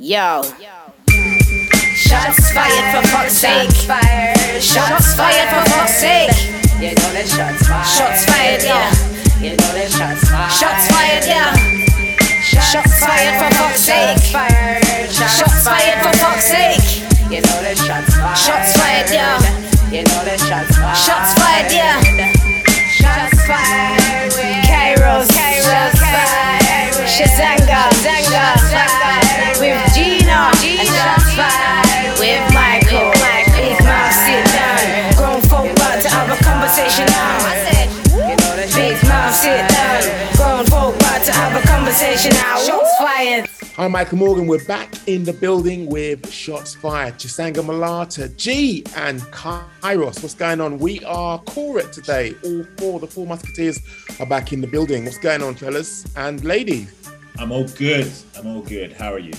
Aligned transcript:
Yo. 0.00 0.40
Shots 1.92 2.52
fired 2.56 2.88
for 2.88 3.06
fuck's 3.08 3.36
sake. 3.36 3.68
Shots 4.58 5.14
fired 5.14 5.48
for 5.52 5.70
fuck's 5.70 6.00
sake. 6.00 6.32
You 6.80 6.96
know 6.96 7.12
that 7.12 7.28
shots 7.28 7.68
fired. 7.68 7.84
Shots 7.84 8.24
fired, 8.24 8.62
yeah. 8.64 8.88
You 9.44 9.50
know 9.60 9.72
that 9.76 9.92
shots 9.92 10.24
fired. 10.24 10.56
Shots 10.56 10.88
fired, 10.88 11.24
yeah. 11.28 11.52
Shots 12.40 12.96
fired 13.04 13.44
for 13.44 13.50
fuck's 13.60 13.84
sake. 13.84 14.24
Shots 15.12 15.68
fired 15.68 16.00
for 16.00 16.16
fuck's 16.16 16.48
sake. 16.48 17.04
You 17.28 17.44
know 17.44 17.60
that 17.60 17.76
shots 17.76 18.16
fired. 18.16 18.38
Shots 18.40 18.72
fired, 18.80 19.10
yeah. 19.12 19.36
You 19.92 20.00
know 20.08 20.24
that 20.24 20.40
shots 20.40 20.80
fired. 20.80 20.96
Shots 20.96 21.34
fired, 21.36 21.72
yeah. 21.76 22.09
Shots 43.20 43.50
fired. 43.50 43.74
I'm 43.78 43.92
Michael 43.92 44.16
Morgan. 44.16 44.46
We're 44.46 44.64
back 44.64 44.94
in 45.06 45.24
the 45.24 45.32
building 45.34 45.86
with 45.90 46.30
Shots 46.32 46.74
Fired. 46.74 47.14
Chisanga 47.14 47.62
Malata, 47.62 48.28
G, 48.30 48.82
and 48.96 49.20
Kairos. 49.24 50.22
What's 50.22 50.34
going 50.34 50.60
on? 50.60 50.78
We 50.78 51.04
are 51.04 51.38
corporate 51.40 51.92
today. 51.92 52.34
All 52.44 52.64
four, 52.78 52.98
the 52.98 53.06
four 53.06 53.26
musketeers 53.26 53.78
are 54.20 54.26
back 54.26 54.54
in 54.54 54.62
the 54.62 54.66
building. 54.66 55.04
What's 55.04 55.18
going 55.18 55.42
on, 55.42 55.54
fellas 55.54 56.06
and 56.16 56.42
ladies? 56.44 56.94
I'm 57.38 57.52
all 57.52 57.68
good. 57.68 58.10
I'm 58.38 58.46
all 58.46 58.62
good. 58.62 58.94
How 58.94 59.12
are 59.12 59.18
you? 59.18 59.34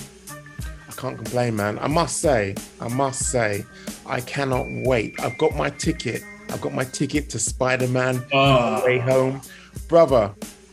I 0.88 0.92
can't 0.92 1.16
complain, 1.16 1.56
man. 1.56 1.78
I 1.80 1.88
must 1.88 2.18
say, 2.20 2.54
I 2.80 2.86
must 2.86 3.32
say, 3.32 3.64
I 4.06 4.20
cannot 4.20 4.66
wait. 4.86 5.18
I've 5.20 5.36
got 5.38 5.56
my 5.56 5.70
ticket. 5.70 6.22
I've 6.50 6.60
got 6.60 6.72
my 6.72 6.84
ticket 6.84 7.30
to 7.30 7.38
Spider-Man 7.40 8.24
Oh, 8.32 8.84
way 8.84 8.98
home. 8.98 9.40
Brother, 9.88 10.32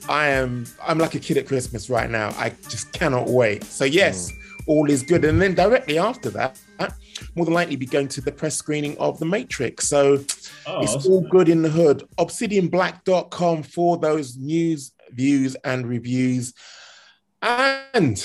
I 0.10 0.30
am 0.30 0.66
I'm 0.86 0.98
like 0.98 1.14
a 1.14 1.20
kid 1.20 1.38
at 1.38 1.48
Christmas 1.48 1.90
right 1.90 2.10
now. 2.10 2.30
I 2.30 2.50
just 2.68 2.92
cannot 2.94 3.30
wait. 3.30 3.64
So 3.64 3.86
yes, 3.86 4.34
all 4.66 4.90
is 4.90 5.04
good. 5.04 5.24
And 5.24 5.40
then 5.40 5.54
directly 5.54 6.00
after 6.00 6.32
that, 6.32 6.60
more 7.36 7.46
than 7.46 7.54
likely 7.54 7.76
be 7.76 7.86
going 7.86 8.08
to 8.10 8.22
the 8.22 8.32
press 8.32 8.56
screening 8.56 8.98
of 8.98 9.20
The 9.20 9.26
Matrix. 9.26 9.88
So 9.88 10.24
oh, 10.66 10.82
it's 10.82 10.96
awesome. 10.96 11.12
all 11.12 11.22
good 11.30 11.48
in 11.48 11.62
the 11.62 11.70
hood. 11.70 12.04
Obsidianblack.com 12.18 13.64
for 13.64 13.98
those 13.98 14.36
news, 14.36 14.92
views, 15.12 15.56
and 15.64 15.86
reviews. 15.88 16.54
And 17.44 18.18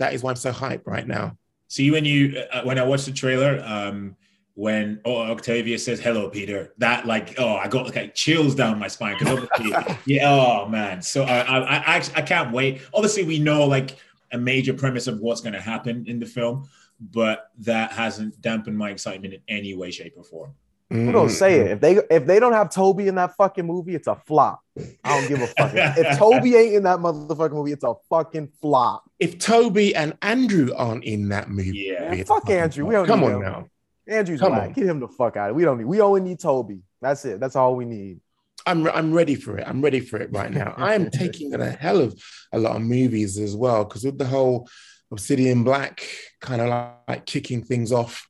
that 0.00 0.12
is 0.12 0.24
why 0.24 0.30
I'm 0.30 0.36
so 0.36 0.52
hyped 0.52 0.86
right 0.86 1.06
now. 1.06 1.36
See 1.68 1.92
when 1.92 2.04
you 2.04 2.42
uh, 2.52 2.62
when 2.62 2.78
I 2.78 2.82
watched 2.82 3.06
the 3.06 3.12
trailer, 3.12 3.62
um, 3.64 4.16
when 4.60 5.00
oh, 5.06 5.22
Octavius 5.22 5.86
says 5.86 6.00
hello, 6.00 6.28
Peter. 6.28 6.74
That 6.76 7.06
like 7.06 7.34
oh, 7.38 7.54
I 7.56 7.66
got 7.66 7.96
like 7.96 8.14
chills 8.14 8.54
down 8.54 8.78
my 8.78 8.88
spine 8.88 9.16
because 9.18 9.48
yeah, 10.04 10.30
oh 10.30 10.68
man. 10.68 11.00
So 11.00 11.22
I 11.22 11.38
I 11.40 11.96
I, 11.96 11.96
I 12.16 12.20
can't 12.20 12.52
wait. 12.52 12.82
Obviously, 12.92 13.24
we 13.24 13.38
know 13.38 13.64
like 13.64 13.96
a 14.32 14.38
major 14.38 14.74
premise 14.74 15.06
of 15.06 15.18
what's 15.20 15.40
going 15.40 15.54
to 15.54 15.60
happen 15.60 16.04
in 16.06 16.20
the 16.20 16.26
film, 16.26 16.68
but 17.00 17.52
that 17.60 17.92
hasn't 17.92 18.38
dampened 18.42 18.76
my 18.76 18.90
excitement 18.90 19.32
in 19.32 19.40
any 19.48 19.74
way, 19.74 19.90
shape, 19.90 20.12
or 20.18 20.24
form. 20.24 20.54
Who 20.90 21.10
don't 21.10 21.30
say 21.30 21.60
it? 21.60 21.70
If 21.70 21.80
they 21.80 21.94
if 22.10 22.26
they 22.26 22.38
don't 22.38 22.52
have 22.52 22.68
Toby 22.68 23.08
in 23.08 23.14
that 23.14 23.34
fucking 23.36 23.64
movie, 23.64 23.94
it's 23.94 24.08
a 24.08 24.16
flop. 24.26 24.60
I 25.04 25.20
don't 25.20 25.26
give 25.26 25.40
a 25.40 25.46
fuck. 25.46 25.70
if 25.74 26.18
Toby 26.18 26.56
ain't 26.56 26.74
in 26.74 26.82
that 26.82 26.98
motherfucking 26.98 27.52
movie, 27.52 27.72
it's 27.72 27.84
a 27.84 27.94
fucking 28.10 28.52
flop. 28.60 29.10
If 29.18 29.38
Toby 29.38 29.96
and 29.96 30.18
Andrew 30.20 30.68
aren't 30.76 31.04
in 31.04 31.30
that 31.30 31.48
movie, 31.48 31.94
Yeah. 31.98 32.14
Fuck 32.24 32.42
fucking 32.42 32.56
Andrew. 32.56 32.84
We 32.84 32.92
don't 32.92 33.06
come 33.06 33.20
need 33.20 33.26
on 33.26 33.32
him. 33.36 33.40
now. 33.40 33.66
Andrew's 34.10 34.40
Come 34.40 34.52
whack. 34.52 34.68
on. 34.68 34.72
Get 34.72 34.86
him 34.86 35.00
the 35.00 35.08
fuck 35.08 35.36
out 35.36 35.50
of 35.50 35.54
it. 35.54 35.56
We 35.56 35.64
don't 35.64 35.78
need. 35.78 35.84
We 35.86 36.00
only 36.00 36.20
need 36.20 36.40
Toby. 36.40 36.80
That's 37.00 37.24
it. 37.24 37.40
That's 37.40 37.56
all 37.56 37.76
we 37.76 37.84
need. 37.84 38.20
I'm 38.66 38.86
I'm 38.88 39.12
ready 39.12 39.36
for 39.36 39.56
it. 39.56 39.64
I'm 39.66 39.80
ready 39.80 40.00
for 40.00 40.18
it 40.20 40.30
right 40.32 40.50
now. 40.50 40.74
I 40.76 40.94
am 40.94 41.10
taking 41.10 41.52
in 41.52 41.60
a 41.60 41.70
hell 41.70 42.00
of 42.00 42.20
a 42.52 42.58
lot 42.58 42.76
of 42.76 42.82
movies 42.82 43.38
as 43.38 43.56
well 43.56 43.84
because 43.84 44.04
with 44.04 44.18
the 44.18 44.26
whole 44.26 44.68
Obsidian 45.10 45.64
Black 45.64 46.06
kind 46.40 46.60
of 46.60 46.94
like 47.08 47.24
kicking 47.24 47.62
things 47.64 47.90
off 47.90 48.26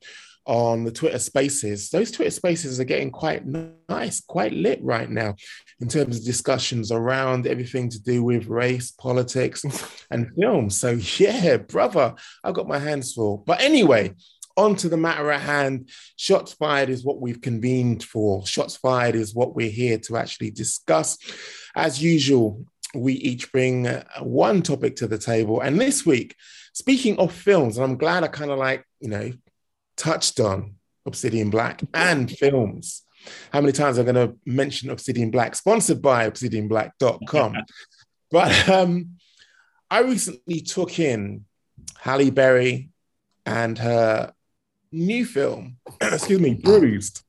on 0.46 0.84
the 0.84 0.92
Twitter 0.92 1.18
Spaces, 1.18 1.90
those 1.90 2.10
Twitter 2.10 2.30
Spaces 2.30 2.78
are 2.78 2.84
getting 2.84 3.10
quite 3.10 3.44
nice, 3.88 4.20
quite 4.20 4.52
lit 4.52 4.80
right 4.82 5.10
now 5.10 5.34
in 5.80 5.88
terms 5.88 6.18
of 6.18 6.24
discussions 6.24 6.92
around 6.92 7.46
everything 7.46 7.88
to 7.90 8.00
do 8.00 8.22
with 8.22 8.46
race, 8.46 8.92
politics, 8.92 9.64
and 10.10 10.30
film. 10.38 10.70
So 10.70 10.90
yeah, 11.18 11.56
brother, 11.56 12.14
I've 12.44 12.54
got 12.54 12.68
my 12.68 12.78
hands 12.78 13.14
full. 13.14 13.38
But 13.38 13.62
anyway. 13.62 14.14
On 14.60 14.76
to 14.76 14.90
the 14.90 14.98
matter 14.98 15.30
at 15.30 15.40
hand. 15.40 15.88
Shots 16.16 16.52
fired 16.52 16.90
is 16.90 17.02
what 17.02 17.18
we've 17.18 17.40
convened 17.40 18.04
for. 18.04 18.46
Shots 18.46 18.76
fired 18.76 19.14
is 19.14 19.34
what 19.34 19.56
we're 19.56 19.70
here 19.70 19.96
to 20.00 20.18
actually 20.18 20.50
discuss. 20.50 21.16
As 21.74 22.02
usual, 22.02 22.66
we 22.94 23.14
each 23.14 23.50
bring 23.52 23.86
uh, 23.86 24.04
one 24.20 24.60
topic 24.60 24.96
to 24.96 25.06
the 25.06 25.16
table. 25.16 25.62
And 25.62 25.80
this 25.80 26.04
week, 26.04 26.36
speaking 26.74 27.18
of 27.18 27.32
films, 27.32 27.78
and 27.78 27.84
I'm 27.84 27.96
glad 27.96 28.22
I 28.22 28.26
kind 28.26 28.50
of 28.50 28.58
like, 28.58 28.84
you 29.00 29.08
know, 29.08 29.32
touched 29.96 30.40
on 30.40 30.74
Obsidian 31.06 31.48
Black 31.48 31.80
and 31.94 32.30
films. 32.30 33.04
How 33.54 33.62
many 33.62 33.72
times 33.72 33.96
I'm 33.96 34.04
going 34.04 34.28
to 34.28 34.36
mention 34.44 34.90
Obsidian 34.90 35.30
Black, 35.30 35.54
sponsored 35.54 36.02
by 36.02 36.28
obsidianblack.com. 36.28 37.56
but 38.30 38.68
um, 38.68 39.12
I 39.90 40.00
recently 40.00 40.60
took 40.60 40.98
in 40.98 41.46
Halle 41.98 42.28
Berry 42.28 42.90
and 43.46 43.78
her 43.78 44.34
new 44.92 45.24
film, 45.24 45.76
excuse 46.00 46.40
me, 46.40 46.54
Bruised. 46.54 47.22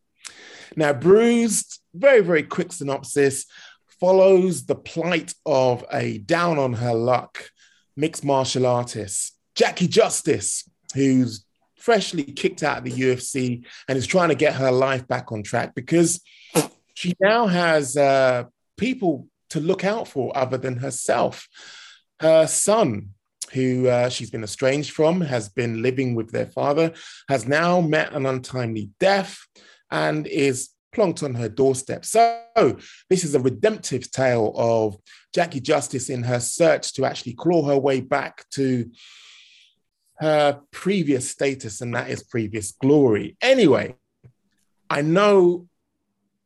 Now, 0.75 0.94
Bruised, 0.94 1.79
very, 1.94 2.22
very 2.22 2.44
quick 2.44 2.72
synopsis, 2.72 3.45
follows 3.99 4.66
the 4.66 4.75
plight 4.75 5.33
of 5.45 5.85
a 5.91 6.17
down 6.19 6.57
on 6.57 6.73
her 6.73 6.94
luck 6.94 7.50
mixed 7.95 8.23
martial 8.23 8.66
artist, 8.66 9.38
Jackie 9.55 9.88
Justice, 9.88 10.67
who's 10.95 11.45
freshly 11.75 12.23
kicked 12.23 12.63
out 12.63 12.79
of 12.79 12.83
the 12.83 12.91
UFC 12.91 13.66
and 13.88 13.97
is 13.97 14.07
trying 14.07 14.29
to 14.29 14.35
get 14.35 14.55
her 14.55 14.71
life 14.71 15.07
back 15.07 15.31
on 15.31 15.44
track 15.44 15.73
because 15.75 16.21
she 16.94 17.16
now 17.19 17.47
has 17.47 17.97
uh, 17.97 18.44
people 18.77 19.27
to 19.50 19.59
look 19.59 19.83
out 19.83 20.07
for 20.07 20.35
other 20.38 20.57
than 20.57 20.77
herself. 20.77 21.47
Her 22.19 22.47
son, 22.47 23.09
who 23.51 23.88
uh, 23.88 24.09
she's 24.09 24.29
been 24.29 24.44
estranged 24.44 24.91
from, 24.91 25.22
has 25.22 25.50
been 25.50 25.81
living 25.81 26.16
with 26.16 26.31
their 26.31 26.47
father, 26.47 26.94
has 27.29 27.47
now 27.47 27.81
met 27.81 28.13
an 28.13 28.25
untimely 28.25 28.89
death 29.00 29.38
and 29.89 30.28
is 30.28 30.69
plonked 30.95 31.23
on 31.23 31.35
her 31.35 31.50
doorstep. 31.50 32.06
So, 32.06 32.41
this 33.09 33.23
is 33.23 33.35
a 33.35 33.39
redemptive 33.39 34.12
tale 34.12 34.53
of 34.56 34.97
Jackie 35.34 35.62
Justice 35.62 36.09
in 36.09 36.23
her 36.23 36.39
search 36.39 36.94
to 36.94 37.06
actually 37.06 37.34
claw 37.34 37.67
her 37.67 37.78
way 37.78 38.01
back 38.01 38.45
to 38.51 38.89
her 40.19 40.62
previous 40.72 41.29
status, 41.29 41.81
and 41.81 41.95
that 41.95 42.09
is 42.09 42.23
previous 42.23 42.72
glory. 42.73 43.38
Anyway, 43.41 43.95
I 44.89 45.01
know 45.01 45.68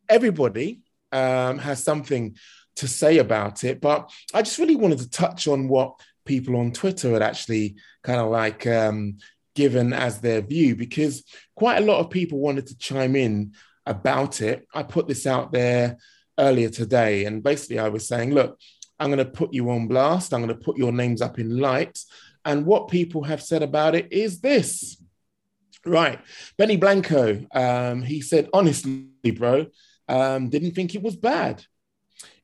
everybody 0.07 0.81
um, 1.11 1.57
has 1.57 1.83
something 1.83 2.37
to 2.77 2.87
say 2.87 3.17
about 3.17 3.63
it, 3.63 3.81
but 3.81 4.11
I 4.33 4.41
just 4.41 4.59
really 4.59 4.75
wanted 4.75 4.99
to 4.99 5.09
touch 5.09 5.47
on 5.47 5.67
what 5.67 5.99
people 6.25 6.55
on 6.57 6.71
Twitter 6.71 7.11
had 7.11 7.21
actually 7.21 7.75
kind 8.03 8.19
of 8.19 8.29
like 8.29 8.67
um, 8.67 9.17
given 9.55 9.93
as 9.93 10.19
their 10.19 10.41
view 10.41 10.75
because 10.75 11.23
quite 11.55 11.77
a 11.77 11.85
lot 11.85 11.99
of 11.99 12.09
people 12.09 12.39
wanted 12.39 12.67
to 12.67 12.77
chime 12.77 13.15
in 13.15 13.53
about 13.85 14.41
it. 14.41 14.67
I 14.73 14.83
put 14.83 15.07
this 15.07 15.25
out 15.25 15.51
there 15.51 15.97
earlier 16.37 16.69
today, 16.69 17.25
and 17.25 17.43
basically 17.43 17.79
I 17.79 17.89
was 17.89 18.07
saying, 18.07 18.33
look, 18.33 18.59
I'm 18.99 19.07
going 19.07 19.19
to 19.19 19.25
put 19.25 19.53
you 19.53 19.69
on 19.69 19.87
blast, 19.87 20.33
I'm 20.33 20.41
going 20.41 20.57
to 20.57 20.63
put 20.63 20.77
your 20.77 20.91
names 20.91 21.21
up 21.21 21.39
in 21.39 21.57
lights. 21.57 22.07
And 22.43 22.65
what 22.65 22.89
people 22.89 23.23
have 23.23 23.41
said 23.41 23.63
about 23.63 23.95
it 23.95 24.11
is 24.11 24.39
this. 24.39 25.01
Right. 25.85 26.19
Benny 26.57 26.77
Blanco, 26.77 27.45
um, 27.53 28.01
he 28.01 28.21
said, 28.21 28.49
honestly, 28.53 29.07
bro, 29.35 29.67
um, 30.07 30.49
didn't 30.49 30.71
think 30.71 30.95
it 30.95 31.01
was 31.01 31.15
bad 31.15 31.63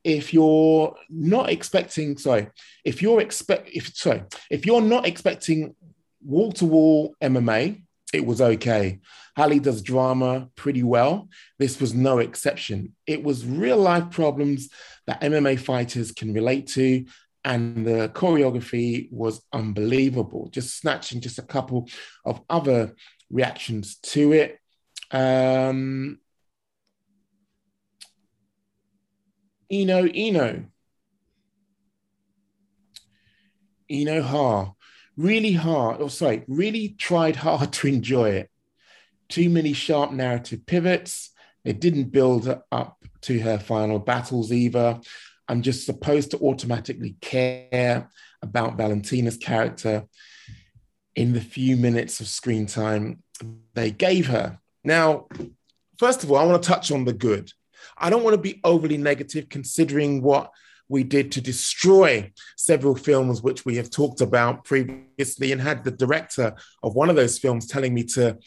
if 0.03 0.33
you're 0.33 0.95
not 1.09 1.49
expecting 1.49 2.17
sorry 2.17 2.47
if 2.83 3.01
you're 3.01 3.21
expect 3.21 3.69
if 3.71 3.95
sorry 3.95 4.23
if 4.49 4.65
you're 4.65 4.81
not 4.81 5.05
expecting 5.05 5.75
wall 6.23 6.51
to 6.51 6.65
wall 6.65 7.15
mma 7.21 7.79
it 8.13 8.25
was 8.25 8.41
okay. 8.41 8.99
Halle 9.35 9.59
does 9.59 9.81
drama 9.81 10.49
pretty 10.55 10.83
well. 10.83 11.29
This 11.59 11.79
was 11.79 11.93
no 11.93 12.19
exception. 12.19 12.93
It 13.07 13.23
was 13.23 13.45
real 13.45 13.77
life 13.77 14.11
problems 14.11 14.69
that 15.07 15.21
mma 15.21 15.59
fighters 15.59 16.11
can 16.11 16.33
relate 16.33 16.67
to 16.67 17.05
and 17.43 17.87
the 17.87 18.09
choreography 18.13 19.11
was 19.11 19.41
unbelievable. 19.51 20.49
Just 20.51 20.77
snatching 20.77 21.21
just 21.21 21.39
a 21.39 21.43
couple 21.43 21.89
of 22.23 22.41
other 22.49 22.95
reactions 23.29 23.95
to 23.97 24.33
it. 24.33 24.59
Um 25.11 26.19
Eno 29.71 30.07
Eno. 30.07 30.65
Eno 33.89 34.21
Ha 34.21 34.73
really 35.17 35.53
hard, 35.53 36.01
or 36.01 36.09
sorry, 36.09 36.43
really 36.47 36.89
tried 36.89 37.35
hard 37.37 37.73
to 37.73 37.87
enjoy 37.87 38.31
it. 38.31 38.49
Too 39.29 39.49
many 39.49 39.73
sharp 39.73 40.11
narrative 40.11 40.65
pivots. 40.65 41.31
It 41.63 41.79
didn't 41.79 42.11
build 42.11 42.61
up 42.71 42.97
to 43.21 43.39
her 43.39 43.59
final 43.59 43.99
battles 43.99 44.51
either. 44.51 44.99
I'm 45.47 45.61
just 45.61 45.85
supposed 45.85 46.31
to 46.31 46.39
automatically 46.39 47.15
care 47.21 48.09
about 48.41 48.77
Valentina's 48.77 49.37
character 49.37 50.05
in 51.15 51.33
the 51.33 51.41
few 51.41 51.77
minutes 51.77 52.19
of 52.19 52.27
screen 52.27 52.65
time 52.65 53.21
they 53.73 53.91
gave 53.91 54.27
her. 54.27 54.59
Now, 54.83 55.27
first 55.99 56.23
of 56.23 56.31
all, 56.31 56.37
I 56.37 56.45
want 56.45 56.63
to 56.63 56.69
touch 56.69 56.91
on 56.91 57.05
the 57.05 57.13
good. 57.13 57.51
I 57.97 58.09
don't 58.09 58.23
want 58.23 58.35
to 58.35 58.41
be 58.41 58.59
overly 58.63 58.97
negative 58.97 59.49
considering 59.49 60.21
what 60.21 60.51
we 60.89 61.03
did 61.03 61.31
to 61.31 61.41
destroy 61.41 62.31
several 62.57 62.95
films 62.95 63.41
which 63.41 63.65
we 63.65 63.77
have 63.77 63.89
talked 63.89 64.19
about 64.19 64.65
previously 64.65 65.51
and 65.51 65.61
had 65.61 65.83
the 65.83 65.91
director 65.91 66.53
of 66.83 66.95
one 66.95 67.09
of 67.09 67.15
those 67.15 67.39
films 67.39 67.65
telling 67.65 67.93
me 67.93 68.03
to 68.03 68.37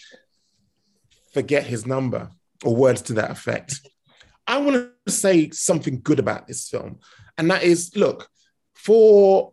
forget 1.33 1.65
his 1.65 1.87
number 1.87 2.31
or 2.63 2.77
words 2.77 3.01
to 3.03 3.15
that 3.15 3.31
effect. 3.31 3.81
I 4.47 4.59
want 4.59 4.91
to 5.07 5.13
say 5.13 5.51
something 5.51 6.01
good 6.03 6.19
about 6.19 6.47
this 6.47 6.69
film. 6.69 7.01
And 7.39 7.51
that 7.51 7.63
is 7.63 7.97
look, 7.97 8.29
for 8.75 9.53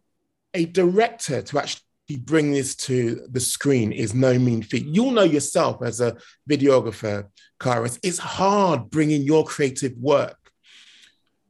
a 0.54 0.66
director 0.66 1.42
to 1.42 1.60
actually 1.60 1.81
bring 2.18 2.52
this 2.52 2.75
to 2.75 3.25
the 3.30 3.40
screen 3.40 3.92
is 3.92 4.13
no 4.13 4.38
mean 4.38 4.62
feat. 4.62 4.86
You'll 4.86 5.12
know 5.12 5.24
yourself 5.24 5.81
as 5.84 6.02
a 6.02 6.18
videographer, 6.50 7.28
Kairos, 7.60 8.00
it's 8.04 8.18
hard 8.18 8.90
bringing 8.90 9.22
your 9.22 9.46
creative 9.46 9.98
work, 9.98 10.38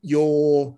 your 0.02 0.78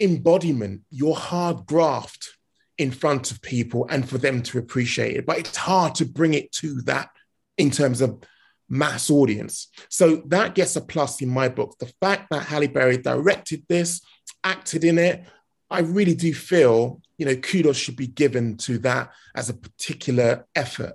embodiment, 0.00 0.82
your 0.90 1.16
hard 1.16 1.66
graft 1.66 2.36
in 2.78 2.90
front 2.90 3.30
of 3.30 3.40
people 3.40 3.86
and 3.88 4.08
for 4.08 4.18
them 4.18 4.42
to 4.42 4.58
appreciate 4.58 5.16
it. 5.16 5.26
But 5.26 5.38
it's 5.38 5.56
hard 5.56 5.94
to 5.96 6.04
bring 6.04 6.34
it 6.34 6.52
to 6.52 6.82
that 6.82 7.08
in 7.56 7.70
terms 7.70 8.00
of 8.00 8.22
mass 8.68 9.10
audience. 9.10 9.68
So 9.88 10.22
that 10.26 10.54
gets 10.54 10.76
a 10.76 10.80
plus 10.80 11.22
in 11.22 11.28
my 11.28 11.48
book. 11.48 11.76
The 11.78 11.92
fact 12.00 12.28
that 12.30 12.44
Halle 12.44 12.66
Berry 12.66 12.98
directed 12.98 13.64
this, 13.68 14.00
acted 14.44 14.84
in 14.84 14.98
it, 14.98 15.24
I 15.70 15.80
really 15.80 16.14
do 16.14 16.32
feel, 16.32 17.00
you 17.18 17.26
know, 17.26 17.36
kudos 17.36 17.76
should 17.76 17.96
be 17.96 18.06
given 18.06 18.56
to 18.58 18.78
that 18.78 19.12
as 19.34 19.48
a 19.48 19.54
particular 19.54 20.46
effort. 20.54 20.94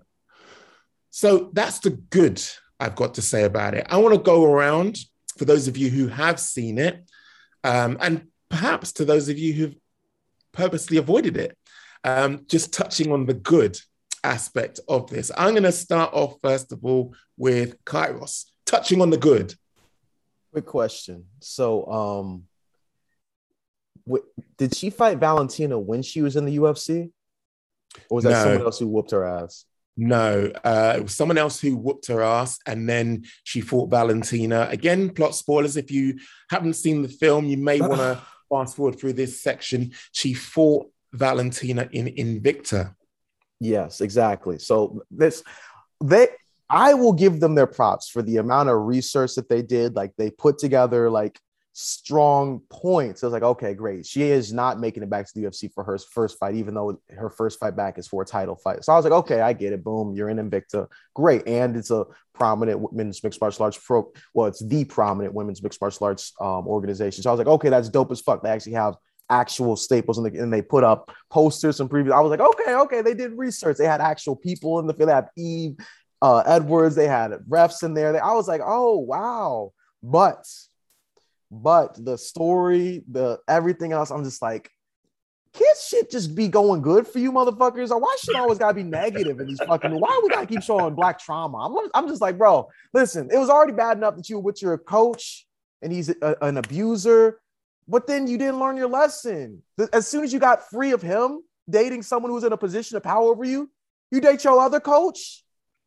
So 1.09 1.51
that's 1.53 1.79
the 1.79 1.89
good 1.89 2.41
I've 2.79 2.95
got 2.95 3.15
to 3.15 3.21
say 3.21 3.44
about 3.44 3.75
it. 3.75 3.85
I 3.89 3.97
want 3.97 4.15
to 4.15 4.21
go 4.21 4.45
around 4.45 4.97
for 5.38 5.45
those 5.45 5.68
of 5.68 5.77
you 5.77 5.89
who 5.89 6.07
have 6.07 6.39
seen 6.39 6.77
it, 6.77 7.03
um, 7.63 7.97
and 8.01 8.27
perhaps 8.50 8.94
to 8.94 9.06
those 9.06 9.29
of 9.29 9.38
you 9.38 9.53
who've 9.53 9.75
purposely 10.51 10.97
avoided 10.97 11.38
it, 11.38 11.57
um, 12.03 12.45
just 12.47 12.73
touching 12.73 13.12
on 13.12 13.25
the 13.25 13.33
good 13.33 13.77
aspect 14.23 14.79
of 14.88 15.09
this. 15.09 15.31
I'm 15.38 15.53
going 15.53 15.63
to 15.63 15.71
start 15.71 16.13
off, 16.13 16.38
first 16.41 16.71
of 16.71 16.83
all, 16.83 17.13
with 17.38 17.83
Kairos, 17.85 18.45
touching 18.65 19.01
on 19.01 19.09
the 19.09 19.18
good. 19.18 19.53
Quick 20.51 20.65
question. 20.65 21.25
So, 21.39 21.85
um, 21.85 22.44
w- 24.06 24.25
did 24.57 24.75
she 24.75 24.89
fight 24.89 25.18
Valentina 25.18 25.77
when 25.80 26.01
she 26.01 26.21
was 26.21 26.36
in 26.36 26.45
the 26.45 26.57
UFC? 26.57 27.12
Or 28.09 28.15
was 28.15 28.24
that 28.24 28.31
No. 28.31 28.44
someone 28.44 28.62
else 28.62 28.80
who 28.80 28.88
whooped 28.88 29.12
her 29.12 29.25
ass? 29.25 29.65
No, 29.98 30.51
uh, 30.63 30.94
it 30.98 31.03
was 31.03 31.13
someone 31.15 31.38
else 31.38 31.59
who 31.59 31.75
whooped 31.75 32.07
her 32.07 32.21
ass, 32.21 32.57
and 32.65 32.88
then 32.88 33.25
she 33.44 33.59
fought 33.62 33.89
Valentina. 33.89 34.68
Again, 34.71 35.09
plot 35.09 35.36
spoilers. 35.36 35.75
If 35.75 35.92
you 35.92 36.18
haven't 36.50 36.74
seen 36.75 37.01
the 37.01 37.09
film, 37.09 37.45
you 37.45 37.57
may 37.57 37.81
want 37.81 37.98
to 38.00 38.21
fast 38.50 38.77
forward 38.77 38.98
through 38.98 39.13
this 39.13 39.42
section. 39.42 39.92
She 40.13 40.33
fought 40.33 40.89
Valentina 41.13 41.89
in 41.92 42.06
Invicta. 42.07 42.95
Yes, 43.59 44.01
exactly. 44.01 44.57
So 44.59 45.04
this 45.12 45.44
they 46.04 46.30
I 46.69 46.94
will 46.94 47.13
give 47.13 47.42
them 47.42 47.54
their 47.54 47.68
props 47.68 48.07
for 48.09 48.21
the 48.21 48.38
amount 48.38 48.69
of 48.69 48.77
research 48.80 49.36
that 49.36 49.50
they 49.50 49.62
did. 49.62 49.95
Like 49.95 50.15
they 50.18 50.31
put 50.31 50.57
together 50.57 51.09
like 51.09 51.38
strong 51.81 52.62
points. 52.69 53.24
I 53.24 53.28
was 53.28 53.33
like, 53.33 53.44
okay, 53.44 53.74
great. 53.74 54.06
She 54.06 54.24
is 54.24 54.54
not 54.54 54.80
making 54.80 55.04
it 55.04 55.10
back 55.10 55.25
to 55.28 55.31
the 55.33 55.48
UFC 55.48 55.72
for 55.74 55.83
her 55.83 55.98
first 55.98 56.39
fight, 56.39 56.56
even 56.56 56.74
though 56.74 57.01
her 57.10 57.30
first 57.30 57.60
fight 57.60 57.75
back 57.75 57.98
is 57.98 58.07
for 58.07 58.22
a 58.22 58.25
title 58.25 58.56
fight. 58.56 58.83
So 58.83 58.94
I 58.94 58.95
was 58.95 59.04
like, 59.04 59.13
okay, 59.13 59.42
I 59.42 59.54
get 59.54 59.74
it. 59.74 59.83
Boom, 59.83 60.13
you're 60.16 60.30
in 60.30 60.38
Invicta. 60.38 60.88
Great. 61.13 61.48
And 61.48 61.75
it's 61.75 61.92
a 61.92 62.06
prominent 62.33 62.80
women's 62.80 63.24
mixed 63.24 63.42
martial 63.42 63.63
arts 63.63 63.78
pro. 63.78 64.12
Well, 64.33 64.48
it's 64.48 64.66
the 64.66 64.86
prominent 64.86 65.33
women's 65.33 65.63
mixed 65.63 65.81
martial 65.81 66.06
arts 66.06 66.33
um, 66.39 66.68
organization. 66.68 67.24
So 67.24 67.30
I 67.30 67.33
was 67.33 67.39
like, 67.39 67.48
okay, 67.48 67.69
that's 67.69 67.89
dope 67.89 68.12
as 68.12 68.22
fuck. 68.22 68.44
They 68.44 68.50
actually 68.50 68.74
have 68.74 68.95
actual 69.30 69.75
staples 69.75 70.18
and, 70.18 70.28
the, 70.28 70.39
and 70.39 70.54
they 70.54 70.62
put 70.62 70.83
up 70.83 71.12
posters 71.30 71.80
and 71.80 71.89
previews. 71.89 72.12
I 72.12 72.19
was 72.19 72.30
like, 72.30 72.42
okay, 72.42 72.75
okay, 72.75 73.01
they 73.01 73.13
did 73.13 73.31
research. 73.38 73.78
They 73.78 73.86
had 73.86 74.01
actual 74.01 74.36
people 74.36 74.80
in 74.80 74.88
the 74.88 74.94
field. 74.94 75.10
They 75.10 75.13
had 75.13 75.30
Eve 75.38 75.78
uh, 76.22 76.44
Edwards. 76.45 76.95
They 76.95 77.07
had 77.07 77.31
refs 77.50 77.83
in 77.83 77.94
there. 77.94 78.12
They, 78.13 78.19
I 78.19 78.33
was 78.33 78.48
like, 78.48 78.62
oh 78.63 78.98
wow. 78.98 79.72
But 80.04 80.45
but 81.51 82.03
the 82.03 82.18
story, 82.18 83.03
the 83.12 83.39
everything 83.48 83.92
else, 83.92 84.09
I'm 84.09 84.24
just 84.24 84.42
like, 84.42 84.71
can't 85.53 85.77
shit 85.77 86.09
just 86.09 86.33
be 86.33 86.48
going 86.48 86.81
good 86.81 87.06
for 87.06 87.19
you 87.19 87.33
motherfuckers? 87.33 87.92
Or 87.92 88.00
why 88.00 88.15
should 88.24 88.38
always 88.38 88.57
gotta 88.57 88.74
be 88.74 88.83
negative 88.83 89.39
in 89.42 89.48
these 89.48 89.59
fucking? 89.59 90.00
Why 90.00 90.19
we 90.24 90.30
gotta 90.30 90.48
keep 90.48 90.63
showing 90.63 90.95
black 90.95 91.19
trauma? 91.19 91.57
I'm, 91.57 91.89
I'm 91.94 92.07
just 92.07 92.21
like, 92.21 92.38
bro, 92.38 92.69
listen, 92.94 93.30
it 93.31 93.38
was 93.38 93.50
already 93.50 93.74
bad 93.74 93.98
enough 93.98 94.15
that 94.15 94.30
you 94.30 94.38
were 94.38 94.44
with 94.44 94.62
your 94.62 94.77
coach 94.77 95.45
and 95.81 95.92
he's 95.92 96.09
a, 96.09 96.38
an 96.42 96.56
abuser, 96.56 97.42
but 97.86 98.07
then 98.07 98.27
you 98.27 98.38
didn't 98.38 98.59
learn 98.59 98.77
your 98.77 98.88
lesson. 98.88 99.62
As 99.92 100.07
soon 100.07 100.24
as 100.24 100.31
you 100.31 100.39
got 100.39 100.69
free 100.69 100.92
of 100.92 101.01
him 101.01 101.42
dating 101.69 102.04
someone 102.04 102.31
who's 102.31 102.45
in 102.45 102.54
a 102.54 102.57
position 102.57 102.95
of 102.95 103.04
power 103.04 103.30
over 103.30 103.44
you, 103.44 103.69
you 104.09 104.21
date 104.21 104.45
your 104.45 104.59
other 104.59 104.80
coach. 104.80 105.44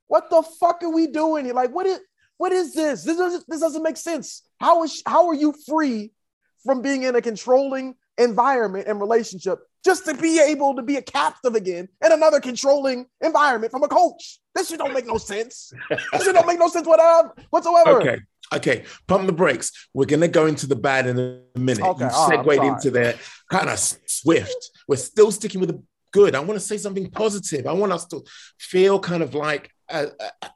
What 0.08 0.28
the 0.28 0.42
fuck 0.42 0.82
are 0.82 0.92
we 0.92 1.06
doing? 1.06 1.50
Like, 1.54 1.70
what 1.74 1.86
is 1.86 2.00
what 2.38 2.52
is 2.52 2.74
this? 2.74 3.04
This 3.04 3.16
doesn't 3.16 3.44
this 3.48 3.60
doesn't 3.60 3.82
make 3.82 3.96
sense. 3.96 4.42
How 4.60 4.82
is 4.82 5.02
how 5.06 5.28
are 5.28 5.34
you 5.34 5.54
free 5.66 6.12
from 6.64 6.82
being 6.82 7.02
in 7.02 7.14
a 7.14 7.22
controlling 7.22 7.94
environment 8.18 8.86
and 8.88 9.00
relationship 9.00 9.58
just 9.84 10.04
to 10.06 10.14
be 10.14 10.40
able 10.40 10.76
to 10.76 10.82
be 10.82 10.96
a 10.96 11.02
captive 11.02 11.54
again 11.54 11.88
in 12.04 12.12
another 12.12 12.40
controlling 12.40 13.06
environment 13.20 13.70
from 13.70 13.82
a 13.82 13.88
coach? 13.88 14.40
This 14.54 14.68
shit 14.68 14.78
don't 14.78 14.94
make 14.94 15.06
no 15.06 15.18
sense. 15.18 15.72
This 15.90 16.24
shit 16.24 16.34
don't 16.34 16.46
make 16.46 16.58
no 16.58 16.68
sense 16.68 16.86
whatsoever. 16.86 17.34
whatsoever. 17.50 18.00
Okay. 18.00 18.18
Okay, 18.54 18.84
pump 19.08 19.26
the 19.26 19.32
brakes. 19.32 19.72
We're 19.94 20.04
gonna 20.04 20.28
go 20.28 20.46
into 20.46 20.66
the 20.66 20.76
bad 20.76 21.06
in 21.06 21.18
a 21.18 21.58
minute. 21.58 21.82
Okay, 21.82 22.04
you 22.04 22.10
all 22.10 22.28
right, 22.28 22.38
I'm 22.38 22.44
segued 22.44 22.62
into 22.62 22.90
the 22.90 23.18
kind 23.50 23.68
of 23.68 23.78
swift. 23.78 24.70
We're 24.86 24.96
still 24.96 25.32
sticking 25.32 25.60
with 25.60 25.70
the 25.70 25.82
good. 26.12 26.34
I 26.34 26.40
want 26.40 26.52
to 26.52 26.60
say 26.60 26.76
something 26.76 27.10
positive. 27.10 27.66
I 27.66 27.72
want 27.72 27.92
us 27.92 28.06
to 28.06 28.22
feel 28.58 29.00
kind 29.00 29.22
of 29.22 29.34
like 29.34 29.70
uh, 29.88 30.06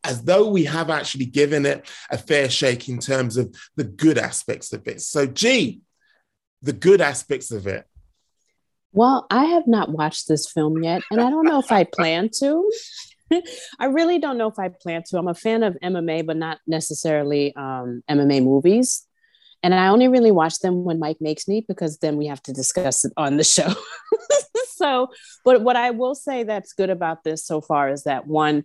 as 0.04 0.22
though 0.22 0.48
we 0.48 0.64
have 0.64 0.90
actually 0.90 1.26
given 1.26 1.66
it 1.66 1.86
a 2.10 2.18
fair 2.18 2.48
shake 2.48 2.88
in 2.88 2.98
terms 2.98 3.36
of 3.36 3.54
the 3.76 3.84
good 3.84 4.18
aspects 4.18 4.72
of 4.72 4.86
it. 4.86 5.00
So, 5.00 5.26
G, 5.26 5.80
the 6.62 6.72
good 6.72 7.00
aspects 7.00 7.50
of 7.50 7.66
it. 7.66 7.84
Well, 8.92 9.26
I 9.30 9.44
have 9.46 9.66
not 9.66 9.90
watched 9.90 10.28
this 10.28 10.50
film 10.50 10.82
yet, 10.82 11.02
and 11.10 11.20
I 11.20 11.30
don't 11.30 11.44
know 11.44 11.58
if 11.58 11.70
I 11.70 11.84
plan 11.84 12.30
to. 12.38 12.70
I 13.78 13.86
really 13.86 14.18
don't 14.18 14.38
know 14.38 14.48
if 14.48 14.58
I 14.58 14.68
plan 14.68 15.02
to. 15.08 15.18
I'm 15.18 15.28
a 15.28 15.34
fan 15.34 15.62
of 15.62 15.76
MMA, 15.82 16.26
but 16.26 16.36
not 16.36 16.58
necessarily 16.66 17.54
um, 17.54 18.02
MMA 18.08 18.42
movies. 18.42 19.06
And 19.62 19.74
I 19.74 19.88
only 19.88 20.08
really 20.08 20.30
watch 20.30 20.60
them 20.60 20.84
when 20.84 20.98
Mike 20.98 21.18
makes 21.20 21.48
me 21.48 21.64
because 21.66 21.98
then 21.98 22.16
we 22.16 22.26
have 22.26 22.42
to 22.44 22.52
discuss 22.52 23.04
it 23.04 23.12
on 23.16 23.36
the 23.36 23.44
show. 23.44 23.72
so, 24.76 25.08
but 25.44 25.62
what 25.62 25.76
I 25.76 25.90
will 25.90 26.14
say 26.14 26.44
that's 26.44 26.72
good 26.72 26.90
about 26.90 27.24
this 27.24 27.44
so 27.44 27.60
far 27.60 27.90
is 27.90 28.04
that 28.04 28.26
one, 28.26 28.64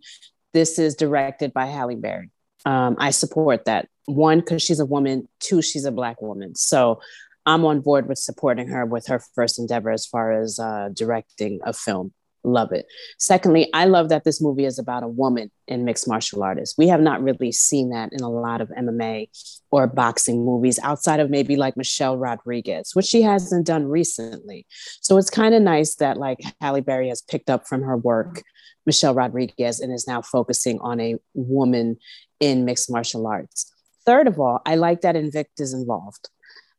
this 0.53 0.79
is 0.79 0.95
directed 0.95 1.53
by 1.53 1.65
Halle 1.65 1.95
Berry. 1.95 2.29
Um, 2.65 2.95
I 2.99 3.11
support 3.11 3.65
that. 3.65 3.87
One, 4.05 4.39
because 4.39 4.61
she's 4.61 4.79
a 4.79 4.85
woman. 4.85 5.27
Two, 5.39 5.61
she's 5.61 5.85
a 5.85 5.91
black 5.91 6.21
woman. 6.21 6.55
So 6.55 6.99
I'm 7.45 7.65
on 7.65 7.81
board 7.81 8.07
with 8.07 8.17
supporting 8.17 8.67
her 8.69 8.85
with 8.85 9.07
her 9.07 9.21
first 9.35 9.59
endeavor 9.59 9.91
as 9.91 10.05
far 10.05 10.31
as 10.31 10.59
uh, 10.59 10.89
directing 10.93 11.59
a 11.63 11.73
film. 11.73 12.13
Love 12.45 12.73
it. 12.73 12.87
Secondly, 13.19 13.69
I 13.73 13.85
love 13.85 14.09
that 14.09 14.25
this 14.25 14.41
movie 14.41 14.65
is 14.65 14.77
about 14.77 15.03
a 15.03 15.07
woman 15.07 15.49
in 15.65 15.85
mixed 15.85 16.09
martial 16.09 16.43
artists. 16.43 16.77
We 16.77 16.89
have 16.89 16.99
not 16.99 17.23
really 17.23 17.53
seen 17.53 17.91
that 17.91 18.11
in 18.11 18.19
a 18.19 18.29
lot 18.29 18.59
of 18.59 18.67
MMA 18.69 19.29
or 19.71 19.87
boxing 19.87 20.43
movies 20.43 20.77
outside 20.83 21.21
of 21.21 21.29
maybe 21.29 21.55
like 21.55 21.77
Michelle 21.77 22.17
Rodriguez, 22.17 22.91
which 22.95 23.05
she 23.05 23.21
hasn't 23.21 23.65
done 23.65 23.85
recently. 23.85 24.65
So 24.99 25.17
it's 25.17 25.29
kind 25.29 25.55
of 25.55 25.61
nice 25.61 25.95
that 25.95 26.17
like 26.17 26.39
Halle 26.59 26.81
Berry 26.81 27.07
has 27.07 27.21
picked 27.21 27.49
up 27.49 27.65
from 27.65 27.81
her 27.83 27.95
work, 27.95 28.43
Michelle 28.85 29.13
Rodriguez, 29.13 29.79
and 29.79 29.93
is 29.93 30.07
now 30.07 30.21
focusing 30.21 30.79
on 30.81 30.99
a 30.99 31.15
woman 31.33 31.97
in 32.39 32.65
mixed 32.65 32.91
martial 32.91 33.25
arts. 33.27 33.71
Third 34.05 34.27
of 34.27 34.39
all, 34.39 34.61
I 34.65 34.75
like 34.75 35.01
that 35.01 35.15
Invicta 35.15 35.59
is 35.59 35.73
involved. 35.73 36.29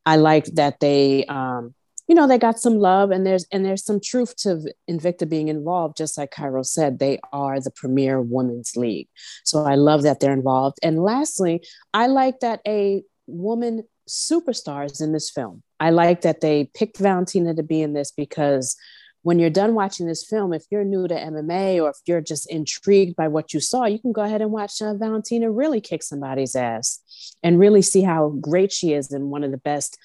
I 0.04 0.16
like 0.16 0.46
that 0.54 0.80
they, 0.80 1.24
um, 1.26 1.74
you 2.06 2.14
know, 2.14 2.28
they 2.28 2.38
got 2.38 2.58
some 2.58 2.78
love 2.78 3.10
and 3.10 3.26
there's 3.26 3.46
and 3.50 3.64
there's 3.64 3.84
some 3.84 3.98
truth 3.98 4.36
to 4.36 4.70
Invicta 4.90 5.26
being 5.26 5.48
involved. 5.48 5.96
Just 5.96 6.18
like 6.18 6.32
Kairos 6.32 6.66
said, 6.66 6.98
they 6.98 7.18
are 7.32 7.58
the 7.60 7.70
premier 7.70 8.20
women's 8.20 8.76
league. 8.76 9.08
So 9.44 9.64
I 9.64 9.76
love 9.76 10.02
that 10.02 10.20
they're 10.20 10.34
involved. 10.34 10.78
And 10.82 11.02
lastly, 11.02 11.64
I 11.94 12.08
like 12.08 12.40
that 12.40 12.60
a 12.66 13.02
woman 13.26 13.84
superstar 14.06 14.84
is 14.84 15.00
in 15.00 15.12
this 15.12 15.30
film. 15.30 15.62
I 15.80 15.90
like 15.90 16.20
that 16.22 16.42
they 16.42 16.70
picked 16.74 16.98
Valentina 16.98 17.54
to 17.54 17.62
be 17.62 17.80
in 17.80 17.94
this 17.94 18.10
because 18.10 18.76
when 19.24 19.38
you're 19.38 19.48
done 19.48 19.74
watching 19.74 20.06
this 20.06 20.22
film, 20.22 20.52
if 20.52 20.64
you're 20.70 20.84
new 20.84 21.08
to 21.08 21.14
MMA 21.14 21.82
or 21.82 21.88
if 21.88 21.96
you're 22.04 22.20
just 22.20 22.48
intrigued 22.50 23.16
by 23.16 23.26
what 23.26 23.54
you 23.54 23.58
saw, 23.58 23.86
you 23.86 23.98
can 23.98 24.12
go 24.12 24.20
ahead 24.20 24.42
and 24.42 24.52
watch 24.52 24.82
uh, 24.82 24.92
Valentina 24.92 25.50
really 25.50 25.80
kick 25.80 26.02
somebody's 26.02 26.54
ass 26.54 27.00
and 27.42 27.58
really 27.58 27.80
see 27.80 28.02
how 28.02 28.28
great 28.38 28.70
she 28.70 28.92
is 28.92 29.10
and 29.10 29.30
one 29.30 29.42
of 29.42 29.50
the 29.50 29.56
best 29.56 29.98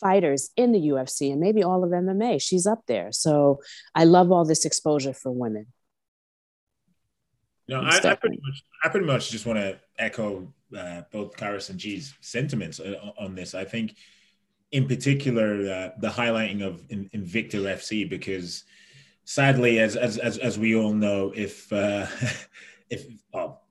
fighters 0.00 0.50
in 0.56 0.72
the 0.72 0.80
UFC 0.80 1.30
and 1.30 1.40
maybe 1.40 1.62
all 1.62 1.84
of 1.84 1.90
MMA. 1.90 2.42
She's 2.42 2.66
up 2.66 2.80
there. 2.88 3.12
So 3.12 3.60
I 3.94 4.02
love 4.02 4.32
all 4.32 4.44
this 4.44 4.64
exposure 4.64 5.14
for 5.14 5.30
women. 5.30 5.68
No, 7.68 7.82
I, 7.82 7.98
I, 8.02 8.14
pretty 8.16 8.40
much, 8.42 8.64
I 8.82 8.88
pretty 8.88 9.06
much 9.06 9.30
just 9.30 9.46
want 9.46 9.60
to 9.60 9.78
echo 9.96 10.52
uh, 10.76 11.02
both 11.12 11.36
Karis 11.36 11.70
and 11.70 11.78
G's 11.78 12.14
sentiments 12.20 12.80
uh, 12.80 13.12
on 13.16 13.36
this. 13.36 13.54
I 13.54 13.64
think, 13.64 13.94
in 14.72 14.86
particular, 14.86 15.54
uh, 15.70 15.90
the 15.98 16.08
highlighting 16.08 16.62
of 16.62 16.86
Invicta 16.88 17.54
FC 17.54 18.08
because, 18.08 18.64
sadly, 19.24 19.78
as 19.78 19.96
as 19.96 20.18
as, 20.18 20.38
as 20.38 20.58
we 20.58 20.74
all 20.74 20.92
know, 20.92 21.32
if 21.34 21.72
uh, 21.72 22.06
if 22.90 23.06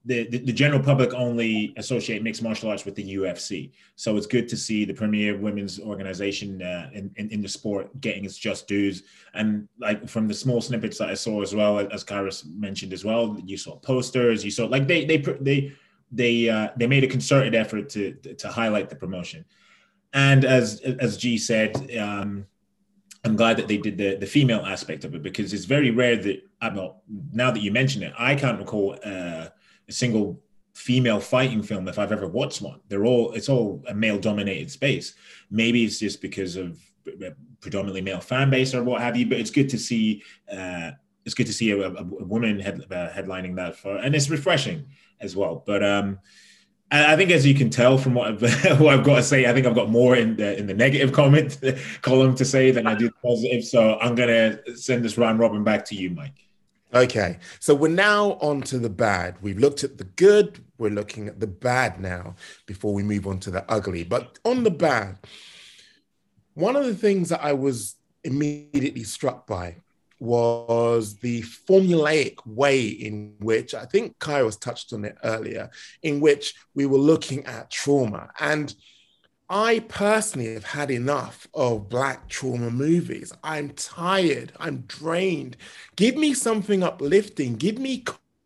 the, 0.05 0.27
the, 0.27 0.37
the 0.37 0.53
general 0.53 0.81
public 0.81 1.13
only 1.13 1.73
associate 1.77 2.21
mixed 2.21 2.43
martial 2.43 2.69
arts 2.69 2.85
with 2.85 2.95
the 2.95 3.15
UFC. 3.15 3.71
So 3.95 4.15
it's 4.17 4.27
good 4.27 4.47
to 4.49 4.57
see 4.57 4.85
the 4.85 4.93
premier 4.93 5.37
women's 5.37 5.79
organization 5.79 6.61
uh, 6.61 6.89
in, 6.93 7.11
in, 7.15 7.29
in 7.31 7.41
the 7.41 7.47
sport 7.47 7.99
getting 8.01 8.23
its 8.23 8.37
just 8.37 8.67
dues. 8.67 9.03
And 9.33 9.67
like 9.79 10.07
from 10.07 10.27
the 10.27 10.33
small 10.33 10.61
snippets 10.61 10.99
that 10.99 11.09
I 11.09 11.15
saw 11.15 11.41
as 11.41 11.55
well, 11.55 11.79
as 11.79 12.03
Karis 12.03 12.45
mentioned 12.45 12.93
as 12.93 13.03
well, 13.03 13.37
you 13.43 13.57
saw 13.57 13.77
posters, 13.77 14.45
you 14.45 14.51
saw 14.51 14.65
like 14.65 14.87
they 14.87 15.05
they 15.05 15.17
they 15.17 15.71
they 16.11 16.49
uh, 16.49 16.69
they 16.77 16.87
made 16.87 17.03
a 17.03 17.07
concerted 17.07 17.55
effort 17.55 17.89
to 17.89 18.13
to 18.13 18.47
highlight 18.47 18.89
the 18.89 18.95
promotion. 18.95 19.43
And 20.15 20.43
as 20.43 20.81
as 20.81 21.17
G 21.17 21.37
said. 21.37 21.95
Um, 21.95 22.47
I'm 23.25 23.35
glad 23.35 23.57
that 23.57 23.67
they 23.67 23.77
did 23.77 23.97
the, 23.97 24.17
the 24.17 24.27
female 24.27 24.63
aspect 24.63 25.03
of 25.03 25.15
it 25.15 25.23
because 25.23 25.51
it's 25.51 25.65
very 25.65 25.89
rare 25.89 26.15
that 26.15 26.43
I'm 26.61 26.75
not, 26.75 26.97
now 27.33 27.49
that 27.49 27.59
you 27.59 27.71
mention 27.71 28.03
it, 28.03 28.13
I 28.19 28.35
can't 28.35 28.59
recall 28.59 28.99
uh, 29.03 29.47
a 29.87 29.91
single 29.91 30.39
female 30.75 31.19
fighting 31.19 31.63
film 31.63 31.87
if 31.87 31.97
I've 31.97 32.11
ever 32.11 32.27
watched 32.27 32.61
one. 32.61 32.81
They're 32.87 33.05
all 33.05 33.31
it's 33.31 33.49
all 33.49 33.83
a 33.87 33.95
male 33.95 34.19
dominated 34.19 34.69
space. 34.69 35.15
Maybe 35.49 35.83
it's 35.85 35.99
just 35.99 36.21
because 36.21 36.55
of 36.55 36.77
predominantly 37.61 38.01
male 38.01 38.19
fan 38.19 38.49
base 38.49 38.75
or 38.75 38.83
what 38.83 39.01
have 39.01 39.17
you. 39.17 39.25
But 39.25 39.39
it's 39.39 39.51
good 39.51 39.69
to 39.69 39.77
see 39.77 40.21
uh, 40.51 40.91
it's 41.25 41.33
good 41.33 41.47
to 41.47 41.53
see 41.53 41.71
a, 41.71 41.79
a, 41.79 41.91
a 41.95 42.03
woman 42.03 42.59
head, 42.59 42.81
uh, 42.91 43.09
headlining 43.09 43.55
that 43.55 43.75
for, 43.75 43.97
and 43.97 44.13
it's 44.13 44.29
refreshing 44.29 44.85
as 45.21 45.35
well. 45.35 45.63
But 45.65 45.83
um, 45.83 46.19
I 46.91 47.15
think, 47.15 47.31
as 47.31 47.45
you 47.45 47.55
can 47.55 47.69
tell 47.69 47.97
from 47.97 48.13
what 48.13 48.27
I've, 48.27 48.41
what 48.79 48.93
I've 48.93 49.03
got 49.03 49.15
to 49.15 49.23
say, 49.23 49.47
I 49.47 49.53
think 49.53 49.65
I've 49.65 49.75
got 49.75 49.89
more 49.89 50.15
in 50.15 50.35
the 50.35 50.57
in 50.57 50.67
the 50.67 50.73
negative 50.73 51.11
comment 51.11 51.59
column 52.01 52.35
to 52.35 52.45
say 52.45 52.71
than 52.71 52.85
I 52.85 52.95
do 52.95 53.09
positive. 53.23 53.63
So 53.65 53.97
I'm 53.99 54.15
gonna 54.15 54.59
send 54.75 55.03
this 55.03 55.17
round 55.17 55.39
robin 55.39 55.63
back 55.63 55.85
to 55.85 55.95
you, 55.95 56.11
Mike. 56.11 56.33
Okay, 56.93 57.39
so 57.59 57.75
we're 57.75 57.89
now 57.89 58.33
on 58.33 58.61
to 58.63 58.77
the 58.77 58.89
bad. 58.89 59.35
We've 59.41 59.57
looked 59.57 59.83
at 59.83 59.97
the 59.97 60.03
good, 60.03 60.63
we're 60.77 60.91
looking 60.91 61.27
at 61.27 61.39
the 61.39 61.47
bad 61.47 61.99
now 61.99 62.35
before 62.67 62.93
we 62.93 63.03
move 63.03 63.27
on 63.27 63.39
to 63.39 63.51
the 63.51 63.69
ugly. 63.69 64.03
But 64.03 64.39
on 64.45 64.63
the 64.63 64.71
bad, 64.71 65.17
one 66.53 66.75
of 66.75 66.85
the 66.85 66.95
things 66.95 67.29
that 67.29 67.43
I 67.43 67.51
was 67.53 67.95
immediately 68.23 69.03
struck 69.03 69.45
by 69.45 69.77
was 70.19 71.17
the 71.17 71.41
formulaic 71.41 72.35
way 72.45 72.85
in 72.87 73.35
which 73.39 73.73
I 73.73 73.85
think 73.85 74.17
Kairos 74.19 74.59
touched 74.59 74.93
on 74.93 75.05
it 75.05 75.17
earlier, 75.23 75.69
in 76.03 76.19
which 76.19 76.55
we 76.73 76.85
were 76.85 76.97
looking 76.97 77.45
at 77.45 77.69
trauma. 77.69 78.29
And 78.39 78.73
I 79.49 79.79
personally 79.87 80.53
have 80.53 80.63
had 80.63 80.89
enough 80.89 81.47
of 81.53 81.87
black 81.87 82.27
trauma 82.29 82.71
movies. 82.71 83.31
I'm 83.43 83.69
tired. 83.71 84.53
I'm 84.59 84.81
drained. 84.87 85.57
Give 85.95 86.15
me 86.15 86.33
something 86.33 86.81
uplifting. 86.81 87.55
Give 87.55 87.77
me 87.77 88.03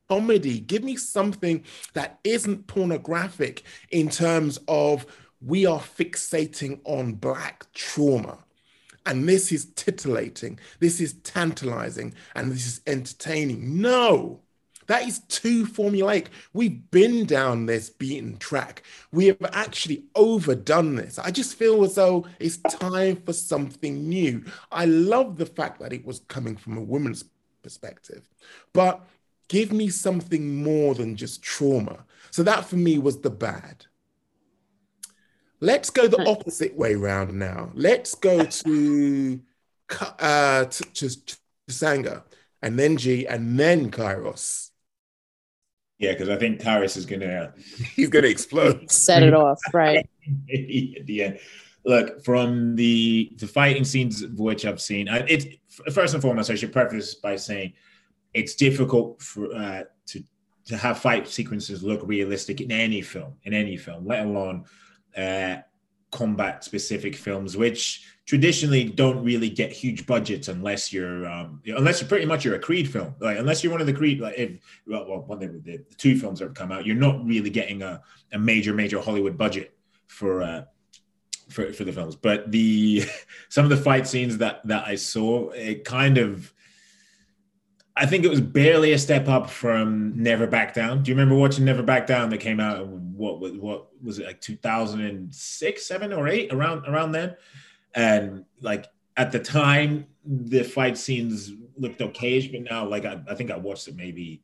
comedy. 0.09 0.59
Give 0.59 0.83
me 0.83 0.97
something 0.97 1.63
that 1.93 2.19
isn't 2.23 2.67
pornographic 2.67 3.63
in 3.91 4.09
terms 4.09 4.59
of 4.67 5.05
we 5.41 5.65
are 5.65 5.79
fixating 5.79 6.81
on 6.83 7.13
black 7.13 7.65
trauma. 7.73 8.39
And 9.05 9.27
this 9.27 9.51
is 9.51 9.65
titillating. 9.75 10.59
This 10.79 10.99
is 10.99 11.13
tantalizing. 11.23 12.13
And 12.35 12.51
this 12.51 12.67
is 12.67 12.81
entertaining. 12.85 13.81
No. 13.81 14.41
That 14.87 15.07
is 15.07 15.19
too 15.27 15.67
formulaic. 15.67 16.27
We've 16.53 16.89
been 16.89 17.25
down 17.27 17.67
this 17.67 17.91
beaten 17.91 18.37
track. 18.37 18.81
We 19.11 19.27
have 19.27 19.37
actually 19.53 20.05
overdone 20.15 20.95
this. 20.95 21.19
I 21.19 21.29
just 21.29 21.55
feel 21.55 21.83
as 21.83 21.93
though 21.93 22.25
it's 22.39 22.57
time 22.57 23.17
for 23.17 23.33
something 23.33 24.09
new. 24.09 24.43
I 24.71 24.85
love 24.85 25.37
the 25.37 25.45
fact 25.45 25.79
that 25.79 25.93
it 25.93 26.03
was 26.03 26.21
coming 26.27 26.55
from 26.55 26.75
a 26.75 26.81
woman's 26.81 27.23
perspective, 27.61 28.27
but 28.73 29.05
give 29.47 29.71
me 29.71 29.89
something 29.89 30.63
more 30.63 30.95
than 30.95 31.15
just 31.15 31.43
trauma. 31.43 32.05
So 32.31 32.41
that 32.41 32.65
for 32.65 32.77
me 32.77 32.97
was 32.97 33.21
the 33.21 33.29
bad. 33.29 33.85
Let's 35.61 35.89
go 35.89 36.07
the 36.07 36.25
opposite 36.27 36.75
way 36.75 36.95
round 36.95 37.33
now. 37.33 37.71
Let's 37.73 38.15
go 38.15 38.45
to 38.45 39.39
uh, 40.19 40.65
to, 40.65 40.83
to, 40.83 41.25
to 41.25 41.37
Sanga 41.67 42.23
and 42.61 42.77
then 42.77 42.97
G 42.97 43.27
and 43.27 43.59
then 43.59 43.91
Kairos. 43.91 44.69
Yeah, 45.97 46.13
because 46.13 46.29
I 46.29 46.37
think 46.37 46.61
Karis 46.61 46.95
is 46.95 47.05
gonna 47.05 47.53
he's 47.95 48.09
gonna 48.09 48.27
explode. 48.27 48.89
Set 48.89 49.23
it 49.23 49.33
off, 49.33 49.59
right? 49.73 49.97
At 50.27 51.05
the 51.05 51.23
end. 51.23 51.39
Look, 51.85 52.23
from 52.23 52.75
the 52.75 53.31
the 53.37 53.47
fighting 53.47 53.83
scenes 53.83 54.21
of 54.21 54.39
which 54.39 54.65
I've 54.65 54.81
seen, 54.81 55.07
it's 55.09 55.45
first 55.93 56.13
and 56.13 56.21
foremost, 56.21 56.49
I 56.49 56.55
should 56.55 56.73
preface 56.73 57.15
by 57.15 57.35
saying 57.35 57.73
it's 58.33 58.55
difficult 58.55 59.21
for 59.21 59.53
uh, 59.53 59.83
to 60.07 60.23
to 60.65 60.77
have 60.77 60.99
fight 60.99 61.27
sequences 61.27 61.83
look 61.83 62.01
realistic 62.03 62.61
in 62.61 62.71
any 62.71 63.01
film, 63.01 63.33
in 63.43 63.53
any 63.53 63.75
film, 63.75 64.05
let 64.05 64.25
alone 64.25 64.65
uh, 65.17 65.57
combat 66.11 66.63
specific 66.63 67.15
films, 67.15 67.55
which 67.55 68.05
traditionally 68.25 68.83
don't 68.83 69.23
really 69.23 69.49
get 69.49 69.71
huge 69.71 70.05
budgets 70.05 70.47
unless 70.47 70.93
you're 70.93 71.27
um, 71.27 71.61
unless 71.65 72.01
you're 72.01 72.07
pretty 72.07 72.25
much 72.25 72.45
you're 72.45 72.55
a 72.55 72.59
Creed 72.59 72.89
film. 72.89 73.15
Like 73.19 73.37
unless 73.37 73.63
you're 73.63 73.71
one 73.71 73.81
of 73.81 73.87
the 73.87 73.93
Creed, 73.93 74.19
like 74.19 74.37
if 74.37 74.51
well, 74.87 75.05
well 75.07 75.21
one 75.21 75.43
of 75.43 75.63
the, 75.63 75.77
the 75.77 75.95
two 75.95 76.17
films 76.17 76.39
that 76.39 76.45
have 76.45 76.53
come 76.53 76.71
out, 76.71 76.85
you're 76.85 76.95
not 76.95 77.25
really 77.25 77.49
getting 77.49 77.81
a, 77.81 78.01
a 78.31 78.39
major 78.39 78.73
major 78.73 78.99
Hollywood 78.99 79.37
budget 79.37 79.75
for. 80.07 80.41
Uh, 80.41 80.63
for, 81.49 81.73
for 81.73 81.83
the 81.83 81.91
films, 81.91 82.15
but 82.15 82.51
the 82.51 83.03
some 83.49 83.63
of 83.63 83.71
the 83.71 83.77
fight 83.77 84.05
scenes 84.05 84.37
that 84.37 84.61
that 84.67 84.85
I 84.85 84.93
saw, 84.93 85.49
it 85.49 85.83
kind 85.83 86.19
of 86.19 86.53
I 87.99 88.05
think 88.05 88.23
it 88.23 88.29
was 88.29 88.41
barely 88.41 88.93
a 88.93 88.97
step 88.97 89.27
up 89.27 89.49
from 89.49 90.13
Never 90.15 90.47
Back 90.47 90.73
Down. 90.73 91.03
Do 91.03 91.11
you 91.11 91.15
remember 91.15 91.35
watching 91.35 91.65
Never 91.65 91.83
Back 91.83 92.07
Down 92.07 92.29
that 92.29 92.39
came 92.39 92.59
out? 92.59 92.87
What 92.87 93.39
what 93.39 93.87
was 94.01 94.19
it 94.19 94.25
like 94.25 94.41
2006, 94.41 95.85
seven 95.85 96.13
or 96.13 96.27
eight 96.27 96.53
around 96.53 96.87
around 96.87 97.11
then? 97.11 97.35
and 97.95 98.45
like 98.61 98.85
at 99.17 99.31
the 99.31 99.39
time 99.39 100.05
the 100.25 100.63
fight 100.63 100.97
scenes 100.97 101.51
looked 101.77 102.01
okay 102.01 102.47
but 102.47 102.61
now 102.61 102.85
like 102.85 103.05
I, 103.05 103.21
I 103.29 103.35
think 103.35 103.51
I 103.51 103.57
watched 103.57 103.87
it 103.87 103.95
maybe 103.95 104.43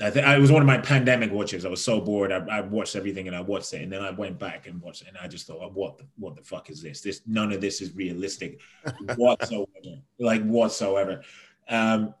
I 0.00 0.10
think 0.10 0.26
it 0.26 0.38
was 0.38 0.52
one 0.52 0.60
of 0.60 0.66
my 0.66 0.76
pandemic 0.76 1.32
watches. 1.32 1.64
I 1.64 1.70
was 1.70 1.82
so 1.82 2.02
bored. 2.02 2.30
I, 2.30 2.44
I, 2.50 2.60
watched 2.60 2.96
everything 2.96 3.28
and 3.28 3.34
I 3.34 3.40
watched 3.40 3.72
it, 3.72 3.80
and 3.80 3.90
then 3.90 4.02
I 4.02 4.10
went 4.10 4.38
back 4.38 4.66
and 4.66 4.78
watched 4.82 5.00
it, 5.00 5.08
and 5.08 5.16
I 5.16 5.26
just 5.26 5.46
thought, 5.46 5.72
"What 5.72 5.96
the 5.96 6.04
what 6.18 6.36
the 6.36 6.42
fuck 6.42 6.68
is 6.68 6.82
this? 6.82 7.00
This 7.00 7.22
none 7.26 7.50
of 7.50 7.62
this 7.62 7.80
is 7.80 7.94
realistic 7.94 8.60
whatsoever. 9.16 9.66
like 10.18 10.44
whatsoever." 10.44 11.22
Um, 11.70 12.12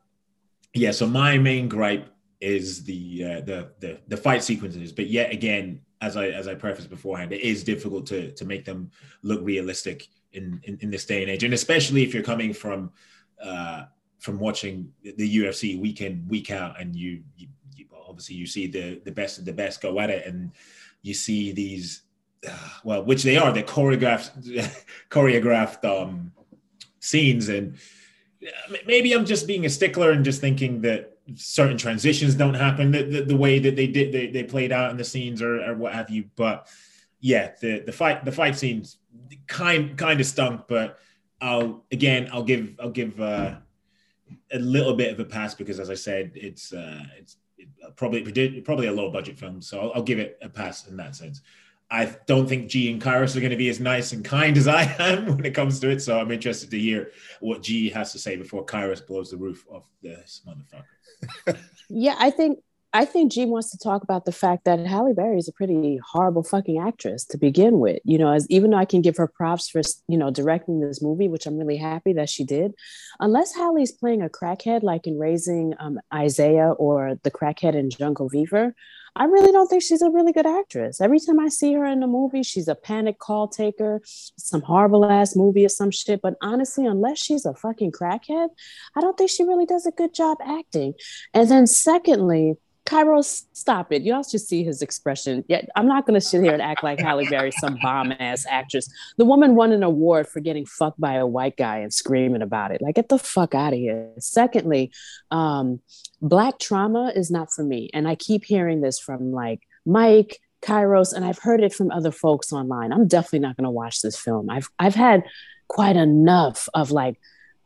yeah. 0.76 0.90
So 0.90 1.06
my 1.06 1.38
main 1.38 1.68
gripe 1.68 2.08
is 2.40 2.84
the 2.84 3.24
uh, 3.24 3.40
the 3.40 3.70
the 3.80 3.98
the 4.08 4.16
fight 4.16 4.42
sequences, 4.42 4.92
but 4.92 5.08
yet 5.08 5.32
again, 5.32 5.80
as 6.00 6.16
I 6.16 6.28
as 6.28 6.48
I 6.48 6.54
prefaced 6.54 6.90
beforehand, 6.90 7.32
it 7.32 7.40
is 7.40 7.64
difficult 7.64 8.06
to 8.06 8.32
to 8.32 8.44
make 8.44 8.64
them 8.64 8.90
look 9.22 9.40
realistic 9.42 10.08
in, 10.32 10.60
in, 10.64 10.78
in 10.82 10.90
this 10.90 11.06
day 11.06 11.22
and 11.22 11.30
age, 11.30 11.44
and 11.44 11.54
especially 11.54 12.02
if 12.02 12.12
you're 12.12 12.22
coming 12.22 12.52
from 12.52 12.90
uh, 13.42 13.84
from 14.18 14.38
watching 14.38 14.92
the 15.02 15.36
UFC 15.38 15.80
week 15.80 16.00
in 16.00 16.26
week 16.28 16.50
out, 16.50 16.80
and 16.80 16.94
you, 16.94 17.22
you, 17.36 17.48
obviously 18.06 18.36
you 18.36 18.46
see 18.46 18.66
the 18.66 19.00
the 19.04 19.12
best 19.12 19.38
of 19.38 19.44
the 19.44 19.52
best 19.52 19.80
go 19.80 19.98
at 20.00 20.10
it, 20.10 20.26
and 20.26 20.52
you 21.02 21.14
see 21.14 21.52
these 21.52 22.02
uh, 22.48 22.68
well, 22.84 23.02
which 23.02 23.22
they 23.22 23.36
are, 23.36 23.52
the 23.52 23.62
choreographed 23.62 24.84
choreographed 25.10 25.84
um, 25.84 26.32
scenes, 27.00 27.48
and 27.48 27.76
maybe 28.86 29.12
I'm 29.12 29.24
just 29.24 29.46
being 29.46 29.66
a 29.66 29.70
stickler 29.70 30.10
and 30.10 30.24
just 30.24 30.40
thinking 30.40 30.80
that 30.82 31.18
certain 31.34 31.76
transitions 31.76 32.34
don't 32.34 32.54
happen 32.54 32.92
the, 32.92 33.02
the, 33.02 33.22
the, 33.22 33.36
way 33.36 33.58
that 33.58 33.74
they 33.74 33.88
did 33.88 34.12
they, 34.12 34.28
they 34.28 34.44
played 34.44 34.70
out 34.70 34.92
in 34.92 34.96
the 34.96 35.04
scenes 35.04 35.42
or, 35.42 35.60
or 35.60 35.74
what 35.74 35.92
have 35.92 36.08
you 36.08 36.24
but 36.36 36.68
yeah 37.18 37.50
the 37.60 37.80
the 37.80 37.90
fight 37.90 38.24
the 38.24 38.30
fight 38.30 38.56
scenes 38.56 38.98
kind 39.46 39.96
kind 39.96 40.20
of 40.20 40.26
stunk, 40.26 40.62
but 40.68 40.98
I'll 41.40 41.84
again 41.92 42.28
I'll 42.32 42.42
give 42.42 42.76
I'll 42.80 42.90
give 42.90 43.20
uh, 43.20 43.56
a 44.52 44.58
little 44.58 44.94
bit 44.94 45.12
of 45.12 45.20
a 45.20 45.24
pass 45.24 45.54
because 45.54 45.80
as 45.80 45.90
I 45.90 45.94
said 45.94 46.32
it's 46.34 46.72
uh, 46.72 47.04
it's 47.18 47.36
probably 47.96 48.60
probably 48.62 48.86
a 48.86 48.92
low 48.92 49.10
budget 49.10 49.38
film, 49.38 49.60
so 49.60 49.80
I'll, 49.80 49.92
I'll, 49.96 50.02
give 50.02 50.18
it 50.18 50.38
a 50.42 50.48
pass 50.48 50.86
in 50.88 50.96
that 50.96 51.16
sense. 51.16 51.42
I 51.90 52.16
don't 52.26 52.48
think 52.48 52.68
G 52.68 52.90
and 52.90 53.00
Kairos 53.00 53.36
are 53.36 53.40
going 53.40 53.50
to 53.50 53.56
be 53.56 53.68
as 53.68 53.78
nice 53.78 54.12
and 54.12 54.24
kind 54.24 54.56
as 54.56 54.66
I 54.66 54.82
am 54.98 55.26
when 55.36 55.44
it 55.44 55.54
comes 55.54 55.78
to 55.80 55.90
it. 55.90 56.02
So 56.02 56.18
I'm 56.18 56.32
interested 56.32 56.70
to 56.70 56.78
hear 56.78 57.12
what 57.40 57.62
G 57.62 57.90
has 57.90 58.12
to 58.12 58.18
say 58.18 58.36
before 58.36 58.66
Kairos 58.66 59.06
blows 59.06 59.30
the 59.30 59.36
roof 59.36 59.64
off 59.70 59.84
this 60.02 60.42
motherfucker. 60.46 61.58
Yeah, 61.88 62.16
I 62.18 62.30
think 62.30 62.58
I 62.96 63.04
think 63.04 63.30
G 63.30 63.44
wants 63.44 63.70
to 63.72 63.78
talk 63.78 64.02
about 64.02 64.24
the 64.24 64.32
fact 64.32 64.64
that 64.64 64.78
Halle 64.86 65.12
Berry 65.12 65.36
is 65.36 65.48
a 65.48 65.52
pretty 65.52 66.00
horrible 66.02 66.42
fucking 66.42 66.78
actress 66.78 67.26
to 67.26 67.36
begin 67.36 67.78
with. 67.78 68.00
You 68.04 68.16
know, 68.16 68.32
as 68.32 68.46
even 68.48 68.70
though 68.70 68.78
I 68.78 68.86
can 68.86 69.02
give 69.02 69.18
her 69.18 69.26
props 69.26 69.68
for 69.68 69.82
you 70.08 70.16
know 70.16 70.30
directing 70.30 70.80
this 70.80 71.02
movie, 71.02 71.28
which 71.28 71.44
I'm 71.44 71.58
really 71.58 71.76
happy 71.76 72.14
that 72.14 72.30
she 72.30 72.42
did, 72.42 72.72
unless 73.20 73.54
Halle's 73.54 73.92
playing 73.92 74.22
a 74.22 74.30
crackhead 74.30 74.82
like 74.82 75.06
in 75.06 75.18
Raising 75.18 75.74
um, 75.78 76.00
Isaiah 76.14 76.70
or 76.70 77.20
the 77.22 77.30
crackhead 77.30 77.74
in 77.74 77.90
Jungle 77.90 78.30
Fever, 78.30 78.74
I 79.14 79.24
really 79.24 79.52
don't 79.52 79.68
think 79.68 79.82
she's 79.82 80.00
a 80.00 80.10
really 80.10 80.32
good 80.32 80.46
actress. 80.46 80.98
Every 80.98 81.20
time 81.20 81.38
I 81.38 81.48
see 81.48 81.74
her 81.74 81.84
in 81.84 82.02
a 82.02 82.06
movie, 82.06 82.42
she's 82.42 82.68
a 82.68 82.74
panic 82.74 83.18
call 83.18 83.46
taker, 83.46 84.00
some 84.04 84.62
horrible 84.62 85.04
ass 85.04 85.36
movie 85.36 85.66
or 85.66 85.70
some 85.70 85.90
shit. 85.90 86.22
But 86.22 86.36
honestly, 86.40 86.86
unless 86.86 87.18
she's 87.18 87.44
a 87.44 87.52
fucking 87.52 87.92
crackhead, 87.92 88.48
I 88.94 89.00
don't 89.02 89.18
think 89.18 89.28
she 89.28 89.44
really 89.44 89.66
does 89.66 89.84
a 89.84 89.90
good 89.90 90.14
job 90.14 90.38
acting. 90.42 90.94
And 91.34 91.50
then 91.50 91.66
secondly, 91.66 92.56
Kairos, 92.86 93.44
stop 93.52 93.92
it. 93.92 94.02
Y'all 94.02 94.22
should 94.22 94.40
see 94.40 94.62
his 94.64 94.80
expression. 94.80 95.44
Yeah, 95.48 95.62
I'm 95.74 95.86
not 95.86 96.06
gonna 96.06 96.20
sit 96.20 96.42
here 96.42 96.52
and 96.52 96.62
act 96.62 96.82
like 96.84 97.00
Halle 97.00 97.28
Berry, 97.28 97.50
some 97.50 97.78
bomb 97.82 98.12
ass 98.18 98.46
actress. 98.48 98.88
The 99.16 99.24
woman 99.24 99.54
won 99.56 99.72
an 99.72 99.82
award 99.82 100.28
for 100.28 100.40
getting 100.40 100.64
fucked 100.64 101.00
by 101.00 101.14
a 101.14 101.26
white 101.26 101.56
guy 101.56 101.78
and 101.78 101.92
screaming 101.92 102.42
about 102.42 102.70
it. 102.70 102.80
Like, 102.80 102.94
get 102.94 103.08
the 103.08 103.18
fuck 103.18 103.54
out 103.54 103.72
of 103.72 103.78
here. 103.78 104.10
Secondly, 104.18 104.92
um, 105.30 105.80
black 106.22 106.58
trauma 106.58 107.12
is 107.14 107.30
not 107.30 107.52
for 107.52 107.64
me. 107.64 107.90
And 107.92 108.06
I 108.06 108.14
keep 108.14 108.44
hearing 108.44 108.80
this 108.80 108.98
from 108.98 109.32
like 109.32 109.66
Mike, 109.84 110.40
Kairos, 110.62 111.12
and 111.12 111.24
I've 111.24 111.38
heard 111.38 111.62
it 111.62 111.74
from 111.74 111.90
other 111.90 112.12
folks 112.12 112.52
online. 112.52 112.92
I'm 112.92 113.08
definitely 113.08 113.40
not 113.40 113.56
gonna 113.56 113.70
watch 113.70 114.00
this 114.00 114.18
film. 114.18 114.48
I've 114.48 114.70
I've 114.78 114.94
had 114.94 115.24
quite 115.68 115.96
enough 115.96 116.68
of 116.74 116.92
like 116.92 117.18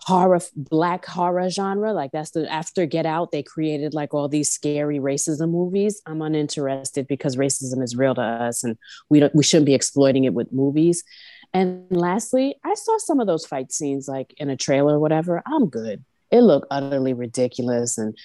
horror 0.04 0.40
black 0.56 1.04
horror 1.04 1.50
genre 1.50 1.92
like 1.92 2.10
that's 2.10 2.30
the 2.30 2.50
after 2.50 2.86
get 2.86 3.04
out 3.04 3.32
they 3.32 3.42
created 3.42 3.92
like 3.92 4.14
all 4.14 4.28
these 4.28 4.50
scary 4.50 4.98
racism 4.98 5.50
movies. 5.50 6.00
I'm 6.06 6.22
uninterested 6.22 7.06
because 7.06 7.36
racism 7.36 7.82
is 7.82 7.96
real 7.96 8.14
to 8.14 8.22
us 8.22 8.64
and 8.64 8.78
we 9.08 9.20
don't 9.20 9.34
we 9.34 9.44
shouldn't 9.44 9.66
be 9.66 9.74
exploiting 9.74 10.24
it 10.24 10.34
with 10.34 10.52
movies. 10.52 11.04
And 11.52 11.84
lastly 11.90 12.56
i 12.64 12.74
saw 12.74 12.98
some 12.98 13.20
of 13.20 13.26
those 13.26 13.44
fight 13.46 13.72
scenes 13.72 14.08
like 14.08 14.32
in 14.38 14.50
a 14.50 14.56
trailer 14.56 14.94
or 14.94 15.00
whatever. 15.00 15.42
I'm 15.46 15.68
good. 15.68 16.04
It 16.30 16.40
looked 16.42 16.68
utterly 16.70 17.12
ridiculous 17.12 17.98
and 17.98 18.16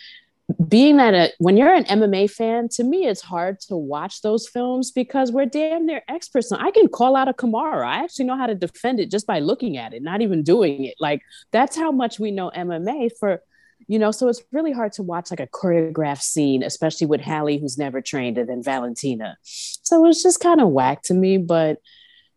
being 0.68 0.98
that 0.98 1.14
a, 1.14 1.34
when 1.40 1.58
you're 1.58 1.74
an 1.74 1.86
MMA 1.86 2.30
fan, 2.30 2.70
to 2.70 2.84
me, 2.84 3.08
it's 3.08 3.22
hard 3.22 3.60
to 3.62 3.75
watch 3.75 4.22
those 4.22 4.48
films 4.48 4.92
because 4.92 5.32
we're 5.32 5.48
damn 5.48 5.86
near 5.86 6.04
experts. 6.08 6.52
I 6.52 6.70
can 6.72 6.88
call 6.88 7.16
out 7.16 7.28
a 7.28 7.34
Kimura. 7.34 7.86
I 7.86 8.04
actually 8.04 8.25
know 8.25 8.38
how 8.38 8.46
to 8.46 8.56
defend 8.56 9.00
it 9.00 9.10
just 9.10 9.25
by 9.25 9.40
looking 9.40 9.78
at 9.78 9.94
it, 9.94 10.04
not 10.04 10.22
even 10.22 10.44
doing 10.44 10.86
it. 10.86 10.96
Like 11.00 11.22
that's 11.52 11.75
how 11.75 11.92
much 11.92 12.20
we 12.20 12.30
know 12.30 12.52
MMA 12.56 13.12
for, 13.20 13.42
you 13.88 13.98
know. 13.98 14.12
So 14.12 14.28
it's 14.28 14.44
really 14.52 14.72
hard 14.72 14.94
to 14.94 15.04
watch 15.04 15.32
like 15.32 15.40
a 15.40 15.48
choreographed 15.48 16.22
scene, 16.22 16.62
especially 16.62 17.08
with 17.08 17.22
Halle, 17.22 17.58
who's 17.58 17.78
never 17.78 18.00
trained 18.00 18.38
and 18.38 18.64
Valentina. 18.64 19.38
So 19.42 20.06
it's 20.06 20.22
just 20.22 20.42
kind 20.42 20.62
of 20.62 20.70
whack 20.70 21.02
to 21.04 21.16
me. 21.16 21.38
But 21.38 21.80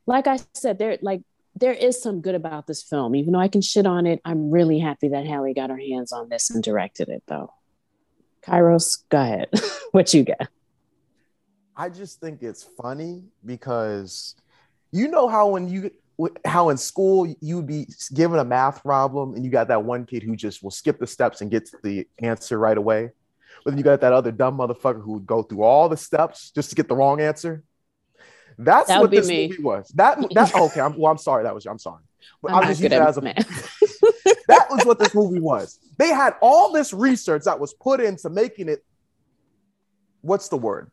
like 0.07 0.27
I 0.27 0.39
said, 0.55 0.79
there 0.79 0.97
like 1.03 1.21
there 1.55 1.73
is 1.73 2.01
some 2.01 2.23
good 2.23 2.35
about 2.35 2.67
this 2.67 2.83
film. 2.83 3.15
Even 3.15 3.35
though 3.35 3.41
I 3.41 3.49
can 3.49 3.61
shit 3.61 3.87
on 3.87 4.07
it, 4.07 4.21
I'm 4.25 4.51
really 4.51 4.79
happy 4.79 5.09
that 5.09 5.27
Halle 5.27 5.53
got 5.53 5.71
her 5.71 5.79
hands 5.79 6.13
on 6.13 6.29
this 6.31 6.51
and 6.51 6.63
directed 6.63 7.09
it, 7.11 7.23
though. 7.27 7.53
Kairos, 8.43 9.03
go 9.09 9.21
ahead. 9.21 9.49
what 9.93 10.13
you 10.15 10.25
got? 10.25 10.49
I 11.77 11.89
just 11.89 12.21
think 12.21 12.43
it's 12.43 12.65
funny 12.81 13.25
because 13.45 14.35
you 14.91 15.09
know 15.09 15.29
how 15.29 15.49
when 15.49 15.69
you 15.69 15.91
how 16.45 16.71
in 16.71 16.77
school 16.77 17.33
you'd 17.41 17.67
be 17.67 17.87
given 18.13 18.41
a 18.41 18.45
math 18.45 18.83
problem 18.83 19.35
and 19.35 19.45
you 19.45 19.51
got 19.51 19.69
that 19.69 19.85
one 19.85 20.05
kid 20.05 20.25
who 20.25 20.35
just 20.35 20.63
will 20.63 20.73
skip 20.73 20.99
the 20.99 21.07
steps 21.07 21.41
and 21.41 21.51
gets 21.51 21.73
the 21.85 22.09
answer 22.19 22.59
right 22.59 22.77
away. 22.77 23.11
But 23.65 23.71
then 23.73 23.79
you 23.79 23.85
got 23.85 24.01
that 24.01 24.13
other 24.13 24.33
dumb 24.33 24.59
motherfucker 24.59 25.03
who 25.03 25.13
would 25.15 25.27
go 25.27 25.43
through 25.43 25.63
all 25.63 25.89
the 25.89 25.97
steps 25.97 26.51
just 26.51 26.71
to 26.71 26.75
get 26.77 26.89
the 26.89 26.97
wrong 26.97 27.21
answer. 27.21 27.63
That's 28.57 28.89
That 28.89 28.97
what 28.97 29.03
would 29.03 29.11
be 29.13 29.19
this 29.19 29.29
me. 29.29 29.49
movie 29.49 29.63
was. 29.63 29.89
That 29.95 30.19
that 30.35 30.55
okay. 30.57 30.81
I'm, 30.81 30.99
well, 30.99 31.13
I'm 31.13 31.19
sorry. 31.19 31.45
That 31.45 31.55
was 31.55 31.65
I'm 31.67 31.79
sorry. 31.79 32.03
But 32.43 32.53
I'm 32.53 32.63
I'm 32.63 32.69
just 32.69 32.81
using 32.81 32.99
it 32.99 33.03
as 33.03 33.17
a. 33.19 33.35
that 34.49 34.67
was 34.71 34.85
what 34.85 34.99
this 34.99 35.15
movie 35.15 35.41
was. 35.41 35.79
They 35.99 36.09
had 36.09 36.35
all 36.41 36.73
this 36.73 36.93
research 36.93 37.45
that 37.45 37.61
was 37.61 37.75
put 37.75 38.01
into 38.01 38.31
making 38.31 38.69
it. 38.69 38.85
What's 40.23 40.49
the 40.49 40.57
word? 40.57 40.91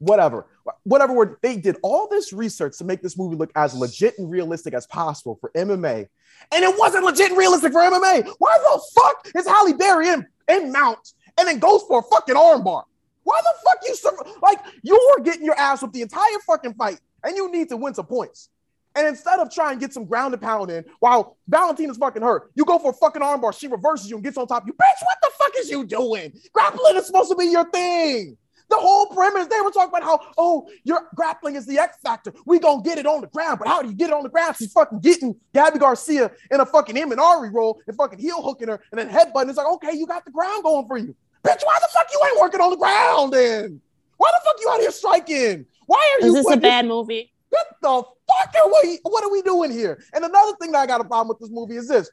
Whatever, 0.00 0.46
whatever 0.84 1.12
word. 1.12 1.36
They 1.42 1.56
did 1.56 1.76
all 1.82 2.08
this 2.08 2.32
research 2.32 2.76
to 2.78 2.84
make 2.84 3.02
this 3.02 3.16
movie 3.16 3.36
look 3.36 3.50
as 3.56 3.74
legit 3.74 4.18
and 4.18 4.30
realistic 4.30 4.74
as 4.74 4.86
possible 4.86 5.38
for 5.40 5.50
MMA, 5.56 6.06
and 6.52 6.64
it 6.64 6.78
wasn't 6.78 7.04
legit 7.04 7.30
and 7.30 7.38
realistic 7.38 7.72
for 7.72 7.80
MMA. 7.80 8.28
Why 8.38 8.58
the 8.58 8.82
fuck 8.94 9.28
is 9.34 9.46
Halle 9.46 9.72
Berry 9.72 10.08
in, 10.08 10.26
in 10.48 10.70
mount 10.70 11.14
and 11.36 11.48
then 11.48 11.58
goes 11.58 11.82
for 11.88 12.00
a 12.00 12.02
fucking 12.02 12.36
armbar? 12.36 12.84
Why 13.24 13.40
the 13.42 13.54
fuck 13.64 13.78
you 13.86 14.38
like 14.42 14.58
you're 14.82 15.24
getting 15.24 15.44
your 15.44 15.58
ass 15.58 15.82
with 15.82 15.92
the 15.92 16.02
entire 16.02 16.38
fucking 16.46 16.74
fight, 16.74 17.00
and 17.24 17.36
you 17.36 17.50
need 17.50 17.68
to 17.68 17.76
win 17.76 17.94
some 17.94 18.06
points. 18.06 18.50
And 18.94 19.06
instead 19.06 19.38
of 19.38 19.52
trying 19.52 19.78
to 19.78 19.80
get 19.80 19.92
some 19.92 20.06
ground 20.06 20.34
and 20.34 20.42
pound 20.42 20.70
in 20.70 20.84
while 20.98 21.36
Valentina's 21.46 21.98
fucking 21.98 22.22
hurt, 22.22 22.50
you 22.54 22.64
go 22.64 22.78
for 22.78 22.90
a 22.90 22.94
fucking 22.94 23.22
armbar. 23.22 23.56
She 23.56 23.68
reverses 23.68 24.10
you 24.10 24.16
and 24.16 24.24
gets 24.24 24.36
on 24.36 24.46
top 24.46 24.62
of 24.62 24.68
you. 24.68 24.74
Bitch, 24.74 25.02
what 25.02 25.18
the 25.22 25.30
fuck 25.38 25.52
is 25.58 25.70
you 25.70 25.84
doing? 25.84 26.32
Grappling 26.52 26.96
is 26.96 27.06
supposed 27.06 27.30
to 27.30 27.36
be 27.36 27.46
your 27.46 27.70
thing. 27.70 28.36
The 28.70 28.76
whole 28.76 29.06
premise, 29.06 29.46
they 29.46 29.60
were 29.62 29.70
talking 29.70 29.88
about 29.88 30.02
how, 30.02 30.20
oh, 30.36 30.68
your 30.84 31.08
grappling 31.14 31.56
is 31.56 31.64
the 31.64 31.78
X 31.78 31.96
factor. 32.02 32.34
We 32.44 32.58
gonna 32.58 32.82
get 32.82 32.98
it 32.98 33.06
on 33.06 33.22
the 33.22 33.26
ground, 33.26 33.58
but 33.58 33.68
how 33.68 33.80
do 33.80 33.88
you 33.88 33.94
get 33.94 34.10
it 34.10 34.12
on 34.12 34.22
the 34.22 34.28
ground? 34.28 34.56
She's 34.58 34.72
fucking 34.72 35.00
getting 35.00 35.34
Gabby 35.54 35.78
Garcia 35.78 36.30
in 36.50 36.60
a 36.60 36.66
fucking 36.66 36.94
Imanari 36.94 37.52
roll 37.52 37.80
and 37.86 37.96
fucking 37.96 38.18
heel 38.18 38.42
hooking 38.42 38.68
her 38.68 38.80
and 38.92 38.98
then 38.98 39.08
headbutting. 39.08 39.48
It's 39.48 39.56
like, 39.56 39.66
okay, 39.66 39.92
you 39.94 40.06
got 40.06 40.24
the 40.26 40.30
ground 40.30 40.64
going 40.64 40.86
for 40.86 40.98
you. 40.98 41.14
Bitch, 41.42 41.62
why 41.64 41.78
the 41.80 41.88
fuck 41.94 42.08
you 42.12 42.20
ain't 42.26 42.40
working 42.40 42.60
on 42.60 42.70
the 42.70 42.76
ground 42.76 43.32
then? 43.32 43.80
Why 44.18 44.30
the 44.32 44.40
fuck 44.44 44.56
you 44.60 44.68
out 44.70 44.80
here 44.80 44.90
striking? 44.90 45.66
Why 45.86 46.18
are 46.20 46.26
you 46.26 46.36
Is 46.36 46.44
this 46.44 46.54
a 46.54 46.58
bad 46.58 46.84
movie? 46.84 47.32
What 47.50 47.66
the 47.80 48.02
fuck 48.28 48.54
are 48.62 48.72
we? 48.82 48.98
What 49.02 49.24
are 49.24 49.30
we 49.30 49.42
doing 49.42 49.70
here? 49.70 50.02
And 50.12 50.24
another 50.24 50.56
thing 50.60 50.72
that 50.72 50.80
I 50.80 50.86
got 50.86 51.00
a 51.00 51.04
problem 51.04 51.28
with 51.28 51.38
this 51.38 51.50
movie 51.50 51.76
is 51.76 51.88
this. 51.88 52.10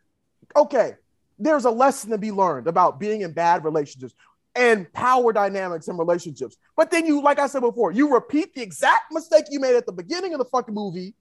Okay, 0.56 0.93
there's 1.39 1.65
a 1.65 1.71
lesson 1.71 2.12
to 2.12 2.17
be 2.17 2.32
learned 2.32 2.67
about 2.67 3.00
being 3.00 3.21
in 3.21 3.34
bad 3.34 3.63
relationships 3.63 4.13
and 4.56 4.91
power 4.93 5.34
dynamics 5.34 5.88
in 5.88 5.98
relationships. 5.98 6.56
But 6.78 6.89
then 6.89 7.06
you, 7.06 7.21
like 7.21 7.39
I 7.39 7.48
said 7.48 7.62
before, 7.62 7.91
you 7.91 8.13
repeat 8.13 8.54
the 8.56 8.62
exact 8.62 9.12
mistake 9.12 9.45
you 9.50 9.60
made 9.60 9.76
at 9.76 9.86
the 9.86 9.91
beginning 9.91 10.34
of 10.34 10.39
the 10.39 10.45
fucking 10.45 10.74
movie. 10.74 11.13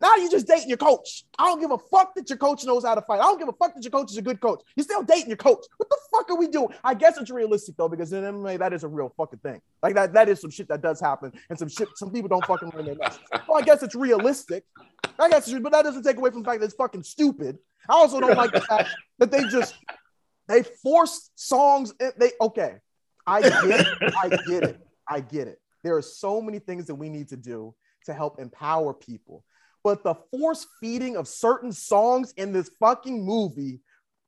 Now 0.00 0.14
you're 0.16 0.30
just 0.30 0.46
dating 0.46 0.68
your 0.68 0.78
coach. 0.78 1.24
I 1.38 1.46
don't 1.46 1.60
give 1.60 1.70
a 1.70 1.78
fuck 1.78 2.14
that 2.14 2.28
your 2.28 2.38
coach 2.38 2.64
knows 2.64 2.84
how 2.84 2.94
to 2.94 3.02
fight. 3.02 3.20
I 3.20 3.24
don't 3.24 3.38
give 3.38 3.48
a 3.48 3.52
fuck 3.52 3.74
that 3.74 3.82
your 3.82 3.90
coach 3.90 4.10
is 4.12 4.16
a 4.16 4.22
good 4.22 4.40
coach. 4.40 4.62
You're 4.76 4.84
still 4.84 5.02
dating 5.02 5.28
your 5.28 5.36
coach. 5.36 5.64
What 5.76 5.88
the 5.88 5.98
fuck 6.12 6.30
are 6.30 6.36
we 6.36 6.48
doing? 6.48 6.68
I 6.84 6.94
guess 6.94 7.18
it's 7.18 7.30
realistic 7.30 7.76
though, 7.76 7.88
because 7.88 8.12
in 8.12 8.22
MMA 8.22 8.58
that 8.58 8.72
is 8.72 8.84
a 8.84 8.88
real 8.88 9.12
fucking 9.16 9.40
thing. 9.40 9.60
Like 9.82 9.94
that, 9.96 10.12
that 10.12 10.28
is 10.28 10.40
some 10.40 10.50
shit 10.50 10.68
that 10.68 10.82
does 10.82 11.00
happen, 11.00 11.32
and 11.50 11.58
some 11.58 11.68
shit 11.68 11.88
some 11.96 12.10
people 12.12 12.28
don't 12.28 12.44
fucking 12.46 12.70
learn 12.74 12.86
their 12.86 12.94
lessons. 12.94 13.24
Well, 13.48 13.58
I 13.58 13.62
guess 13.62 13.82
it's 13.82 13.94
realistic. 13.94 14.64
I 15.18 15.28
guess, 15.28 15.52
but 15.52 15.72
that 15.72 15.82
doesn't 15.82 16.04
take 16.04 16.16
away 16.16 16.30
from 16.30 16.42
the 16.42 16.48
fact 16.48 16.60
that 16.60 16.66
it's 16.66 16.74
fucking 16.74 17.02
stupid. 17.02 17.58
I 17.88 17.94
also 17.94 18.20
don't 18.20 18.36
like 18.36 18.52
the 18.52 18.60
fact 18.60 18.90
that 19.18 19.30
they 19.30 19.44
just 19.44 19.74
they 20.46 20.62
force 20.62 21.30
songs. 21.34 21.92
They 22.16 22.32
okay. 22.40 22.76
I 23.26 23.42
get 23.42 23.80
it. 23.80 24.14
I 24.16 24.28
get 24.28 24.62
it. 24.62 24.80
I 25.08 25.20
get 25.20 25.48
it. 25.48 25.60
There 25.84 25.96
are 25.96 26.02
so 26.02 26.40
many 26.40 26.58
things 26.58 26.86
that 26.86 26.94
we 26.94 27.08
need 27.08 27.28
to 27.28 27.36
do 27.36 27.74
to 28.06 28.14
help 28.14 28.40
empower 28.40 28.94
people. 28.94 29.44
But 29.88 30.04
the 30.04 30.16
force 30.30 30.66
feeding 30.80 31.16
of 31.16 31.26
certain 31.26 31.72
songs 31.72 32.34
in 32.36 32.52
this 32.52 32.70
fucking 32.78 33.24
movie 33.24 33.80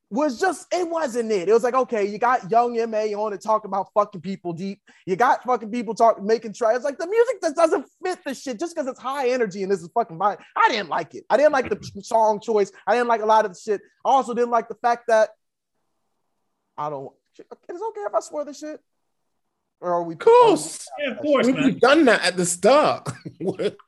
was 0.09 0.41
just, 0.41 0.67
it 0.73 0.89
wasn't 0.89 1.31
it. 1.31 1.51
It 1.51 1.53
was 1.53 1.63
like, 1.63 1.75
okay, 1.75 2.07
you 2.07 2.17
got 2.17 2.51
young 2.51 2.77
MA 2.91 3.09
on 3.15 3.35
it 3.35 3.43
talking 3.43 3.69
about 3.69 3.89
fucking 3.93 4.23
people 4.23 4.55
deep. 4.55 4.81
You 5.05 5.17
got 5.17 5.45
fucking 5.45 5.71
people 5.71 5.95
talking, 5.95 6.25
making 6.25 6.55
try. 6.55 6.75
It's 6.75 6.83
like 6.83 6.97
the 6.97 7.07
music 7.07 7.43
that 7.43 7.55
doesn't 7.55 7.85
fit 8.03 8.21
the 8.25 8.33
shit 8.33 8.59
just 8.59 8.75
because 8.75 8.89
it's 8.89 8.99
high 8.99 9.29
energy 9.29 9.63
and 9.63 9.71
this 9.71 9.83
is 9.83 9.91
fucking. 9.93 10.19
I 10.23 10.39
didn't 10.69 10.89
like 10.89 11.15
it. 11.15 11.27
I 11.29 11.37
didn't 11.37 11.53
like 11.53 11.69
the 11.69 11.79
song 12.03 12.41
choice. 12.41 12.73
I 12.87 12.95
didn't 12.95 13.09
like 13.09 13.21
a 13.21 13.27
lot 13.27 13.45
of 13.45 13.53
the 13.53 13.61
shit. 13.61 13.83
I 14.03 14.09
also 14.09 14.33
didn't 14.33 14.51
like 14.51 14.69
the 14.71 14.77
fact 14.77 15.09
that 15.09 15.29
I 16.79 16.89
don't, 16.89 17.13
It's 17.39 17.83
okay 17.83 18.01
if 18.01 18.15
I 18.15 18.21
swear 18.21 18.47
this 18.47 18.61
shit? 18.61 18.81
Or 19.81 19.95
are 19.95 20.03
we? 20.03 20.15
Of 20.15 20.21
course. 20.21 20.87
Yeah, 20.99 21.13
of 21.13 21.19
course, 21.19 21.47
We've 21.47 21.57
man. 21.57 21.79
done 21.79 22.05
that 22.07 22.23
at 22.25 22.37
the 22.37 22.45
start. 22.47 23.09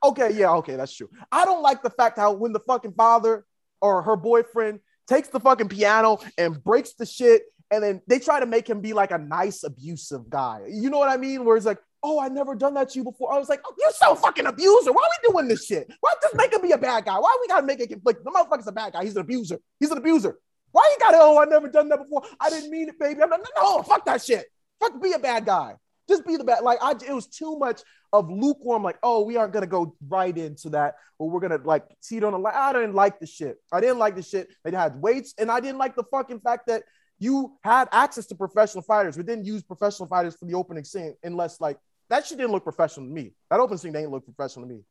Okay, 0.03 0.33
yeah, 0.33 0.51
okay, 0.55 0.75
that's 0.75 0.95
true. 0.95 1.09
I 1.31 1.45
don't 1.45 1.61
like 1.61 1.83
the 1.83 1.89
fact 1.91 2.17
how 2.17 2.33
when 2.33 2.53
the 2.53 2.59
fucking 2.59 2.93
father 2.93 3.45
or 3.81 4.01
her 4.01 4.15
boyfriend 4.15 4.79
takes 5.07 5.27
the 5.27 5.39
fucking 5.39 5.69
piano 5.69 6.17
and 6.37 6.61
breaks 6.63 6.93
the 6.93 7.05
shit, 7.05 7.43
and 7.69 7.83
then 7.83 8.01
they 8.07 8.19
try 8.19 8.39
to 8.39 8.45
make 8.45 8.67
him 8.67 8.81
be 8.81 8.93
like 8.93 9.11
a 9.11 9.17
nice, 9.17 9.63
abusive 9.63 10.29
guy. 10.29 10.61
You 10.69 10.89
know 10.89 10.97
what 10.97 11.09
I 11.09 11.17
mean? 11.17 11.45
Where 11.45 11.55
it's 11.55 11.65
like, 11.65 11.77
oh, 12.01 12.19
I 12.19 12.27
never 12.29 12.55
done 12.55 12.73
that 12.73 12.89
to 12.89 12.99
you 12.99 13.03
before. 13.03 13.31
I 13.33 13.37
was 13.37 13.47
like, 13.49 13.61
oh, 13.65 13.73
you're 13.79 13.91
so 13.91 14.15
fucking 14.15 14.45
abuser. 14.45 14.91
Why 14.91 15.03
are 15.03 15.09
we 15.21 15.31
doing 15.33 15.47
this 15.47 15.65
shit? 15.65 15.91
Why 16.01 16.13
just 16.21 16.35
make 16.35 16.51
him 16.51 16.61
be 16.61 16.71
a 16.71 16.77
bad 16.77 17.05
guy? 17.05 17.17
Why 17.17 17.37
we 17.39 17.47
gotta 17.47 17.65
make 17.65 17.79
it 17.79 17.89
conflict? 17.89 18.23
The 18.23 18.31
motherfucker's 18.31 18.67
a 18.67 18.71
bad 18.71 18.93
guy. 18.93 19.03
He's 19.03 19.15
an 19.15 19.21
abuser. 19.21 19.59
He's 19.79 19.91
an 19.91 19.97
abuser. 19.99 20.37
Why 20.71 20.89
you 20.91 20.97
gotta, 20.99 21.17
oh, 21.21 21.39
I 21.39 21.45
never 21.45 21.69
done 21.69 21.89
that 21.89 21.99
before. 21.99 22.23
I 22.39 22.49
didn't 22.49 22.71
mean 22.71 22.89
it, 22.89 22.99
baby. 22.99 23.21
I'm 23.21 23.29
like, 23.29 23.41
no, 23.55 23.83
fuck 23.83 24.05
that 24.05 24.21
shit. 24.23 24.45
Fuck 24.79 25.01
be 25.01 25.13
a 25.13 25.19
bad 25.19 25.45
guy. 25.45 25.75
Just 26.07 26.25
be 26.25 26.35
the 26.35 26.43
bad. 26.43 26.63
Like 26.63 26.79
I, 26.81 26.91
it 26.91 27.13
was 27.13 27.27
too 27.27 27.57
much 27.57 27.81
of 28.11 28.29
lukewarm. 28.29 28.83
Like, 28.83 28.97
oh, 29.03 29.23
we 29.23 29.37
aren't 29.37 29.53
gonna 29.53 29.67
go 29.67 29.95
right 30.07 30.37
into 30.37 30.69
that, 30.71 30.95
but 31.17 31.25
we're 31.25 31.39
gonna 31.39 31.61
like 31.63 31.85
it 32.11 32.23
on 32.23 32.33
the. 32.33 32.49
I 32.49 32.73
didn't 32.73 32.93
like 32.93 33.19
the 33.19 33.25
shit. 33.25 33.57
I 33.71 33.79
didn't 33.79 33.99
like 33.99 34.15
the 34.15 34.21
shit. 34.21 34.49
They 34.63 34.71
had 34.71 35.01
weights, 35.01 35.33
and 35.37 35.49
I 35.49 35.59
didn't 35.59 35.77
like 35.77 35.95
the 35.95 36.03
fucking 36.03 36.41
fact 36.41 36.67
that 36.67 36.83
you 37.19 37.57
had 37.63 37.87
access 37.91 38.25
to 38.27 38.35
professional 38.35 38.81
fighters, 38.81 39.15
but 39.15 39.25
didn't 39.25 39.45
use 39.45 39.63
professional 39.63 40.07
fighters 40.07 40.35
for 40.35 40.45
the 40.45 40.55
opening 40.55 40.83
scene 40.83 41.15
unless 41.23 41.61
like 41.61 41.77
that 42.09 42.25
shit 42.25 42.37
didn't 42.37 42.51
look 42.51 42.63
professional 42.63 43.07
to 43.07 43.11
me. 43.11 43.33
That 43.49 43.59
opening 43.59 43.77
scene 43.77 43.93
didn't 43.93 44.11
look 44.11 44.25
professional 44.25 44.67
to 44.67 44.73
me 44.73 44.81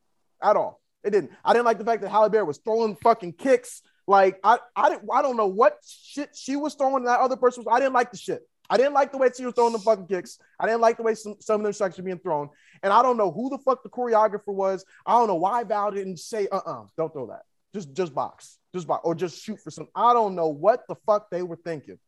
at 0.42 0.56
all. 0.56 0.80
It 1.04 1.10
didn't. 1.10 1.32
I 1.44 1.52
didn't 1.52 1.66
like 1.66 1.78
the 1.78 1.84
fact 1.84 2.02
that 2.02 2.10
Halle 2.10 2.30
Berry 2.30 2.44
was 2.44 2.58
throwing 2.58 2.96
fucking 2.96 3.34
kicks. 3.34 3.82
Like 4.06 4.38
I, 4.42 4.58
I 4.74 4.88
didn't. 4.88 5.08
I 5.12 5.22
don't 5.22 5.36
know 5.36 5.46
what 5.46 5.78
shit 5.86 6.30
she 6.34 6.56
was 6.56 6.74
throwing. 6.74 7.04
That 7.04 7.20
other 7.20 7.36
person 7.36 7.64
was. 7.64 7.72
I 7.74 7.80
didn't 7.80 7.94
like 7.94 8.10
the 8.10 8.16
shit. 8.16 8.42
I 8.70 8.76
didn't 8.76 8.94
like 8.94 9.12
the 9.12 9.18
way 9.18 9.28
she 9.36 9.44
was 9.44 9.54
throwing 9.54 9.72
the 9.72 9.78
fucking 9.78 10.06
kicks. 10.06 10.38
I 10.58 10.66
didn't 10.66 10.80
like 10.80 10.96
the 10.96 11.02
way 11.02 11.14
some, 11.14 11.34
some 11.40 11.60
of 11.60 11.64
them 11.64 11.72
strikes 11.72 11.98
were 11.98 12.04
being 12.04 12.18
thrown. 12.18 12.48
And 12.82 12.92
I 12.92 13.02
don't 13.02 13.16
know 13.16 13.30
who 13.30 13.50
the 13.50 13.58
fuck 13.58 13.82
the 13.82 13.90
choreographer 13.90 14.54
was. 14.54 14.84
I 15.04 15.12
don't 15.12 15.28
know 15.28 15.36
why 15.36 15.64
Val 15.64 15.90
didn't 15.90 16.18
say, 16.18 16.48
uh-uh, 16.50 16.84
don't 16.96 17.12
throw 17.12 17.26
that. 17.26 17.42
Just 17.74 17.94
just 17.94 18.14
box. 18.14 18.58
Just 18.74 18.86
box. 18.86 19.00
Or 19.04 19.14
just 19.14 19.42
shoot 19.42 19.60
for 19.60 19.70
some. 19.70 19.88
I 19.94 20.12
don't 20.12 20.34
know 20.34 20.48
what 20.48 20.86
the 20.88 20.94
fuck 21.06 21.30
they 21.30 21.42
were 21.42 21.56
thinking. 21.56 21.98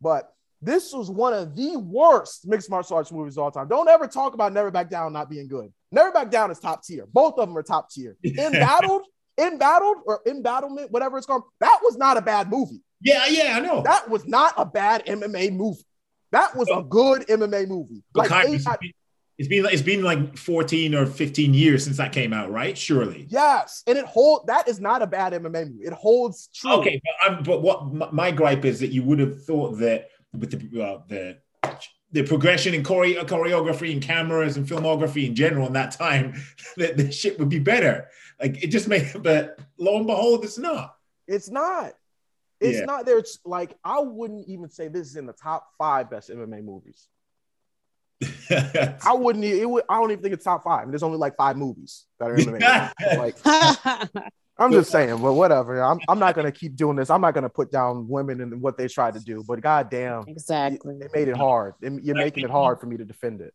But 0.00 0.32
this 0.60 0.92
was 0.92 1.10
one 1.10 1.32
of 1.34 1.54
the 1.54 1.76
worst 1.76 2.46
mixed 2.46 2.70
martial 2.70 2.96
arts 2.96 3.12
movies 3.12 3.36
of 3.36 3.44
all 3.44 3.50
time. 3.50 3.68
Don't 3.68 3.88
ever 3.88 4.06
talk 4.06 4.34
about 4.34 4.52
Never 4.52 4.70
Back 4.70 4.90
Down 4.90 5.12
not 5.12 5.30
being 5.30 5.46
good. 5.46 5.72
Never 5.92 6.10
Back 6.10 6.30
Down 6.30 6.50
is 6.50 6.58
top 6.58 6.84
tier. 6.84 7.06
Both 7.12 7.38
of 7.38 7.48
them 7.48 7.56
are 7.56 7.62
top 7.62 7.90
tier. 7.90 8.16
Embattled, 8.24 9.02
Embattled, 9.38 9.98
or 10.06 10.20
Embattlement, 10.26 10.90
whatever 10.90 11.18
it's 11.18 11.26
called. 11.26 11.44
That 11.60 11.80
was 11.82 11.96
not 11.96 12.16
a 12.16 12.22
bad 12.22 12.50
movie. 12.50 12.82
Yeah, 13.00 13.26
yeah, 13.26 13.56
I 13.56 13.60
know. 13.60 13.82
That 13.82 14.08
was 14.08 14.26
not 14.26 14.54
a 14.56 14.64
bad 14.64 15.04
MMA 15.06 15.52
movie. 15.52 15.84
That 16.34 16.56
was 16.56 16.68
a 16.68 16.82
good 16.82 17.26
MMA 17.28 17.68
movie. 17.68 18.02
Like 18.14 18.28
Kai, 18.28 18.44
eight- 18.48 18.94
it's 19.36 19.48
been 19.48 19.66
it's 19.66 19.82
been 19.82 20.02
like 20.02 20.36
14 20.36 20.94
or 20.94 21.06
15 21.06 21.54
years 21.54 21.84
since 21.84 21.96
that 21.96 22.12
came 22.12 22.32
out, 22.32 22.52
right? 22.52 22.76
Surely. 22.78 23.26
yes, 23.28 23.82
and 23.86 23.98
it 23.98 24.04
hold 24.04 24.46
that 24.46 24.68
is 24.68 24.80
not 24.80 25.02
a 25.02 25.06
bad 25.06 25.32
MMA 25.32 25.70
movie. 25.70 25.84
It 25.84 25.92
holds 25.92 26.48
true. 26.54 26.72
Okay, 26.74 27.00
but, 27.26 27.44
but 27.44 27.62
what 27.62 27.92
my, 27.92 28.08
my 28.12 28.30
gripe 28.30 28.64
is 28.64 28.80
that 28.80 28.88
you 28.88 29.02
would 29.02 29.18
have 29.18 29.44
thought 29.44 29.78
that 29.78 30.08
with 30.32 30.50
the 30.50 30.82
uh, 30.82 30.98
the 31.08 31.38
the 32.12 32.22
progression 32.22 32.74
in 32.74 32.84
chore- 32.84 33.06
choreography 33.06 33.92
and 33.92 34.00
cameras 34.00 34.56
and 34.56 34.66
filmography 34.68 35.26
in 35.26 35.34
general 35.34 35.66
in 35.66 35.72
that 35.72 35.90
time, 35.90 36.34
that 36.76 36.96
the 36.96 37.10
shit 37.10 37.38
would 37.38 37.48
be 37.48 37.58
better. 37.58 38.08
Like 38.40 38.62
it 38.62 38.68
just 38.68 38.86
made, 38.88 39.10
but 39.22 39.58
lo 39.78 39.96
and 39.98 40.06
behold, 40.06 40.44
it's 40.44 40.58
not. 40.58 40.96
It's 41.26 41.50
not. 41.50 41.94
It's 42.64 42.78
Yeah. 42.78 42.84
not 42.86 43.06
there. 43.06 43.18
It's 43.18 43.38
like 43.44 43.76
I 43.84 44.00
wouldn't 44.00 44.48
even 44.48 44.68
say 44.70 44.88
this 44.88 45.08
is 45.08 45.16
in 45.16 45.26
the 45.26 45.32
top 45.32 45.68
five 45.78 46.10
best 46.10 46.30
MMA 46.30 46.62
movies. 46.64 47.08
I 48.50 49.12
wouldn't. 49.12 49.44
It 49.44 49.68
would. 49.68 49.84
I 49.88 50.00
don't 50.00 50.10
even 50.10 50.22
think 50.22 50.34
it's 50.34 50.44
top 50.44 50.64
five. 50.64 50.88
There's 50.88 51.02
only 51.02 51.18
like 51.18 51.36
five 51.36 51.56
movies 51.56 52.06
that 52.18 52.30
are 52.30 52.36
MMA. 52.36 52.92
like 53.18 54.32
I'm 54.56 54.70
just 54.72 54.90
saying, 54.90 55.20
but 55.20 55.32
whatever. 55.34 55.82
I'm, 55.82 55.98
I'm 56.08 56.18
not 56.18 56.34
gonna 56.34 56.52
keep 56.52 56.76
doing 56.76 56.96
this. 56.96 57.10
I'm 57.10 57.20
not 57.20 57.34
gonna 57.34 57.48
put 57.48 57.72
down 57.72 58.08
women 58.08 58.40
and 58.40 58.60
what 58.60 58.78
they 58.78 58.86
tried 58.88 59.14
to 59.14 59.20
do. 59.20 59.44
But 59.46 59.60
goddamn, 59.60 60.24
exactly. 60.28 60.96
they 60.98 61.08
made 61.12 61.28
it 61.28 61.36
hard. 61.36 61.74
You're 61.80 62.14
making 62.14 62.44
it 62.44 62.50
hard 62.50 62.80
for 62.80 62.86
me 62.86 62.96
to 62.96 63.04
defend 63.04 63.40
it. 63.40 63.52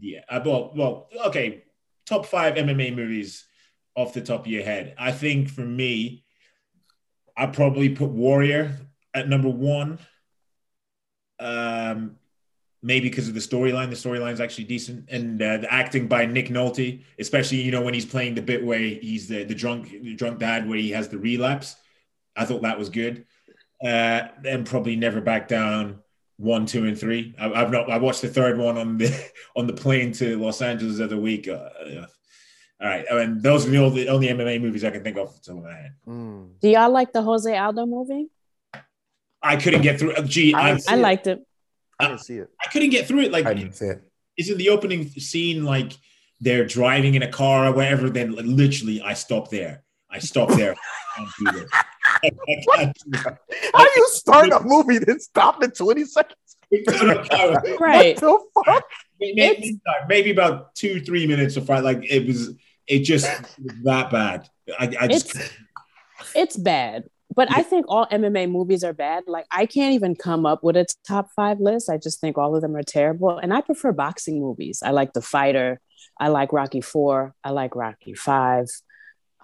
yeah. 0.00 0.20
uh, 0.28 0.40
Well, 0.44 0.72
well, 0.74 1.08
okay. 1.26 1.64
Top 2.04 2.26
five 2.26 2.54
MMA 2.54 2.94
movies 2.96 3.44
off 3.94 4.12
the 4.12 4.20
top 4.20 4.40
of 4.40 4.46
your 4.48 4.64
head. 4.64 4.94
I 4.98 5.12
think 5.12 5.48
for 5.48 5.60
me, 5.64 6.24
I 7.36 7.46
probably 7.46 7.90
put 7.90 8.10
Warrior 8.10 8.78
at 9.14 9.28
number 9.28 9.48
one. 9.48 9.98
Um, 11.38 12.16
maybe 12.82 13.08
because 13.08 13.28
of 13.28 13.34
the 13.34 13.40
storyline. 13.40 13.90
The 13.90 13.96
storyline's 13.96 14.40
actually 14.40 14.64
decent, 14.64 15.08
and 15.08 15.40
uh, 15.40 15.58
the 15.58 15.72
acting 15.72 16.08
by 16.08 16.26
Nick 16.26 16.48
Nolte, 16.48 17.02
especially 17.18 17.62
you 17.62 17.70
know 17.70 17.82
when 17.82 17.94
he's 17.94 18.06
playing 18.06 18.34
the 18.34 18.42
bit 18.42 18.64
where 18.64 18.78
he's 18.78 19.28
the 19.28 19.44
the 19.44 19.54
drunk 19.54 19.90
the 19.90 20.14
drunk 20.14 20.38
dad 20.38 20.68
where 20.68 20.78
he 20.78 20.90
has 20.90 21.08
the 21.08 21.18
relapse. 21.18 21.76
I 22.36 22.44
thought 22.44 22.62
that 22.62 22.78
was 22.78 22.88
good. 22.88 23.26
Uh, 23.84 24.28
and 24.46 24.64
probably 24.64 24.96
never 24.96 25.20
back 25.20 25.48
down. 25.48 25.98
One, 26.38 26.66
two, 26.66 26.86
and 26.86 26.98
three. 26.98 27.34
I, 27.38 27.52
I've 27.52 27.70
not. 27.70 27.90
I 27.90 27.98
watched 27.98 28.22
the 28.22 28.28
third 28.28 28.58
one 28.58 28.76
on 28.78 28.98
the 28.98 29.30
on 29.56 29.66
the 29.66 29.72
plane 29.72 30.12
to 30.12 30.38
Los 30.38 30.62
Angeles 30.62 30.98
the 30.98 31.04
other 31.04 31.18
week. 31.18 31.46
Uh, 31.48 31.68
all 32.82 32.88
right, 32.88 33.04
I 33.10 33.14
mean 33.14 33.40
those 33.40 33.66
are 33.66 33.70
the 33.70 33.78
only, 33.78 34.08
only 34.08 34.26
MMA 34.28 34.60
movies 34.60 34.82
I 34.84 34.90
can 34.90 35.04
think 35.04 35.16
of 35.16 35.28
off 35.28 35.48
of 35.48 35.62
my 35.62 35.72
head. 35.72 35.94
Mm. 36.06 36.60
Do 36.60 36.68
y'all 36.68 36.90
like 36.90 37.12
the 37.12 37.22
Jose 37.22 37.56
Aldo 37.56 37.86
movie? 37.86 38.26
I 39.42 39.56
couldn't 39.56 39.82
get 39.82 39.98
through. 39.98 40.14
uh, 40.14 40.22
Gee, 40.22 40.52
I 40.54 40.58
I, 40.70 40.74
didn't 40.74 40.90
I 40.90 40.94
it. 40.94 40.98
liked 41.00 41.26
it. 41.26 41.46
I 41.98 42.08
didn't 42.08 42.20
see 42.20 42.38
it. 42.38 42.48
I 42.64 42.68
couldn't 42.70 42.90
get 42.90 43.06
through 43.06 43.20
it. 43.20 43.32
Like 43.32 43.46
I 43.46 43.54
didn't 43.54 43.74
see 43.74 43.86
it. 43.86 44.02
Is 44.36 44.48
it 44.50 44.58
the 44.58 44.70
opening 44.70 45.08
scene 45.08 45.64
like 45.64 45.92
they're 46.40 46.64
driving 46.66 47.14
in 47.14 47.22
a 47.22 47.30
car 47.30 47.66
or 47.66 47.72
whatever? 47.72 48.10
Then 48.10 48.34
literally, 48.34 49.00
I 49.02 49.14
stop 49.14 49.50
there. 49.50 49.84
I 50.10 50.18
stop 50.18 50.50
there. 50.50 50.74
I 51.16 51.26
do 51.38 51.52
this. 51.52 51.70
I 51.72 52.30
can't 52.76 52.96
do 53.04 53.10
this. 53.10 53.24
How 53.74 53.84
you 53.96 54.06
start 54.10 54.50
a 54.50 54.60
movie 54.62 54.98
then 54.98 55.20
stop 55.20 55.62
in 55.62 55.70
20 55.70 56.04
seconds? 56.04 56.36
Right. 57.80 58.20
What 58.20 58.42
the 58.54 58.62
fuck? 58.64 58.84
maybe, 59.20 59.80
maybe 60.08 60.30
about 60.30 60.74
two, 60.74 61.00
three 61.00 61.26
minutes 61.26 61.56
of 61.56 61.66
fight. 61.66 61.84
Like 61.84 62.04
it 62.10 62.26
was, 62.26 62.54
it 62.86 63.00
just 63.00 63.26
that 63.84 64.10
bad. 64.10 64.48
I, 64.78 64.92
I 65.00 65.08
just 65.08 65.34
It's 65.34 65.50
it's 66.34 66.56
bad. 66.56 67.04
But 67.34 67.48
I 67.50 67.62
think 67.62 67.86
all 67.88 68.06
MMA 68.06 68.50
movies 68.50 68.84
are 68.84 68.92
bad. 68.92 69.24
Like 69.26 69.46
I 69.50 69.64
can't 69.66 69.94
even 69.94 70.14
come 70.14 70.44
up 70.44 70.62
with 70.62 70.76
a 70.76 70.86
top 71.06 71.30
five 71.34 71.60
list. 71.60 71.88
I 71.88 71.96
just 71.96 72.20
think 72.20 72.36
all 72.36 72.54
of 72.54 72.62
them 72.62 72.76
are 72.76 72.82
terrible. 72.82 73.38
And 73.38 73.54
I 73.54 73.62
prefer 73.62 73.92
boxing 73.92 74.38
movies. 74.38 74.82
I 74.84 74.90
like 74.90 75.14
The 75.14 75.22
Fighter. 75.22 75.80
I 76.20 76.28
like 76.28 76.52
Rocky 76.52 76.82
Four. 76.82 77.34
I 77.42 77.50
like 77.50 77.74
Rocky 77.74 78.14
Five. 78.14 78.66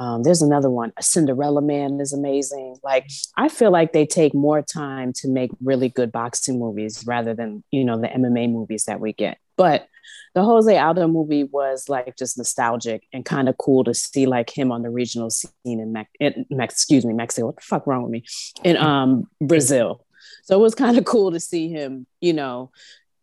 Um, 0.00 0.22
there's 0.22 0.42
another 0.42 0.70
one, 0.70 0.92
Cinderella 1.00 1.60
Man 1.60 2.00
is 2.00 2.12
amazing. 2.12 2.76
Like 2.84 3.08
I 3.36 3.48
feel 3.48 3.72
like 3.72 3.92
they 3.92 4.06
take 4.06 4.32
more 4.32 4.62
time 4.62 5.12
to 5.14 5.28
make 5.28 5.50
really 5.60 5.88
good 5.88 6.12
boxing 6.12 6.58
movies 6.58 7.04
rather 7.06 7.34
than 7.34 7.64
you 7.70 7.84
know 7.84 8.00
the 8.00 8.08
MMA 8.08 8.50
movies 8.50 8.84
that 8.84 9.00
we 9.00 9.12
get. 9.12 9.38
But 9.56 9.88
the 10.34 10.44
Jose 10.44 10.76
Aldo 10.76 11.08
movie 11.08 11.44
was 11.44 11.88
like 11.88 12.16
just 12.16 12.38
nostalgic 12.38 13.06
and 13.12 13.24
kind 13.24 13.48
of 13.48 13.56
cool 13.58 13.84
to 13.84 13.94
see 13.94 14.26
like 14.26 14.56
him 14.56 14.70
on 14.70 14.82
the 14.82 14.90
regional 14.90 15.30
scene 15.30 15.50
in, 15.64 15.92
Mex- 15.92 16.10
in 16.20 16.46
Mex- 16.50 16.74
excuse 16.74 17.04
me 17.04 17.12
Mexico. 17.12 17.46
What 17.46 17.56
the 17.56 17.62
fuck 17.62 17.86
wrong 17.86 18.02
with 18.02 18.12
me? 18.12 18.24
In 18.64 18.76
um 18.76 19.28
Brazil. 19.40 20.04
So 20.44 20.58
it 20.58 20.62
was 20.62 20.74
kind 20.74 20.96
of 20.96 21.04
cool 21.04 21.32
to 21.32 21.40
see 21.40 21.68
him, 21.68 22.06
you 22.20 22.32
know, 22.32 22.70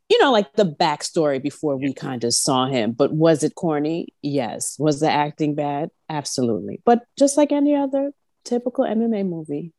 you 0.10 0.22
know, 0.22 0.32
like 0.32 0.54
the 0.54 0.66
backstory 0.66 1.42
before 1.42 1.78
we 1.78 1.94
kind 1.94 2.24
of 2.24 2.34
saw 2.34 2.68
him. 2.68 2.92
But 2.92 3.12
was 3.14 3.44
it 3.44 3.56
corny? 3.56 4.14
Yes. 4.22 4.78
Was 4.78 5.00
the 5.00 5.10
acting 5.10 5.56
bad? 5.56 5.90
Absolutely. 6.10 6.82
But 6.86 7.06
just 7.18 7.38
like 7.38 7.52
any 7.52 7.76
other 7.76 8.12
typical 8.44 8.86
MMA 8.86 9.28
movie. 9.28 9.74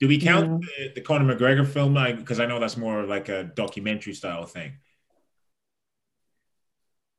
do 0.00 0.08
we 0.08 0.18
count 0.18 0.62
the, 0.62 0.92
the 0.96 1.00
Conor 1.00 1.34
McGregor 1.34 1.66
film? 1.66 1.94
Because 2.16 2.40
I 2.40 2.46
know 2.46 2.58
that's 2.58 2.76
more 2.76 3.04
like 3.04 3.28
a 3.28 3.44
documentary 3.44 4.14
style 4.14 4.46
thing. 4.46 4.78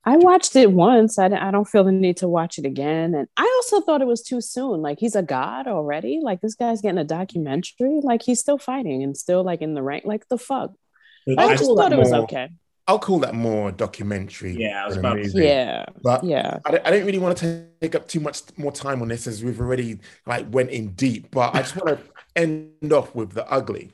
I 0.09 0.17
watched 0.17 0.55
it 0.55 0.71
once. 0.71 1.19
I, 1.19 1.27
I 1.27 1.51
don't 1.51 1.67
feel 1.67 1.83
the 1.83 1.91
need 1.91 2.17
to 2.17 2.27
watch 2.27 2.57
it 2.57 2.65
again. 2.65 3.13
And 3.13 3.27
I 3.37 3.43
also 3.57 3.81
thought 3.81 4.01
it 4.01 4.07
was 4.07 4.23
too 4.23 4.41
soon. 4.41 4.81
Like 4.81 4.97
he's 4.99 5.15
a 5.15 5.21
god 5.21 5.67
already. 5.67 6.19
Like 6.21 6.41
this 6.41 6.55
guy's 6.55 6.81
getting 6.81 6.97
a 6.97 7.03
documentary. 7.03 7.99
Like 8.01 8.23
he's 8.23 8.39
still 8.39 8.57
fighting 8.57 9.03
and 9.03 9.15
still 9.15 9.43
like 9.43 9.61
in 9.61 9.75
the 9.75 9.83
rank. 9.83 10.05
Like 10.05 10.27
the 10.27 10.37
fuck. 10.39 10.71
I 11.37 11.43
I- 11.43 11.55
just 11.55 11.65
thought 11.65 11.75
that 11.89 11.93
it 11.93 11.99
was 11.99 12.11
okay. 12.11 12.49
I'll 12.87 12.97
call 12.97 13.19
that 13.19 13.35
more 13.35 13.71
documentary. 13.71 14.55
Yeah, 14.59 14.83
I 14.83 14.87
was 14.87 14.97
about 14.97 15.13
to 15.13 15.21
movie. 15.21 15.43
Yeah. 15.45 15.85
But 16.01 16.23
Yeah. 16.23 16.57
I 16.65 16.71
don't, 16.71 16.87
I 16.87 16.89
don't 16.89 17.05
really 17.05 17.19
want 17.19 17.37
to 17.37 17.67
take 17.79 17.93
up 17.93 18.07
too 18.07 18.19
much 18.19 18.41
more 18.57 18.71
time 18.71 19.03
on 19.03 19.09
this 19.09 19.27
as 19.27 19.43
we've 19.43 19.61
already 19.61 19.99
like 20.25 20.47
went 20.49 20.71
in 20.71 20.93
deep. 20.93 21.29
But 21.29 21.53
I 21.53 21.59
just 21.61 21.75
want 21.75 21.99
to 21.99 22.03
end 22.35 22.91
off 22.91 23.13
with 23.13 23.33
the 23.33 23.47
ugly. 23.47 23.91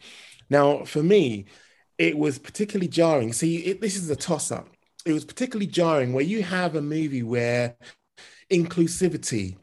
Now, 0.49 0.85
for 0.85 1.03
me, 1.03 1.43
it 1.97 2.17
was 2.17 2.39
particularly 2.39 2.87
jarring. 2.87 3.33
See, 3.33 3.57
it, 3.65 3.81
this 3.81 3.97
is 3.97 4.09
a 4.09 4.15
toss 4.15 4.49
up. 4.49 4.69
It 5.05 5.13
was 5.13 5.25
particularly 5.25 5.67
jarring 5.67 6.13
where 6.13 6.23
you 6.23 6.43
have 6.43 6.75
a 6.75 6.81
movie 6.81 7.23
where 7.23 7.75
inclusivity 8.51 9.57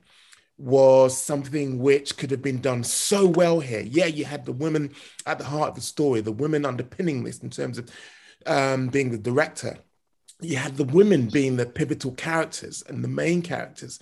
was 0.56 1.20
something 1.20 1.78
which 1.78 2.16
could 2.16 2.30
have 2.30 2.42
been 2.42 2.60
done 2.60 2.84
so 2.84 3.26
well 3.26 3.58
here. 3.58 3.80
Yeah, 3.80 4.06
you 4.06 4.24
had 4.24 4.44
the 4.44 4.52
women 4.52 4.92
at 5.26 5.38
the 5.38 5.44
heart 5.44 5.70
of 5.70 5.74
the 5.74 5.80
story, 5.80 6.20
the 6.20 6.30
women 6.30 6.64
underpinning 6.64 7.24
this 7.24 7.40
in 7.40 7.50
terms 7.50 7.78
of 7.78 7.90
um, 8.46 8.88
being 8.88 9.10
the 9.10 9.18
director 9.18 9.78
you 10.42 10.56
had 10.56 10.76
the 10.76 10.84
women 10.84 11.28
being 11.28 11.56
the 11.56 11.66
pivotal 11.66 12.12
characters 12.12 12.82
and 12.88 13.02
the 13.02 13.08
main 13.08 13.42
characters. 13.42 13.98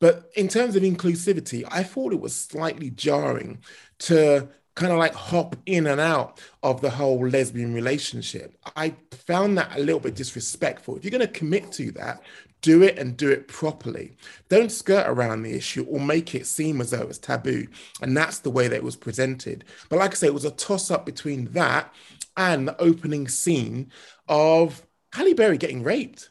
But 0.00 0.30
in 0.34 0.48
terms 0.48 0.76
of 0.76 0.82
inclusivity, 0.82 1.64
I 1.70 1.82
thought 1.82 2.12
it 2.12 2.20
was 2.20 2.34
slightly 2.34 2.90
jarring 2.90 3.62
to 4.00 4.48
kind 4.76 4.92
of 4.92 4.98
like 4.98 5.14
hop 5.14 5.56
in 5.64 5.86
and 5.86 6.00
out 6.00 6.40
of 6.62 6.80
the 6.80 6.90
whole 6.90 7.26
lesbian 7.26 7.74
relationship. 7.74 8.56
I 8.76 8.94
found 9.10 9.58
that 9.58 9.76
a 9.76 9.80
little 9.80 10.00
bit 10.00 10.14
disrespectful. 10.14 10.96
If 10.96 11.04
you're 11.04 11.10
going 11.10 11.22
to 11.22 11.28
commit 11.28 11.72
to 11.72 11.90
that, 11.92 12.22
do 12.60 12.82
it 12.82 12.98
and 12.98 13.16
do 13.16 13.30
it 13.30 13.48
properly. 13.48 14.16
Don't 14.48 14.70
skirt 14.70 15.06
around 15.08 15.42
the 15.42 15.54
issue 15.54 15.84
or 15.88 15.98
make 15.98 16.34
it 16.34 16.46
seem 16.46 16.80
as 16.80 16.90
though 16.90 17.02
it's 17.02 17.18
taboo. 17.18 17.66
And 18.02 18.14
that's 18.14 18.40
the 18.40 18.50
way 18.50 18.68
that 18.68 18.76
it 18.76 18.84
was 18.84 18.96
presented. 18.96 19.64
But 19.88 19.98
like 19.98 20.12
I 20.12 20.14
say, 20.14 20.26
it 20.26 20.34
was 20.34 20.44
a 20.44 20.50
toss 20.50 20.90
up 20.90 21.06
between 21.06 21.46
that 21.52 21.92
and 22.36 22.68
the 22.68 22.80
opening 22.80 23.28
scene 23.28 23.90
of 24.28 24.86
Halle 25.12 25.32
Berry 25.32 25.56
getting 25.56 25.82
raped. 25.82 26.30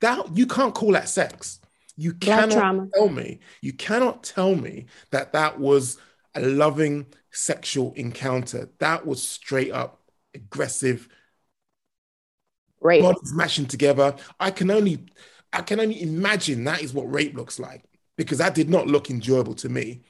That 0.00 0.36
you 0.36 0.46
can't 0.46 0.74
call 0.74 0.92
that 0.92 1.08
sex. 1.08 1.60
You 1.96 2.14
Black 2.14 2.40
cannot 2.40 2.58
trauma. 2.58 2.88
tell 2.94 3.08
me. 3.10 3.40
You 3.60 3.74
cannot 3.74 4.24
tell 4.24 4.54
me 4.54 4.86
that 5.10 5.32
that 5.32 5.60
was 5.60 5.98
a 6.34 6.40
loving 6.40 7.06
sexual 7.34 7.92
encounter. 7.94 8.70
That 8.78 9.06
was 9.06 9.22
straight 9.22 9.72
up 9.72 10.00
aggressive, 10.34 11.08
Rape. 12.80 13.02
bodies 13.02 13.32
mashing 13.34 13.66
together. 13.66 14.14
I 14.40 14.50
can 14.50 14.70
only, 14.70 15.04
I 15.52 15.62
can 15.62 15.80
only 15.80 16.00
imagine 16.02 16.64
that 16.64 16.82
is 16.82 16.94
what 16.94 17.12
rape 17.12 17.34
looks 17.34 17.58
like 17.58 17.84
because 18.16 18.38
that 18.38 18.54
did 18.54 18.70
not 18.70 18.86
look 18.86 19.10
enjoyable 19.10 19.54
to 19.56 19.68
me. 19.68 20.02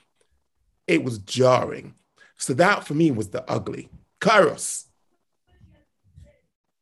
It 0.87 1.03
was 1.03 1.19
jarring. 1.19 1.95
So 2.37 2.53
that 2.55 2.87
for 2.87 2.95
me 2.95 3.11
was 3.11 3.31
the 3.31 3.49
ugly. 3.51 3.89
Kairos. 4.21 4.85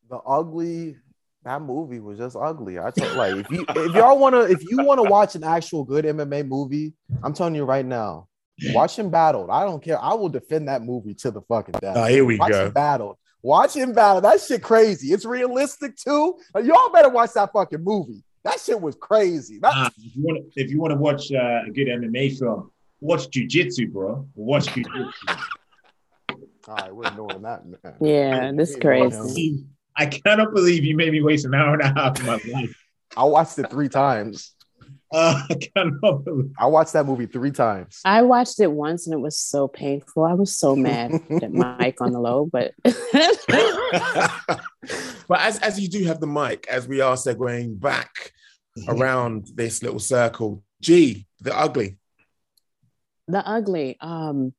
the 0.09 0.19
ugly 0.19 0.97
that 1.45 1.61
movie 1.61 1.99
was 1.99 2.19
just 2.19 2.37
ugly. 2.37 2.79
I 2.79 2.91
told 2.91 3.17
like 3.17 3.35
if 3.35 3.51
you 3.51 3.65
if 3.69 3.95
y'all 3.95 4.19
wanna 4.19 4.43
if 4.43 4.63
you 4.71 4.85
wanna 4.85 5.03
watch 5.03 5.35
an 5.35 5.43
actual 5.43 5.85
good 5.85 6.05
MMA 6.05 6.47
movie, 6.47 6.95
I'm 7.23 7.33
telling 7.33 7.55
you 7.55 7.65
right 7.65 7.85
now, 7.85 8.29
watch 8.73 8.99
Embattled. 8.99 9.51
I 9.51 9.65
don't 9.65 9.83
care. 9.83 10.01
I 10.01 10.15
will 10.15 10.29
defend 10.29 10.69
that 10.69 10.83
movie 10.83 11.15
to 11.15 11.31
the 11.31 11.41
fucking 11.43 11.75
death. 11.81 11.97
Ah, 11.97 12.07
here 12.07 12.25
we 12.25 12.37
watch 12.39 12.51
go. 12.53 12.67
Embattled. 12.67 13.17
Watch 13.45 13.75
him 13.75 13.93
battle. 13.93 14.21
That 14.21 14.41
shit 14.41 14.63
crazy. 14.63 15.09
It's 15.13 15.25
realistic 15.25 15.97
too. 15.97 16.39
Y'all 16.63 16.91
better 16.93 17.09
watch 17.09 17.33
that 17.33 17.53
fucking 17.53 17.83
movie. 17.83 18.23
That 18.45 18.61
shit 18.61 18.81
was 18.81 18.95
crazy. 18.95 19.59
That- 19.61 19.73
Ah, 19.75 19.91
if 19.99 20.17
you 20.17 20.23
want, 20.23 20.45
if 20.55 20.71
you 20.71 20.81
want 20.81 20.93
to 20.93 20.97
watch 20.97 21.33
uh, 21.33 21.63
a 21.67 21.71
good 21.73 21.89
MMA 21.89 22.39
film, 22.39 22.71
watch 23.01 23.29
Jiu-Jitsu, 23.31 23.89
bro. 23.89 24.29
Watch 24.37 24.67
Jiu-Jitsu. 24.73 25.43
All 26.69 26.75
right, 26.77 26.95
we're 26.95 27.07
ignoring 27.09 27.43
that. 27.43 27.67
Man. 27.67 27.95
Yeah, 28.01 28.53
this 28.55 28.71
is 28.71 28.77
crazy. 28.77 29.65
I 29.97 30.07
cannot 30.07 30.55
believe 30.55 30.85
you 30.85 30.97
made 30.97 31.13
me 31.13 31.21
waste 31.21 31.45
an 31.45 31.55
hour 31.55 31.75
and 31.75 31.83
a 31.83 31.89
half 32.01 32.19
of 32.21 32.25
my 32.27 32.41
life. 32.53 32.77
I 33.17 33.25
watched 33.25 33.59
it 33.59 33.69
three 33.71 33.89
times. 33.89 34.55
Uh, 35.13 35.43
I 35.51 35.55
cannot 35.55 36.25
believe. 36.25 36.53
I 36.59 36.67
watched 36.67 36.95
that 36.95 37.07
movie 37.07 37.27
three 37.27 37.51
times. 37.51 38.01
I 38.05 38.23
watched 38.23 38.61
it 38.61 38.73
once 38.73 39.07
and 39.07 39.15
it 39.15 39.21
was 39.21 39.39
so 39.39 39.69
painful. 39.69 40.25
I 40.25 40.35
was 40.35 40.57
so 40.57 40.75
mad 40.75 41.13
at 41.43 41.53
Mike 41.53 42.01
on 42.01 42.13
the 42.13 42.21
low, 42.21 42.47
but 42.47 42.73
but 45.29 45.41
as, 45.41 45.59
as 45.59 45.79
you 45.79 45.89
do 45.89 46.05
have 46.05 46.21
the 46.21 46.27
mic, 46.27 46.67
as 46.69 46.89
we 46.89 47.01
are 47.01 47.17
segueing 47.17 47.79
back 47.79 48.33
around 48.89 49.49
this 49.55 49.83
little 49.83 49.99
circle, 49.99 50.65
G, 50.81 51.27
the 51.41 51.57
ugly. 51.57 51.99
the 53.29 53.47
ugly. 53.47 53.99
Um, 54.01 54.55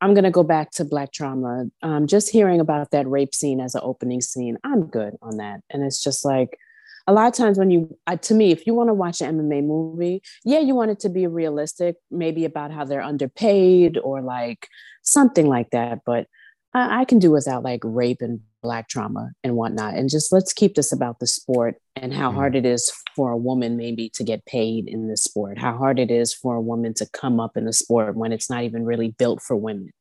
I'm 0.00 0.14
gonna 0.14 0.30
go 0.30 0.42
back 0.42 0.70
to 0.72 0.84
Black 0.84 1.10
Trauma. 1.10 1.66
Um, 1.82 2.06
just 2.06 2.30
hearing 2.30 2.60
about 2.60 2.90
that 2.90 3.08
rape 3.08 3.34
scene 3.34 3.60
as 3.60 3.74
an 3.74 3.80
opening 3.82 4.20
scene, 4.20 4.58
I'm 4.62 4.86
good 4.86 5.16
on 5.22 5.38
that. 5.38 5.62
And 5.70 5.82
it's 5.82 6.02
just 6.02 6.24
like 6.24 6.58
a 7.06 7.12
lot 7.12 7.28
of 7.28 7.34
times 7.34 7.58
when 7.58 7.70
you, 7.70 7.96
I, 8.06 8.16
to 8.16 8.34
me, 8.34 8.50
if 8.50 8.66
you 8.66 8.74
want 8.74 8.88
to 8.88 8.94
watch 8.94 9.20
an 9.20 9.38
MMA 9.38 9.62
movie, 9.64 10.22
yeah, 10.44 10.58
you 10.60 10.74
want 10.74 10.90
it 10.90 11.00
to 11.00 11.08
be 11.08 11.26
realistic, 11.26 11.96
maybe 12.10 12.44
about 12.44 12.72
how 12.72 12.84
they're 12.84 13.02
underpaid 13.02 13.98
or 13.98 14.22
like 14.22 14.68
something 15.02 15.46
like 15.46 15.70
that. 15.70 16.00
But 16.04 16.26
I, 16.74 17.00
I 17.00 17.04
can 17.04 17.18
do 17.18 17.30
without 17.30 17.62
like 17.62 17.80
rape 17.84 18.22
and 18.22 18.40
black 18.62 18.88
trauma 18.88 19.30
and 19.44 19.54
whatnot. 19.54 19.94
And 19.94 20.10
just 20.10 20.32
let's 20.32 20.52
keep 20.52 20.74
this 20.74 20.92
about 20.92 21.20
the 21.20 21.26
sport 21.26 21.76
and 21.94 22.12
how 22.12 22.30
Mhm. 22.30 22.34
hard 22.34 22.56
it 22.56 22.66
is 22.66 22.92
for 23.14 23.30
a 23.30 23.36
woman 23.36 23.76
maybe 23.76 24.10
to 24.14 24.24
get 24.24 24.44
paid 24.44 24.88
in 24.88 25.06
the 25.08 25.16
sport, 25.16 25.58
how 25.58 25.76
hard 25.76 25.98
it 26.00 26.10
is 26.10 26.34
for 26.34 26.56
a 26.56 26.60
woman 26.60 26.92
to 26.94 27.06
come 27.12 27.38
up 27.38 27.56
in 27.56 27.64
the 27.64 27.72
sport 27.72 28.16
when 28.16 28.32
it's 28.32 28.50
not 28.50 28.64
even 28.64 28.84
really 28.84 29.10
built 29.16 29.40
for 29.40 29.54
women. 29.56 29.92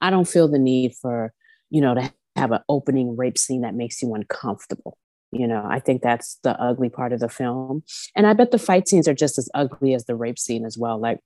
I 0.00 0.10
don't 0.10 0.26
feel 0.28 0.48
the 0.48 0.58
need 0.58 0.94
for, 1.00 1.32
you 1.70 1.80
know, 1.80 1.94
to 1.94 2.12
have 2.36 2.50
an 2.52 2.60
opening 2.68 3.16
rape 3.16 3.38
scene 3.38 3.60
that 3.62 3.74
makes 3.74 4.02
you 4.02 4.12
uncomfortable. 4.14 4.98
You 5.30 5.46
know, 5.46 5.66
I 5.68 5.78
think 5.80 6.02
that's 6.02 6.38
the 6.42 6.58
ugly 6.60 6.88
part 6.88 7.12
of 7.12 7.20
the 7.20 7.28
film. 7.28 7.82
And 8.16 8.26
I 8.26 8.32
bet 8.32 8.50
the 8.50 8.58
fight 8.58 8.88
scenes 8.88 9.06
are 9.06 9.14
just 9.14 9.38
as 9.38 9.48
ugly 9.54 9.94
as 9.94 10.06
the 10.06 10.16
rape 10.16 10.38
scene 10.38 10.64
as 10.64 10.78
well. 10.78 10.98
Like 10.98 11.20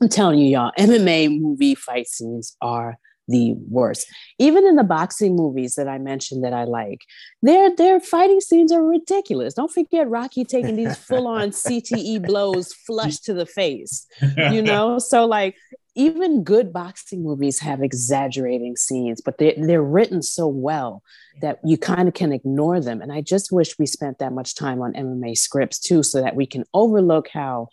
I'm 0.00 0.08
telling 0.08 0.38
you, 0.38 0.48
y'all, 0.48 0.72
MMA 0.78 1.40
movie 1.40 1.74
fight 1.74 2.08
scenes 2.08 2.56
are 2.60 2.98
the 3.28 3.54
worst. 3.68 4.06
Even 4.38 4.66
in 4.66 4.76
the 4.76 4.84
boxing 4.84 5.34
movies 5.34 5.74
that 5.74 5.88
I 5.88 5.98
mentioned 5.98 6.44
that 6.44 6.52
I 6.52 6.64
like, 6.64 7.00
their 7.42 7.74
their 7.74 8.00
fighting 8.00 8.40
scenes 8.40 8.72
are 8.72 8.82
ridiculous. 8.82 9.54
Don't 9.54 9.72
forget 9.72 10.08
Rocky 10.08 10.44
taking 10.44 10.76
these 10.76 10.96
full-on 10.96 11.50
CTE 11.50 12.24
blows 12.24 12.72
flush 12.72 13.18
to 13.20 13.34
the 13.34 13.46
face. 13.46 14.06
You 14.36 14.62
know, 14.62 14.98
so 14.98 15.26
like 15.26 15.56
even 15.96 16.44
good 16.44 16.72
boxing 16.72 17.22
movies 17.22 17.58
have 17.60 17.82
exaggerating 17.82 18.76
scenes, 18.76 19.20
but 19.20 19.38
they 19.38 19.54
they're 19.56 19.82
written 19.82 20.22
so 20.22 20.46
well 20.46 21.02
that 21.40 21.58
you 21.64 21.76
kind 21.78 22.06
of 22.06 22.14
can 22.14 22.32
ignore 22.32 22.80
them. 22.80 23.00
And 23.02 23.12
I 23.12 23.22
just 23.22 23.50
wish 23.50 23.78
we 23.78 23.86
spent 23.86 24.18
that 24.18 24.32
much 24.32 24.54
time 24.54 24.80
on 24.80 24.92
MMA 24.92 25.36
scripts 25.36 25.78
too, 25.80 26.02
so 26.02 26.20
that 26.20 26.36
we 26.36 26.46
can 26.46 26.64
overlook 26.72 27.28
how 27.28 27.68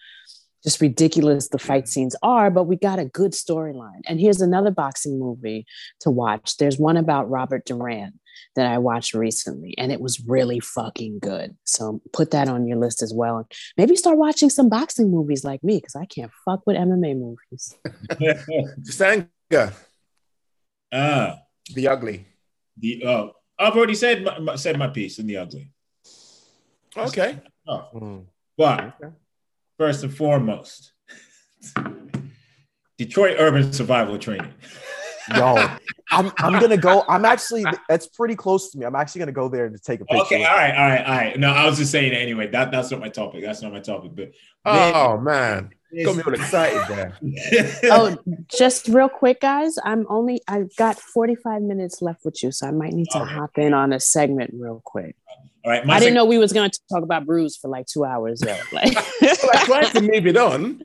just 0.63 0.80
ridiculous 0.82 1.49
the 1.49 1.60
fight 1.60 1.88
scenes 1.88 2.15
are, 2.23 2.49
but 2.49 2.63
we 2.63 2.76
got 2.78 2.99
a 2.99 3.06
good 3.06 3.32
storyline. 3.34 4.02
And 4.08 4.19
here's 4.19 4.41
another 4.41 4.71
boxing 4.71 5.19
movie 5.19 5.65
to 6.02 6.10
watch. 6.10 6.58
There's 6.58 6.78
one 6.78 6.97
about 6.97 7.30
Robert 7.30 7.65
Duran 7.65 8.19
that 8.56 8.65
I 8.65 8.78
watched 8.78 9.13
recently, 9.13 9.76
and 9.78 9.91
it 9.91 9.99
was 10.02 10.21
really 10.26 10.60
fucking 10.60 11.19
good. 11.19 11.56
So 11.65 12.02
put 12.13 12.32
that 12.32 12.47
on 12.47 12.65
your 12.65 12.78
list 12.78 13.02
as 13.04 13.13
well. 13.13 13.38
And 13.38 13.45
maybe 13.78 13.95
start 13.95 14.17
watching 14.17 14.49
some 14.49 14.69
boxing 14.69 15.12
movies 15.12 15.43
like 15.43 15.63
me, 15.63 15.78
because 15.78 15.95
I 15.95 16.06
can't 16.06 16.32
fuck 16.45 16.62
with 16.65 16.78
MMA 16.78 17.17
movies. 17.17 17.76
Sanga, 18.84 19.73
Ah, 20.91 21.39
the 21.73 21.88
ugly. 21.88 22.26
the 22.78 23.04
oh, 23.06 23.32
I've 23.60 23.76
already 23.76 23.95
said 23.95 24.23
my, 24.23 24.39
my- 24.39 24.56
said 24.56 24.78
my 24.78 24.88
piece 24.88 25.19
in 25.19 25.28
the 25.28 25.38
ugly. 25.38 25.71
Okay. 26.95 27.39
Oh, 27.67 27.88
Mm. 27.95 28.26
but 28.58 28.97
first 29.78 30.04
and 30.04 30.16
foremost, 30.16 30.94
Detroit 32.98 33.38
Urban 33.40 33.74
Survival 33.74 34.18
Training. 34.18 34.54
Yo, 35.38 35.56
I'm, 36.12 36.32
I'm 36.38 36.60
gonna 36.60 36.78
go. 36.78 37.04
I'm 37.10 37.26
actually 37.26 37.66
that's 37.90 38.08
pretty 38.08 38.36
close 38.36 38.72
to 38.72 38.78
me. 38.78 38.86
I'm 38.86 38.96
actually 38.96 39.20
gonna 39.20 39.32
go 39.32 39.48
there 39.50 39.70
to 39.70 39.78
take 39.80 40.02
a 40.02 40.06
picture. 40.06 40.24
Okay, 40.36 40.46
all 40.46 40.56
right, 40.56 40.76
all 40.76 40.88
right, 40.90 41.06
all 41.06 41.16
right. 41.16 41.40
No, 41.40 41.50
I 41.52 41.66
was 41.66 41.78
just 41.78 41.92
saying 41.92 42.14
it 42.14 42.18
anyway. 42.18 42.48
That 42.48 42.72
that's 42.72 42.92
not 42.92 43.00
my 43.00 43.10
topic. 43.10 43.42
That's 43.44 43.62
not 43.62 43.72
my 43.72 43.80
topic. 43.80 44.12
But 44.16 44.32
Oh 44.66 45.18
man, 45.18 45.70
this- 45.92 46.06
got 46.06 46.16
me 46.16 46.24
all 46.26 46.34
excited 46.34 46.82
there. 46.88 47.18
Oh, 47.92 48.18
just 48.48 48.88
real 48.88 49.10
quick, 49.10 49.42
guys. 49.42 49.76
I'm 49.84 50.06
only 50.10 50.42
I've 50.48 50.76
got 50.76 50.98
45 51.00 51.62
minutes 51.62 52.02
left 52.02 52.26
with 52.26 52.42
you, 52.44 52.52
so 52.52 52.68
I 52.68 52.72
might 52.72 52.94
need 52.94 53.10
to 53.12 53.22
Okay. 53.22 53.34
hop 53.34 53.58
in 53.58 53.74
on 53.74 53.94
a 53.94 54.00
segment 54.00 54.52
real 54.54 54.82
quick. 54.86 55.16
all 55.66 55.72
right. 55.72 55.86
My 55.86 55.96
I 55.96 56.00
didn't 56.00 56.12
sec- 56.12 56.16
know 56.16 56.26
we 56.26 56.38
was 56.38 56.54
going 56.54 56.70
to 56.70 56.80
talk 56.92 57.04
about 57.04 57.26
Bruised 57.26 57.60
for 57.62 57.68
like 57.70 57.86
two 57.88 58.04
hours 58.06 58.40
though. 58.40 58.58
Like 58.72 58.96
I 58.98 59.66
tried 59.66 59.92
to 59.92 60.02
move 60.02 60.28
it 60.28 60.38
on. 60.38 60.84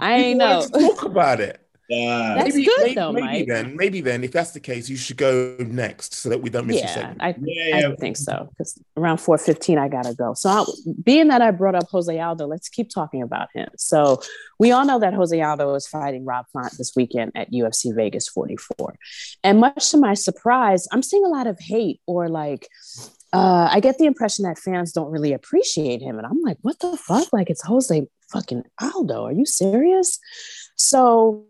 I 0.00 0.14
ain't 0.14 0.38
know. 0.38 0.66
talk 0.72 1.04
about 1.04 1.40
it. 1.40 1.60
Uh, 1.88 2.34
That's 2.34 2.56
good, 2.56 2.68
maybe, 2.82 2.94
though, 2.94 3.12
maybe 3.12 3.26
Mike. 3.26 3.46
then, 3.46 3.76
maybe 3.76 4.00
then, 4.00 4.24
if 4.24 4.32
that's 4.32 4.50
the 4.50 4.58
case, 4.58 4.88
you 4.88 4.96
should 4.96 5.16
go 5.16 5.56
next 5.60 6.14
so 6.14 6.28
that 6.28 6.42
we 6.42 6.50
don't 6.50 6.66
miss 6.66 6.78
your 6.78 6.84
Yeah, 6.86 6.94
segment. 6.94 7.22
I, 7.22 7.34
yeah, 7.40 7.88
I 7.90 7.94
think 7.96 8.16
so. 8.16 8.48
Because 8.50 8.82
around 8.96 9.18
4:15, 9.18 9.78
I 9.78 9.86
gotta 9.88 10.12
go. 10.12 10.34
So, 10.34 10.48
I, 10.50 10.64
being 11.04 11.28
that 11.28 11.42
I 11.42 11.52
brought 11.52 11.76
up 11.76 11.88
Jose 11.90 12.18
Aldo, 12.18 12.46
let's 12.48 12.68
keep 12.68 12.90
talking 12.90 13.22
about 13.22 13.48
him. 13.54 13.68
So, 13.76 14.20
we 14.58 14.72
all 14.72 14.84
know 14.84 14.98
that 14.98 15.14
Jose 15.14 15.40
Aldo 15.40 15.74
is 15.76 15.86
fighting 15.86 16.24
Rob 16.24 16.46
Font 16.52 16.76
this 16.76 16.92
weekend 16.96 17.30
at 17.36 17.52
UFC 17.52 17.94
Vegas 17.94 18.28
44, 18.28 18.96
and 19.44 19.60
much 19.60 19.90
to 19.90 19.96
my 19.96 20.14
surprise, 20.14 20.88
I'm 20.90 21.02
seeing 21.04 21.24
a 21.24 21.28
lot 21.28 21.46
of 21.46 21.56
hate 21.60 22.00
or 22.06 22.28
like. 22.28 22.68
Uh, 23.32 23.68
I 23.70 23.80
get 23.80 23.98
the 23.98 24.06
impression 24.06 24.44
that 24.44 24.56
fans 24.58 24.92
don't 24.92 25.10
really 25.10 25.32
appreciate 25.32 26.00
him, 26.00 26.16
and 26.16 26.26
I'm 26.26 26.40
like, 26.42 26.56
"What 26.62 26.78
the 26.78 26.96
fuck? 26.96 27.32
Like, 27.32 27.50
it's 27.50 27.62
Jose 27.62 28.06
fucking 28.32 28.62
Aldo? 28.80 29.24
Are 29.26 29.32
you 29.32 29.44
serious?" 29.44 30.18
So, 30.76 31.44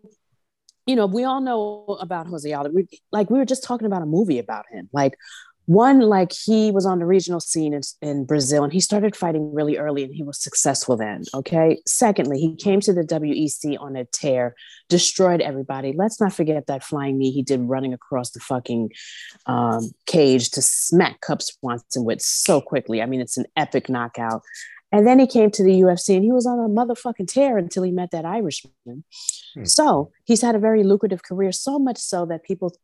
you 0.87 0.95
know, 0.95 1.05
we 1.05 1.23
all 1.25 1.41
know 1.41 1.97
about 1.99 2.27
Jose 2.27 2.51
Aldo. 2.51 2.71
We, 2.71 2.87
like 3.11 3.29
we 3.29 3.37
were 3.37 3.45
just 3.45 3.63
talking 3.63 3.85
about 3.85 4.01
a 4.01 4.05
movie 4.05 4.39
about 4.39 4.65
him. 4.71 4.89
Like 4.93 5.15
one, 5.67 5.99
like 5.99 6.31
he 6.31 6.71
was 6.71 6.85
on 6.85 6.99
the 6.99 7.05
regional 7.05 7.41
scene 7.41 7.73
in, 7.73 7.81
in 8.01 8.25
Brazil 8.25 8.63
and 8.63 8.71
he 8.71 8.79
started 8.79 9.17
fighting 9.17 9.53
really 9.53 9.77
early 9.77 10.03
and 10.05 10.15
he 10.15 10.23
was 10.23 10.41
successful 10.41 10.95
then. 10.95 11.23
Okay. 11.33 11.81
Secondly, 11.85 12.39
he 12.39 12.55
came 12.55 12.79
to 12.79 12.93
the 12.93 13.01
WEC 13.01 13.77
on 13.77 13.97
a 13.97 14.05
tear, 14.05 14.55
destroyed 14.87 15.41
everybody. 15.41 15.91
Let's 15.91 16.21
not 16.21 16.31
forget 16.31 16.67
that 16.67 16.85
flying 16.85 17.17
knee 17.17 17.31
he 17.31 17.43
did 17.43 17.59
running 17.59 17.93
across 17.93 18.31
the 18.31 18.39
fucking 18.39 18.91
um, 19.45 19.91
cage 20.05 20.51
to 20.51 20.61
smack 20.61 21.19
Cub 21.19 21.41
Swanson 21.41 22.05
with 22.05 22.21
so 22.21 22.61
quickly. 22.61 23.01
I 23.01 23.05
mean, 23.05 23.19
it's 23.19 23.37
an 23.37 23.45
epic 23.57 23.89
knockout. 23.89 24.43
And 24.93 25.05
then 25.05 25.19
he 25.19 25.27
came 25.27 25.51
to 25.51 25.63
the 25.65 25.81
UFC 25.81 26.15
and 26.15 26.23
he 26.23 26.31
was 26.31 26.47
on 26.47 26.59
a 26.59 26.69
motherfucking 26.69 27.27
tear 27.27 27.57
until 27.57 27.83
he 27.83 27.91
met 27.91 28.11
that 28.11 28.23
Irishman. 28.23 29.03
Hmm. 29.57 29.65
So 29.65 30.11
he's 30.25 30.41
had 30.41 30.55
a 30.55 30.59
very 30.59 30.83
lucrative 30.83 31.23
career, 31.23 31.51
so 31.51 31.79
much 31.79 31.97
so 31.97 32.25
that 32.27 32.43
people 32.43 32.75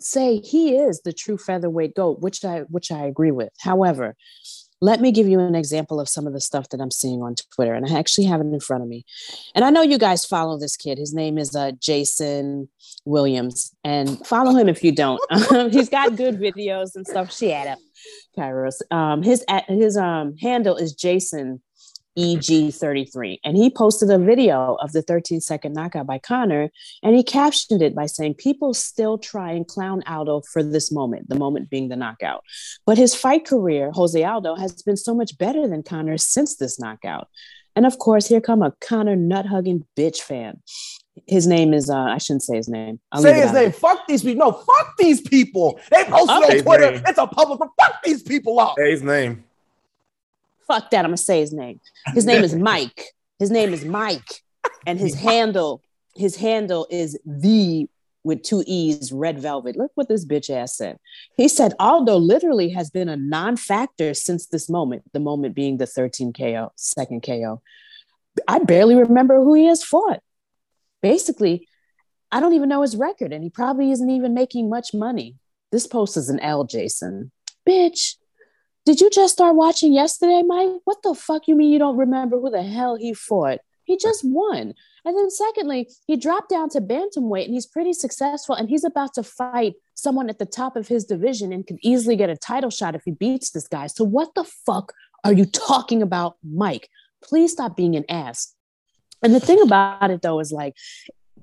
say 0.00 0.38
he 0.38 0.76
is 0.76 1.02
the 1.02 1.12
true 1.12 1.38
featherweight 1.38 1.94
goat, 1.94 2.20
which 2.20 2.44
I 2.44 2.60
which 2.62 2.90
I 2.90 3.04
agree 3.04 3.30
with. 3.30 3.50
However, 3.60 4.16
let 4.80 5.00
me 5.00 5.12
give 5.12 5.26
you 5.26 5.40
an 5.40 5.54
example 5.54 5.98
of 5.98 6.08
some 6.08 6.26
of 6.26 6.32
the 6.32 6.40
stuff 6.40 6.68
that 6.68 6.80
I'm 6.80 6.90
seeing 6.90 7.22
on 7.22 7.36
Twitter. 7.54 7.72
And 7.72 7.86
I 7.86 7.98
actually 7.98 8.26
have 8.26 8.40
it 8.40 8.46
in 8.46 8.60
front 8.60 8.82
of 8.82 8.88
me. 8.88 9.06
And 9.54 9.64
I 9.64 9.70
know 9.70 9.80
you 9.80 9.98
guys 9.98 10.26
follow 10.26 10.58
this 10.58 10.76
kid. 10.76 10.98
His 10.98 11.14
name 11.14 11.38
is 11.38 11.56
uh, 11.56 11.72
Jason 11.80 12.68
Williams. 13.06 13.74
And 13.82 14.24
follow 14.26 14.54
him 14.54 14.68
if 14.68 14.84
you 14.84 14.92
don't. 14.92 15.22
He's 15.72 15.88
got 15.88 16.16
good 16.16 16.38
videos 16.38 16.96
and 16.96 17.06
stuff. 17.06 17.32
She 17.32 17.48
had 17.48 17.68
up, 17.68 17.78
Kairos. 18.36 18.80
Um, 18.90 19.22
his 19.22 19.42
his 19.68 19.96
um, 19.96 20.36
handle 20.36 20.76
is 20.76 20.92
Jason 20.92 21.62
EG33. 22.18 23.40
And 23.44 23.56
he 23.56 23.70
posted 23.70 24.10
a 24.10 24.18
video 24.18 24.76
of 24.80 24.92
the 24.92 25.02
13 25.02 25.40
second 25.40 25.74
knockout 25.74 26.06
by 26.06 26.18
Conor 26.18 26.70
And 27.02 27.14
he 27.14 27.22
captioned 27.22 27.82
it 27.82 27.94
by 27.94 28.06
saying, 28.06 28.34
People 28.34 28.74
still 28.74 29.18
try 29.18 29.52
and 29.52 29.66
clown 29.66 30.02
Aldo 30.06 30.42
for 30.52 30.62
this 30.62 30.92
moment, 30.92 31.28
the 31.28 31.38
moment 31.38 31.70
being 31.70 31.88
the 31.88 31.96
knockout. 31.96 32.44
But 32.86 32.98
his 32.98 33.14
fight 33.14 33.46
career, 33.46 33.90
Jose 33.92 34.22
Aldo, 34.22 34.56
has 34.56 34.82
been 34.82 34.96
so 34.96 35.14
much 35.14 35.36
better 35.38 35.66
than 35.66 35.82
Conor 35.82 36.18
since 36.18 36.56
this 36.56 36.78
knockout. 36.78 37.28
And 37.76 37.86
of 37.86 37.98
course, 37.98 38.28
here 38.28 38.40
come 38.40 38.62
a 38.62 38.72
Conor 38.80 39.16
nut 39.16 39.46
hugging 39.46 39.84
bitch 39.96 40.18
fan. 40.18 40.62
His 41.26 41.46
name 41.46 41.72
is, 41.72 41.90
uh, 41.90 41.96
I 41.96 42.18
shouldn't 42.18 42.42
say 42.42 42.56
his 42.56 42.68
name. 42.68 43.00
I'll 43.12 43.22
say 43.22 43.40
his 43.40 43.52
name. 43.52 43.70
Fuck 43.70 44.06
these 44.08 44.22
people. 44.22 44.46
No, 44.46 44.52
fuck 44.52 44.96
these 44.98 45.20
people. 45.20 45.78
They 45.90 46.04
posted 46.04 46.42
okay. 46.42 46.58
on 46.58 46.64
Twitter. 46.64 47.02
It's 47.06 47.18
a 47.18 47.26
public. 47.26 47.60
Fuck 47.60 48.02
these 48.02 48.22
people 48.22 48.58
up. 48.58 48.74
Say 48.78 48.90
his 48.90 49.02
name 49.02 49.44
fuck 50.66 50.90
that. 50.90 51.04
I'm 51.04 51.10
gonna 51.10 51.16
say 51.16 51.40
his 51.40 51.52
name. 51.52 51.80
His 52.14 52.26
name 52.26 52.44
is 52.44 52.54
Mike. 52.70 53.12
His 53.38 53.50
name 53.50 53.72
is 53.72 53.84
Mike, 53.84 54.42
and 54.86 54.98
his 54.98 55.14
handle, 55.14 55.82
his 56.14 56.36
handle 56.36 56.86
is 56.90 57.18
the 57.26 57.88
with 58.24 58.42
two 58.42 58.64
E's, 58.66 59.12
red 59.12 59.38
velvet. 59.38 59.76
Look 59.76 59.92
what 59.94 60.08
this 60.08 60.24
bitch 60.24 60.48
ass 60.48 60.76
said. 60.76 60.98
He 61.36 61.46
said 61.46 61.74
Aldo 61.78 62.16
literally 62.16 62.70
has 62.70 62.90
been 62.90 63.08
a 63.08 63.16
non-factor 63.16 64.14
since 64.14 64.46
this 64.46 64.70
moment, 64.70 65.02
the 65.12 65.20
moment 65.20 65.54
being 65.54 65.76
the 65.76 65.86
13 65.86 66.32
KO, 66.32 66.72
second 66.76 67.22
KO. 67.22 67.60
I 68.48 68.60
barely 68.60 68.94
remember 68.94 69.36
who 69.36 69.54
he 69.54 69.66
has 69.66 69.84
fought. 69.84 70.20
Basically, 71.02 71.68
I 72.32 72.40
don't 72.40 72.54
even 72.54 72.68
know 72.68 72.82
his 72.82 72.96
record, 72.96 73.32
and 73.32 73.44
he 73.44 73.50
probably 73.50 73.90
isn't 73.90 74.10
even 74.10 74.34
making 74.34 74.70
much 74.70 74.94
money. 74.94 75.36
This 75.70 75.86
post 75.86 76.16
is 76.16 76.30
an 76.30 76.40
L, 76.40 76.64
Jason. 76.64 77.30
Bitch, 77.68 78.16
did 78.84 79.00
you 79.00 79.10
just 79.10 79.32
start 79.32 79.56
watching 79.56 79.92
yesterday, 79.92 80.42
Mike? 80.46 80.80
What 80.84 81.02
the 81.02 81.14
fuck 81.14 81.48
you 81.48 81.54
mean 81.54 81.72
you 81.72 81.78
don't 81.78 81.96
remember 81.96 82.38
who 82.38 82.50
the 82.50 82.62
hell 82.62 82.96
he 82.96 83.14
fought? 83.14 83.60
He 83.84 83.96
just 83.96 84.22
won. 84.24 84.74
And 85.04 85.16
then 85.16 85.30
secondly, 85.30 85.88
he 86.06 86.16
dropped 86.16 86.48
down 86.48 86.70
to 86.70 86.80
bantamweight 86.80 87.44
and 87.44 87.54
he's 87.54 87.66
pretty 87.66 87.92
successful 87.92 88.54
and 88.54 88.68
he's 88.68 88.84
about 88.84 89.14
to 89.14 89.22
fight 89.22 89.74
someone 89.94 90.30
at 90.30 90.38
the 90.38 90.46
top 90.46 90.76
of 90.76 90.88
his 90.88 91.04
division 91.04 91.52
and 91.52 91.66
could 91.66 91.78
easily 91.82 92.16
get 92.16 92.30
a 92.30 92.36
title 92.36 92.70
shot 92.70 92.94
if 92.94 93.02
he 93.04 93.10
beats 93.10 93.50
this 93.50 93.68
guy. 93.68 93.86
So 93.86 94.04
what 94.04 94.34
the 94.34 94.44
fuck 94.44 94.92
are 95.22 95.32
you 95.32 95.44
talking 95.44 96.02
about, 96.02 96.36
Mike? 96.42 96.88
Please 97.22 97.52
stop 97.52 97.76
being 97.76 97.96
an 97.96 98.04
ass. 98.08 98.54
And 99.22 99.34
the 99.34 99.40
thing 99.40 99.60
about 99.62 100.10
it 100.10 100.22
though 100.22 100.40
is 100.40 100.52
like 100.52 100.74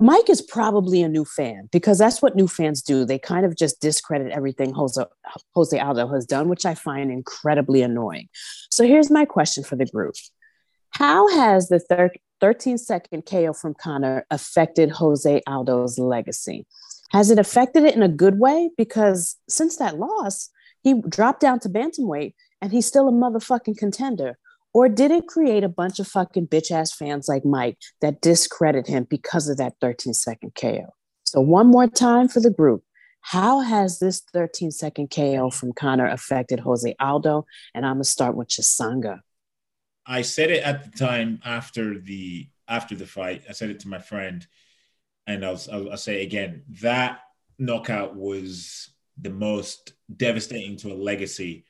Mike 0.02 0.32
is 0.32 0.42
probably 0.42 1.04
a 1.04 1.08
new 1.08 1.24
fan 1.24 1.70
because 1.72 2.00
that's 2.00 2.24
what 2.24 2.36
new 2.36 2.48
fans 2.48 2.82
do. 2.82 3.06
They 3.06 3.20
kind 3.20 3.46
of 3.46 3.56
just 3.56 3.80
discredit 3.80 4.32
everything 4.32 4.74
Jose, 4.74 5.04
Jose 5.54 5.80
Aldo 5.80 6.08
has 6.08 6.26
done, 6.26 6.50
which 6.50 6.66
I 6.66 6.74
find 6.74 7.12
incredibly 7.12 7.84
annoying. 7.84 8.28
So 8.72 8.84
here's 8.84 9.12
my 9.12 9.26
question 9.26 9.64
for 9.64 9.76
the 9.76 9.86
group 9.86 10.16
How 10.90 11.28
has 11.30 11.70
the 11.70 11.80
thir- 11.80 12.16
13 12.40 12.80
second 12.80 13.28
KO 13.28 13.54
from 13.54 13.76
Conor 13.76 14.26
affected 14.32 14.90
Jose 14.90 15.40
Aldo's 15.46 16.00
legacy? 16.00 16.66
Has 17.12 17.30
it 17.30 17.38
affected 17.38 17.84
it 17.84 17.96
in 17.96 18.02
a 18.02 18.10
good 18.10 18.40
way? 18.40 18.72
Because 18.76 19.36
since 19.48 19.78
that 19.78 20.00
loss, 20.00 20.50
he 20.82 21.00
dropped 21.08 21.42
down 21.42 21.60
to 21.60 21.70
bantamweight 21.70 22.34
and 22.60 22.72
he's 22.72 22.88
still 22.88 23.08
a 23.08 23.12
motherfucking 23.12 23.78
contender. 23.78 24.40
Or 24.74 24.88
did 24.88 25.12
it 25.12 25.28
create 25.28 25.64
a 25.64 25.70
bunch 25.70 26.00
of 26.00 26.08
fucking 26.08 26.48
bitch 26.48 26.72
ass 26.72 26.94
fans 26.94 27.28
like 27.28 27.44
Mike 27.44 27.78
that 28.00 28.22
discredit 28.22 28.88
him 28.88 29.06
because 29.10 29.50
of 29.50 29.58
that 29.58 29.74
13 29.82 30.14
second 30.14 30.54
KO? 30.56 30.94
So, 31.24 31.42
one 31.42 31.68
more 31.68 31.88
time 31.88 32.28
for 32.28 32.40
the 32.40 32.50
group. 32.50 32.84
How 33.22 33.60
has 33.60 34.00
this 34.00 34.22
13 34.34 34.72
second 34.72 35.10
KO 35.12 35.50
from 35.50 35.74
Conor 35.74 36.08
affected 36.08 36.62
Jose 36.62 36.96
Aldo? 37.00 37.46
And 37.74 37.86
I'm 37.86 37.96
gonna 37.96 38.04
start 38.04 38.36
with 38.36 38.48
Chisanga. 38.48 39.20
I 40.06 40.24
said 40.24 40.50
it 40.50 40.64
at 40.64 40.84
the 40.84 40.98
time 40.98 41.40
after 41.46 42.00
the 42.00 42.48
after 42.68 42.96
the 42.96 43.06
fight. 43.06 43.44
I 43.48 43.52
said 43.52 43.70
it 43.70 43.82
to 43.82 43.90
my 43.90 44.00
friend, 44.00 44.46
and 45.28 45.46
I'll, 45.46 45.60
I'll, 45.72 45.92
I'll 45.92 45.98
say 45.98 46.24
again 46.24 46.64
that 46.82 47.20
knockout 47.60 48.16
was 48.16 48.90
the 49.20 49.30
most 49.30 49.94
devastating 50.16 50.78
to 50.78 50.92
a 50.92 50.96
legacy 50.96 51.66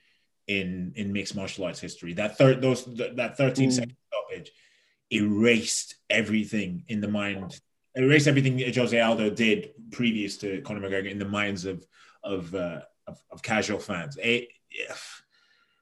in 0.48 0.94
in 0.96 1.14
mixed 1.14 1.36
martial 1.36 1.66
arts 1.66 1.80
history. 1.80 2.14
That 2.14 2.38
third 2.38 2.62
those 2.62 2.86
that 2.96 3.38
13 3.38 3.70
mm. 3.70 3.74
second 3.74 3.96
stoppage 4.08 4.52
erased 5.12 5.96
everything 6.10 6.84
in 6.88 7.02
the 7.02 7.08
mind, 7.08 7.60
erased 7.96 8.28
everything 8.28 8.60
Jose 8.74 9.00
Aldo 9.00 9.30
did 9.30 9.72
previous 9.92 10.38
to 10.38 10.62
Conor 10.62 10.82
McGregor 10.82 11.12
in 11.12 11.20
the 11.20 11.26
minds 11.26 11.66
of 11.66 11.86
of 12.24 12.54
uh, 12.56 12.82
of, 13.08 13.20
of, 13.32 13.42
casual 13.42 13.80
fans. 13.80 14.18
It, 14.22 14.50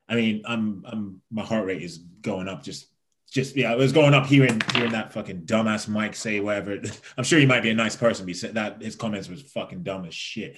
I 0.07 0.15
mean, 0.15 0.41
I'm 0.45 0.83
I'm 0.85 1.21
my 1.31 1.43
heart 1.43 1.65
rate 1.65 1.83
is 1.83 1.97
going 1.97 2.47
up 2.47 2.63
just 2.63 2.87
just 3.31 3.55
yeah, 3.55 3.71
it 3.71 3.77
was 3.77 3.91
going 3.91 4.13
up 4.13 4.25
hearing 4.25 4.61
hearing 4.73 4.91
that 4.91 5.13
fucking 5.13 5.43
dumbass 5.43 5.87
Mike 5.87 6.15
say 6.15 6.39
whatever. 6.39 6.79
I'm 7.17 7.23
sure 7.23 7.39
he 7.39 7.45
might 7.45 7.63
be 7.63 7.69
a 7.69 7.75
nice 7.75 7.95
person, 7.95 8.25
but 8.25 8.29
he 8.29 8.33
said 8.33 8.55
that 8.55 8.81
his 8.81 8.95
comments 8.95 9.29
was 9.29 9.41
fucking 9.41 9.83
dumb 9.83 10.05
as 10.05 10.13
shit. 10.15 10.57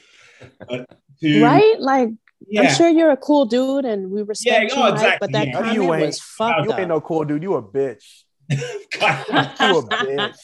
To, 1.19 1.43
right? 1.43 1.79
Like 1.79 2.09
yeah. 2.47 2.61
I'm 2.61 2.75
sure 2.75 2.89
you're 2.89 3.11
a 3.11 3.17
cool 3.17 3.45
dude 3.45 3.85
and 3.85 4.11
we 4.11 4.21
respect 4.21 4.73
yeah, 4.73 4.87
you, 4.87 4.93
exactly. 4.93 5.17
but 5.19 5.31
that 5.33 5.47
yeah. 5.47 5.53
comment 5.53 5.73
you 5.73 5.83
was 5.85 6.19
fucked 6.19 6.59
up. 6.59 6.65
You 6.65 6.71
up. 6.73 6.79
ain't 6.79 6.89
no 6.89 7.01
cool 7.01 7.23
dude. 7.23 7.43
You 7.43 7.55
a 7.55 7.63
bitch. 7.63 8.03
you 8.51 8.57
a 8.57 9.83
bitch. 9.87 10.35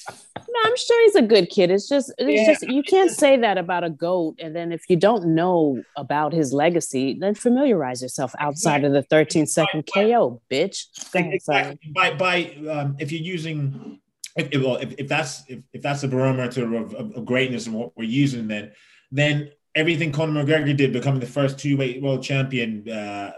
No, 0.49 0.59
I'm 0.63 0.77
sure 0.77 1.03
he's 1.05 1.15
a 1.15 1.21
good 1.21 1.49
kid. 1.49 1.71
It's 1.71 1.89
just, 1.89 2.13
it's 2.17 2.41
yeah. 2.41 2.47
just 2.47 2.63
you 2.63 2.81
can't 2.81 3.11
say 3.11 3.37
that 3.37 3.57
about 3.57 3.83
a 3.83 3.89
goat. 3.89 4.35
And 4.39 4.55
then 4.55 4.71
if 4.71 4.83
you 4.87 4.95
don't 4.95 5.35
know 5.35 5.81
about 5.97 6.31
his 6.31 6.53
legacy, 6.53 7.17
then 7.19 7.35
familiarize 7.35 8.01
yourself 8.01 8.33
outside 8.39 8.77
exactly. 8.77 8.87
of 8.87 8.93
the 8.93 9.03
13 9.03 9.45
second 9.45 9.89
by, 9.93 10.03
KO, 10.03 10.41
bitch. 10.49 10.85
Exactly. 11.13 11.79
By 11.93 12.13
by, 12.13 12.55
um, 12.69 12.95
if 12.99 13.11
you're 13.11 13.21
using, 13.21 13.99
if, 14.37 14.47
if, 14.51 14.61
well, 14.61 14.77
if, 14.77 14.93
if 14.97 15.07
that's 15.07 15.43
if, 15.49 15.59
if 15.73 15.81
that's 15.81 16.01
the 16.01 16.07
barometer 16.07 16.75
of, 16.75 16.93
of, 16.93 17.11
of 17.17 17.25
greatness 17.25 17.65
and 17.65 17.75
what 17.75 17.91
we're 17.97 18.05
using, 18.05 18.47
then 18.47 18.71
then 19.11 19.49
everything 19.77 20.11
Conor 20.11 20.43
McGregor 20.43 20.75
did, 20.75 20.91
becoming 20.91 21.19
the 21.19 21.27
first 21.27 21.59
two-weight 21.59 22.01
world 22.01 22.23
champion, 22.23 22.89
uh, 22.89 23.31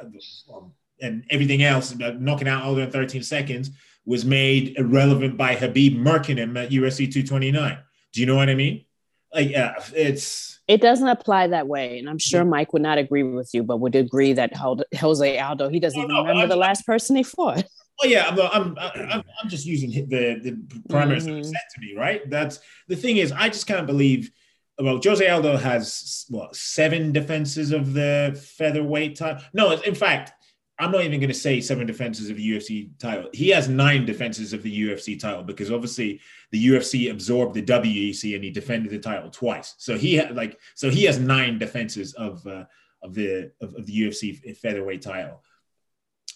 and 1.01 1.23
everything 1.29 1.63
else, 1.63 1.93
knocking 1.95 2.47
out 2.47 2.63
Aldo 2.63 2.81
in 2.81 2.91
13 2.91 3.21
seconds, 3.21 3.71
was 4.05 4.25
made 4.25 4.75
irrelevant 4.77 5.37
by 5.37 5.55
Khabib 5.55 5.97
murking 5.97 6.37
him 6.37 6.57
at 6.57 6.71
UFC 6.71 7.11
229. 7.11 7.77
Do 8.13 8.21
you 8.21 8.25
know 8.25 8.35
what 8.35 8.49
I 8.49 8.55
mean? 8.55 8.85
Like, 9.33 9.49
yeah, 9.49 9.75
it's 9.93 10.59
it 10.67 10.81
doesn't 10.81 11.07
apply 11.07 11.47
that 11.47 11.67
way, 11.67 11.99
and 11.99 12.09
I'm 12.09 12.17
sure 12.17 12.43
Mike 12.45 12.73
would 12.73 12.81
not 12.81 12.97
agree 12.97 13.23
with 13.23 13.51
you, 13.53 13.63
but 13.63 13.77
would 13.77 13.95
agree 13.95 14.33
that 14.33 14.55
Jose 14.55 15.39
Aldo 15.39 15.69
he 15.69 15.79
doesn't 15.79 15.99
even 15.99 16.09
no, 16.09 16.21
remember 16.21 16.43
I'm, 16.43 16.49
the 16.49 16.55
last 16.55 16.85
person 16.85 17.15
he 17.15 17.23
fought. 17.23 17.63
Oh 18.01 18.07
yeah, 18.07 18.29
I'm 18.29 18.39
I'm, 18.39 18.77
I'm, 18.79 19.23
I'm 19.43 19.49
just 19.49 19.65
using 19.65 19.91
the 19.91 20.39
the 20.41 20.51
parameters 20.87 21.25
mm-hmm. 21.25 21.35
that 21.35 21.45
set 21.45 21.61
to 21.75 21.81
me, 21.81 21.95
right? 21.97 22.27
That's 22.29 22.59
the 22.87 22.95
thing 22.95 23.17
is, 23.17 23.31
I 23.31 23.49
just 23.49 23.67
can't 23.67 23.85
believe 23.85 24.31
well, 24.79 24.99
Jose 25.03 25.27
Aldo 25.27 25.57
has 25.57 26.25
what 26.29 26.55
seven 26.55 27.11
defenses 27.11 27.71
of 27.71 27.93
the 27.93 28.39
featherweight 28.57 29.17
title. 29.17 29.41
No, 29.53 29.71
in 29.71 29.95
fact, 29.95 30.31
I'm 30.79 30.91
not 30.91 31.03
even 31.03 31.19
going 31.19 31.27
to 31.27 31.33
say 31.33 31.59
seven 31.59 31.85
defenses 31.85 32.29
of 32.29 32.37
the 32.37 32.51
UFC 32.51 32.97
title. 32.99 33.29
He 33.33 33.49
has 33.49 33.67
nine 33.67 34.05
defenses 34.05 34.53
of 34.53 34.63
the 34.63 34.81
UFC 34.81 35.19
title 35.19 35.43
because 35.43 35.71
obviously 35.71 36.21
the 36.51 36.67
UFC 36.67 37.11
absorbed 37.11 37.53
the 37.53 37.61
WEC 37.61 38.33
and 38.33 38.43
he 38.43 38.49
defended 38.49 38.91
the 38.91 38.99
title 38.99 39.29
twice. 39.29 39.75
So 39.77 39.97
he 39.97 40.15
had 40.15 40.35
like 40.35 40.57
so 40.75 40.89
he 40.89 41.03
has 41.03 41.19
nine 41.19 41.59
defenses 41.59 42.13
of 42.13 42.45
uh, 42.47 42.63
of 43.03 43.13
the 43.13 43.51
of, 43.61 43.75
of, 43.75 43.85
the 43.85 44.01
UFC 44.01 44.57
featherweight 44.57 45.01
title, 45.01 45.43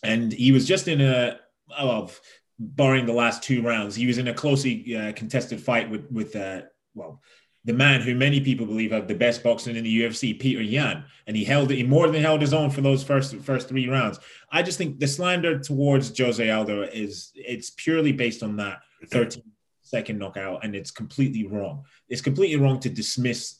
and 0.04 0.34
he 0.34 0.52
was 0.52 0.68
just 0.68 0.90
in 0.90 1.00
a 1.00 1.40
of 1.78 2.20
barring 2.60 3.06
the 3.06 3.14
last 3.14 3.44
two 3.44 3.62
rounds, 3.62 3.96
he 3.96 4.08
was 4.08 4.18
in 4.18 4.28
a 4.28 4.34
closely 4.34 4.96
uh, 4.96 5.12
contested 5.14 5.62
fight 5.62 5.90
with 5.90 6.12
with 6.12 6.36
uh, 6.36 6.62
well 6.94 7.22
the 7.66 7.74
man 7.74 8.02
who 8.02 8.14
many 8.14 8.42
people 8.42 8.66
believe 8.66 8.92
have 8.92 9.08
the 9.08 9.16
best 9.16 9.42
boxing 9.42 9.76
in 9.76 9.84
the 9.84 10.02
UFC, 10.02 10.40
Petr 10.40 10.70
Yan, 10.70 11.06
and 11.28 11.36
he 11.36 11.46
held 11.46 11.72
it. 11.72 11.78
He 11.78 11.84
more 11.84 12.08
than 12.08 12.22
held 12.22 12.42
his 12.42 12.54
own 12.54 12.70
for 12.70 12.82
those 12.82 13.04
first 13.04 13.38
first 13.38 13.70
three 13.70 13.88
rounds. 13.88 14.20
I 14.52 14.64
just 14.64 14.78
think 14.78 15.00
the 15.00 15.08
slander 15.08 15.60
towards 15.60 16.18
Jose 16.18 16.50
Aldo 16.50 16.84
is 16.84 17.32
it's 17.36 17.70
purely 17.70 18.12
based 18.12 18.44
on 18.44 18.58
that 18.58 18.82
13 19.10 19.44
second 19.82 20.20
knockout, 20.20 20.66
and 20.66 20.76
it's 20.76 20.92
completely 20.92 21.48
wrong. 21.48 21.84
It's 22.10 22.22
completely 22.22 22.58
wrong 22.58 22.80
to 22.82 22.90
dismiss 22.90 23.60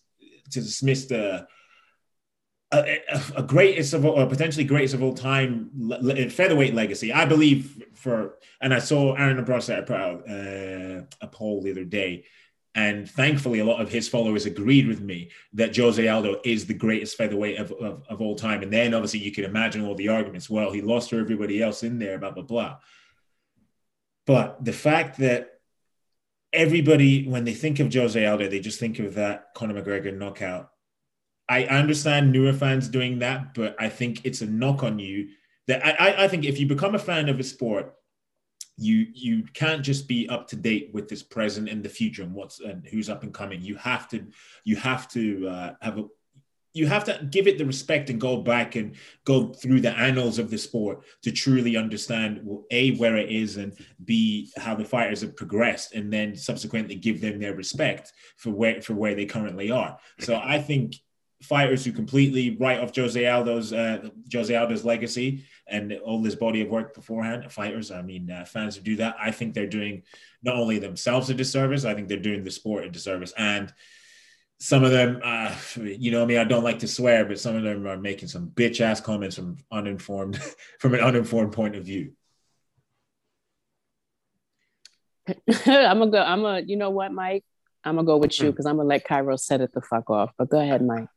to 0.52 0.60
dismiss 0.60 1.06
the 1.06 1.48
a, 2.74 3.00
a 3.38 3.44
greatest 3.44 3.94
of 3.94 4.04
all, 4.04 4.20
or 4.20 4.26
potentially 4.26 4.66
greatest 4.66 4.96
of 4.96 5.04
all 5.04 5.14
time 5.14 5.70
featherweight 6.30 6.74
legacy. 6.74 7.14
I 7.14 7.26
believe 7.26 7.84
for, 7.94 8.40
and 8.60 8.74
I 8.74 8.80
saw 8.80 9.14
Aaron 9.14 9.44
Abrasa 9.44 9.86
put 9.86 9.96
out 9.96 10.30
uh, 10.30 11.06
a 11.22 11.28
poll 11.28 11.62
the 11.62 11.72
other 11.72 11.86
day 11.86 12.26
And 12.76 13.10
thankfully, 13.10 13.60
a 13.60 13.66
lot 13.66 13.82
of 13.82 13.90
his 13.90 14.10
followers 14.10 14.48
agreed 14.48 14.88
with 14.88 15.00
me 15.00 15.30
that 15.54 15.78
Jose 15.78 16.08
Aldo 16.08 16.42
is 16.44 16.66
the 16.66 16.74
greatest 16.74 17.16
featherweight 17.18 17.60
of, 17.60 17.72
of, 17.74 18.04
of 18.10 18.22
all 18.22 18.36
time. 18.36 18.64
And 18.64 18.74
then 18.74 18.96
obviously 18.96 19.20
you 19.20 19.32
can 19.32 19.46
imagine 19.46 19.86
all 19.86 19.94
the 19.94 20.10
arguments. 20.10 20.50
Well, 20.50 20.72
he 20.72 20.82
lost 20.82 21.10
to 21.10 21.20
everybody 21.20 21.62
else 21.62 21.84
in 21.84 22.00
there, 22.00 22.18
blah, 22.18 22.32
blah, 22.32 22.44
blah. 22.44 22.78
But 24.26 24.64
the 24.66 24.74
fact 24.74 25.20
that 25.20 25.60
everybody, 26.52 27.28
when 27.28 27.44
they 27.44 27.54
think 27.54 27.80
of 27.80 27.94
Jose 27.94 28.26
Aldo, 28.26 28.48
they 28.48 28.60
just 28.60 28.80
think 28.80 28.98
of 29.00 29.16
that 29.16 29.54
Conor 29.54 29.82
McGregor 29.82 30.16
knockout. 30.18 30.72
I 31.48 31.66
understand 31.66 32.32
newer 32.32 32.54
fans 32.54 32.88
doing 32.88 33.20
that, 33.20 33.54
but 33.54 33.76
I 33.80 33.90
think 33.90 34.22
it's 34.24 34.42
a 34.42 34.48
knock 34.48 34.82
on 34.82 34.98
you 34.98 35.28
that 35.68 35.86
I, 36.02 36.24
I 36.24 36.28
think 36.28 36.46
if 36.46 36.60
you 36.60 36.66
become 36.66 36.96
a 36.96 37.00
fan 37.00 37.30
of 37.30 37.40
a 37.40 37.44
sport, 37.44 37.94
you 38.78 39.08
you 39.14 39.44
can't 39.54 39.84
just 39.84 40.08
be 40.08 40.28
up 40.30 40.48
to 40.48 40.56
date 40.56 40.90
with 40.94 41.08
this 41.08 41.24
present 41.24 41.70
and 41.70 41.84
the 41.84 41.90
future 41.90 42.24
and 42.24 42.34
what's 42.34 42.60
and 42.60 42.86
who's 42.88 43.10
up 43.10 43.24
and 43.24 43.34
coming. 43.34 43.62
You 43.62 43.76
have 43.76 44.10
to 44.10 44.26
you 44.64 44.76
have 44.78 45.08
to 45.10 45.48
uh, 45.48 45.74
have 45.82 46.00
a 46.00 46.06
you 46.76 46.88
have 46.88 47.04
to 47.04 47.28
give 47.30 47.48
it 47.48 47.60
the 47.60 47.66
respect 47.66 48.10
and 48.10 48.20
go 48.20 48.38
back 48.38 48.76
and 48.76 48.96
go 49.26 49.54
through 49.54 49.80
the 49.80 49.92
annals 49.92 50.40
of 50.40 50.50
the 50.50 50.58
sport 50.58 51.04
to 51.22 51.32
truly 51.32 51.78
understand 51.78 52.42
well, 52.44 52.66
a 52.72 52.96
where 52.98 53.16
it 53.16 53.30
is 53.30 53.58
and 53.58 53.78
b 54.06 54.52
how 54.58 54.76
the 54.76 54.84
fighters 54.84 55.22
have 55.22 55.36
progressed 55.36 55.94
and 55.94 56.12
then 56.12 56.36
subsequently 56.36 56.96
give 56.96 57.22
them 57.22 57.40
their 57.40 57.56
respect 57.56 58.12
for 58.38 58.50
where 58.50 58.82
for 58.82 58.94
where 58.94 59.16
they 59.16 59.26
currently 59.26 59.70
are 59.70 59.98
so 60.20 60.42
i 60.44 60.60
think 60.60 60.96
fighters 61.44 61.84
who 61.84 61.92
completely 61.92 62.56
write 62.58 62.80
off 62.80 62.96
Jose 62.96 63.26
Aldo's 63.26 63.74
uh, 63.74 64.10
Jose 64.32 64.56
Aldo's 64.56 64.86
legacy 64.86 65.44
and 65.68 65.94
all 66.04 66.22
this 66.22 66.36
body 66.36 66.62
of 66.62 66.70
work 66.70 66.94
beforehand. 66.94 67.52
Fighters, 67.52 67.92
I 67.92 68.02
mean, 68.02 68.30
uh, 68.30 68.46
fans 68.46 68.76
who 68.76 68.82
do 68.82 68.96
that, 68.98 69.16
I 69.20 69.32
think 69.32 69.54
they're 69.54 69.68
doing 69.68 70.04
not 70.44 70.56
only 70.56 70.80
themselves 70.80 71.30
a 71.30 71.34
disservice, 71.34 71.86
I 71.86 71.94
think 71.94 72.08
they're 72.08 72.18
doing 72.18 72.44
the 72.44 72.52
sport 72.52 72.86
a 72.86 72.90
disservice. 72.90 73.34
And 73.38 73.74
some 74.60 74.84
of 74.84 74.92
them, 74.92 75.20
uh, 75.24 75.56
you 75.78 76.12
know, 76.12 76.22
I 76.22 76.26
mean, 76.26 76.38
I 76.38 76.44
don't 76.44 76.64
like 76.64 76.80
to 76.80 76.88
swear, 76.88 77.26
but 77.26 77.40
some 77.40 77.56
of 77.56 77.64
them 77.64 77.88
are 77.88 77.98
making 77.98 78.30
some 78.30 78.48
bitch 78.48 78.82
ass 78.82 79.02
comments 79.02 79.36
from 79.36 79.58
uninformed, 79.72 80.40
from 80.80 80.94
an 80.94 81.02
uninformed 81.02 81.54
point 81.54 81.76
of 81.76 81.86
view. 81.86 82.14
I'm 85.66 86.00
gonna 86.00 86.12
go. 86.12 86.22
I'm 86.22 86.42
gonna. 86.42 86.62
You 86.66 86.76
know 86.76 86.90
what, 86.90 87.14
Mike? 87.14 87.46
I'm 87.84 87.96
gonna 87.96 88.06
go 88.06 88.18
with 88.18 88.40
you 88.42 88.52
because 88.52 88.66
I'm 88.66 88.78
gonna 88.78 88.90
let 88.90 89.06
Cairo 89.06 89.36
set 89.36 89.62
it 89.62 89.74
the 89.74 89.82
fuck 89.82 90.10
off. 90.10 90.32
But 90.38 90.50
go 90.50 90.60
ahead, 90.60 90.82
Mike. 90.82 91.08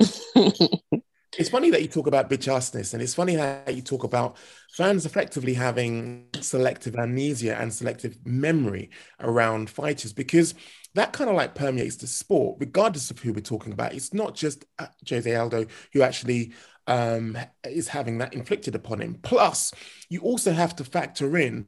it's 1.38 1.48
funny 1.48 1.70
that 1.70 1.82
you 1.82 1.88
talk 1.88 2.06
about 2.06 2.28
bitch 2.28 2.48
assness, 2.48 2.92
and 2.92 3.02
it's 3.02 3.14
funny 3.14 3.34
how 3.34 3.62
you 3.68 3.82
talk 3.82 4.04
about 4.04 4.36
fans 4.72 5.06
effectively 5.06 5.54
having 5.54 6.26
selective 6.40 6.96
amnesia 6.96 7.56
and 7.56 7.72
selective 7.72 8.16
memory 8.24 8.90
around 9.20 9.70
fighters 9.70 10.12
because 10.12 10.54
that 10.94 11.12
kind 11.12 11.30
of 11.30 11.36
like 11.36 11.54
permeates 11.54 11.96
the 11.96 12.06
sport, 12.06 12.56
regardless 12.58 13.10
of 13.10 13.18
who 13.20 13.32
we're 13.32 13.40
talking 13.40 13.72
about. 13.72 13.94
It's 13.94 14.12
not 14.12 14.34
just 14.34 14.64
uh, 14.78 14.86
Jose 15.08 15.32
Aldo 15.34 15.66
who 15.92 16.02
actually 16.02 16.52
um, 16.88 17.38
is 17.64 17.86
having 17.86 18.18
that 18.18 18.34
inflicted 18.34 18.74
upon 18.74 19.00
him. 19.00 19.18
Plus, 19.22 19.72
you 20.08 20.20
also 20.20 20.52
have 20.52 20.74
to 20.76 20.84
factor 20.84 21.36
in 21.36 21.66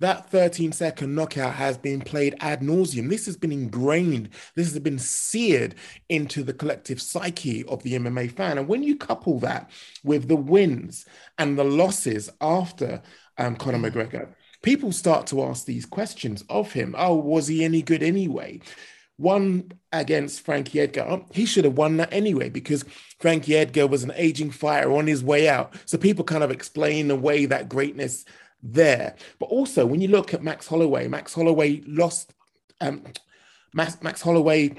that 0.00 0.30
13 0.30 0.72
second 0.72 1.14
knockout 1.14 1.54
has 1.54 1.78
been 1.78 2.00
played 2.00 2.36
ad 2.40 2.60
nauseum. 2.60 3.08
This 3.08 3.26
has 3.26 3.36
been 3.36 3.52
ingrained, 3.52 4.30
this 4.54 4.72
has 4.72 4.78
been 4.80 4.98
seared 4.98 5.74
into 6.08 6.42
the 6.42 6.52
collective 6.52 7.00
psyche 7.00 7.64
of 7.64 7.82
the 7.82 7.94
MMA 7.94 8.30
fan. 8.32 8.58
And 8.58 8.68
when 8.68 8.82
you 8.82 8.96
couple 8.96 9.38
that 9.40 9.70
with 10.04 10.28
the 10.28 10.36
wins 10.36 11.06
and 11.38 11.58
the 11.58 11.64
losses 11.64 12.30
after 12.40 13.02
um, 13.38 13.56
Conor 13.56 13.90
McGregor, 13.90 14.28
people 14.62 14.92
start 14.92 15.26
to 15.28 15.44
ask 15.44 15.64
these 15.64 15.86
questions 15.86 16.44
of 16.48 16.72
him. 16.72 16.94
Oh, 16.98 17.14
was 17.14 17.46
he 17.46 17.64
any 17.64 17.82
good 17.82 18.02
anyway? 18.02 18.60
One 19.16 19.72
against 19.92 20.42
Frankie 20.42 20.80
Edgar. 20.80 21.06
Oh, 21.08 21.26
he 21.32 21.46
should 21.46 21.64
have 21.64 21.78
won 21.78 21.96
that 21.96 22.12
anyway 22.12 22.50
because 22.50 22.84
Frankie 23.18 23.56
Edgar 23.56 23.86
was 23.86 24.02
an 24.02 24.12
aging 24.14 24.50
fighter 24.50 24.92
on 24.92 25.06
his 25.06 25.24
way 25.24 25.48
out. 25.48 25.74
So 25.86 25.96
people 25.96 26.24
kind 26.24 26.44
of 26.44 26.50
explain 26.50 27.10
away 27.10 27.46
that 27.46 27.68
greatness 27.68 28.24
there. 28.62 29.16
But 29.38 29.46
also, 29.46 29.86
when 29.86 30.00
you 30.00 30.08
look 30.08 30.34
at 30.34 30.42
Max 30.42 30.66
Holloway, 30.66 31.08
Max 31.08 31.34
Holloway 31.34 31.82
lost. 31.86 32.32
Um, 32.80 33.04
Max, 33.72 34.02
Max 34.02 34.22
Holloway 34.22 34.74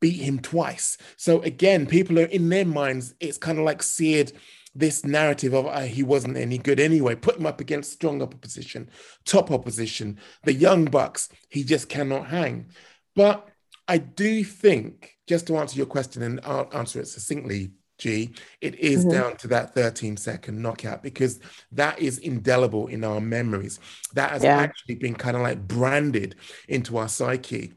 beat 0.00 0.20
him 0.20 0.40
twice. 0.40 0.98
So 1.16 1.40
again, 1.42 1.86
people 1.86 2.18
are 2.18 2.24
in 2.24 2.48
their 2.48 2.66
minds. 2.66 3.14
It's 3.20 3.38
kind 3.38 3.58
of 3.58 3.64
like 3.64 3.82
seared 3.82 4.32
this 4.74 5.04
narrative 5.04 5.54
of 5.54 5.66
uh, 5.66 5.80
he 5.80 6.02
wasn't 6.02 6.36
any 6.36 6.58
good 6.58 6.80
anyway. 6.80 7.14
Put 7.14 7.38
him 7.38 7.46
up 7.46 7.60
against 7.60 7.92
strong 7.92 8.20
opposition, 8.22 8.90
top 9.24 9.50
opposition, 9.50 10.18
the 10.44 10.52
young 10.52 10.86
bucks. 10.86 11.28
He 11.48 11.62
just 11.62 11.88
cannot 11.88 12.26
hang. 12.26 12.66
But 13.14 13.48
I 13.86 13.98
do 13.98 14.44
think, 14.44 15.16
just 15.28 15.46
to 15.46 15.56
answer 15.56 15.76
your 15.76 15.86
question 15.86 16.22
and 16.22 16.40
I'll 16.44 16.68
answer 16.72 17.00
it 17.00 17.08
succinctly, 17.08 17.72
G, 18.02 18.34
it 18.60 18.74
is 18.80 19.04
mm-hmm. 19.04 19.10
down 19.10 19.36
to 19.36 19.48
that 19.48 19.74
13 19.74 20.16
second 20.16 20.60
knockout 20.60 21.04
because 21.04 21.38
that 21.70 22.00
is 22.00 22.18
indelible 22.18 22.88
in 22.88 23.04
our 23.04 23.20
memories. 23.20 23.78
That 24.14 24.32
has 24.32 24.42
yeah. 24.42 24.56
actually 24.58 24.96
been 24.96 25.14
kind 25.14 25.36
of 25.36 25.42
like 25.42 25.68
branded 25.68 26.34
into 26.66 26.98
our 26.98 27.08
psyche. 27.08 27.74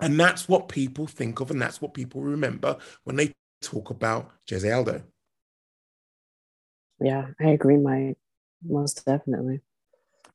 And 0.00 0.18
that's 0.18 0.48
what 0.48 0.68
people 0.68 1.06
think 1.06 1.38
of, 1.38 1.52
and 1.52 1.62
that's 1.62 1.80
what 1.80 1.94
people 1.94 2.20
remember 2.22 2.78
when 3.04 3.14
they 3.14 3.32
talk 3.62 3.90
about 3.90 4.32
Jose 4.50 4.68
Aldo. 4.68 5.04
Yeah, 7.00 7.28
I 7.40 7.50
agree, 7.50 7.76
Mike. 7.76 8.18
Most 8.60 9.06
definitely. 9.06 9.60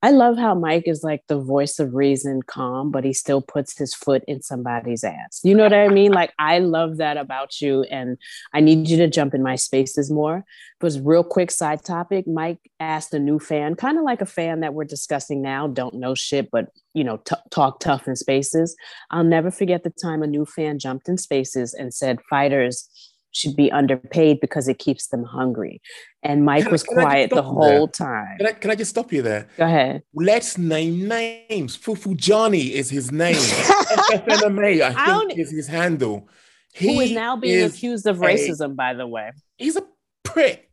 I 0.01 0.11
love 0.11 0.37
how 0.37 0.55
Mike 0.55 0.87
is 0.87 1.03
like 1.03 1.23
the 1.27 1.39
voice 1.39 1.77
of 1.77 1.93
reason, 1.93 2.41
calm, 2.41 2.89
but 2.89 3.03
he 3.03 3.11
still 3.11 3.41
puts 3.41 3.77
his 3.77 3.93
foot 3.93 4.23
in 4.29 4.41
somebody's 4.41 5.03
ass. 5.03 5.41
You 5.43 5.53
know 5.53 5.63
what 5.63 5.73
I 5.73 5.89
mean? 5.89 6.13
Like, 6.13 6.33
I 6.39 6.59
love 6.59 6.97
that 6.97 7.17
about 7.17 7.59
you. 7.59 7.83
And 7.83 8.17
I 8.53 8.61
need 8.61 8.87
you 8.87 8.95
to 8.97 9.09
jump 9.09 9.33
in 9.33 9.43
my 9.43 9.57
spaces 9.57 10.09
more. 10.09 10.45
Because, 10.79 11.01
real 11.01 11.25
quick 11.25 11.51
side 11.51 11.83
topic 11.83 12.25
Mike 12.25 12.71
asked 12.79 13.13
a 13.13 13.19
new 13.19 13.39
fan, 13.39 13.75
kind 13.75 13.97
of 13.97 14.05
like 14.05 14.21
a 14.21 14.25
fan 14.25 14.61
that 14.61 14.73
we're 14.73 14.85
discussing 14.85 15.41
now, 15.41 15.67
don't 15.67 15.95
know 15.95 16.15
shit, 16.15 16.49
but, 16.49 16.67
you 16.93 17.03
know, 17.03 17.17
t- 17.17 17.35
talk 17.51 17.81
tough 17.81 18.07
in 18.07 18.15
spaces. 18.15 18.77
I'll 19.11 19.25
never 19.25 19.51
forget 19.51 19.83
the 19.83 19.89
time 19.89 20.23
a 20.23 20.27
new 20.27 20.45
fan 20.45 20.79
jumped 20.79 21.09
in 21.09 21.17
spaces 21.17 21.73
and 21.73 21.93
said, 21.93 22.19
Fighters, 22.29 22.87
should 23.31 23.55
be 23.55 23.71
underpaid 23.71 24.39
because 24.39 24.67
it 24.67 24.79
keeps 24.79 25.07
them 25.07 25.23
hungry. 25.23 25.81
And 26.23 26.43
Mike 26.43 26.63
can 26.63 26.71
was 26.71 26.83
I, 26.83 26.93
quiet 26.93 27.29
the 27.29 27.41
whole 27.41 27.87
time. 27.87 28.37
Can 28.37 28.47
I, 28.47 28.51
can 28.53 28.71
I 28.71 28.75
just 28.75 28.89
stop 28.89 29.13
you 29.13 29.21
there? 29.21 29.47
Go 29.57 29.65
ahead. 29.65 30.03
Let's 30.13 30.57
name 30.57 31.07
names. 31.07 31.77
Fufu 31.77 32.15
Johnny 32.15 32.73
is 32.73 32.89
his 32.89 33.11
name. 33.11 33.35
FFMMA, 33.35 34.81
I 34.81 35.05
think, 35.05 35.37
is 35.39 35.51
his 35.51 35.67
handle. 35.67 36.27
He 36.73 36.95
Who 36.95 37.01
is 37.01 37.11
now 37.11 37.35
being 37.35 37.59
is 37.59 37.75
accused 37.75 38.07
of 38.07 38.17
racism, 38.17 38.71
a, 38.71 38.75
by 38.75 38.93
the 38.93 39.07
way. 39.07 39.31
He's 39.57 39.75
a 39.75 39.83
prick. 40.23 40.69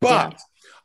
But 0.00 0.32
yeah. 0.32 0.38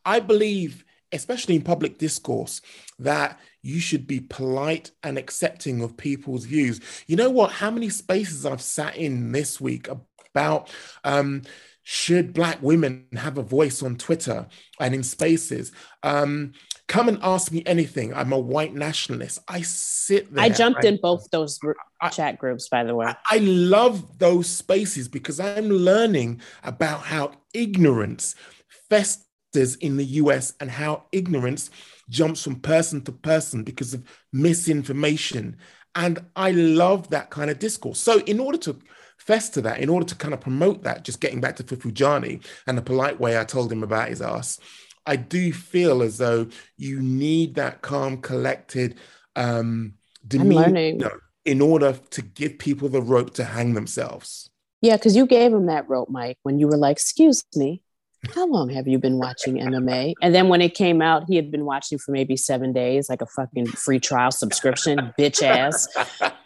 I 0.06 0.20
believe, 0.20 0.84
especially 1.12 1.56
in 1.56 1.62
public 1.62 1.98
discourse, 1.98 2.62
that 3.00 3.40
you 3.62 3.80
should 3.80 4.08
be 4.08 4.20
polite 4.20 4.92
and 5.04 5.18
accepting 5.18 5.82
of 5.82 5.98
people's 5.98 6.46
views. 6.46 6.80
You 7.08 7.16
know 7.16 7.30
what? 7.30 7.52
How 7.52 7.70
many 7.70 7.90
spaces 7.90 8.46
I've 8.46 8.62
sat 8.62 8.96
in 8.96 9.32
this 9.32 9.62
week 9.62 9.88
about 10.34 10.70
um, 11.04 11.44
should 11.84 12.34
black 12.34 12.62
women 12.62 13.08
have 13.14 13.38
a 13.38 13.44
voice 13.44 13.82
on 13.82 13.98
Twitter 13.98 14.48
and 14.80 14.94
in 14.94 15.04
spaces? 15.04 15.72
Um, 16.04 16.54
come 16.88 17.08
and 17.08 17.20
ask 17.22 17.52
me 17.52 17.64
anything. 17.66 18.14
I'm 18.14 18.34
a 18.34 18.40
white 18.40 18.74
nationalist. 18.74 19.40
I 19.48 19.62
sit 19.62 20.34
there. 20.34 20.44
I 20.44 20.50
jumped 20.50 20.86
in 20.86 21.00
both 21.02 21.30
those 21.32 21.58
gr- 21.58 21.72
I, 22.00 22.10
chat 22.10 22.38
groups, 22.38 22.70
by 22.70 22.84
the 22.84 22.96
way. 22.96 23.08
I, 23.08 23.16
I 23.30 23.38
love 23.40 24.20
those 24.20 24.48
spaces 24.48 25.08
because 25.08 25.40
I'm 25.40 25.70
learning 25.70 26.42
about 26.64 27.02
how 27.02 27.32
ignorance 27.54 28.36
festers 28.90 29.76
in 29.78 29.98
the 29.98 30.06
US 30.06 30.54
and 30.60 30.70
how 30.70 31.06
ignorance 31.12 31.72
jumps 32.10 32.44
from 32.44 32.58
person 32.58 33.02
to 33.04 33.12
person 33.12 33.64
because 33.64 33.94
of 33.94 34.04
misinformation. 34.32 35.58
And 35.96 36.20
I 36.36 36.52
love 36.52 37.10
that 37.10 37.32
kind 37.32 37.50
of 37.50 37.60
discourse. 37.60 38.00
So, 38.00 38.20
in 38.20 38.40
order 38.40 38.58
to 38.60 38.78
fester 39.22 39.62
that, 39.62 39.80
in 39.80 39.90
order 39.90 40.06
to 40.06 40.16
kind 40.16 40.34
of 40.34 40.42
promote 40.42 40.84
that, 40.84 41.04
just 41.04 41.22
getting 41.22 41.42
back 41.42 41.56
to 41.58 41.64
Fufujani 41.64 42.44
and 42.68 42.78
the 42.78 42.82
polite 42.82 43.20
way 43.20 43.40
I 43.40 43.44
told 43.44 43.72
him 43.72 43.84
about 43.84 44.10
his 44.10 44.22
ass, 44.22 44.60
I 45.06 45.16
do 45.16 45.54
feel 45.54 46.02
as 46.02 46.18
though 46.18 46.48
you 46.78 47.02
need 47.02 47.56
that 47.56 47.82
calm, 47.82 48.18
collected 48.18 48.96
um, 49.36 49.94
demeanor 50.28 51.22
in 51.46 51.62
order 51.62 51.94
to 52.12 52.22
give 52.22 52.60
people 52.60 52.90
the 52.90 53.02
rope 53.02 53.34
to 53.36 53.44
hang 53.44 53.74
themselves. 53.74 54.50
Yeah, 54.82 54.98
because 54.98 55.16
you 55.16 55.26
gave 55.26 55.54
him 55.54 55.68
that 55.68 55.88
rope, 55.88 56.10
Mike, 56.10 56.38
when 56.44 56.60
you 56.60 56.68
were 56.68 56.78
like, 56.78 56.98
"Excuse 56.98 57.44
me, 57.56 57.84
how 58.36 58.48
long 58.48 58.70
have 58.70 58.88
you 58.88 59.00
been 59.00 59.18
watching 59.18 59.56
MMA? 59.56 60.14
And 60.22 60.34
then 60.34 60.48
when 60.48 60.62
it 60.62 60.76
came 60.76 61.02
out, 61.02 61.24
he 61.28 61.36
had 61.36 61.52
been 61.52 61.66
watching 61.66 61.98
for 61.98 62.12
maybe 62.12 62.38
seven 62.38 62.72
days, 62.72 63.10
like 63.10 63.22
a 63.22 63.26
fucking 63.26 63.68
free 63.68 64.00
trial 64.00 64.32
subscription, 64.32 65.12
bitch 65.20 65.42
ass. 65.42 65.88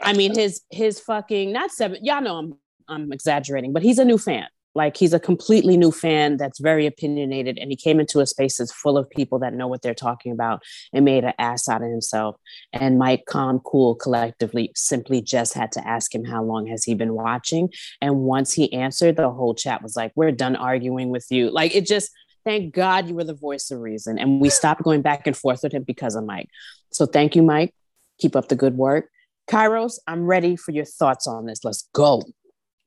I 0.02 0.14
mean, 0.14 0.36
his 0.36 0.62
his 0.70 1.00
fucking 1.02 1.52
not 1.52 1.72
seven. 1.72 2.04
Y'all 2.04 2.22
know 2.22 2.38
I'm 2.38 2.58
I'm 2.88 3.12
exaggerating, 3.12 3.74
but 3.74 3.84
he's 3.84 4.00
a 4.00 4.06
new 4.06 4.18
fan. 4.18 4.48
Like 4.76 4.98
he's 4.98 5.14
a 5.14 5.20
completely 5.22 5.78
new 5.78 5.92
fan 5.92 6.36
that's 6.36 6.60
very 6.60 6.86
opinionated, 6.86 7.58
and 7.58 7.72
he 7.72 7.78
came 7.78 8.00
into 8.00 8.20
a 8.20 8.26
space 8.26 8.58
that's 8.58 8.74
full 8.74 8.98
of 8.98 9.10
people 9.10 9.40
that 9.40 9.54
know 9.54 9.68
what 9.68 9.82
they're 9.82 9.94
talking 9.94 10.34
about 10.34 10.64
and 10.92 11.06
made 11.06 11.24
an 11.24 11.34
ass 11.40 11.70
out 11.70 11.82
of 11.82 11.90
himself. 11.90 12.36
And 12.74 13.00
Mike, 13.00 13.24
calm, 13.26 13.60
cool, 13.60 13.96
collectively 13.96 14.72
simply 14.76 15.22
just 15.22 15.54
had 15.54 15.72
to 15.74 15.88
ask 15.88 16.14
him 16.14 16.26
how 16.26 16.44
long 16.44 16.68
has 16.68 16.84
he 16.84 16.94
been 16.94 17.14
watching. 17.14 17.70
And 18.02 18.18
once 18.18 18.52
he 18.52 18.72
answered, 18.74 19.16
the 19.16 19.32
whole 19.32 19.56
chat 19.56 19.82
was 19.82 19.96
like, 19.96 20.12
"We're 20.16 20.34
done 20.34 20.58
arguing 20.58 21.10
with 21.10 21.28
you." 21.30 21.52
Like 21.52 21.76
it 21.76 21.86
just. 21.88 22.12
Thank 22.46 22.76
God 22.76 23.10
you 23.10 23.16
were 23.16 23.24
the 23.24 23.34
voice 23.34 23.72
of 23.72 23.80
reason. 23.80 24.20
And 24.20 24.40
we 24.40 24.52
stopped 24.52 24.84
going 24.84 25.02
back 25.02 25.26
and 25.26 25.36
forth 25.36 25.62
with 25.64 25.74
him 25.74 25.82
because 25.82 26.14
of 26.14 26.26
Mike. 26.26 26.48
So 26.92 27.08
thank 27.08 27.36
you, 27.36 27.42
Mike. 27.42 27.74
Keep 28.20 28.36
up 28.36 28.50
the 28.50 28.56
good 28.56 28.78
work. 28.78 29.10
Kairos, 29.50 29.98
I'm 30.06 30.28
ready 30.28 30.56
for 30.56 30.72
your 30.72 30.86
thoughts 30.86 31.26
on 31.26 31.48
this. 31.48 31.64
Let's 31.64 31.90
go. 31.92 32.22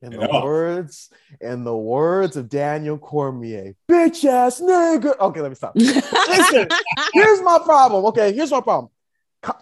In 0.01 0.11
the 0.11 0.29
words, 0.43 1.09
in 1.41 1.65
the 1.65 1.75
words 1.75 2.37
of 2.37 2.47
Daniel 2.47 2.97
Cormier, 2.97 3.75
bitch 3.89 4.23
ass 4.23 4.61
nigga. 4.61 5.19
Okay, 5.19 5.41
let 5.41 5.49
me 5.49 5.55
stop. 5.55 5.75
Listen, 5.75 6.69
here's 7.13 7.41
my 7.41 7.59
problem. 7.59 8.05
Okay, 8.05 8.31
here's 8.31 8.51
my 8.51 8.61
problem. 8.61 8.91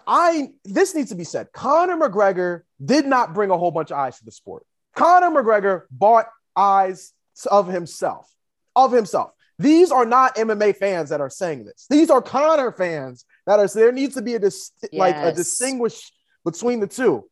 I 0.06 0.50
this 0.64 0.94
needs 0.94 1.10
to 1.10 1.16
be 1.16 1.24
said. 1.24 1.52
Conor 1.52 1.96
McGregor 1.96 2.62
did 2.84 3.06
not 3.06 3.34
bring 3.34 3.50
a 3.50 3.58
whole 3.58 3.72
bunch 3.72 3.90
of 3.90 3.98
eyes 3.98 4.18
to 4.18 4.24
the 4.24 4.30
sport. 4.32 4.64
Conor 4.94 5.30
McGregor 5.30 5.82
bought 5.90 6.28
eyes 6.56 7.12
of 7.50 7.66
himself, 7.68 8.32
of 8.76 8.92
himself. 8.92 9.32
These 9.58 9.90
are 9.90 10.04
not 10.04 10.36
MMA 10.36 10.76
fans 10.76 11.10
that 11.10 11.20
are 11.20 11.30
saying 11.30 11.64
this. 11.64 11.86
These 11.90 12.10
are 12.10 12.22
Conor 12.22 12.70
fans 12.70 13.24
that 13.46 13.58
are. 13.58 13.66
So 13.66 13.80
there 13.80 13.92
needs 13.92 14.14
to 14.14 14.22
be 14.22 14.34
a 14.34 14.38
dis- 14.38 14.70
like 14.92 15.16
a 15.16 15.32
distinguish 15.32 16.12
between 16.44 16.78
the 16.78 16.86
two. 16.86 17.28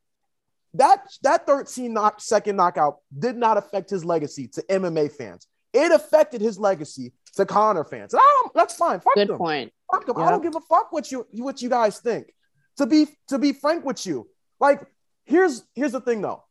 That 0.77 1.07
that 1.22 1.47
13 1.47 1.93
knock, 1.93 2.20
second 2.20 2.57
knockout 2.57 2.99
did 3.16 3.37
not 3.37 3.57
affect 3.57 3.91
his 3.91 4.05
legacy 4.05 4.49
to 4.49 4.62
MMA 4.62 5.12
fans. 5.12 5.47
It 5.72 5.93
affected 5.93 6.41
his 6.41 6.59
legacy 6.59 7.12
to 7.37 7.45
Conor 7.47 7.85
fans. 7.85 8.14
And 8.14 8.20
I 8.20 8.41
don't, 8.43 8.55
that's 8.55 8.74
fine. 8.74 9.01
Fuck 9.01 9.14
Good 9.14 9.29
them. 9.29 9.39
point. 9.39 9.72
Fuck 9.93 10.07
them. 10.07 10.18
I 10.18 10.31
don't 10.31 10.43
give 10.43 10.57
a 10.57 10.61
fuck 10.61 10.93
what 10.93 11.11
you 11.12 11.27
what 11.33 11.62
you 11.62 11.68
guys 11.68 12.01
think. 12.01 12.33
To 12.79 12.87
be 12.87 13.07
to 13.29 13.39
be 13.39 13.53
frank 13.53 13.85
with 13.85 14.07
you, 14.07 14.29
like 14.61 14.83
here's 15.24 15.64
here's 15.74 15.93
the 15.93 16.01
thing 16.01 16.20
though. 16.20 16.43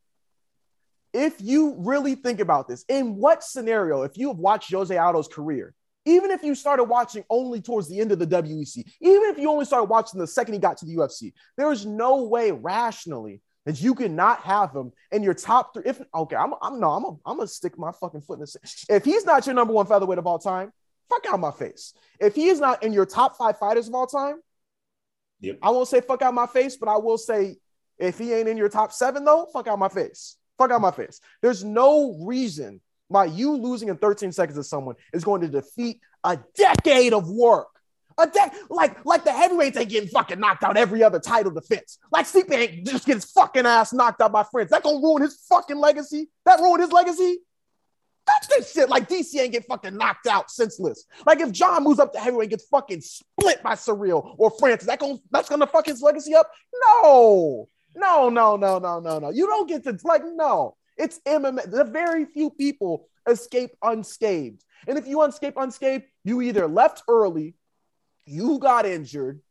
If 1.14 1.36
you 1.40 1.76
really 1.78 2.16
think 2.16 2.40
about 2.40 2.68
this, 2.68 2.84
in 2.90 3.16
what 3.16 3.44
scenario, 3.44 4.04
if 4.04 4.18
you 4.18 4.28
have 4.30 4.38
watched 4.38 4.72
Jose 4.72 4.96
Aldo's 4.96 5.30
career, 5.30 5.74
even 6.06 6.30
if 6.30 6.44
you 6.44 6.56
started 6.56 6.86
watching 6.86 7.24
only 7.30 7.62
towards 7.62 7.88
the 7.88 8.00
end 8.00 8.12
of 8.12 8.20
the 8.20 8.28
WEC, 8.28 8.78
even 9.02 9.30
if 9.30 9.38
you 9.38 9.50
only 9.50 9.66
started 9.66 9.86
watching 9.90 10.20
the 10.20 10.28
second 10.28 10.54
he 10.56 10.60
got 10.60 10.78
to 10.78 10.86
the 10.86 10.96
UFC, 10.96 11.34
there 11.58 11.72
is 11.72 11.86
no 11.86 12.24
way 12.24 12.52
rationally 12.52 13.42
that 13.66 13.82
you 13.82 13.96
cannot 13.96 14.42
have 14.42 14.74
him 14.74 14.92
in 15.12 15.24
your 15.24 15.34
top 15.34 15.74
three. 15.74 15.84
If 15.86 16.02
okay, 16.14 16.36
I'm 16.36 16.54
I'm 16.62 16.80
no, 16.80 16.92
I'm 16.92 17.04
a, 17.04 17.10
I'm 17.26 17.38
gonna 17.38 17.48
stick 17.48 17.78
my 17.78 17.92
fucking 17.92 18.22
foot 18.22 18.36
in 18.36 18.40
this. 18.42 18.58
If 18.90 19.06
he's 19.06 19.26
not 19.26 19.46
your 19.46 19.56
number 19.56 19.74
one 19.74 19.86
featherweight 19.86 20.20
of 20.20 20.28
all 20.28 20.40
time, 20.40 20.72
fuck 21.10 21.26
out 21.32 21.40
my 21.40 21.52
face. 21.52 21.94
If 22.20 22.36
he 22.36 22.48
is 22.48 22.60
not 22.60 22.84
in 22.84 22.94
your 22.94 23.06
top 23.06 23.38
five 23.38 23.58
fighters 23.58 23.88
of 23.88 23.96
all 23.96 24.08
time, 24.08 24.36
Yep. 25.42 25.60
I 25.62 25.70
won't 25.72 25.88
say 25.88 26.02
fuck 26.02 26.22
out 26.22 26.34
my 26.34 26.48
face, 26.48 26.78
but 26.78 26.90
I 26.90 26.98
will 26.98 27.18
say 27.18 27.58
if 27.98 28.18
he 28.18 28.34
ain't 28.34 28.48
in 28.48 28.58
your 28.58 28.70
top 28.70 28.92
seven 28.92 29.26
though, 29.26 29.48
fuck 29.52 29.68
out 29.68 29.80
my 29.80 29.90
face. 29.90 30.38
Fuck 30.58 30.72
out 30.72 30.82
my 30.82 30.92
face. 30.92 31.20
There's 31.42 31.64
no 31.64 32.18
reason 32.22 32.82
why 33.08 33.26
you 33.26 33.56
losing 33.56 33.90
in 33.90 33.98
13 33.98 34.32
seconds 34.32 34.58
to 34.58 34.64
someone 34.64 34.96
is 35.14 35.24
going 35.24 35.42
to 35.42 35.48
defeat 35.48 36.00
a 36.24 36.40
decade 36.56 37.14
of 37.14 37.30
work. 37.30 37.68
A 38.18 38.28
de- 38.28 38.52
like 38.70 39.04
like 39.06 39.26
the 39.26 39.32
heavyweights 39.32 39.78
ain't 39.78 39.90
getting 39.90 40.10
fucking 40.10 40.40
knocked 40.40 40.64
out 40.64 40.78
every 40.78 41.04
other 41.04 41.20
title 41.20 41.52
defense. 41.52 41.98
Like 42.12 42.26
Stipe 42.26 42.52
ain't 42.52 42.88
just 42.88 43.06
get 43.06 43.16
his 43.16 43.26
fucking 43.26 43.66
ass 43.66 43.92
knocked 43.92 44.22
out 44.22 44.32
by 44.32 44.44
friends. 44.44 44.72
That 44.72 44.84
gonna 44.84 45.02
ruin 45.02 45.22
his 45.22 45.36
fucking 45.50 45.78
legacy. 45.78 46.30
That 46.46 46.60
ruined 46.60 46.82
his 46.82 46.94
legacy. 46.94 47.40
That's 48.26 48.48
this 48.48 48.72
shit. 48.72 48.90
Like 48.90 49.10
DC 49.10 49.40
ain't 49.40 49.52
get 49.52 49.66
fucking 49.68 49.98
knocked 49.98 50.28
out 50.28 50.50
senseless. 50.50 51.06
Like 51.26 51.42
if 51.42 51.52
John 51.52 51.84
moves 51.84 52.00
up 52.00 52.14
to 52.14 52.20
heavyweight 52.20 52.50
gets 52.50 52.66
fucking 52.66 53.02
split 53.02 53.62
by 53.62 53.74
Surreal 53.74 54.36
or 54.38 54.52
Francis, 54.60 54.88
that 54.88 55.00
gonna 55.00 55.20
that's 55.32 55.50
gonna 55.50 55.68
fuck 55.68 55.86
his 55.86 56.02
legacy 56.02 56.34
up? 56.36 56.50
No, 57.04 57.68
no, 57.96 58.30
no, 58.30 58.56
no, 58.56 58.80
no, 58.80 59.00
no, 59.00 59.20
no. 59.20 59.30
You 59.30 59.46
don't 59.48 59.68
get 59.68 59.84
to 59.84 59.98
like 60.04 60.24
no. 60.26 60.76
It's 60.98 61.20
MMA. 61.26 61.70
The 61.70 61.84
very 61.84 62.26
few 62.26 62.50
people 62.50 63.10
escape 63.28 63.72
unscathed. 63.82 64.64
And 64.88 64.98
if 64.98 65.08
you 65.08 65.24
escape 65.24 65.56
unscathed, 65.58 66.06
you 66.24 66.42
either 66.42 66.68
left 66.68 67.04
early, 67.08 67.56
you 68.26 68.60
got 68.60 68.86
injured, 68.86 69.42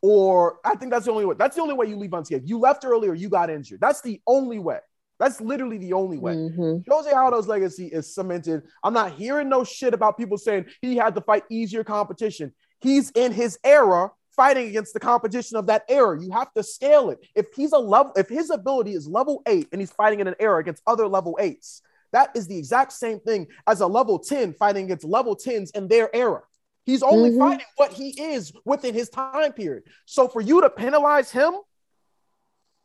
or 0.00 0.58
I 0.64 0.76
think 0.76 0.92
that's 0.92 1.06
the 1.06 1.12
only 1.12 1.24
way. 1.24 1.34
That's 1.38 1.56
the 1.56 1.62
only 1.62 1.74
way 1.74 1.86
you 1.86 1.96
leave 1.96 2.12
unscathed. 2.12 2.48
You 2.48 2.58
left 2.58 2.84
early 2.84 3.08
or 3.08 3.14
you 3.14 3.28
got 3.28 3.50
injured. 3.50 3.80
That's 3.80 4.00
the 4.00 4.20
only 4.26 4.58
way. 4.58 4.78
That's 5.18 5.40
literally 5.40 5.78
the 5.78 5.94
only 5.94 6.18
way. 6.18 6.34
Mhm. 6.34 6.84
Jose 6.88 7.10
Aldo's 7.10 7.48
legacy 7.48 7.86
is 7.88 8.14
cemented. 8.14 8.62
I'm 8.84 8.94
not 8.94 9.12
hearing 9.12 9.48
no 9.48 9.64
shit 9.64 9.92
about 9.92 10.16
people 10.16 10.38
saying 10.38 10.66
he 10.80 10.96
had 10.96 11.16
to 11.16 11.20
fight 11.20 11.42
easier 11.50 11.82
competition. 11.82 12.54
He's 12.80 13.10
in 13.10 13.32
his 13.32 13.58
era 13.64 14.12
fighting 14.30 14.68
against 14.68 14.94
the 14.94 15.00
competition 15.00 15.56
of 15.56 15.66
that 15.66 15.82
era. 15.88 16.20
You 16.22 16.30
have 16.30 16.52
to 16.54 16.62
scale 16.62 17.10
it. 17.10 17.18
If 17.34 17.46
he's 17.56 17.72
a 17.72 17.78
level, 17.78 18.12
if 18.14 18.28
his 18.28 18.50
ability 18.50 18.92
is 18.92 19.08
level 19.08 19.42
eight 19.46 19.66
and 19.72 19.80
he's 19.80 19.90
fighting 19.90 20.20
in 20.20 20.28
an 20.28 20.36
era 20.38 20.60
against 20.60 20.84
other 20.86 21.08
level 21.08 21.36
eights, 21.40 21.82
that 22.12 22.30
is 22.36 22.46
the 22.46 22.56
exact 22.56 22.92
same 22.92 23.18
thing 23.18 23.48
as 23.66 23.80
a 23.80 23.86
level 23.88 24.20
10 24.20 24.52
fighting 24.52 24.84
against 24.84 25.04
level 25.04 25.34
10s 25.34 25.72
in 25.72 25.88
their 25.88 26.14
era. 26.14 26.42
He's 26.88 27.02
only 27.02 27.32
Mhm. 27.32 27.38
fighting 27.38 27.66
what 27.76 27.92
he 27.92 28.18
is 28.32 28.50
within 28.64 28.94
his 28.94 29.10
time 29.10 29.52
period. 29.52 29.84
So 30.06 30.26
for 30.26 30.40
you 30.40 30.62
to 30.62 30.70
penalize 30.70 31.30
him, 31.30 31.54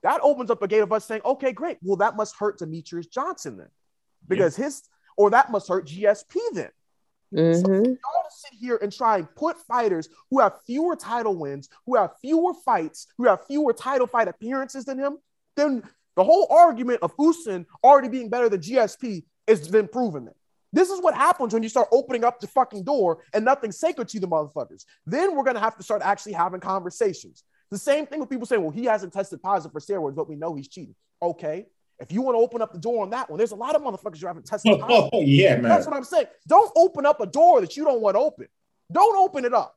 that 0.01 0.19
opens 0.21 0.51
up 0.51 0.61
a 0.61 0.67
gate 0.67 0.81
of 0.81 0.91
us 0.91 1.05
saying, 1.05 1.21
okay, 1.23 1.53
great. 1.53 1.77
Well, 1.81 1.95
that 1.95 2.17
must 2.17 2.35
hurt 2.35 2.59
Demetrious 2.59 3.09
Johnson 3.09 3.55
then. 3.55 3.69
Because 4.27 4.57
his 4.57 4.83
or 5.15 5.29
that 5.29 5.51
must 5.51 5.69
hurt 5.69 5.85
GSP 5.85 6.41
then. 6.51 6.71
Mhm. 7.33 7.85
Y'all 7.85 8.23
to 8.25 8.29
sit 8.29 8.51
here 8.59 8.75
and 8.81 8.91
try 8.91 9.19
and 9.19 9.35
put 9.35 9.57
fighters 9.57 10.09
who 10.29 10.41
have 10.41 10.61
fewer 10.65 10.97
title 10.97 11.37
wins, 11.37 11.69
who 11.85 11.95
have 11.95 12.19
fewer 12.19 12.53
fights, 12.53 13.07
who 13.17 13.23
have 13.23 13.45
fewer 13.45 13.71
title 13.71 14.07
fight 14.07 14.27
appearances 14.27 14.83
than 14.83 14.99
him, 14.99 15.17
then 15.55 15.81
the 16.15 16.25
whole 16.25 16.47
argument 16.51 16.99
of 17.01 17.15
Usyk 17.15 17.65
already 17.81 18.09
being 18.09 18.27
better 18.27 18.49
than 18.49 18.59
GSP 18.59 19.23
is 19.47 19.69
then 19.69 19.87
proven 19.87 20.25
then. 20.25 20.35
This 20.73 20.89
is 20.89 20.99
what 21.01 21.13
happens 21.13 21.53
when 21.53 21.63
you 21.63 21.69
start 21.69 21.87
opening 21.91 22.23
up 22.23 22.39
the 22.39 22.47
fucking 22.47 22.83
door 22.83 23.19
and 23.33 23.45
nothing's 23.45 23.79
sacred 23.79 24.09
to 24.09 24.19
the 24.19 24.27
motherfuckers. 24.27 24.85
Then 25.05 25.35
we're 25.35 25.43
gonna 25.43 25.59
have 25.59 25.77
to 25.77 25.83
start 25.83 26.01
actually 26.03 26.33
having 26.33 26.59
conversations. 26.59 27.43
The 27.71 27.77
same 27.77 28.05
thing 28.05 28.19
with 28.19 28.29
people 28.29 28.45
saying, 28.45 28.61
well, 28.61 28.71
he 28.71 28.85
hasn't 28.85 29.13
tested 29.13 29.41
positive 29.41 29.71
for 29.71 29.79
steroids, 29.79 30.15
but 30.15 30.27
we 30.27 30.35
know 30.35 30.53
he's 30.55 30.67
cheating. 30.67 30.95
Okay. 31.21 31.67
If 31.99 32.11
you 32.11 32.21
want 32.21 32.35
to 32.35 32.39
open 32.39 32.61
up 32.61 32.73
the 32.73 32.79
door 32.79 33.03
on 33.03 33.11
that 33.11 33.29
one, 33.29 33.37
there's 33.37 33.51
a 33.51 33.55
lot 33.55 33.75
of 33.75 33.81
motherfuckers 33.81 34.19
who 34.19 34.27
haven't 34.27 34.45
tested 34.45 34.79
positive. 34.79 35.09
Oh, 35.13 35.21
yeah, 35.21 35.55
man. 35.55 35.63
That's 35.63 35.85
what 35.85 35.95
I'm 35.95 36.03
saying. 36.03 36.25
Don't 36.47 36.71
open 36.75 37.05
up 37.05 37.21
a 37.21 37.25
door 37.25 37.61
that 37.61 37.77
you 37.77 37.83
don't 37.83 38.01
want 38.01 38.17
open. 38.17 38.47
Don't 38.91 39.15
open 39.15 39.45
it 39.45 39.53
up. 39.53 39.75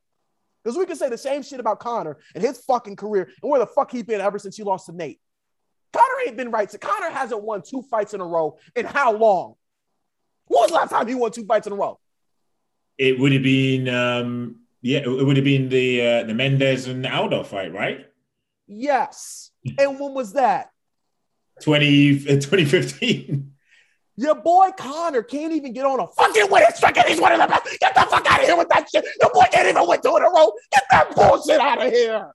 Because 0.63 0.77
we 0.77 0.87
can 0.87 0.97
say 0.97 1.09
the 1.09 1.19
same 1.19 1.43
shit 1.43 1.61
about 1.61 1.79
Conor 1.79 2.19
and 2.35 2.43
his 2.43 2.59
fucking 2.59 2.97
career 2.97 3.31
and 3.43 3.51
where 3.51 3.61
the 3.61 3.67
fuck 3.67 3.93
he 3.93 4.03
been 4.03 4.21
ever 4.21 4.39
since 4.39 4.57
he 4.57 4.63
lost 4.63 4.87
to 4.87 4.93
Nate. 4.93 5.21
Conor 5.93 6.27
ain't 6.27 6.37
been 6.37 6.51
right. 6.51 6.71
So 6.71 6.79
Conor 6.79 7.11
hasn't 7.11 7.43
won 7.43 7.63
two 7.63 7.83
fights 7.83 8.15
in 8.15 8.21
a 8.21 8.27
row 8.27 8.59
in 8.75 8.85
how 8.85 9.13
long? 9.13 9.55
When 10.47 10.61
was 10.63 10.71
the 10.71 10.77
last 10.77 10.91
time 10.91 11.07
he 11.07 11.15
won 11.15 11.31
two 11.31 11.45
fights 11.45 11.67
in 11.67 11.73
a 11.73 11.77
row? 11.77 11.99
It 12.99 13.19
would 13.19 13.33
have 13.33 13.43
been, 13.43 13.89
um, 13.89 14.61
yeah, 14.81 15.01
it 15.01 15.09
would 15.09 15.37
have 15.37 15.45
been 15.45 15.69
the 15.69 16.01
uh, 16.01 16.23
the 16.25 16.35
Mendez 16.35 16.87
and 16.87 17.07
Aldo 17.07 17.43
fight, 17.43 17.73
right? 17.73 18.07
Yes. 18.67 19.51
And 19.79 19.99
when 19.99 20.15
was 20.15 20.33
that? 20.35 20.71
20, 21.63 22.11
uh, 22.11 22.33
2015. 22.35 23.53
Your 24.19 24.35
boy 24.35 24.71
Conor 24.77 25.23
can't 25.23 25.53
even 25.53 25.73
get 25.73 25.85
on 25.85 26.01
a 26.01 26.07
fucking 26.07 26.51
winning 26.51 26.69
streak, 26.75 26.97
and 26.97 27.07
he's 27.07 27.21
one 27.21 27.33
of 27.33 27.41
the 27.41 27.47
best. 27.47 27.79
Get 27.81 27.95
the 27.95 28.01
fuck 28.03 28.25
out 28.31 28.41
of 28.41 28.47
here 28.47 28.57
with 28.57 28.69
that 28.71 28.89
shit. 28.89 29.05
Your 29.21 29.31
boy 29.31 29.45
can't 29.53 29.69
even 29.69 29.87
win 29.87 30.01
two 30.01 30.17
in 30.17 30.23
a 30.23 30.27
row. 30.27 30.53
Get 30.73 30.85
that 30.91 31.15
bullshit 31.15 31.61
out 31.61 31.85
of 31.85 31.93
here. 31.93 32.31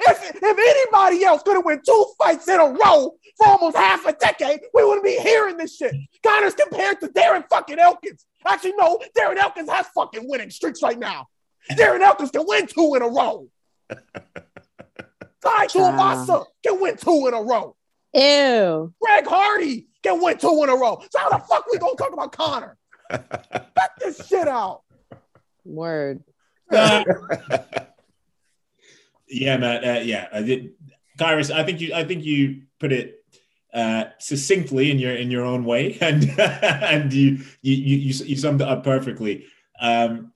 If, 0.00 0.36
if 0.36 0.42
anybody 0.42 1.24
else 1.24 1.42
could 1.42 1.56
have 1.56 1.64
won 1.64 1.80
two 1.84 2.06
fights 2.18 2.48
in 2.48 2.60
a 2.60 2.66
row 2.66 3.14
for 3.36 3.48
almost 3.48 3.76
half 3.76 4.06
a 4.06 4.12
decade, 4.12 4.60
we 4.74 4.84
wouldn't 4.84 5.04
be 5.04 5.18
hearing 5.18 5.56
this 5.56 5.76
shit. 5.76 5.94
Conor's 6.24 6.54
compared 6.54 7.00
to 7.00 7.08
Darren 7.08 7.44
fucking 7.48 7.78
Elkins. 7.78 8.26
Actually, 8.46 8.74
no, 8.76 9.00
Darren 9.16 9.36
Elkins 9.36 9.70
has 9.70 9.86
fucking 9.94 10.28
winning 10.28 10.50
streaks 10.50 10.82
right 10.82 10.98
now. 10.98 11.28
Darren 11.72 12.00
Elkins 12.00 12.30
can 12.30 12.44
win 12.46 12.66
two 12.66 12.94
in 12.94 13.02
a 13.02 13.08
row. 13.08 13.48
Tai 13.90 15.66
Tuivasa 15.66 16.44
can 16.64 16.80
win 16.80 16.96
two 16.96 17.26
in 17.26 17.34
a 17.34 17.42
row. 17.42 17.76
Ew. 18.14 18.92
Greg 19.00 19.26
Hardy 19.26 19.88
can 20.02 20.22
win 20.22 20.38
two 20.38 20.62
in 20.62 20.68
a 20.68 20.76
row. 20.76 21.02
So 21.10 21.18
how 21.18 21.30
the 21.30 21.38
fuck 21.38 21.64
we 21.70 21.78
gonna 21.78 21.94
talk 21.96 22.12
about 22.12 22.32
Conor? 22.32 22.76
Cut 23.10 23.90
this 23.98 24.26
shit 24.26 24.48
out. 24.48 24.82
Word. 25.64 26.22
Uh, 26.70 27.04
yeah, 29.28 29.56
man. 29.56 29.84
Uh, 29.84 30.00
yeah, 30.00 30.28
I 30.32 30.42
did. 30.42 30.74
Kairos, 31.18 31.50
I 31.54 31.64
think 31.64 31.80
you. 31.80 31.94
I 31.94 32.04
think 32.04 32.24
you 32.24 32.62
put 32.78 32.92
it 32.92 33.24
uh, 33.72 34.04
succinctly 34.18 34.90
in 34.90 34.98
your 34.98 35.14
in 35.14 35.30
your 35.30 35.44
own 35.44 35.64
way, 35.64 35.98
and 36.00 36.28
and 36.38 37.12
you 37.12 37.38
you 37.62 37.74
you 37.74 37.96
you 38.26 38.36
summed 38.36 38.60
it 38.60 38.68
up 38.68 38.84
perfectly. 38.84 39.46
Um, 39.80 40.32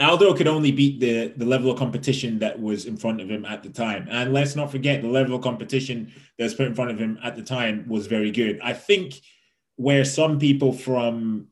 Aldo 0.00 0.34
could 0.34 0.48
only 0.48 0.72
beat 0.72 1.00
the 1.00 1.32
the 1.36 1.44
level 1.44 1.70
of 1.70 1.78
competition 1.78 2.38
that 2.40 2.60
was 2.60 2.86
in 2.86 2.96
front 2.96 3.20
of 3.20 3.30
him 3.30 3.44
at 3.44 3.62
the 3.62 3.70
time, 3.70 4.06
and 4.10 4.32
let's 4.32 4.56
not 4.56 4.70
forget 4.70 5.02
the 5.02 5.08
level 5.08 5.36
of 5.36 5.42
competition 5.42 6.12
that's 6.38 6.54
put 6.54 6.66
in 6.66 6.74
front 6.74 6.90
of 6.90 6.98
him 6.98 7.18
at 7.22 7.36
the 7.36 7.42
time 7.42 7.86
was 7.88 8.06
very 8.06 8.30
good. 8.30 8.60
I 8.62 8.72
think 8.72 9.20
where 9.76 10.04
some 10.04 10.38
people 10.38 10.72
from 10.72 11.48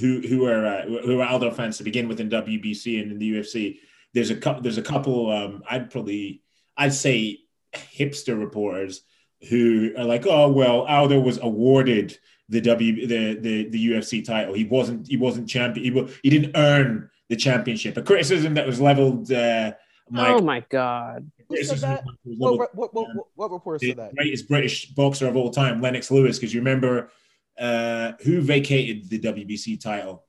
who 0.00 0.20
who 0.20 0.46
are 0.46 0.66
uh, 0.66 0.82
who 0.86 1.20
are 1.20 1.28
Aldo 1.28 1.50
fans 1.52 1.78
to 1.78 1.84
begin 1.84 2.08
with 2.08 2.20
in 2.20 2.30
WEC 2.30 3.00
and 3.00 3.12
in 3.12 3.18
the 3.18 3.32
UFC, 3.34 3.78
there's 4.12 4.30
a 4.30 4.36
couple 4.36 4.62
there's 4.62 4.78
a 4.78 4.82
couple 4.82 5.30
um, 5.30 5.62
I'd 5.70 5.90
probably 5.90 6.42
I'd 6.76 6.94
say 6.94 7.43
hipster 7.76 8.38
reporters 8.38 9.02
who 9.50 9.92
are 9.98 10.04
like, 10.04 10.26
oh 10.26 10.48
well, 10.50 10.82
Aldo 10.82 11.20
was 11.20 11.38
awarded 11.42 12.18
the 12.48 12.60
W 12.60 13.06
the 13.06 13.34
the, 13.40 13.68
the 13.68 13.88
UFC 13.90 14.24
title. 14.24 14.54
He 14.54 14.64
wasn't 14.64 15.06
he 15.08 15.16
wasn't 15.16 15.48
champion. 15.48 15.84
He, 15.84 15.90
wa- 15.90 16.08
he 16.22 16.30
didn't 16.30 16.56
earn 16.56 17.10
the 17.28 17.36
championship. 17.36 17.96
A 17.96 18.02
criticism 18.02 18.54
that 18.54 18.66
was 18.66 18.80
leveled. 18.80 19.30
Uh, 19.32 19.72
Mike, 20.10 20.36
oh 20.36 20.42
my 20.42 20.60
god. 20.68 21.30
Who 21.48 21.56
said 21.56 21.78
criticism 21.78 21.90
that? 21.90 22.04
was 22.04 22.14
What, 22.38 22.50
leveled 22.52 22.68
what, 22.74 22.94
what, 22.94 23.08
what, 23.14 23.26
what 23.34 23.50
reporter 23.50 23.78
the 23.78 23.88
said 23.88 23.96
that? 23.98 24.14
greatest 24.14 24.48
British 24.48 24.86
boxer 24.90 25.26
of 25.28 25.36
all 25.36 25.50
time, 25.50 25.80
Lennox 25.80 26.10
Lewis, 26.10 26.38
because 26.38 26.52
you 26.52 26.60
remember 26.60 27.10
uh, 27.58 28.12
who 28.22 28.40
vacated 28.40 29.08
the 29.08 29.18
WBC 29.18 29.80
title. 29.80 30.24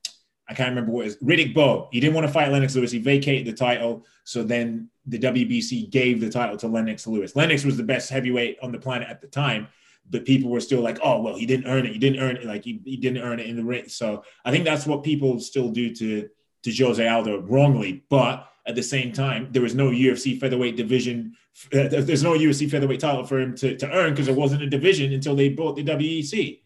I 0.48 0.54
can't 0.54 0.70
remember 0.70 0.92
what 0.92 1.06
it 1.06 1.10
is. 1.10 1.18
Riddick 1.18 1.54
Bowe. 1.54 1.90
He 1.92 2.00
didn't 2.00 2.14
want 2.14 2.28
to 2.28 2.34
fight 2.34 2.52
Lennox 2.52 2.76
Lewis. 2.76 2.92
He 2.92 3.00
vacated 3.00 3.48
the 3.48 3.58
title. 3.58 4.06
So 4.24 4.44
then 4.44 4.90
the 5.08 5.20
WBC 5.20 5.90
gave 5.90 6.22
the 6.22 6.30
title 6.30 6.58
to 6.58 6.68
Lennox 6.68 7.08
Lewis. 7.08 7.36
Lennox 7.36 7.64
was 7.66 7.78
the 7.78 7.84
best 7.84 8.10
heavyweight 8.10 8.58
on 8.62 8.72
the 8.72 8.78
planet 8.78 9.08
at 9.10 9.22
the 9.22 9.28
time, 9.28 9.68
but 10.10 10.26
people 10.26 10.52
were 10.52 10.60
still 10.60 10.82
like, 10.82 11.00
oh, 11.04 11.22
well, 11.22 11.36
he 11.36 11.46
didn't 11.46 11.68
earn 11.68 11.86
it. 11.86 11.94
He 11.94 12.00
didn't 12.00 12.20
earn 12.20 12.38
it. 12.38 12.46
Like 12.46 12.64
he, 12.64 12.80
he 12.86 12.98
didn't 12.98 13.24
earn 13.24 13.40
it 13.40 13.48
in 13.48 13.56
the 13.56 13.64
ring. 13.64 13.88
So 13.88 14.24
I 14.44 14.52
think 14.52 14.66
that's 14.66 14.86
what 14.86 15.04
people 15.04 15.40
still 15.40 15.70
do 15.70 15.94
to, 15.96 16.30
to 16.64 16.76
Jose 16.76 17.08
Aldo 17.08 17.42
wrongly. 17.42 18.04
But 18.10 18.48
at 18.68 18.76
the 18.76 18.84
same 18.84 19.12
time, 19.14 19.50
there 19.52 19.62
was 19.62 19.76
no 19.76 19.90
UFC 19.90 20.40
featherweight 20.40 20.76
division. 20.76 21.36
Uh, 21.74 21.88
there's 21.90 22.24
no 22.24 22.34
UFC 22.34 22.70
featherweight 22.70 23.00
title 23.00 23.26
for 23.26 23.40
him 23.40 23.56
to, 23.58 23.78
to 23.78 23.92
earn 23.92 24.12
because 24.12 24.28
it 24.28 24.36
wasn't 24.36 24.62
a 24.62 24.70
division 24.70 25.12
until 25.14 25.36
they 25.36 25.50
bought 25.50 25.76
the 25.76 25.84
WEC. 25.84 26.62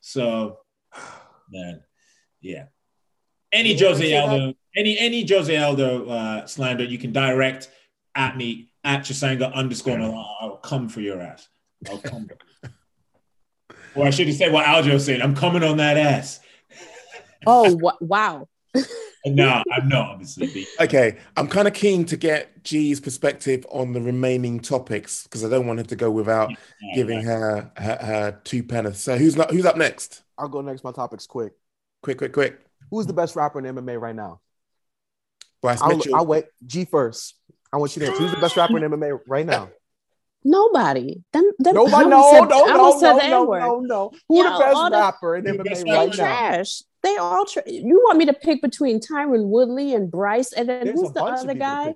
So, 0.00 0.58
man, 1.50 1.82
yeah. 2.40 2.66
Any 3.52 3.74
You 3.74 3.84
wanna 3.86 3.96
Jose? 3.98 4.16
Aldo, 4.16 4.54
any 4.76 4.98
any 4.98 5.26
Jose 5.26 5.56
Aldo 5.56 6.08
uh, 6.08 6.46
slander, 6.46 6.84
you 6.84 6.98
can 6.98 7.12
direct 7.12 7.70
at 8.14 8.36
me 8.36 8.70
at 8.84 9.00
Chisanga 9.00 9.52
underscore. 9.52 9.94
and 9.94 10.04
I'll, 10.04 10.36
I'll 10.40 10.56
come 10.58 10.88
for 10.88 11.00
your 11.00 11.20
ass. 11.20 11.48
I'll 11.88 11.98
come. 11.98 12.28
or 13.94 14.06
I 14.06 14.10
should 14.10 14.28
have 14.28 14.36
said 14.36 14.52
what 14.52 14.66
Aljo 14.66 15.00
said. 15.00 15.20
I'm 15.20 15.34
coming 15.34 15.62
on 15.64 15.78
that 15.78 15.96
ass. 15.96 16.40
Oh 17.46 17.74
wa- 17.76 17.96
wow. 18.00 18.48
No, 19.26 19.62
I'm 19.70 19.86
not 19.86 20.12
obviously. 20.12 20.66
Okay, 20.80 21.18
I'm 21.36 21.46
kind 21.46 21.68
of 21.68 21.74
keen 21.74 22.06
to 22.06 22.16
get 22.16 22.64
G's 22.64 23.00
perspective 23.00 23.66
on 23.70 23.92
the 23.92 24.00
remaining 24.00 24.60
topics 24.60 25.24
because 25.24 25.44
I 25.44 25.50
don't 25.50 25.66
want 25.66 25.78
her 25.78 25.84
to 25.84 25.96
go 25.96 26.10
without 26.10 26.50
giving 26.94 27.20
her 27.24 27.70
her, 27.76 27.98
her 28.00 28.40
two 28.44 28.62
pennies. 28.62 28.98
So 28.98 29.18
who's 29.18 29.36
not 29.36 29.50
who's 29.50 29.66
up 29.66 29.76
next? 29.76 30.22
I'll 30.38 30.48
go 30.48 30.62
next. 30.62 30.84
My 30.84 30.92
topic's 30.92 31.26
quick. 31.26 31.52
Quick, 32.02 32.16
quick, 32.16 32.32
quick. 32.32 32.60
Who's 32.90 33.06
the 33.06 33.12
best 33.12 33.36
rapper 33.36 33.58
in 33.58 33.74
MMA 33.74 34.00
right 34.00 34.14
now? 34.14 34.40
Bryce 35.62 35.80
I'll, 35.80 35.96
Mitchell. 35.96 36.14
I'll 36.16 36.26
wait. 36.26 36.46
G 36.66 36.84
first. 36.84 37.36
I 37.72 37.76
want 37.76 37.94
you 37.96 38.00
to 38.00 38.08
answer. 38.08 38.22
Who's 38.22 38.32
the 38.32 38.40
best 38.40 38.56
rapper 38.56 38.76
in 38.78 38.90
MMA 38.90 39.20
right 39.26 39.46
now? 39.46 39.70
Nobody. 40.42 41.22
Them, 41.32 41.50
them, 41.58 41.74
Nobody. 41.74 42.08
No, 42.08 42.30
said- 42.32 42.48
no, 42.48 42.64
I 42.64 42.72
no, 42.76 42.98
said 42.98 43.12
no, 43.30 43.44
no, 43.44 43.58
no, 43.58 43.80
no. 43.80 44.10
Who 44.28 44.38
Yo, 44.38 44.44
the 44.44 44.58
best 44.58 44.76
all 44.76 44.90
the- 44.90 44.96
rapper 44.96 45.36
in 45.36 45.44
Who 45.46 45.52
the 45.52 45.58
MMA 45.58 45.64
best 45.64 45.84
They 45.84 45.90
right 45.92 46.08
now? 46.08 46.14
trash. 46.14 46.82
They 47.02 47.16
all 47.16 47.44
tra- 47.46 47.62
You 47.66 48.00
want 48.04 48.18
me 48.18 48.26
to 48.26 48.32
pick 48.32 48.62
between 48.62 49.00
Tyron 49.00 49.48
Woodley 49.48 49.94
and 49.94 50.10
Bryce, 50.10 50.52
and 50.52 50.68
then 50.68 50.84
There's 50.86 50.98
who's 51.00 51.10
a 51.10 51.12
the 51.12 51.20
bunch 51.20 51.40
other 51.40 51.54
guy? 51.54 51.94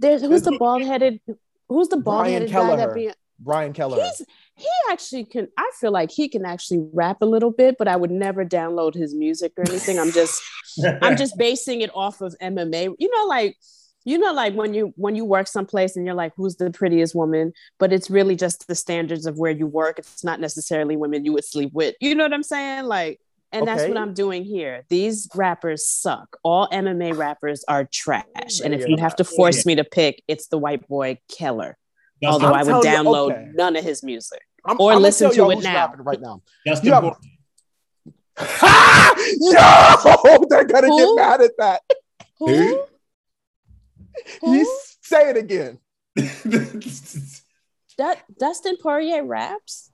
There's 0.00 0.20
who's 0.20 0.30
There's- 0.30 0.42
the 0.42 0.58
bald 0.58 0.82
headed? 0.82 1.20
Who's 1.68 1.88
the 1.88 1.96
bald 1.96 2.26
headed 2.26 2.50
guy 2.50 2.76
that 2.76 2.76
Kelleher. 2.78 2.94
be? 2.94 3.10
Brian 3.38 3.72
Kelleher. 3.72 4.02
He's 4.04 4.22
he 4.56 4.68
actually 4.90 5.24
can. 5.24 5.48
I 5.56 5.70
feel 5.80 5.90
like 5.90 6.10
he 6.10 6.28
can 6.28 6.44
actually 6.44 6.86
rap 6.92 7.18
a 7.22 7.26
little 7.26 7.50
bit, 7.50 7.76
but 7.78 7.88
I 7.88 7.96
would 7.96 8.10
never 8.10 8.44
download 8.44 8.94
his 8.94 9.14
music 9.14 9.52
or 9.56 9.64
anything. 9.68 9.98
I'm 9.98 10.12
just 10.12 10.42
I'm 11.02 11.16
just 11.16 11.36
basing 11.36 11.80
it 11.80 11.90
off 11.94 12.20
of 12.20 12.34
MMA. 12.40 12.94
You 12.98 13.10
know, 13.10 13.26
like 13.26 13.56
you 14.04 14.18
know, 14.18 14.32
like 14.32 14.54
when 14.54 14.74
you 14.74 14.92
when 14.96 15.16
you 15.16 15.24
work 15.24 15.48
someplace 15.48 15.96
and 15.96 16.06
you're 16.06 16.14
like, 16.14 16.32
who's 16.36 16.56
the 16.56 16.70
prettiest 16.70 17.14
woman? 17.14 17.52
But 17.78 17.92
it's 17.92 18.10
really 18.10 18.36
just 18.36 18.68
the 18.68 18.74
standards 18.74 19.26
of 19.26 19.38
where 19.38 19.50
you 19.50 19.66
work. 19.66 19.98
It's 19.98 20.22
not 20.24 20.40
necessarily 20.40 20.96
women 20.96 21.24
you 21.24 21.32
would 21.32 21.44
sleep 21.44 21.72
with. 21.72 21.94
You 22.00 22.14
know 22.14 22.24
what 22.24 22.32
I'm 22.32 22.42
saying? 22.42 22.84
Like, 22.84 23.20
and 23.50 23.66
that's 23.66 23.88
what 23.88 23.96
I'm 23.96 24.14
doing 24.14 24.44
here. 24.44 24.84
These 24.88 25.28
rappers 25.34 25.86
suck. 25.86 26.36
All 26.42 26.68
MMA 26.68 27.16
rappers 27.16 27.64
are 27.66 27.84
trash. 27.84 28.24
Oh, 28.36 28.64
and 28.64 28.74
if 28.74 28.86
you 28.86 28.96
have 28.98 29.16
to 29.16 29.24
force 29.24 29.64
me 29.64 29.76
to 29.76 29.84
pick, 29.84 30.22
it's 30.28 30.48
the 30.48 30.58
white 30.58 30.86
boy 30.88 31.18
Kelleher. 31.36 31.76
That's 32.20 32.32
Although 32.32 32.52
I 32.52 32.62
would 32.62 32.82
telling 32.82 32.88
you, 32.90 32.96
download 33.10 33.32
okay. 33.32 33.48
none 33.54 33.76
of 33.76 33.84
his 33.84 34.02
music. 34.02 34.40
I'm, 34.64 34.76
or 34.80 34.92
I'm 34.92 35.02
listen 35.02 35.30
to 35.32 35.50
it 35.50 35.62
now. 35.62 35.92
right 35.98 36.20
now. 36.20 36.42
that's 36.64 36.82
You 36.82 36.90
the 36.90 36.94
have- 36.94 37.02
book. 37.04 37.18
Yo, 39.40 40.44
they're 40.48 40.64
gonna 40.64 40.88
Who? 40.88 41.16
get 41.16 41.22
mad 41.22 41.40
at 41.42 41.52
that. 41.58 41.82
Who? 42.38 42.46
Who? 44.40 44.54
You 44.56 44.80
say 45.02 45.30
it 45.30 45.36
again. 45.36 45.78
That 47.98 48.22
Dustin 48.38 48.76
Poirier 48.82 49.24
raps? 49.24 49.90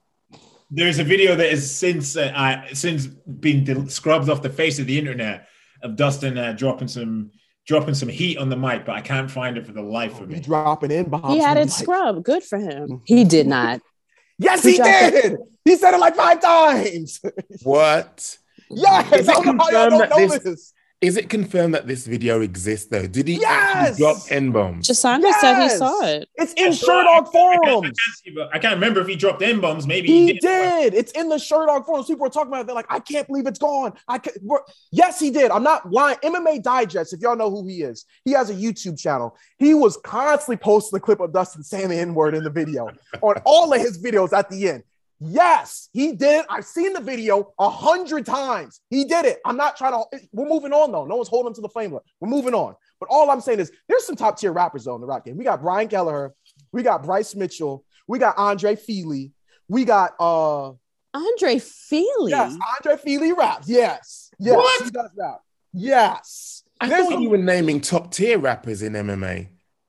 There's 0.71 0.99
a 0.99 1.05
video 1.05 1.35
that 1.37 1.51
has 1.51 1.75
since 1.75 2.17
uh, 2.17 2.33
I 2.35 2.69
since 2.73 3.07
been 3.07 3.65
del- 3.65 3.89
scrubbed 3.89 4.31
off 4.31 4.41
the 4.43 4.49
face 4.51 4.79
of 4.79 4.87
the 4.87 4.99
internet 4.99 5.49
of 5.83 5.97
Dustin 5.97 6.39
uh, 6.39 6.53
dropping 6.53 6.89
some 6.89 7.33
dropping 7.71 7.95
some 7.95 8.09
heat 8.09 8.37
on 8.37 8.49
the 8.49 8.57
mic, 8.57 8.85
but 8.85 8.97
I 8.97 9.01
can't 9.01 9.31
find 9.31 9.57
it 9.57 9.65
for 9.65 9.71
the 9.71 9.81
life 9.81 10.21
of 10.21 10.29
He 10.29 10.35
me. 10.35 10.41
dropping 10.41 10.91
in 10.91 11.09
behind. 11.09 11.35
He 11.35 11.39
had 11.41 11.57
it 11.57 11.71
scrubbed. 11.71 12.25
Good 12.25 12.43
for 12.43 12.59
him. 12.59 12.89
Mhm. 12.89 13.01
He 13.05 13.23
did 13.25 13.47
not. 13.47 13.81
Yes, 14.43 14.63
He 14.65 14.71
he 14.73 14.77
dropped 14.79 14.91
it. 14.93 15.23
did. 15.23 15.37
He 15.67 15.77
said 15.77 15.93
it 15.95 16.01
like 16.01 16.17
five 16.17 16.41
times. 16.41 17.21
What? 17.63 18.39
yes, 18.71 19.13
Is 19.21 19.29
it 19.29 19.37
I 19.37 19.43
don't 19.45 19.57
know 19.59 19.63
how 19.65 19.71
y'all 19.71 19.91
don't 19.91 20.11
know 20.11 20.17
this- 20.29 20.43
this. 20.43 20.73
Is 21.01 21.17
it 21.17 21.31
confirmed 21.31 21.73
that 21.75 21.87
this 21.87 22.07
video 22.07 22.43
exists 22.43 22.89
though? 22.91 23.07
Did 23.07 23.27
he 23.27 23.37
Yes! 23.41 23.47
actually 23.75 23.97
drop 24.03 24.17
N 24.29 24.51
bombs? 24.53 24.87
Jasandra 24.87 25.33
said 25.41 25.63
he 25.63 25.71
saw 25.71 26.05
it. 26.05 26.29
It's 26.35 26.53
in 26.53 26.69
I 26.69 26.71
saw. 26.73 26.87
Sherdog 26.93 27.07
I 27.07 27.15
can't- 27.21 27.27
I 27.27 27.31
forums. 27.31 27.99
can't 28.27 28.49
I 28.53 28.59
can't 28.59 28.75
remember 28.75 29.01
if 29.01 29.07
he 29.07 29.17
dropped 29.17 29.41
N 29.41 29.61
bombs. 29.61 29.87
Maybe 29.87 30.09
he, 30.09 30.27
He 30.27 30.33
did. 30.35 30.41
did. 30.43 30.95
It's 30.95 31.11
in 31.13 31.31
the 31.31 31.37
Sherdog 31.37 31.87
forums. 31.87 32.07
People 32.07 32.27
are 32.27 32.31
talking 32.31 32.49
about 32.49 32.61
it. 32.63 32.67
They're 32.67 32.75
like, 32.77 32.93
I 32.93 32.99
can't 32.99 33.27
believe 33.27 33.47
it's 33.47 33.59
gone. 33.59 33.95
I 34.09 34.19
can 34.19 34.35
we're- 34.43 34.61
Yes, 34.93 35.19
he 35.19 35.31
did. 35.31 35.51
I'm 35.51 35.63
not 35.63 35.91
lying. 35.91 36.19
MMA 36.23 36.63
Digest, 36.63 37.15
if 37.15 37.21
y'all 37.21 37.35
know 37.37 37.49
who 37.49 37.67
he 37.67 37.81
is, 37.83 38.05
he 38.27 38.33
has 38.33 38.51
a 38.51 38.55
YouTube 38.55 38.99
channel. 39.01 39.39
He 39.59 39.73
was 39.73 39.97
constantly 40.05 40.59
posting 40.59 40.99
the 40.99 41.01
clip 41.01 41.21
of 41.21 41.33
Dustin 41.33 41.63
saying 41.63 41.89
the 41.89 41.97
N-word 41.97 42.35
in 42.35 42.45
the 42.45 42.51
video 42.51 42.91
on 43.23 43.37
all 43.47 43.73
of 43.73 43.81
his 43.81 43.97
videos 44.03 44.35
at 44.35 44.51
the 44.51 44.69
end. 44.69 44.83
Yes, 45.21 45.91
he 45.93 46.13
did. 46.13 46.47
I've 46.49 46.65
seen 46.65 46.95
the 46.95 47.01
video 47.01 47.53
a 47.59 47.69
hundred 47.69 48.25
times. 48.25 48.81
He 48.89 49.05
did 49.05 49.27
it. 49.27 49.39
I'm 49.45 49.57
not 49.59 49.77
trying 49.77 49.93
to. 49.93 50.05
We're 50.33 50.49
moving 50.49 50.73
on 50.73 50.91
though. 50.93 51.05
No 51.05 51.17
one's 51.17 51.29
holding 51.29 51.53
to 51.55 51.61
the 51.61 51.69
flame. 51.69 51.91
We're 52.21 52.29
moving 52.29 52.55
on. 52.55 52.75
But 52.99 53.09
all 53.11 53.31
I'm 53.31 53.41
saying 53.43 53.61
is, 53.61 53.71
there's 53.89 54.07
some 54.07 54.17
top 54.17 54.39
tier 54.39 54.53
rappers 54.53 54.85
though 54.85 54.95
in 54.95 55.01
the 55.03 55.07
rap 55.07 55.25
game. 55.27 55.37
We 55.37 55.45
got 55.45 55.61
Brian 55.61 55.89
Kelleher, 55.89 56.35
we 56.73 56.83
got 56.83 57.03
Bryce 57.03 57.35
Mitchell, 57.35 57.85
we 58.09 58.19
got 58.19 58.39
Andre 58.39 58.77
Fili, 58.77 59.33
we 59.69 59.85
got 59.85 60.15
uh 60.19 60.73
Andre 61.13 61.59
Fili. 61.59 62.31
yes, 62.31 62.57
Andre 62.79 62.97
Fili 63.03 63.33
raps. 63.33 63.69
Yes, 63.69 64.31
yes, 64.39 64.57
What? 64.57 64.85
he 64.85 64.91
does 64.91 65.11
rap. 65.19 65.41
Yes, 65.73 66.63
I 66.81 66.89
There's- 66.89 67.09
thought 67.09 67.21
you 67.21 67.29
were 67.31 67.39
naming 67.39 67.81
top 67.81 68.11
tier 68.13 68.39
rappers 68.39 68.83
in 68.83 68.95
MMA. 68.95 69.49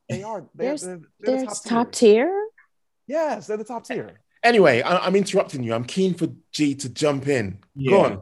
they 0.09 0.23
are. 0.23 0.41
They're, 0.55 0.75
There's- 0.75 0.81
they're, 0.81 0.99
they're 1.19 1.37
the 1.39 1.45
There's 1.45 1.61
top 1.61 1.91
tier. 1.93 2.25
tier. 2.25 2.47
Yes, 3.07 3.47
they're 3.47 3.57
the 3.57 3.63
top 3.63 3.85
tier. 3.85 4.20
Anyway, 4.43 4.81
I, 4.81 4.97
I'm 5.05 5.15
interrupting 5.15 5.63
you. 5.63 5.73
I'm 5.73 5.85
keen 5.85 6.13
for 6.13 6.27
G 6.51 6.75
to 6.75 6.89
jump 6.89 7.27
in. 7.27 7.59
Go 7.87 7.91
Yeah. 7.91 7.97
on. 7.97 8.21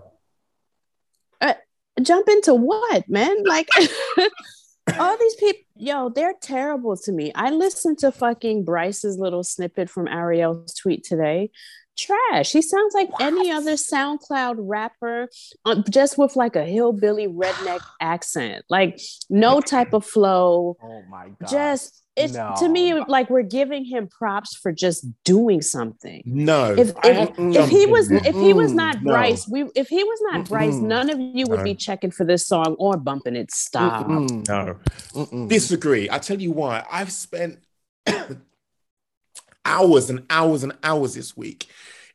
Jump 2.01 2.30
into 2.30 2.53
what, 2.53 3.09
man? 3.09 3.43
Like 3.43 3.67
all 4.99 5.17
these 5.17 5.36
people, 5.36 5.61
yo, 5.76 6.07
they're 6.07 6.34
terrible 6.41 6.95
to 6.95 7.11
me. 7.11 7.34
I 7.36 7.49
listened 7.49 7.97
to 7.99 8.11
fucking 8.13 8.63
Bryce's 8.63 9.17
little 9.17 9.43
snippet 9.43 9.89
from 9.89 10.07
Ariel's 10.07 10.74
tweet 10.76 11.03
today. 11.03 11.51
Trash. 11.97 12.53
He 12.53 12.61
sounds 12.61 12.93
like 12.93 13.09
any 13.20 13.51
other 13.51 13.74
SoundCloud 13.74 14.55
rapper, 14.59 15.28
um, 15.65 15.84
just 15.89 16.17
with 16.17 16.38
like 16.38 16.55
a 16.55 16.63
hillbilly 16.63 17.28
redneck 17.28 17.82
accent. 18.01 18.63
Like 18.70 18.97
no 19.30 19.59
type 19.59 19.91
of 19.91 20.05
flow. 20.05 20.78
Oh 20.82 21.01
my 21.09 21.32
god. 21.41 21.49
Just 21.49 22.01
it's 22.20 22.34
No. 22.34 22.53
to 22.59 22.67
me 22.70 22.93
like 23.07 23.30
we're 23.30 23.41
giving 23.43 23.86
him 23.86 24.07
props 24.07 24.55
for 24.55 24.72
just 24.72 25.05
doing 25.24 25.61
something. 25.61 26.22
No. 26.26 26.74
If 26.74 26.89
if, 27.03 27.30
if 27.30 27.39
if 27.39 27.70
he 27.70 27.86
was 27.86 28.11
if 28.11 28.36
he 28.36 28.53
was 28.53 28.74
not 28.74 29.01
no. 29.01 29.13
Bryce, 29.13 29.47
we 29.47 29.70
if 29.76 29.88
he 29.88 30.03
was 30.03 30.20
not 30.32 30.47
Bryce, 30.49 30.76
Mm-mm. 30.76 30.84
none 30.84 31.09
of 31.09 31.20
you 31.20 31.45
would 31.47 31.63
be 31.63 31.76
checking 31.76 32.11
for 32.11 32.26
this 32.26 32.45
song 32.45 32.76
or 32.78 32.97
bumping 32.97 33.36
it. 33.36 33.51
Stop. 33.51 34.07
Mm-mm. 34.07 34.47
no. 34.47 34.76
Mm-mm. 35.13 35.47
Disagree. 35.49 36.09
I 36.09 36.20
tell 36.20 36.39
you 36.41 36.51
why. 36.51 36.86
I've 36.91 37.11
spent 37.11 37.59
hours 39.65 40.09
and 40.09 40.26
hours 40.30 40.63
and 40.63 40.74
hours 40.84 41.13
this 41.15 41.36
week 41.38 41.67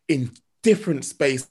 in 0.08 0.30
different 0.62 1.04
spaces 1.04 1.48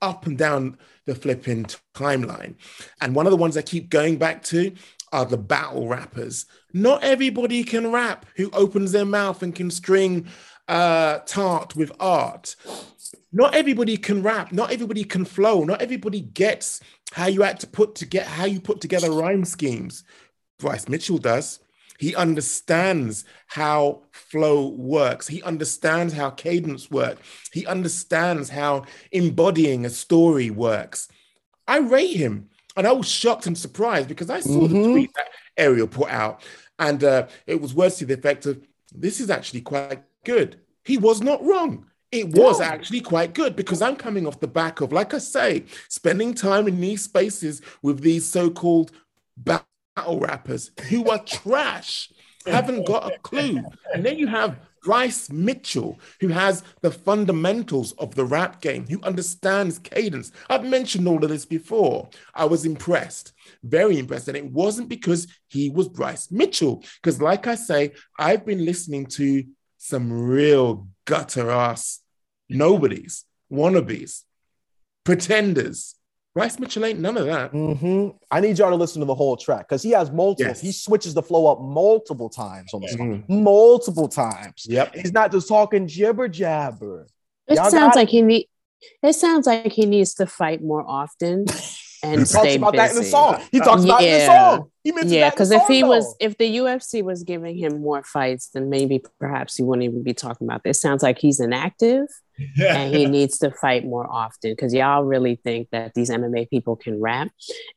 up 0.00 0.26
and 0.26 0.36
down 0.38 0.78
the 1.06 1.14
flipping 1.14 1.66
timeline. 1.94 2.54
And 3.00 3.14
one 3.14 3.26
of 3.26 3.30
the 3.30 3.36
ones 3.36 3.56
I 3.56 3.62
keep 3.62 3.90
going 3.90 4.16
back 4.16 4.42
to 4.44 4.72
are 5.12 5.24
the 5.24 5.36
battle 5.38 5.86
rappers. 5.88 6.46
Not 6.74 7.04
everybody 7.04 7.62
can 7.62 7.90
rap 7.92 8.26
who 8.36 8.50
opens 8.50 8.90
their 8.92 9.04
mouth 9.04 9.42
and 9.44 9.54
can 9.54 9.70
string 9.70 10.26
uh, 10.66 11.20
tart 11.20 11.76
with 11.76 11.92
art. 12.00 12.56
not 13.32 13.54
everybody 13.54 13.96
can 13.96 14.22
rap. 14.22 14.52
Not 14.52 14.72
everybody 14.72 15.04
can 15.04 15.24
flow. 15.24 15.62
Not 15.62 15.80
everybody 15.80 16.20
gets 16.20 16.80
how 17.12 17.26
you 17.26 17.42
had 17.42 17.60
to 17.60 17.68
put 17.68 17.94
to 17.96 18.06
get 18.06 18.26
how 18.26 18.44
you 18.46 18.60
put 18.60 18.80
together 18.80 19.12
rhyme 19.12 19.44
schemes. 19.44 20.02
Bryce 20.58 20.88
Mitchell 20.88 21.18
does. 21.18 21.60
He 21.98 22.16
understands 22.16 23.24
how 23.46 24.02
flow 24.10 24.66
works. 24.70 25.28
He 25.28 25.42
understands 25.44 26.12
how 26.12 26.30
cadence 26.30 26.90
works. 26.90 27.20
He 27.52 27.64
understands 27.66 28.48
how 28.48 28.86
embodying 29.12 29.84
a 29.86 29.90
story 29.90 30.50
works. 30.50 31.06
I 31.68 31.78
rate 31.78 32.16
him. 32.16 32.48
And 32.76 32.84
I 32.88 32.92
was 32.92 33.06
shocked 33.08 33.46
and 33.46 33.56
surprised 33.56 34.08
because 34.08 34.28
I 34.28 34.40
saw 34.40 34.66
the 34.66 34.74
Mhm. 34.74 34.90
tweet 34.92 35.10
that 35.14 35.28
Ariel 35.56 35.86
put 35.86 36.10
out. 36.10 36.42
And 36.78 37.04
uh, 37.04 37.28
it 37.46 37.60
was 37.60 37.74
words 37.74 37.96
to 37.96 38.06
the 38.06 38.14
effect 38.14 38.46
of, 38.46 38.60
this 38.94 39.20
is 39.20 39.30
actually 39.30 39.60
quite 39.60 40.02
good. 40.24 40.60
He 40.84 40.98
was 40.98 41.20
not 41.22 41.44
wrong. 41.44 41.86
It 42.12 42.28
was 42.28 42.60
No. 42.60 42.66
actually 42.66 43.00
quite 43.00 43.34
good 43.34 43.56
because 43.56 43.82
I'm 43.82 43.96
coming 43.96 44.26
off 44.26 44.38
the 44.40 44.46
back 44.46 44.80
of, 44.80 44.92
like 44.92 45.14
I 45.14 45.18
say, 45.18 45.64
spending 45.88 46.34
time 46.34 46.68
in 46.68 46.80
these 46.80 47.02
spaces 47.04 47.60
with 47.82 48.00
these 48.00 48.24
so 48.26 48.50
called 48.50 48.92
battle 49.36 50.20
rappers 50.20 50.70
who 50.88 51.08
are 51.10 51.18
trash, 51.24 52.12
haven't 52.46 52.86
got 52.86 53.12
a 53.12 53.18
clue. 53.18 53.62
And 53.92 54.04
then 54.04 54.18
you 54.18 54.26
have 54.28 54.58
Bryce 54.84 55.30
Mitchell, 55.30 55.98
who 56.20 56.28
has 56.28 56.62
the 56.82 56.90
fundamentals 56.90 57.92
of 57.92 58.14
the 58.14 58.24
rap 58.24 58.60
game, 58.60 58.86
who 58.86 59.02
understands 59.02 59.78
cadence. 59.78 60.30
I've 60.50 60.64
mentioned 60.64 61.08
all 61.08 61.24
of 61.24 61.30
this 61.30 61.46
before. 61.46 62.10
I 62.34 62.44
was 62.44 62.66
impressed, 62.66 63.32
very 63.62 63.98
impressed. 63.98 64.28
And 64.28 64.36
it 64.36 64.44
wasn't 64.44 64.90
because 64.90 65.26
he 65.48 65.70
was 65.70 65.88
Bryce 65.88 66.30
Mitchell, 66.30 66.84
because, 67.02 67.20
like 67.22 67.46
I 67.46 67.54
say, 67.54 67.92
I've 68.18 68.44
been 68.44 68.64
listening 68.64 69.06
to 69.06 69.44
some 69.78 70.12
real 70.12 70.86
gutter 71.06 71.50
ass 71.50 72.00
nobodies, 72.48 73.24
wannabes, 73.50 74.22
pretenders. 75.02 75.94
Bryce 76.34 76.58
Mitchell 76.58 76.84
ain't 76.84 76.98
none 76.98 77.16
of 77.16 77.26
that. 77.26 77.52
hmm 77.52 78.08
I 78.30 78.40
need 78.40 78.58
y'all 78.58 78.70
to 78.70 78.76
listen 78.76 78.98
to 79.00 79.06
the 79.06 79.14
whole 79.14 79.36
track 79.36 79.68
because 79.68 79.82
he 79.82 79.90
has 79.92 80.10
multiple. 80.10 80.50
Yes. 80.50 80.60
He 80.60 80.72
switches 80.72 81.14
the 81.14 81.22
flow 81.22 81.46
up 81.46 81.60
multiple 81.60 82.28
times 82.28 82.74
on 82.74 82.80
the 82.80 82.88
song, 82.88 83.22
Mhm. 83.28 83.42
multiple 83.42 84.08
times. 84.08 84.66
Yep. 84.68 84.96
He's 84.96 85.12
not 85.12 85.30
just 85.30 85.46
talking 85.48 85.86
jibber 85.86 86.26
jabber. 86.28 87.06
It 87.46 87.54
Y'all 87.54 87.70
sounds 87.70 87.94
got 87.94 87.96
it? 87.96 87.98
like 88.00 88.08
he 88.08 88.22
need. 88.22 88.48
It 89.02 89.12
sounds 89.14 89.46
like 89.46 89.70
he 89.72 89.86
needs 89.86 90.14
to 90.14 90.26
fight 90.26 90.62
more 90.62 90.84
often 90.86 91.44
and 92.02 92.20
He 92.20 92.26
talks 92.26 92.54
about 92.56 92.72
busy. 92.72 92.76
that 92.82 92.90
in 92.90 92.96
the 92.96 93.04
song. 93.04 93.40
He 93.52 93.60
talks 93.60 93.84
about 93.84 94.02
it 94.02 94.06
in 94.12 94.18
the 94.18 94.26
song. 94.26 94.70
He 94.82 94.90
mentions 94.92 95.12
Yeah, 95.12 95.20
that 95.26 95.34
because 95.34 95.50
if 95.52 95.62
song, 95.62 95.70
he 95.72 95.84
was, 95.84 96.16
if 96.20 96.36
the 96.36 96.56
UFC 96.58 97.02
was 97.02 97.22
giving 97.22 97.56
him 97.56 97.80
more 97.80 98.02
fights, 98.02 98.48
then 98.52 98.68
maybe 98.68 99.02
perhaps 99.20 99.54
he 99.56 99.62
wouldn't 99.62 99.84
even 99.84 100.02
be 100.02 100.12
talking 100.12 100.46
about 100.48 100.64
this. 100.64 100.80
Sounds 100.80 101.02
like 101.02 101.18
he's 101.18 101.38
inactive 101.40 102.06
and 102.60 102.94
he 102.94 103.06
needs 103.06 103.38
to 103.38 103.50
fight 103.50 103.84
more 103.84 104.06
often 104.10 104.52
because 104.52 104.74
y'all 104.74 105.04
really 105.04 105.36
think 105.36 105.68
that 105.70 105.94
these 105.94 106.10
MMA 106.10 106.50
people 106.50 106.76
can 106.76 107.00
rap, 107.00 107.28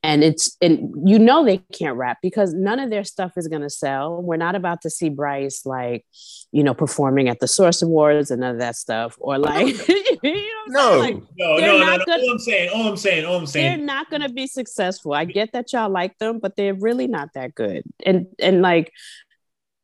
and 0.03 0.23
it's 0.23 0.57
and 0.61 0.93
you 1.05 1.19
know 1.19 1.45
they 1.45 1.57
can't 1.73 1.95
rap 1.95 2.17
because 2.21 2.53
none 2.53 2.79
of 2.79 2.89
their 2.89 3.03
stuff 3.03 3.33
is 3.37 3.47
gonna 3.47 3.69
sell. 3.69 4.21
We're 4.21 4.37
not 4.37 4.55
about 4.55 4.81
to 4.81 4.89
see 4.89 5.09
Bryce 5.09 5.65
like, 5.65 6.05
you 6.51 6.63
know, 6.63 6.73
performing 6.73 7.29
at 7.29 7.39
the 7.39 7.47
Source 7.47 7.81
Awards 7.81 8.31
and 8.31 8.41
none 8.41 8.55
of 8.55 8.59
that 8.59 8.75
stuff, 8.75 9.15
or 9.19 9.37
like, 9.37 9.87
you 9.87 10.03
know 10.23 10.23
what 10.23 10.23
I'm 10.23 10.23
saying? 10.23 10.43
No. 10.69 10.97
Like, 10.97 11.15
no, 11.37 11.57
no, 11.57 11.57
no, 11.57 11.77
not 11.79 11.99
no. 11.99 12.05
good- 12.05 12.21
All 12.21 12.31
I'm 12.31 12.39
saying, 12.39 12.69
all 12.73 12.87
I'm 12.87 12.97
saying, 12.97 13.25
all 13.25 13.35
I'm 13.37 13.45
saying. 13.45 13.77
they're 13.77 13.85
not 13.85 14.09
going 14.09 14.21
to 14.21 14.29
be 14.29 14.47
successful. 14.47 15.13
I 15.13 15.25
get 15.25 15.51
that 15.53 15.71
y'all 15.73 15.89
like 15.89 16.17
them, 16.17 16.39
but 16.39 16.55
they're 16.55 16.73
really 16.73 17.07
not 17.07 17.29
that 17.35 17.55
good. 17.55 17.83
And 18.05 18.27
and 18.39 18.61
like, 18.61 18.91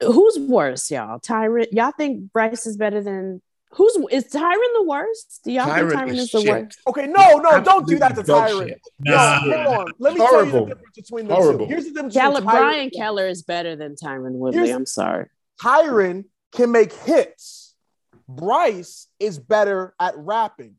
who's 0.02 0.38
worse, 0.40 0.90
y'all? 0.92 1.20
Tyrant, 1.20 1.72
Y'all 1.74 1.92
think 1.98 2.32
Bryce 2.32 2.66
is 2.66 2.78
better 2.78 3.02
than? 3.02 3.42
Who's 3.76 3.98
is 4.12 4.26
Tyron 4.26 4.74
the 4.76 4.86
worst? 4.88 5.42
Do 5.44 5.52
y'all 5.52 5.66
Tyron 5.68 5.90
think 5.90 6.02
Tyron 6.02 6.14
is 6.14 6.20
is, 6.20 6.32
the 6.32 6.42
shit. 6.42 6.50
worst? 6.50 6.80
okay, 6.88 7.08
no, 7.08 7.38
no, 7.38 7.62
don't 7.62 7.88
do 7.88 7.98
that 8.00 8.14
to 8.16 8.20
Absolutely 8.20 8.66
Tyron. 8.66 8.68
shit. 8.70 8.82
No, 9.00 9.16
Nah. 9.16 9.40
hold 9.40 9.54
on. 9.88 9.94
Let 10.00 10.14
me 10.14 10.20
tell 10.20 10.46
you 10.46 10.52
the 10.52 10.60
difference 10.66 10.96
between 10.96 11.28
the 11.28 11.36
Horrible. 11.36 11.66
two. 11.66 11.72
Here's 11.72 11.86
the 11.86 11.92
difference 11.92 12.14
Kelleher, 12.14 12.42
between 12.42 12.56
Brian 12.58 12.90
Kelleher 12.92 13.28
is 13.28 13.42
better 13.42 13.76
than 13.76 13.96
Tyron 13.96 14.32
Woodley. 14.34 14.60
Here's- 14.60 14.76
I'm 14.76 14.86
sorry. 14.86 15.28
Tyron 15.62 16.26
can 16.52 16.72
make 16.72 16.94
hits. 16.94 17.76
Bryce 18.28 19.08
is 19.20 19.40
better 19.40 19.94
at 20.00 20.14
rapping. 20.18 20.76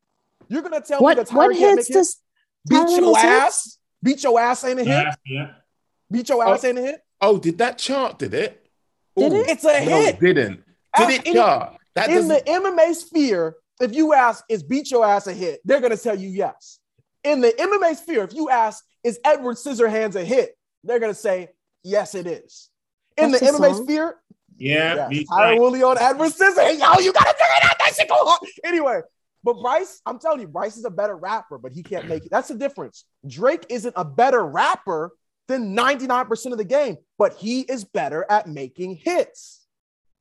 You're 0.48 0.62
gonna 0.62 0.80
tell 0.80 1.00
me 1.02 1.14
that 1.14 1.26
Tyron 1.28 1.34
what 1.34 1.56
can't 1.56 1.78
hits 1.78 1.90
make 1.90 1.96
hits? 1.96 2.14
does 2.14 2.20
Beat 2.68 2.76
Tyron 2.76 3.00
your 3.00 3.16
has 3.18 3.24
ass. 3.54 3.78
Beat 4.02 4.22
your 4.22 4.40
ass 4.40 4.64
ain't 4.64 4.80
a 4.80 4.84
hit. 4.84 4.88
Yeah, 4.88 5.14
yeah. 5.26 5.50
Beat 6.10 6.28
your 6.28 6.46
ass 6.46 6.64
oh. 6.64 6.68
ain't 6.68 6.78
a 6.78 6.82
hit. 6.82 7.00
Oh, 7.20 7.38
did 7.38 7.58
that 7.58 7.78
chart? 7.78 8.18
Did 8.18 8.34
it? 8.34 8.66
Did 9.16 9.32
Ooh, 9.32 9.36
it? 9.36 9.48
It's 9.48 9.64
a 9.64 9.84
No, 9.84 9.96
hit. 10.00 10.14
it 10.14 10.20
didn't. 10.20 10.56
Did 10.56 10.64
Ask 10.94 11.12
it 11.12 11.22
any- 11.26 11.34
chart? 11.34 11.76
That 11.94 12.10
in 12.10 12.28
the 12.28 12.40
doesn't. 12.40 12.64
MMA 12.74 12.94
sphere, 12.94 13.56
if 13.80 13.94
you 13.94 14.12
ask, 14.14 14.44
is 14.48 14.62
beat 14.62 14.90
your 14.90 15.04
ass 15.04 15.26
a 15.26 15.32
hit? 15.32 15.60
They're 15.64 15.80
gonna 15.80 15.96
tell 15.96 16.18
you 16.18 16.28
yes. 16.28 16.78
In 17.22 17.40
the 17.40 17.48
MMA 17.52 17.96
sphere, 17.96 18.24
if 18.24 18.34
you 18.34 18.50
ask, 18.50 18.84
is 19.02 19.18
Edward 19.24 19.56
Scissorhands 19.56 20.14
a 20.16 20.24
hit? 20.24 20.56
They're 20.82 20.98
gonna 20.98 21.14
say 21.14 21.48
yes, 21.82 22.14
it 22.14 22.26
is. 22.26 22.68
In 23.16 23.30
That's 23.30 23.44
the 23.44 23.52
MMA 23.52 23.74
song? 23.74 23.84
sphere, 23.84 24.16
Yeah, 24.56 24.94
yes. 24.94 25.10
he's 25.10 25.28
Tyron 25.28 25.38
right. 25.38 25.60
Woodley 25.60 25.82
on 25.82 25.98
Edward 25.98 26.32
Scissorhands. 26.32 26.78
Yo, 26.80 27.00
you 27.00 27.12
gotta 27.12 27.32
figure 27.32 27.56
it 27.56 27.64
out. 27.64 27.76
That 27.78 27.94
shit 27.96 28.08
go 28.08 28.16
hard. 28.18 28.40
Anyway, 28.64 29.00
but 29.44 29.60
Bryce, 29.60 30.00
I'm 30.06 30.18
telling 30.18 30.40
you, 30.40 30.48
Bryce 30.48 30.76
is 30.76 30.84
a 30.84 30.90
better 30.90 31.16
rapper, 31.16 31.58
but 31.58 31.72
he 31.72 31.82
can't 31.82 32.08
make 32.08 32.24
it. 32.24 32.30
That's 32.30 32.48
the 32.48 32.54
difference. 32.56 33.04
Drake 33.26 33.66
isn't 33.68 33.92
a 33.96 34.04
better 34.04 34.44
rapper 34.44 35.12
than 35.48 35.76
99% 35.76 36.52
of 36.52 36.58
the 36.58 36.64
game, 36.64 36.96
but 37.18 37.34
he 37.34 37.60
is 37.60 37.84
better 37.84 38.24
at 38.30 38.48
making 38.48 38.96
hits. 38.96 39.63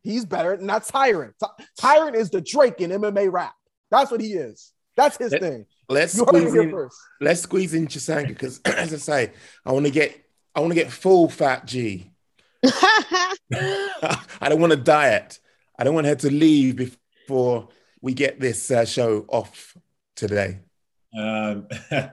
He's 0.03 0.25
better, 0.25 0.53
and 0.53 0.69
that's 0.69 0.89
Tyrant. 0.91 1.33
Tyrant 1.79 2.15
is 2.15 2.29
the 2.29 2.41
Drake 2.41 2.81
in 2.81 2.91
MMA 2.91 3.31
rap. 3.31 3.53
That's 3.89 4.11
what 4.11 4.19
he 4.21 4.33
is. 4.33 4.71
That's 4.95 5.17
his 5.17 5.31
Let- 5.31 5.41
thing. 5.41 5.65
Let's 5.89 6.15
You 6.15 6.23
squeeze 6.25 6.53
in. 6.55 6.71
first. 6.71 6.97
Let's 7.21 7.41
squeeze 7.41 7.73
in 7.73 7.87
Chisanga 7.87 8.27
because, 8.29 8.59
as 8.65 8.93
I 8.93 8.97
say, 8.97 9.31
I 9.65 9.71
want 9.71 9.85
to 9.85 9.91
get. 9.91 10.19
I 10.55 10.59
want 10.59 10.71
to 10.71 10.75
get 10.75 10.91
full 10.91 11.29
fat 11.29 11.65
G. 11.65 12.11
I 12.63 14.17
don't 14.49 14.61
want 14.61 14.71
to 14.71 14.77
diet. 14.77 15.39
I 15.77 15.83
don't 15.83 15.95
want 15.95 16.07
her 16.07 16.15
to 16.15 16.29
leave 16.31 16.75
before 16.75 17.69
we 18.01 18.13
get 18.13 18.39
this 18.39 18.69
uh, 18.69 18.85
show 18.85 19.25
off 19.27 19.75
today. 20.15 20.59
Um, 21.17 21.67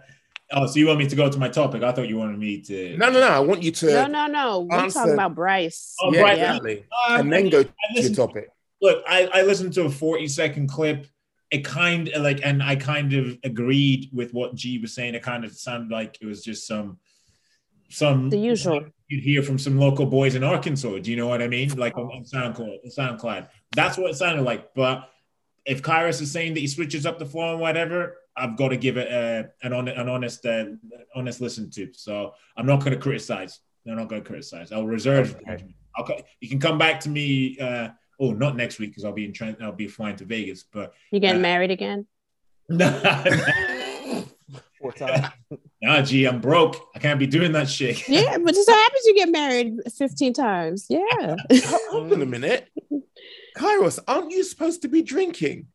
oh, 0.52 0.66
so 0.66 0.78
you 0.78 0.86
want 0.86 0.98
me 0.98 1.06
to 1.08 1.16
go 1.16 1.28
to 1.30 1.38
my 1.38 1.48
topic? 1.48 1.82
I 1.82 1.92
thought 1.92 2.08
you 2.08 2.18
wanted 2.18 2.38
me 2.38 2.60
to. 2.62 2.96
No, 2.96 3.10
no, 3.10 3.20
no. 3.20 3.28
I 3.28 3.40
want 3.40 3.62
you 3.62 3.70
to. 3.72 3.86
no, 3.86 4.06
no, 4.06 4.26
no. 4.26 4.60
We're 4.70 4.76
Answer- 4.78 4.98
talking 5.00 5.14
about 5.14 5.34
Bryce. 5.34 5.94
Oh, 6.02 6.12
yeah, 6.12 6.20
Bryce. 6.22 6.38
exactly. 6.38 6.84
Um, 7.08 7.20
And 7.20 7.32
then 7.32 7.48
go 7.48 7.62
to 7.62 7.68
your 7.68 7.96
listened- 7.96 8.16
topic. 8.16 8.48
look, 8.82 9.02
I, 9.06 9.28
I 9.32 9.42
listened 9.42 9.72
to 9.74 9.84
a 9.84 9.90
40 9.90 10.28
second 10.28 10.68
clip. 10.68 11.06
It 11.50 11.64
kind 11.64 12.08
of 12.10 12.22
like, 12.22 12.40
and 12.44 12.62
I 12.62 12.76
kind 12.76 13.12
of 13.12 13.36
agreed 13.42 14.08
with 14.12 14.32
what 14.32 14.54
G 14.54 14.78
was 14.78 14.94
saying. 14.94 15.14
It 15.16 15.22
kind 15.22 15.44
of 15.44 15.52
sounded 15.52 15.90
like 15.92 16.16
it 16.20 16.26
was 16.26 16.44
just 16.44 16.66
some, 16.66 16.98
some 17.88 18.30
The 18.30 18.38
usual. 18.38 18.84
you'd 19.08 19.24
hear 19.24 19.42
from 19.42 19.58
some 19.58 19.76
local 19.78 20.06
boys 20.06 20.36
in 20.36 20.44
Arkansas. 20.44 20.98
Do 20.98 21.10
you 21.10 21.16
know 21.16 21.26
what 21.26 21.42
I 21.42 21.48
mean? 21.48 21.70
Like 21.76 21.96
on, 21.98 22.04
on 22.04 22.24
SoundCloud, 22.24 22.78
SoundCloud. 22.96 23.48
That's 23.74 23.98
what 23.98 24.10
it 24.10 24.14
sounded 24.14 24.42
like. 24.42 24.74
But 24.74 25.08
if 25.66 25.82
Kairos 25.82 26.22
is 26.22 26.30
saying 26.30 26.54
that 26.54 26.60
he 26.60 26.68
switches 26.68 27.04
up 27.04 27.18
the 27.18 27.26
flow 27.26 27.50
and 27.52 27.60
whatever, 27.60 28.16
I've 28.36 28.56
got 28.56 28.68
to 28.68 28.76
give 28.76 28.96
it 28.96 29.10
a, 29.10 29.50
an, 29.62 29.72
on, 29.72 29.88
an 29.88 30.08
honest, 30.08 30.46
uh, 30.46 30.66
honest 31.14 31.40
listen 31.40 31.70
to. 31.70 31.88
So 31.92 32.32
I'm 32.56 32.66
not 32.66 32.80
going 32.80 32.92
to 32.92 32.98
criticize. 32.98 33.60
I'm 33.88 33.96
not 33.96 34.08
going 34.08 34.22
to 34.22 34.26
criticize. 34.26 34.72
I'll 34.72 34.86
reserve. 34.86 35.34
Okay. 35.36 35.44
judgment. 35.46 35.74
Okay, 36.00 36.22
you 36.40 36.48
can 36.48 36.60
come 36.60 36.78
back 36.78 37.00
to 37.00 37.08
me. 37.08 37.58
Uh, 37.58 37.88
oh, 38.20 38.32
not 38.32 38.56
next 38.56 38.78
week 38.78 38.90
because 38.90 39.04
I'll 39.04 39.12
be 39.12 39.24
in 39.24 39.32
Trent. 39.32 39.60
I'll 39.60 39.72
be 39.72 39.88
flying 39.88 40.16
to 40.16 40.24
Vegas. 40.24 40.62
But 40.62 40.92
You 41.10 41.18
getting 41.20 41.40
Uh, 41.40 41.42
married 41.42 41.70
again? 41.72 42.06
nah, 42.68 43.24
Four 44.80 44.92
times. 44.92 45.26
nah, 45.82 46.00
gee, 46.02 46.26
I'm 46.26 46.40
broke. 46.40 46.76
I 46.94 46.98
can't 47.00 47.18
be 47.18 47.26
doing 47.26 47.52
that 47.52 47.68
shit. 47.68 48.08
Yeah, 48.08 48.38
but 48.38 48.54
just 48.54 48.66
so 48.66 48.72
happens 48.72 49.04
you 49.06 49.14
get 49.14 49.30
married 49.30 49.74
15 49.98 50.32
times. 50.32 50.86
Yeah. 50.88 51.36
Hold 51.90 52.12
on 52.12 52.22
a 52.22 52.26
minute. 52.26 52.68
Kairos, 53.56 53.98
aren't 54.06 54.30
you 54.30 54.44
supposed 54.44 54.82
to 54.82 54.88
be 54.88 55.02
drinking? 55.02 55.66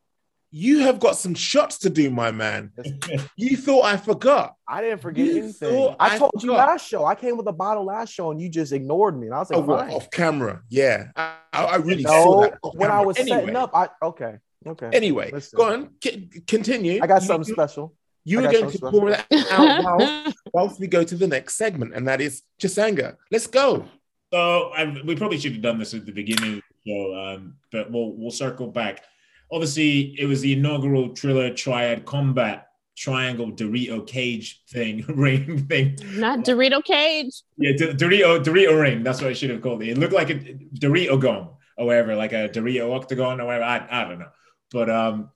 You 0.52 0.78
have 0.80 1.00
got 1.00 1.16
some 1.16 1.34
shots 1.34 1.78
to 1.78 1.90
do, 1.90 2.10
my 2.10 2.30
man. 2.30 2.72
You 3.36 3.56
thought 3.56 3.84
I 3.84 3.96
forgot. 3.96 4.54
I 4.66 4.80
didn't 4.80 5.00
forget 5.02 5.26
You 5.26 5.42
anything. 5.42 5.94
I 6.00 6.14
I 6.14 6.18
told 6.18 6.42
you 6.42 6.52
last 6.52 6.86
show. 6.88 7.04
I 7.04 7.14
came 7.14 7.36
with 7.36 7.46
a 7.48 7.52
bottle 7.52 7.84
last 7.84 8.12
show 8.12 8.30
and 8.30 8.40
you 8.40 8.48
just 8.48 8.72
ignored 8.72 9.18
me. 9.18 9.26
And 9.26 9.34
I 9.34 9.40
was 9.40 9.50
like, 9.50 9.58
Oh, 9.58 9.62
what? 9.62 9.90
Off 9.90 10.10
camera. 10.10 10.62
Yeah. 10.70 11.08
I, 11.16 11.34
I- 11.52 11.64
I 11.64 11.76
really 11.76 12.02
saw 12.04 12.10
No, 12.24 12.40
that. 12.42 12.58
off 12.62 12.74
when 12.76 12.90
I 12.90 13.00
was 13.02 13.18
anyway, 13.18 13.40
setting 13.40 13.56
up, 13.56 13.70
I 13.74 13.88
okay, 14.02 14.36
okay. 14.66 14.88
Anyway, 14.92 15.30
Listen. 15.32 15.56
go 15.56 15.64
on. 15.72 15.90
C- 16.02 16.30
continue. 16.46 17.00
I 17.02 17.06
got 17.06 17.20
You- 17.22 17.26
something 17.26 17.48
you- 17.48 17.54
special. 17.54 17.94
You 18.24 18.40
I 18.40 18.42
were 18.46 18.52
going 18.52 18.70
to 18.72 18.78
pour 18.78 19.10
that 19.10 19.26
out 19.52 19.84
whilst, 19.84 20.36
whilst 20.52 20.80
we 20.80 20.86
go 20.88 21.04
to 21.04 21.14
the 21.14 21.28
next 21.28 21.54
segment, 21.54 21.94
and 21.94 22.08
that 22.08 22.20
is 22.20 22.42
Chisanga. 22.60 23.16
Let's 23.30 23.46
go. 23.46 23.84
So 24.32 24.72
I, 24.76 25.00
we 25.04 25.14
probably 25.14 25.38
should 25.38 25.52
have 25.52 25.62
done 25.62 25.78
this 25.78 25.94
at 25.94 26.06
the 26.06 26.10
beginning 26.12 26.54
of 26.54 26.62
the 26.84 26.90
show, 26.90 27.14
um, 27.14 27.54
but 27.70 27.88
we'll 27.92 28.12
we'll 28.16 28.32
circle 28.32 28.66
back. 28.66 29.04
Obviously, 29.50 30.16
it 30.18 30.26
was 30.26 30.40
the 30.40 30.54
inaugural 30.54 31.10
Triller 31.10 31.52
Triad 31.54 32.04
Combat 32.04 32.66
Triangle 32.96 33.52
Dorito 33.52 34.06
Cage 34.06 34.62
thing, 34.68 35.04
ring 35.08 35.66
thing. 35.66 35.98
Not 36.14 36.40
Dorito 36.40 36.82
Cage. 36.82 37.42
Yeah, 37.58 37.72
D- 37.76 37.92
Dorito 37.92 38.42
Dorito 38.42 38.80
ring. 38.80 39.02
That's 39.02 39.20
what 39.20 39.30
I 39.30 39.34
should 39.34 39.50
have 39.50 39.60
called 39.60 39.82
it. 39.82 39.90
It 39.90 39.98
looked 39.98 40.14
like 40.14 40.30
a 40.30 40.34
Dorito 40.34 41.20
gum 41.20 41.50
or 41.76 41.86
whatever, 41.86 42.16
like 42.16 42.32
a 42.32 42.48
Dorito 42.48 42.94
octagon 42.94 43.40
or 43.40 43.46
whatever. 43.46 43.64
I, 43.64 43.86
I 43.90 44.04
don't 44.08 44.18
know, 44.18 44.30
but 44.72 44.88
um, 44.88 45.30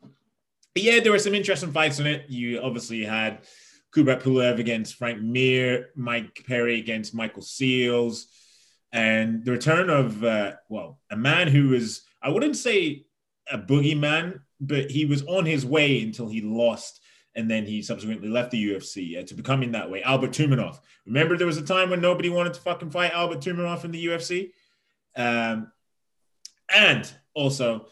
yeah, 0.75 1.01
there 1.01 1.13
were 1.13 1.19
some 1.19 1.35
interesting 1.35 1.73
fights 1.73 2.01
in 2.01 2.07
it. 2.07 2.31
You 2.31 2.61
obviously 2.61 3.05
had 3.05 3.41
Kubrat 3.95 4.23
Pulev 4.23 4.59
against 4.59 4.95
Frank 4.95 5.21
Mir, 5.21 5.91
Mike 5.95 6.45
Perry 6.47 6.79
against 6.79 7.15
Michael 7.15 7.43
Seals, 7.43 8.27
and 8.93 9.45
the 9.45 9.53
return 9.53 9.91
of 9.91 10.25
uh, 10.25 10.53
well, 10.69 10.99
a 11.11 11.17
man 11.17 11.49
who 11.49 11.69
was 11.69 12.03
I 12.23 12.31
wouldn't 12.31 12.57
say 12.57 13.05
a 13.51 13.59
boogeyman, 13.59 14.41
but 14.61 14.91
he 14.91 15.05
was 15.07 15.23
on 15.25 15.47
his 15.47 15.65
way 15.65 16.03
until 16.03 16.29
he 16.29 16.41
lost, 16.41 17.01
and 17.35 17.51
then 17.51 17.65
he 17.65 17.83
subsequently 17.83 18.29
left 18.29 18.51
the 18.51 18.73
UFC 18.73 19.19
uh, 19.19 19.27
to 19.27 19.35
becoming 19.35 19.73
that 19.73 19.91
way. 19.91 20.03
Albert 20.03 20.33
Tumenov. 20.33 20.81
Remember, 21.07 21.37
there 21.37 21.47
was 21.47 21.57
a 21.59 21.63
time 21.65 21.91
when 21.91 22.01
nobody 22.01 22.29
wanted 22.29 22.55
to 22.55 22.61
fucking 22.61 22.91
fight 22.91 23.13
Albert 23.13 23.41
Tumenov 23.41 23.85
in 23.85 23.91
the 23.93 24.05
UFC, 24.07 24.51
um, 25.17 25.71
and 26.75 27.11
also 27.35 27.87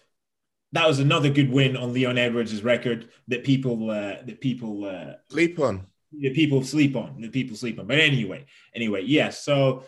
that 0.73 0.87
was 0.87 0.99
another 0.99 1.31
good 1.31 1.51
win 1.51 1.77
on 1.77 1.93
Leon 1.93 2.19
Edwards' 2.19 2.63
record 2.63 3.09
that 3.29 3.45
people 3.45 3.91
uh, 3.91 4.17
that 4.25 4.41
people 4.41 4.85
uh, 4.85 5.15
Sleep 5.31 5.59
on. 5.59 5.87
that 6.21 6.35
people 6.35 6.63
sleep 6.63 6.95
on 6.97 7.21
that 7.23 7.33
people 7.33 7.57
sleep 7.57 7.79
on. 7.79 7.87
But 7.87 7.99
anyway, 8.01 8.45
anyway, 8.75 9.03
yes. 9.05 9.43
So 9.43 9.85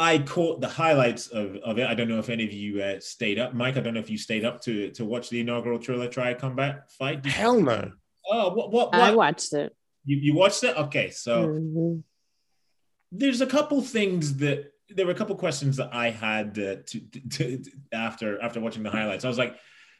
I 0.00 0.20
caught 0.20 0.60
the 0.60 0.68
highlights 0.68 1.26
of, 1.26 1.56
of 1.56 1.78
it. 1.78 1.86
I 1.88 1.92
don't 1.94 2.08
know 2.08 2.20
if 2.20 2.28
any 2.30 2.44
of 2.44 2.52
you 2.52 2.80
uh, 2.80 3.00
stayed 3.00 3.38
up, 3.40 3.52
Mike. 3.52 3.76
I 3.76 3.80
don't 3.80 3.94
know 3.94 4.00
if 4.00 4.08
you 4.08 4.16
stayed 4.16 4.44
up 4.44 4.60
to 4.62 4.90
to 4.92 5.04
watch 5.04 5.28
the 5.28 5.40
inaugural 5.40 5.80
Triller 5.80 6.08
Try 6.08 6.34
Combat 6.34 6.90
fight. 6.92 7.22
Did 7.22 7.32
Hell 7.32 7.60
no. 7.60 7.90
oh, 8.30 8.54
what 8.54 8.70
what, 8.70 8.94
I 8.94 9.10
watched 9.14 9.52
it. 9.54 9.74
You, 10.04 10.16
you 10.18 10.34
watched 10.34 10.62
it? 10.62 10.76
Okay, 10.76 11.10
so 11.10 11.48
Mhm. 11.48 12.02
there's 13.10 13.40
a 13.40 13.46
couple 13.46 13.82
things 13.82 14.36
that 14.36 14.72
there 14.90 15.04
were 15.04 15.12
a 15.12 15.16
couple 15.16 15.34
questions 15.36 15.76
that 15.78 15.90
I 15.92 16.10
had 16.10 16.56
uh, 16.58 16.76
to, 16.86 17.00
to, 17.00 17.58
to 17.58 17.70
after 17.92 18.40
after 18.40 18.60
watching 18.60 18.84
the 18.84 18.90
highlights. 18.90 19.24
I 19.24 19.28
was 19.28 19.36
like, 19.38 19.56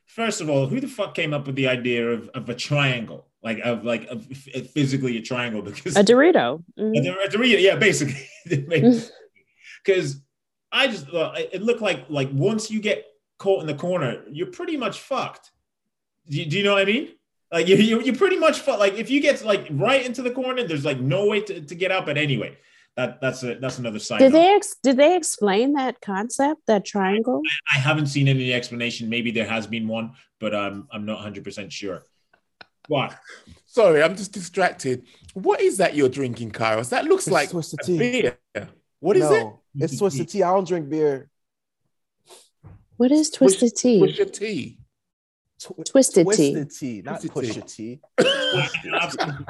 first 0.06 0.40
of 0.40 0.48
all, 0.48 0.66
who 0.68 0.78
the 0.80 0.86
fuck 0.86 1.14
came 1.14 1.34
up 1.34 1.44
with 1.46 1.56
the 1.56 1.66
idea 1.68 2.08
of, 2.08 2.28
of 2.34 2.48
a 2.48 2.54
triangle, 2.54 3.26
like 3.42 3.58
of 3.64 3.84
like 3.84 4.06
of 4.06 4.24
physically 4.72 5.18
a 5.18 5.22
triangle? 5.22 5.60
Because 5.68 5.96
A 5.96 6.04
Dorito. 6.04 6.62
a 6.78 6.80
Mhm. 6.80 7.04
Dor- 7.04 7.20
a 7.24 7.28
Dorito, 7.28 7.60
yeah, 7.60 7.74
basically, 7.74 8.24
because 9.84 10.20
I 10.70 10.88
just 10.88 11.06
it 11.12 11.50
it 11.54 11.62
looked 11.62 11.80
like 11.80 12.06
like 12.08 12.30
once 12.32 12.70
you 12.70 12.80
get 12.80 13.04
caught 13.38 13.60
in 13.60 13.66
the 13.66 13.74
corner, 13.74 14.22
you're 14.30 14.48
pretty 14.48 14.76
much 14.76 15.00
fucked. 15.00 15.50
Do 16.28 16.38
you, 16.38 16.46
do 16.46 16.58
you 16.58 16.64
know 16.64 16.74
what 16.74 16.82
I 16.82 16.84
mean? 16.84 17.08
Like 17.50 17.66
you, 17.66 17.76
you, 17.76 18.02
you're 18.02 18.16
pretty 18.16 18.36
much 18.36 18.60
fucked. 18.60 18.80
Like 18.80 18.94
if 18.94 19.08
you 19.10 19.20
get 19.20 19.44
like 19.44 19.66
right 19.70 20.04
into 20.04 20.22
the 20.22 20.30
corner, 20.30 20.66
there's 20.66 20.84
like 20.84 21.00
no 21.00 21.26
way 21.26 21.40
to, 21.42 21.60
to 21.60 21.74
get 21.74 21.90
out. 21.90 22.04
But 22.04 22.18
anyway, 22.18 22.58
that 22.96 23.20
that's 23.20 23.42
a 23.42 23.54
that's 23.54 23.78
another 23.78 23.98
side. 23.98 24.18
Did 24.18 24.32
note. 24.32 24.38
they 24.38 24.54
ex- 24.54 24.76
did 24.82 24.96
they 24.96 25.16
explain 25.16 25.72
that 25.74 26.00
concept, 26.00 26.62
that 26.66 26.84
triangle? 26.84 27.40
I 27.74 27.78
haven't 27.78 28.08
seen 28.08 28.28
any 28.28 28.52
explanation. 28.52 29.08
Maybe 29.08 29.30
there 29.30 29.46
has 29.46 29.66
been 29.66 29.88
one, 29.88 30.12
but 30.40 30.54
um, 30.54 30.88
I'm 30.92 31.06
not 31.06 31.14
100 31.14 31.44
percent 31.44 31.72
sure. 31.72 32.02
What? 32.88 33.16
Sorry, 33.66 34.02
I'm 34.02 34.16
just 34.16 34.32
distracted. 34.32 35.04
What 35.34 35.60
is 35.60 35.76
that 35.76 35.94
you're 35.94 36.08
drinking, 36.08 36.52
Kairos? 36.52 36.88
That 36.88 37.04
looks 37.04 37.26
It's 37.26 37.32
like 37.32 37.50
twisted 37.50 37.80
a 37.80 37.84
tea. 37.84 37.98
beer. 37.98 38.38
What 39.00 39.16
is 39.16 39.30
no, 39.30 39.34
it? 39.34 39.46
It's 39.78 39.98
twisted 39.98 40.28
tea. 40.28 40.42
I 40.42 40.52
don't 40.52 40.66
drink 40.66 40.88
beer. 40.88 41.30
What 42.96 43.12
is 43.12 43.30
twisted 43.30 43.76
tea? 43.76 44.00
Push 44.00 44.18
your 44.18 44.26
tea. 44.26 44.78
Tw- 45.60 45.84
Twisted 45.84 46.26
tea. 46.30 46.52
Twisted 46.54 46.70
tea, 46.70 47.02
not 47.04 47.20
Twisted 47.20 47.62
push 47.64 47.74
tea. 47.74 48.00
Absolutely. 48.92 49.44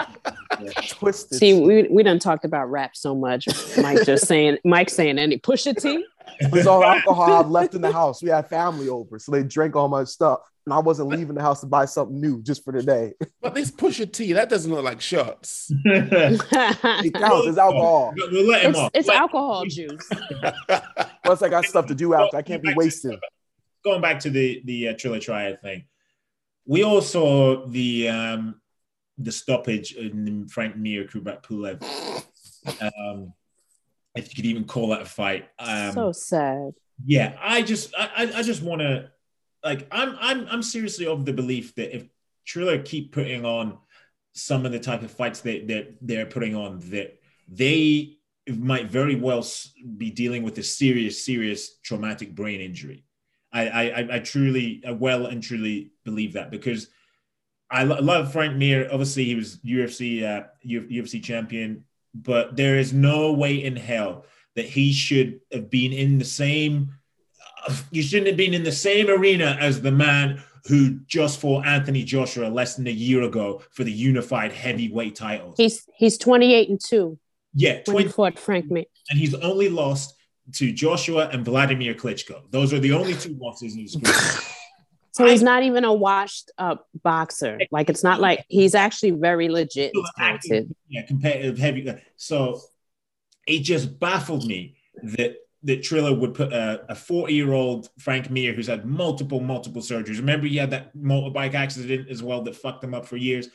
Twisted 0.89 1.39
See, 1.39 1.53
tea. 1.53 1.61
we 1.61 1.83
we 1.91 2.03
done 2.03 2.19
talked 2.19 2.45
about 2.47 2.71
rap 2.71 2.97
so 2.97 3.15
much. 3.15 3.47
Mike 3.77 4.05
just 4.05 4.27
saying, 4.27 4.57
Mike 4.65 4.89
saying 4.89 5.19
any 5.19 5.37
push 5.37 5.67
a 5.67 5.75
tea. 5.75 6.05
It 6.41 6.51
was 6.53 6.67
all 6.67 6.83
alcohol 6.83 7.45
left 7.45 7.75
in 7.75 7.83
the 7.83 7.93
house. 7.93 8.23
We 8.23 8.31
had 8.31 8.49
family 8.49 8.89
over, 8.89 9.19
so 9.19 9.33
they 9.33 9.43
drank 9.43 9.77
all 9.77 9.89
my 9.89 10.05
stuff, 10.05 10.41
and 10.69 10.75
I 10.75 10.81
wasn't 10.81 11.09
leaving 11.09 11.35
the 11.35 11.41
house 11.41 11.61
to 11.61 11.67
buy 11.67 11.87
something 11.87 12.21
new 12.21 12.43
just 12.43 12.63
for 12.63 12.75
the 12.75 12.83
day. 12.83 13.15
But 13.41 13.55
this 13.55 13.71
push 13.71 13.99
your 13.99 14.07
tea, 14.07 14.35
that 14.35 14.51
doesn't 14.51 14.71
look 14.71 14.85
like 14.85 15.01
shots. 15.01 15.73
It 15.85 17.15
counts. 17.15 17.47
It's 17.49 17.57
alcohol. 17.57 18.13
We'll 18.15 18.31
we'll 18.31 18.47
let 18.49 18.63
him 18.63 18.75
it's 18.75 18.91
it's 18.93 19.09
Let- 19.09 19.17
alcohol 19.17 19.65
juice. 19.65 20.07
Plus, 21.25 21.43
I 21.47 21.49
got 21.49 21.65
stuff 21.65 21.87
to 21.87 21.95
do 21.95 22.13
after. 22.13 22.37
I 22.37 22.43
can't 22.43 22.63
be 22.63 22.75
wasted. 22.75 23.19
Going 23.83 24.03
back 24.03 24.21
to 24.21 24.31
the 24.31 24.61
the 24.67 24.89
uh, 24.89 24.95
Triller 24.99 25.21
Triad 25.21 25.63
thing, 25.63 25.85
we 26.67 26.85
all 26.85 27.01
saw 27.01 27.67
the 27.67 28.09
um, 28.11 28.61
the 29.17 29.33
stoppage 29.33 29.93
in 29.93 30.49
Frank 30.49 30.77
Mir 30.77 31.05
Kubrat 31.05 31.43
Pulev. 31.43 31.83
Um, 32.83 33.33
if 34.15 34.29
you 34.29 34.35
could 34.37 34.47
even 34.47 34.65
call 34.65 34.89
that 34.89 35.03
a 35.03 35.07
fight. 35.07 35.49
Um, 35.59 35.93
so 35.93 36.13
sad. 36.13 36.73
yeah 37.07 37.37
i 37.41 37.63
just 37.63 37.95
i 37.97 38.09
i, 38.17 38.39
I 38.41 38.43
just 38.43 38.61
want 38.61 38.81
to 38.81 39.09
like 39.65 39.87
i'm 39.91 40.17
i'm 40.21 40.47
i'm 40.51 40.63
seriously 40.63 41.07
of 41.07 41.25
the 41.25 41.33
belief 41.33 41.75
that 41.75 41.95
if 41.95 42.09
triller 42.45 42.81
keep 42.83 43.13
putting 43.13 43.45
on 43.45 43.79
some 44.33 44.65
of 44.65 44.73
the 44.73 44.79
type 44.79 45.03
of 45.03 45.11
fights 45.11 45.41
that 45.41 45.67
that 45.69 45.97
they're 46.01 46.27
putting 46.27 46.55
on 46.55 46.79
that 46.91 47.19
they 47.49 48.17
might 48.49 48.87
very 48.91 49.15
well 49.15 49.45
be 49.97 50.11
dealing 50.11 50.43
with 50.43 50.57
a 50.59 50.63
serious 50.63 51.25
serious 51.25 51.79
traumatic 51.83 52.35
brain 52.35 52.61
injury 52.61 53.05
i 53.53 53.69
i 53.69 54.09
I- 54.15 54.19
truly 54.21 54.83
I 54.87 54.93
well 54.93 55.27
and 55.27 55.43
truly 55.43 55.93
believe 56.05 56.35
that 56.35 56.51
because 56.51 56.89
I 57.71 57.85
lo- 57.85 58.01
love 58.01 58.33
Frank 58.33 58.57
Mir. 58.57 58.89
Obviously, 58.91 59.25
he 59.25 59.35
was 59.35 59.59
UFC 59.59 60.23
uh, 60.23 60.45
UFC 60.67 61.23
champion, 61.23 61.85
but 62.15 62.57
there 62.57 62.79
is 62.79 62.93
no 62.93 63.33
way 63.33 63.63
in 63.63 63.77
hell 63.77 64.25
that 64.57 64.65
he 64.65 64.93
should 64.93 65.41
have 65.53 65.71
been 65.71 65.93
in 65.93 66.19
the 66.19 66.25
same. 66.25 66.95
You 67.91 68.03
shouldn't 68.03 68.29
have 68.29 68.37
been 68.37 68.55
in 68.55 68.63
the 68.63 68.73
same 68.73 69.09
arena 69.09 69.57
as 69.61 69.81
the 69.81 69.93
man 69.93 70.43
who 70.67 70.99
just 71.07 71.41
fought 71.41 71.67
Anthony 71.67 72.05
Joshua 72.05 72.49
less 72.49 72.77
than 72.77 72.87
a 72.87 72.91
year 72.91 73.23
ago 73.23 73.63
for 73.71 73.85
the 73.85 73.93
unified 73.93 74.53
heavyweight 74.53 75.15
titles. 75.15 75.55
He's 75.57 75.87
he's 75.97 76.19
28 76.19 76.69
and 76.69 76.81
2 76.85 77.19
yeah, 77.55 77.81
when 77.87 77.97
he 77.97 78.03
20, 78.05 78.09
fought 78.11 78.39
Frank 78.39 78.71
Mir. 78.71 78.85
and 79.11 79.19
he's 79.19 79.35
only 79.35 79.69
lost 79.69 80.15
to 80.55 80.73
Joshua 80.73 81.29
and 81.33 81.45
Vladimir 81.45 81.95
Klitschko. 81.95 82.51
Those 82.51 82.73
are 82.73 82.79
the 82.79 82.93
only 82.93 83.15
two 83.15 83.37
losses 83.41 83.75
in 83.75 83.81
his 83.81 83.97
career. 84.03 84.43
So 85.13 85.27
he's 85.27 85.43
not 85.43 85.65
even 85.65 85.85
a 85.85 85.93
washed 85.93 86.53
up 86.59 86.87
boxer. 87.03 87.59
Like 87.73 87.91
it's 87.91 88.05
not 88.05 88.21
like 88.21 88.45
he's 88.49 88.75
actually 88.77 89.11
very 89.13 89.49
legit 89.49 89.93
talented. 90.17 90.73
yeah, 90.89 91.05
competitive 91.07 91.59
heavy. 91.59 91.93
So 92.17 92.61
it 93.47 93.61
just 93.61 93.99
baffled 93.99 94.47
me 94.47 94.77
that 95.03 95.37
that 95.65 95.83
Triller 95.83 96.15
would 96.15 96.35
put 96.35 96.53
a 96.53 96.95
40 96.95 97.35
year 97.35 97.53
old 97.53 97.89
Frank 97.99 98.31
Mir 98.31 98.53
who's 98.53 98.69
had 98.69 98.87
multiple, 98.87 99.41
multiple 99.41 99.83
surgeries. 99.83 100.19
Remember, 100.19 100.47
he 100.47 100.57
had 100.57 100.71
that 100.71 100.97
motorbike 100.97 101.55
accident 101.55 102.09
as 102.09 102.23
well 102.23 102.43
that 102.43 102.55
fucked 102.55 102.85
him 102.85 102.95
up 102.95 103.07
for 103.07 103.17
years. 103.17 103.49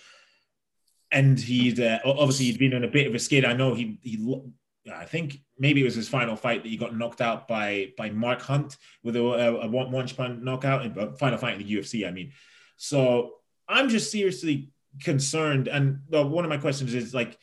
And 1.12 1.40
he'd 1.40 1.80
uh, 1.80 2.00
obviously 2.04 2.46
he'd 2.46 2.60
been 2.60 2.74
on 2.74 2.84
a 2.84 2.90
bit 2.90 3.08
of 3.08 3.16
a 3.16 3.20
skid. 3.20 3.46
I 3.46 3.54
know 3.54 3.74
he 3.74 4.00
he. 4.02 4.42
I 4.92 5.06
think 5.06 5.38
maybe 5.58 5.80
it 5.80 5.86
was 5.86 5.96
his 5.96 6.10
final 6.10 6.36
fight 6.36 6.64
that 6.64 6.70
he 6.70 6.76
got 6.76 6.98
knocked 6.98 7.22
out 7.22 7.48
by 7.48 7.94
by 7.98 8.10
Mark 8.10 8.42
Hunt 8.42 8.78
with 9.04 9.16
a, 9.16 9.22
a, 9.22 9.68
one 9.68 9.92
punch 9.92 10.18
knockout. 10.18 10.98
uh, 10.98 11.12
Final 11.14 11.38
fight 11.38 11.62
in 11.62 11.66
the 11.66 11.76
UFC. 11.76 12.08
I 12.08 12.12
mean, 12.12 12.34
so 12.76 13.36
I'm 13.68 13.90
just 13.90 14.12
seriously 14.12 14.72
concerned. 15.02 15.68
And 15.68 16.00
one 16.10 16.44
of 16.44 16.50
my 16.50 16.58
questions 16.58 16.94
is 16.94 17.14
like, 17.14 17.38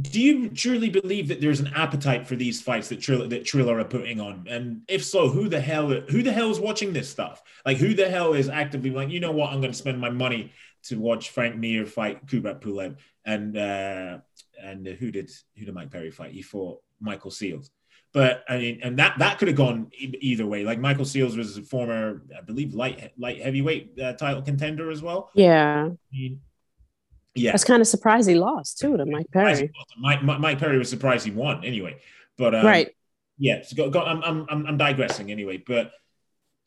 do 0.00 0.20
you 0.20 0.48
truly 0.50 0.90
believe 0.90 1.28
that 1.28 1.40
there's 1.40 1.60
an 1.60 1.72
appetite 1.74 2.26
for 2.26 2.36
these 2.36 2.62
fights 2.62 2.88
that 2.88 3.00
Triller 3.00 3.26
that 3.28 3.44
Triller 3.44 3.80
are 3.80 3.84
putting 3.84 4.20
on? 4.20 4.46
And 4.48 4.82
if 4.88 5.04
so, 5.04 5.28
who 5.28 5.48
the 5.48 5.60
hell 5.60 5.88
who 5.88 6.22
the 6.22 6.32
hell 6.32 6.50
is 6.50 6.60
watching 6.60 6.92
this 6.92 7.08
stuff? 7.08 7.42
Like, 7.66 7.78
who 7.78 7.94
the 7.94 8.08
hell 8.08 8.34
is 8.34 8.48
actively 8.48 8.90
like, 8.90 9.10
you 9.10 9.20
know 9.20 9.32
what, 9.32 9.52
I'm 9.52 9.60
going 9.60 9.72
to 9.72 9.78
spend 9.78 10.00
my 10.00 10.10
money 10.10 10.52
to 10.84 11.00
watch 11.00 11.30
Frank 11.30 11.56
Mir 11.56 11.84
fight 11.84 12.26
Kubrat 12.26 12.60
Pulev 12.60 12.96
and 13.24 13.56
uh, 13.56 14.18
and 14.62 14.86
who 14.86 15.10
did 15.10 15.30
who 15.56 15.64
did 15.64 15.74
Mike 15.74 15.90
Perry 15.90 16.10
fight? 16.10 16.32
He 16.32 16.42
fought 16.42 16.80
Michael 17.00 17.30
Seals. 17.30 17.70
But 18.14 18.42
I 18.48 18.56
mean, 18.56 18.80
and 18.82 18.98
that 18.98 19.18
that 19.18 19.38
could 19.38 19.48
have 19.48 19.56
gone 19.56 19.90
either 19.98 20.46
way. 20.46 20.64
Like 20.64 20.78
Michael 20.78 21.04
Seals 21.04 21.36
was 21.36 21.58
a 21.58 21.62
former, 21.62 22.22
I 22.36 22.40
believe, 22.40 22.74
light 22.74 23.12
light 23.18 23.42
heavyweight 23.42 24.00
uh, 24.00 24.14
title 24.14 24.42
contender 24.42 24.90
as 24.90 25.02
well. 25.02 25.30
Yeah. 25.34 25.88
I 25.90 25.96
mean, 26.16 26.40
yeah, 27.38 27.52
That's 27.52 27.64
kind 27.64 27.80
of 27.80 27.86
surprised 27.86 28.28
he 28.28 28.34
lost 28.34 28.78
too 28.78 28.96
to 28.96 29.06
Mike 29.06 29.30
Perry. 29.32 29.70
Mike, 29.98 30.22
Mike, 30.22 30.40
Mike 30.40 30.58
Perry 30.58 30.78
was 30.78 30.90
surprised 30.90 31.24
he 31.24 31.30
won 31.30 31.64
anyway. 31.64 32.00
But 32.36 32.54
um, 32.54 32.66
right. 32.66 32.94
yeah, 33.38 33.62
so 33.62 33.76
go, 33.76 33.90
go, 33.90 34.02
I'm, 34.02 34.22
I'm, 34.48 34.66
I'm, 34.66 34.76
digressing 34.76 35.30
anyway. 35.30 35.62
But 35.66 35.92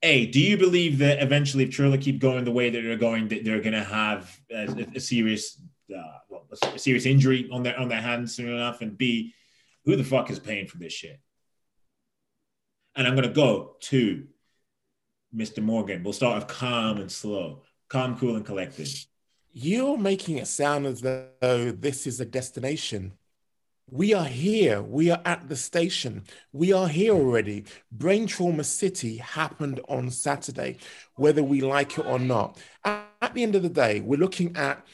a, 0.04 0.28
do 0.28 0.40
you 0.40 0.58
believe 0.58 0.98
that 1.00 1.22
eventually, 1.22 1.64
if 1.64 1.72
Triller 1.72 1.98
keep 1.98 2.20
going 2.20 2.44
the 2.44 2.52
way 2.52 2.70
that 2.70 2.82
they're 2.82 2.98
going, 2.98 3.28
that 3.30 3.46
they're 3.46 3.62
going 3.62 3.74
to 3.74 3.84
have 3.84 4.36
a, 4.52 4.88
a 4.96 5.00
serious, 5.00 5.62
uh, 5.96 6.02
well, 6.30 6.46
a 6.74 6.80
serious 6.80 7.06
injury 7.06 7.50
on 7.52 7.64
their 7.64 7.80
on 7.80 7.88
their 7.88 8.02
hands 8.02 8.36
soon 8.36 8.50
enough? 8.50 8.82
And 8.82 8.98
B, 8.98 9.34
who 9.86 9.96
the 9.96 10.04
fuck 10.04 10.30
is 10.30 10.40
paying 10.40 10.68
for 10.68 10.78
this 10.78 10.94
shit? 10.94 11.20
And 12.96 13.08
I'm 13.08 13.16
going 13.16 13.28
to 13.28 13.34
go 13.34 13.78
to 13.82 14.26
Mr. 15.34 15.64
Morgan. 15.64 16.04
We'll 16.04 16.14
start 16.14 16.36
with 16.36 16.48
calm 16.48 16.98
and 16.98 17.12
slow, 17.12 17.64
calm, 17.88 18.18
cool, 18.18 18.36
and 18.36 18.46
collected. 18.46 18.90
You're 19.54 19.97
making 19.97 20.38
it 20.38 20.47
sound 20.47 20.86
as 20.86 21.02
though 21.02 21.72
this 21.72 22.08
is 22.08 22.22
a 22.22 22.26
destination. 22.26 23.14
We 23.89 24.14
are 24.14 24.26
here. 24.26 24.82
We 24.82 25.12
are 25.12 25.22
at 25.26 25.49
the 25.49 25.58
station. 25.58 26.24
We 26.54 26.72
are 26.72 26.88
here 26.88 27.14
already. 27.14 27.66
Brain 27.91 28.28
Trauma 28.28 28.64
City 28.64 29.18
happened 29.18 29.82
on 29.89 30.10
Saturday, 30.10 30.78
whether 31.16 31.43
we 31.43 31.60
like 31.60 31.97
it 31.97 32.06
or 32.06 32.18
not. 32.18 32.58
At 32.86 33.34
the 33.34 33.43
end 33.43 33.56
of 33.56 33.64
the 33.64 33.70
day, 33.70 33.99
we're 33.99 34.20
looking 34.20 34.56
at 34.56 34.86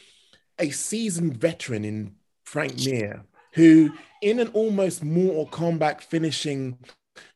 a 0.58 0.72
seasoned 0.72 1.38
veteran 1.38 1.86
in 1.86 2.16
Frank 2.44 2.84
Mir, 2.84 3.24
who, 3.54 3.92
in 4.24 4.40
an 4.40 4.48
almost 4.54 5.04
Mortal 5.04 5.48
Kombat 5.48 6.02
finishing 6.02 6.80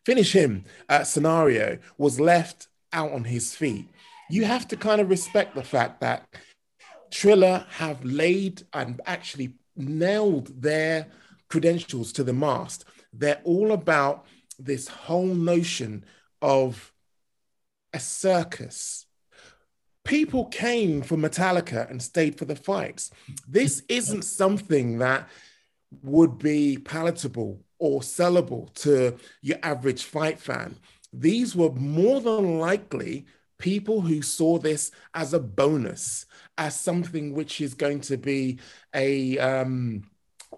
finish 0.04 0.34
him 0.34 0.66
uh, 0.90 1.04
scenario, 1.04 1.78
was 2.00 2.20
left 2.20 2.68
out 2.94 3.12
on 3.12 3.26
his 3.26 3.54
feet. 3.54 3.88
You 4.32 4.46
have 4.46 4.68
to 4.70 4.78
kind 4.78 5.00
of 5.02 5.10
respect 5.10 5.54
the 5.54 5.64
fact 5.64 6.02
that 6.02 6.26
Triller 7.12 7.66
have 7.70 8.04
laid 8.04 8.64
and 8.74 9.00
actually 9.06 9.54
nailed 9.76 10.62
their 10.62 11.08
credentials 11.50 12.12
to 12.14 12.24
the 12.24 12.34
mast. 12.34 12.86
They're 13.14 13.42
all 13.44 13.74
about 13.74 14.26
this 14.58 14.88
whole 14.88 15.36
notion 15.36 16.06
of 16.42 16.92
a 17.94 18.00
circus. 18.00 19.06
People 20.04 20.46
came 20.46 21.02
for 21.02 21.18
Metallica 21.18 21.90
and 21.90 22.02
stayed 22.02 22.38
for 22.38 22.46
the 22.46 22.56
fights. 22.56 23.12
This 23.48 23.84
isn't 23.88 24.24
something 24.24 24.98
that 25.00 25.28
would 26.02 26.40
be 26.40 26.78
palatable 26.78 27.62
or 27.78 28.02
sellable 28.02 28.74
to 28.76 29.18
your 29.42 29.58
average 29.62 30.04
fight 30.04 30.40
fan. 30.40 30.76
These 31.14 31.56
were 31.56 31.72
more 31.72 32.22
than 32.22 32.60
likely 32.60 33.26
people 33.62 34.02
who 34.02 34.22
saw 34.22 34.58
this 34.58 34.92
as 35.14 35.34
a 35.34 35.40
bonus, 35.40 36.26
as 36.58 36.78
something 36.78 37.34
which 37.34 37.62
is 37.62 37.74
going 37.76 38.02
to 38.02 38.18
be 38.18 38.60
a 38.94 39.38
um, 39.38 40.04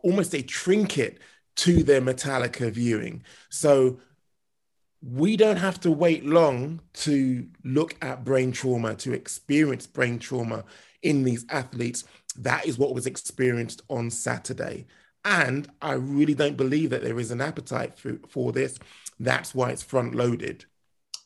almost 0.01 0.33
a 0.33 0.41
trinket 0.41 1.19
to 1.55 1.83
their 1.83 2.01
Metallica 2.01 2.71
viewing. 2.71 3.23
So 3.49 3.99
we 5.01 5.35
don't 5.35 5.57
have 5.57 5.79
to 5.81 5.91
wait 5.91 6.25
long 6.25 6.79
to 6.93 7.45
look 7.63 7.95
at 8.01 8.23
brain 8.23 8.53
trauma, 8.53 8.95
to 8.95 9.13
experience 9.13 9.85
brain 9.85 10.17
trauma 10.17 10.63
in 11.01 11.23
these 11.23 11.45
athletes. 11.49 12.05
That 12.37 12.65
is 12.65 12.79
what 12.79 12.95
was 12.95 13.05
experienced 13.05 13.81
on 13.89 14.09
Saturday. 14.09 14.85
And 15.25 15.69
I 15.81 15.93
really 15.93 16.33
don't 16.33 16.57
believe 16.57 16.89
that 16.91 17.03
there 17.03 17.19
is 17.19 17.31
an 17.31 17.41
appetite 17.41 17.99
for, 17.99 18.17
for 18.29 18.51
this. 18.51 18.79
That's 19.19 19.53
why 19.53 19.71
it's 19.71 19.83
front 19.83 20.15
loaded. 20.15 20.65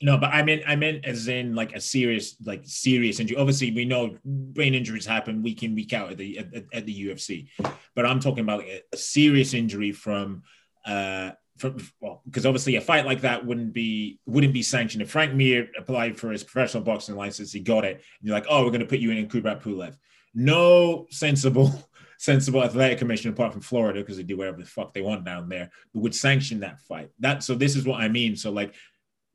No, 0.01 0.17
but 0.17 0.31
I 0.31 0.43
meant 0.43 0.61
I 0.67 0.75
meant 0.75 1.05
as 1.05 1.27
in 1.27 1.55
like 1.55 1.73
a 1.73 1.81
serious 1.81 2.35
like 2.45 2.61
serious 2.65 3.19
injury. 3.19 3.37
Obviously, 3.37 3.71
we 3.71 3.85
know 3.85 4.15
brain 4.23 4.75
injuries 4.75 5.07
happen 5.07 5.41
week 5.41 5.63
in 5.63 5.73
week 5.73 5.93
out 5.93 6.11
at 6.11 6.17
the 6.17 6.37
at, 6.37 6.65
at 6.71 6.85
the 6.85 7.07
UFC, 7.07 7.47
but 7.95 8.05
I'm 8.05 8.19
talking 8.19 8.41
about 8.41 8.59
like 8.59 8.67
a, 8.67 8.81
a 8.93 8.97
serious 8.97 9.55
injury 9.55 9.91
from 9.91 10.43
uh 10.85 11.31
from 11.57 11.77
well 11.99 12.21
because 12.25 12.45
obviously 12.45 12.75
a 12.75 12.81
fight 12.81 13.05
like 13.05 13.21
that 13.21 13.45
wouldn't 13.45 13.73
be 13.73 14.19
wouldn't 14.27 14.53
be 14.53 14.61
sanctioned. 14.61 15.01
If 15.01 15.09
Frank 15.09 15.33
Mir 15.33 15.67
applied 15.77 16.17
for 16.17 16.31
his 16.31 16.43
professional 16.43 16.83
boxing 16.83 17.15
license, 17.15 17.51
he 17.51 17.59
got 17.59 17.83
it. 17.83 17.95
And 17.95 18.27
you're 18.27 18.35
like, 18.35 18.45
oh, 18.49 18.63
we're 18.63 18.69
going 18.69 18.81
to 18.81 18.85
put 18.85 18.99
you 18.99 19.09
in 19.09 19.17
in 19.17 19.27
Kubrat 19.27 19.63
Pulev. 19.63 19.95
No 20.35 21.07
sensible 21.09 21.73
sensible 22.19 22.63
athletic 22.63 22.99
commission 22.99 23.31
apart 23.31 23.51
from 23.51 23.61
Florida 23.61 24.01
because 24.01 24.17
they 24.17 24.23
do 24.23 24.37
whatever 24.37 24.59
the 24.59 24.65
fuck 24.65 24.93
they 24.93 25.01
want 25.01 25.25
down 25.25 25.49
there, 25.49 25.71
would 25.93 26.13
sanction 26.13 26.59
that 26.59 26.79
fight. 26.81 27.09
That 27.19 27.43
so 27.43 27.55
this 27.55 27.75
is 27.75 27.85
what 27.85 27.99
I 27.99 28.09
mean. 28.09 28.35
So 28.35 28.51
like 28.51 28.75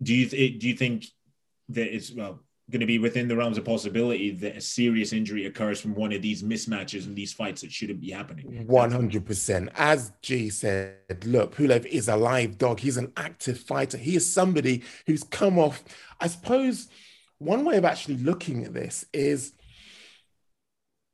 do 0.02 0.14
you 0.14 0.26
th- 0.26 0.58
do 0.60 0.68
you 0.68 0.74
think 0.74 1.06
that 1.70 1.94
it's 1.94 2.12
well 2.12 2.40
going 2.70 2.80
to 2.80 2.86
be 2.86 2.98
within 2.98 3.28
the 3.28 3.36
realms 3.36 3.58
of 3.58 3.64
possibility 3.64 4.30
that 4.30 4.56
a 4.56 4.60
serious 4.60 5.12
injury 5.12 5.46
occurs 5.46 5.80
from 5.80 5.94
one 5.94 6.12
of 6.12 6.22
these 6.22 6.42
mismatches 6.42 7.06
and 7.06 7.14
these 7.14 7.32
fights 7.32 7.60
that 7.60 7.72
shouldn't 7.72 8.00
be 8.00 8.10
happening? 8.10 8.66
One 8.66 8.90
hundred 8.90 9.26
percent. 9.26 9.68
As 9.74 10.12
G 10.22 10.48
said, 10.48 11.24
look, 11.26 11.54
Pulev 11.54 11.84
is 11.86 12.08
a 12.08 12.16
live 12.16 12.58
dog. 12.58 12.80
He's 12.80 12.96
an 12.96 13.12
active 13.16 13.58
fighter. 13.58 13.98
He 13.98 14.16
is 14.16 14.32
somebody 14.32 14.82
who's 15.06 15.24
come 15.24 15.58
off. 15.58 15.84
I 16.20 16.28
suppose 16.28 16.88
one 17.38 17.64
way 17.64 17.76
of 17.76 17.84
actually 17.84 18.16
looking 18.18 18.64
at 18.64 18.72
this 18.72 19.04
is 19.12 19.52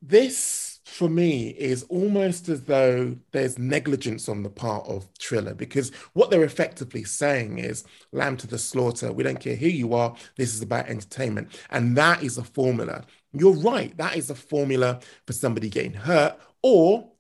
this 0.01 0.78
for 0.89 1.09
me 1.09 1.51
is 1.51 1.85
almost 1.85 2.49
as 2.49 2.63
though 2.63 3.15
there's 3.31 3.59
negligence 3.59 4.29
on 4.29 4.43
the 4.43 4.49
part 4.51 4.87
of 4.89 5.07
Triller 5.19 5.55
because 5.55 5.95
what 6.15 6.31
they're 6.31 6.45
effectively 6.45 7.05
saying 7.05 7.59
is 7.59 7.85
lamb 8.11 8.39
to 8.39 8.47
the 8.47 8.59
slaughter. 8.59 9.13
We 9.13 9.23
don't 9.23 9.39
care 9.39 9.55
who 9.55 9.69
you 9.69 9.93
are. 9.93 10.17
This 10.37 10.55
is 10.55 10.63
about 10.63 10.89
entertainment. 10.89 11.61
And 11.71 11.97
that 11.99 12.23
is 12.23 12.39
a 12.39 12.43
formula. 12.43 13.05
You're 13.33 13.55
right. 13.57 13.97
That 13.99 14.17
is 14.17 14.31
a 14.31 14.35
formula 14.35 15.01
for 15.27 15.35
somebody 15.35 15.69
getting 15.69 15.93
hurt 15.93 16.41
or 16.63 17.11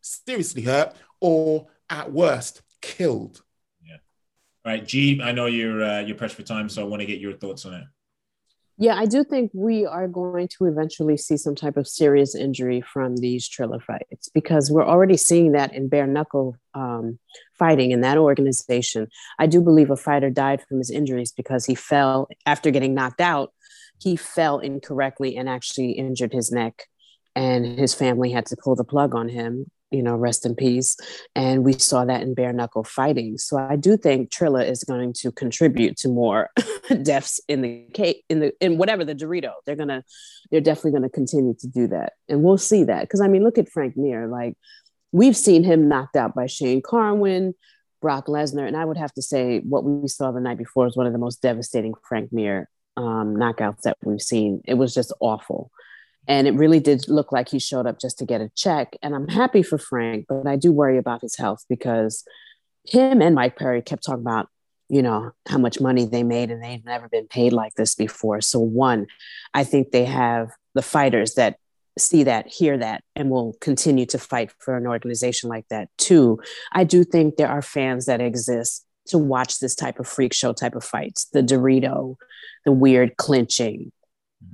seriously 0.00 0.62
hurt 0.62 0.94
or 1.20 1.66
at 1.90 2.12
worst 2.12 2.62
killed. 2.80 3.42
Yeah. 3.84 3.96
All 4.64 4.72
right. 4.72 4.86
G, 4.86 5.20
I 5.20 5.32
know 5.32 5.46
you're, 5.46 5.82
uh, 5.82 6.00
you're 6.00 6.16
pressed 6.16 6.36
for 6.36 6.42
time, 6.42 6.68
so 6.68 6.80
I 6.80 6.86
want 6.86 7.00
to 7.00 7.06
get 7.06 7.20
your 7.20 7.34
thoughts 7.34 7.66
on 7.66 7.74
it. 7.74 7.84
Yeah, 8.78 8.94
I 8.94 9.06
do 9.06 9.24
think 9.24 9.50
we 9.54 9.86
are 9.86 10.06
going 10.06 10.48
to 10.58 10.66
eventually 10.66 11.16
see 11.16 11.38
some 11.38 11.54
type 11.54 11.78
of 11.78 11.88
serious 11.88 12.34
injury 12.34 12.82
from 12.82 13.16
these 13.16 13.48
Triller 13.48 13.80
fights 13.80 14.28
because 14.34 14.70
we're 14.70 14.84
already 14.84 15.16
seeing 15.16 15.52
that 15.52 15.72
in 15.72 15.88
bare 15.88 16.06
knuckle 16.06 16.56
um, 16.74 17.18
fighting 17.58 17.90
in 17.90 18.02
that 18.02 18.18
organization. 18.18 19.08
I 19.38 19.46
do 19.46 19.62
believe 19.62 19.90
a 19.90 19.96
fighter 19.96 20.28
died 20.28 20.62
from 20.68 20.76
his 20.76 20.90
injuries 20.90 21.32
because 21.32 21.64
he 21.64 21.74
fell 21.74 22.28
after 22.44 22.70
getting 22.70 22.92
knocked 22.92 23.22
out. 23.22 23.54
He 23.98 24.14
fell 24.14 24.58
incorrectly 24.58 25.38
and 25.38 25.48
actually 25.48 25.92
injured 25.92 26.34
his 26.34 26.52
neck, 26.52 26.82
and 27.34 27.64
his 27.78 27.94
family 27.94 28.30
had 28.30 28.44
to 28.46 28.56
pull 28.62 28.76
the 28.76 28.84
plug 28.84 29.14
on 29.14 29.30
him 29.30 29.70
you 29.90 30.02
know, 30.02 30.16
rest 30.16 30.44
in 30.44 30.54
peace. 30.54 30.96
And 31.34 31.64
we 31.64 31.74
saw 31.74 32.04
that 32.04 32.22
in 32.22 32.34
bare 32.34 32.52
knuckle 32.52 32.84
fighting. 32.84 33.38
So 33.38 33.56
I 33.56 33.76
do 33.76 33.96
think 33.96 34.30
Triller 34.30 34.62
is 34.62 34.84
going 34.84 35.12
to 35.14 35.32
contribute 35.32 35.96
to 35.98 36.08
more 36.08 36.50
deaths 37.02 37.40
in 37.48 37.62
the 37.62 37.86
cake 37.94 38.24
in 38.28 38.40
the 38.40 38.52
in 38.60 38.78
whatever 38.78 39.04
the 39.04 39.14
Dorito. 39.14 39.52
They're 39.64 39.76
gonna 39.76 40.04
they're 40.50 40.60
definitely 40.60 40.92
gonna 40.92 41.10
continue 41.10 41.54
to 41.60 41.66
do 41.68 41.86
that. 41.88 42.14
And 42.28 42.42
we'll 42.42 42.58
see 42.58 42.84
that. 42.84 43.02
Because 43.02 43.20
I 43.20 43.28
mean, 43.28 43.44
look 43.44 43.58
at 43.58 43.70
Frank 43.70 43.96
Mir. 43.96 44.26
Like 44.26 44.54
we've 45.12 45.36
seen 45.36 45.64
him 45.64 45.88
knocked 45.88 46.16
out 46.16 46.34
by 46.34 46.46
Shane 46.46 46.82
Carwin, 46.82 47.54
Brock 48.02 48.26
Lesnar. 48.26 48.66
And 48.66 48.76
I 48.76 48.84
would 48.84 48.96
have 48.96 49.12
to 49.14 49.22
say 49.22 49.60
what 49.60 49.84
we 49.84 50.08
saw 50.08 50.32
the 50.32 50.40
night 50.40 50.58
before 50.58 50.84
was 50.84 50.96
one 50.96 51.06
of 51.06 51.12
the 51.12 51.18
most 51.18 51.42
devastating 51.42 51.94
Frank 52.08 52.32
Mir 52.32 52.68
um, 52.96 53.36
knockouts 53.36 53.82
that 53.82 53.96
we've 54.02 54.20
seen. 54.20 54.62
It 54.64 54.74
was 54.74 54.94
just 54.94 55.12
awful. 55.20 55.70
And 56.28 56.46
it 56.46 56.54
really 56.54 56.80
did 56.80 57.08
look 57.08 57.32
like 57.32 57.48
he 57.48 57.58
showed 57.58 57.86
up 57.86 58.00
just 58.00 58.18
to 58.18 58.26
get 58.26 58.40
a 58.40 58.50
check. 58.54 58.96
And 59.02 59.14
I'm 59.14 59.28
happy 59.28 59.62
for 59.62 59.78
Frank, 59.78 60.26
but 60.28 60.46
I 60.46 60.56
do 60.56 60.72
worry 60.72 60.98
about 60.98 61.22
his 61.22 61.36
health 61.36 61.64
because 61.68 62.24
him 62.84 63.22
and 63.22 63.34
Mike 63.34 63.56
Perry 63.56 63.82
kept 63.82 64.04
talking 64.04 64.22
about, 64.22 64.48
you 64.88 65.02
know, 65.02 65.32
how 65.48 65.58
much 65.58 65.80
money 65.80 66.04
they 66.04 66.22
made 66.22 66.50
and 66.50 66.62
they've 66.62 66.84
never 66.84 67.08
been 67.08 67.26
paid 67.26 67.52
like 67.52 67.74
this 67.74 67.94
before. 67.94 68.40
So, 68.40 68.60
one, 68.60 69.06
I 69.54 69.64
think 69.64 69.90
they 69.90 70.04
have 70.04 70.50
the 70.74 70.82
fighters 70.82 71.34
that 71.34 71.58
see 71.98 72.24
that, 72.24 72.46
hear 72.46 72.76
that, 72.78 73.02
and 73.14 73.30
will 73.30 73.56
continue 73.60 74.06
to 74.06 74.18
fight 74.18 74.52
for 74.58 74.76
an 74.76 74.86
organization 74.86 75.48
like 75.48 75.66
that. 75.68 75.88
Two, 75.96 76.38
I 76.72 76.84
do 76.84 77.04
think 77.04 77.36
there 77.36 77.48
are 77.48 77.62
fans 77.62 78.06
that 78.06 78.20
exist 78.20 78.84
to 79.06 79.18
watch 79.18 79.60
this 79.60 79.74
type 79.74 79.98
of 79.98 80.06
freak 80.06 80.32
show 80.32 80.52
type 80.52 80.74
of 80.74 80.84
fights 80.84 81.26
the 81.32 81.42
Dorito, 81.42 82.16
the 82.64 82.72
weird 82.72 83.16
clinching, 83.16 83.92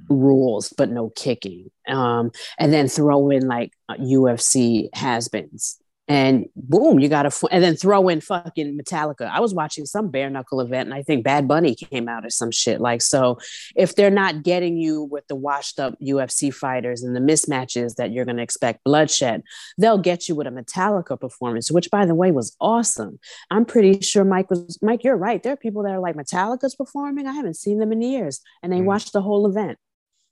rules 0.08 0.72
but 0.76 0.90
no 0.90 1.10
kicking. 1.10 1.70
Um, 1.88 2.30
and 2.58 2.72
then 2.72 2.88
throw 2.88 3.30
in 3.30 3.46
like 3.46 3.72
ufc 3.90 4.88
has-beens 4.94 5.81
and 6.08 6.46
boom 6.56 6.98
you 6.98 7.08
got 7.08 7.22
to 7.22 7.48
and 7.52 7.62
then 7.62 7.76
throw 7.76 8.08
in 8.08 8.20
fucking 8.20 8.76
metallica. 8.78 9.30
I 9.30 9.40
was 9.40 9.54
watching 9.54 9.86
some 9.86 10.10
bare 10.10 10.28
knuckle 10.30 10.60
event 10.60 10.88
and 10.88 10.94
i 10.94 11.02
think 11.02 11.24
bad 11.24 11.46
bunny 11.46 11.74
came 11.74 12.08
out 12.08 12.26
or 12.26 12.30
some 12.30 12.50
shit. 12.50 12.80
Like 12.80 13.02
so 13.02 13.38
if 13.76 13.94
they're 13.94 14.10
not 14.10 14.42
getting 14.42 14.76
you 14.76 15.04
with 15.04 15.26
the 15.28 15.36
washed 15.36 15.78
up 15.78 15.94
ufc 16.00 16.52
fighters 16.52 17.02
and 17.02 17.14
the 17.14 17.20
mismatches 17.20 17.94
that 17.96 18.12
you're 18.12 18.24
going 18.24 18.36
to 18.36 18.42
expect 18.42 18.84
bloodshed 18.84 19.42
they'll 19.78 19.98
get 19.98 20.28
you 20.28 20.34
with 20.34 20.46
a 20.46 20.50
metallica 20.50 21.18
performance 21.18 21.70
which 21.70 21.90
by 21.90 22.04
the 22.04 22.14
way 22.14 22.32
was 22.32 22.56
awesome. 22.60 23.18
I'm 23.50 23.64
pretty 23.64 24.00
sure 24.00 24.24
mike 24.24 24.50
was 24.50 24.78
mike 24.82 25.04
you're 25.04 25.16
right. 25.16 25.42
There 25.42 25.52
are 25.52 25.56
people 25.56 25.84
that 25.84 25.92
are 25.92 26.00
like 26.00 26.16
metallica's 26.16 26.74
performing? 26.74 27.26
I 27.26 27.32
haven't 27.32 27.54
seen 27.54 27.78
them 27.78 27.92
in 27.92 28.02
years 28.02 28.40
and 28.62 28.72
they 28.72 28.80
mm. 28.80 28.84
watched 28.84 29.12
the 29.12 29.22
whole 29.22 29.46
event. 29.46 29.78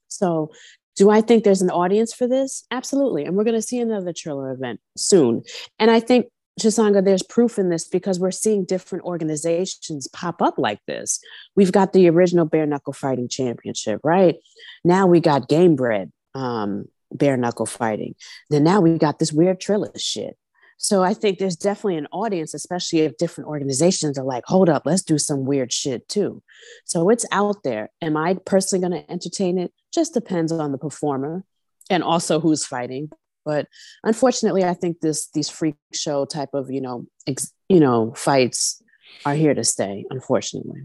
So 0.09 0.51
do 0.95 1.09
I 1.09 1.21
think 1.21 1.43
there's 1.43 1.61
an 1.61 1.69
audience 1.69 2.13
for 2.13 2.27
this? 2.27 2.65
Absolutely. 2.71 3.25
And 3.25 3.35
we're 3.35 3.43
going 3.43 3.55
to 3.55 3.61
see 3.61 3.79
another 3.79 4.13
Triller 4.13 4.51
event 4.51 4.79
soon. 4.97 5.43
And 5.79 5.89
I 5.89 5.99
think, 5.99 6.27
Chisanga, 6.59 7.03
there's 7.03 7.23
proof 7.23 7.57
in 7.57 7.69
this 7.69 7.87
because 7.87 8.19
we're 8.19 8.29
seeing 8.31 8.65
different 8.65 9.05
organizations 9.05 10.07
pop 10.09 10.41
up 10.41 10.57
like 10.57 10.79
this. 10.85 11.19
We've 11.55 11.71
got 11.71 11.93
the 11.93 12.09
original 12.09 12.45
Bare 12.45 12.65
Knuckle 12.65 12.93
Fighting 12.93 13.29
Championship, 13.29 14.01
right? 14.03 14.35
Now 14.83 15.07
we 15.07 15.21
got 15.21 15.47
Gamebred 15.47 16.11
um, 16.35 16.85
Bare 17.13 17.37
Knuckle 17.37 17.65
Fighting. 17.65 18.15
Then 18.49 18.65
now 18.65 18.81
we 18.81 18.97
got 18.97 19.17
this 19.17 19.31
weird 19.31 19.61
Triller 19.61 19.91
shit. 19.97 20.37
So 20.77 21.03
I 21.03 21.13
think 21.13 21.37
there's 21.37 21.55
definitely 21.55 21.97
an 21.97 22.07
audience, 22.11 22.55
especially 22.55 23.01
if 23.01 23.17
different 23.17 23.47
organizations 23.49 24.17
are 24.17 24.25
like, 24.25 24.43
hold 24.47 24.67
up, 24.67 24.81
let's 24.83 25.03
do 25.03 25.19
some 25.19 25.45
weird 25.45 25.71
shit 25.71 26.07
too. 26.09 26.41
So 26.85 27.09
it's 27.09 27.25
out 27.31 27.57
there. 27.63 27.89
Am 28.01 28.17
I 28.17 28.33
personally 28.45 28.87
going 28.87 29.03
to 29.03 29.11
entertain 29.11 29.59
it? 29.59 29.71
Just 29.93 30.13
depends 30.13 30.51
on 30.51 30.71
the 30.71 30.77
performer 30.77 31.43
and 31.89 32.03
also 32.03 32.39
who's 32.39 32.65
fighting. 32.65 33.09
But 33.43 33.67
unfortunately, 34.03 34.63
I 34.63 34.73
think 34.73 34.99
this 35.01 35.29
these 35.33 35.49
freak 35.49 35.75
show 35.93 36.25
type 36.25 36.53
of 36.53 36.69
you 36.69 36.81
know 36.81 37.05
ex, 37.27 37.51
you 37.69 37.79
know 37.79 38.13
fights 38.15 38.81
are 39.25 39.33
here 39.33 39.53
to 39.53 39.63
stay. 39.63 40.05
Unfortunately, 40.09 40.83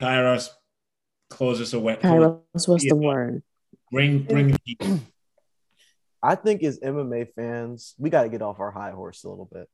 Kairos, 0.00 0.48
close 1.28 1.60
us 1.60 1.72
away. 1.72 1.96
Kairos, 1.96 2.68
what's 2.68 2.88
the 2.88 2.96
word? 2.96 3.42
Bring 3.90 4.22
bring. 4.22 4.56
I 6.22 6.36
think 6.36 6.62
as 6.62 6.78
MMA 6.78 7.34
fans, 7.34 7.94
we 7.98 8.08
got 8.08 8.22
to 8.22 8.28
get 8.28 8.42
off 8.42 8.60
our 8.60 8.70
high 8.70 8.92
horse 8.92 9.24
a 9.24 9.28
little 9.28 9.48
bit. 9.52 9.68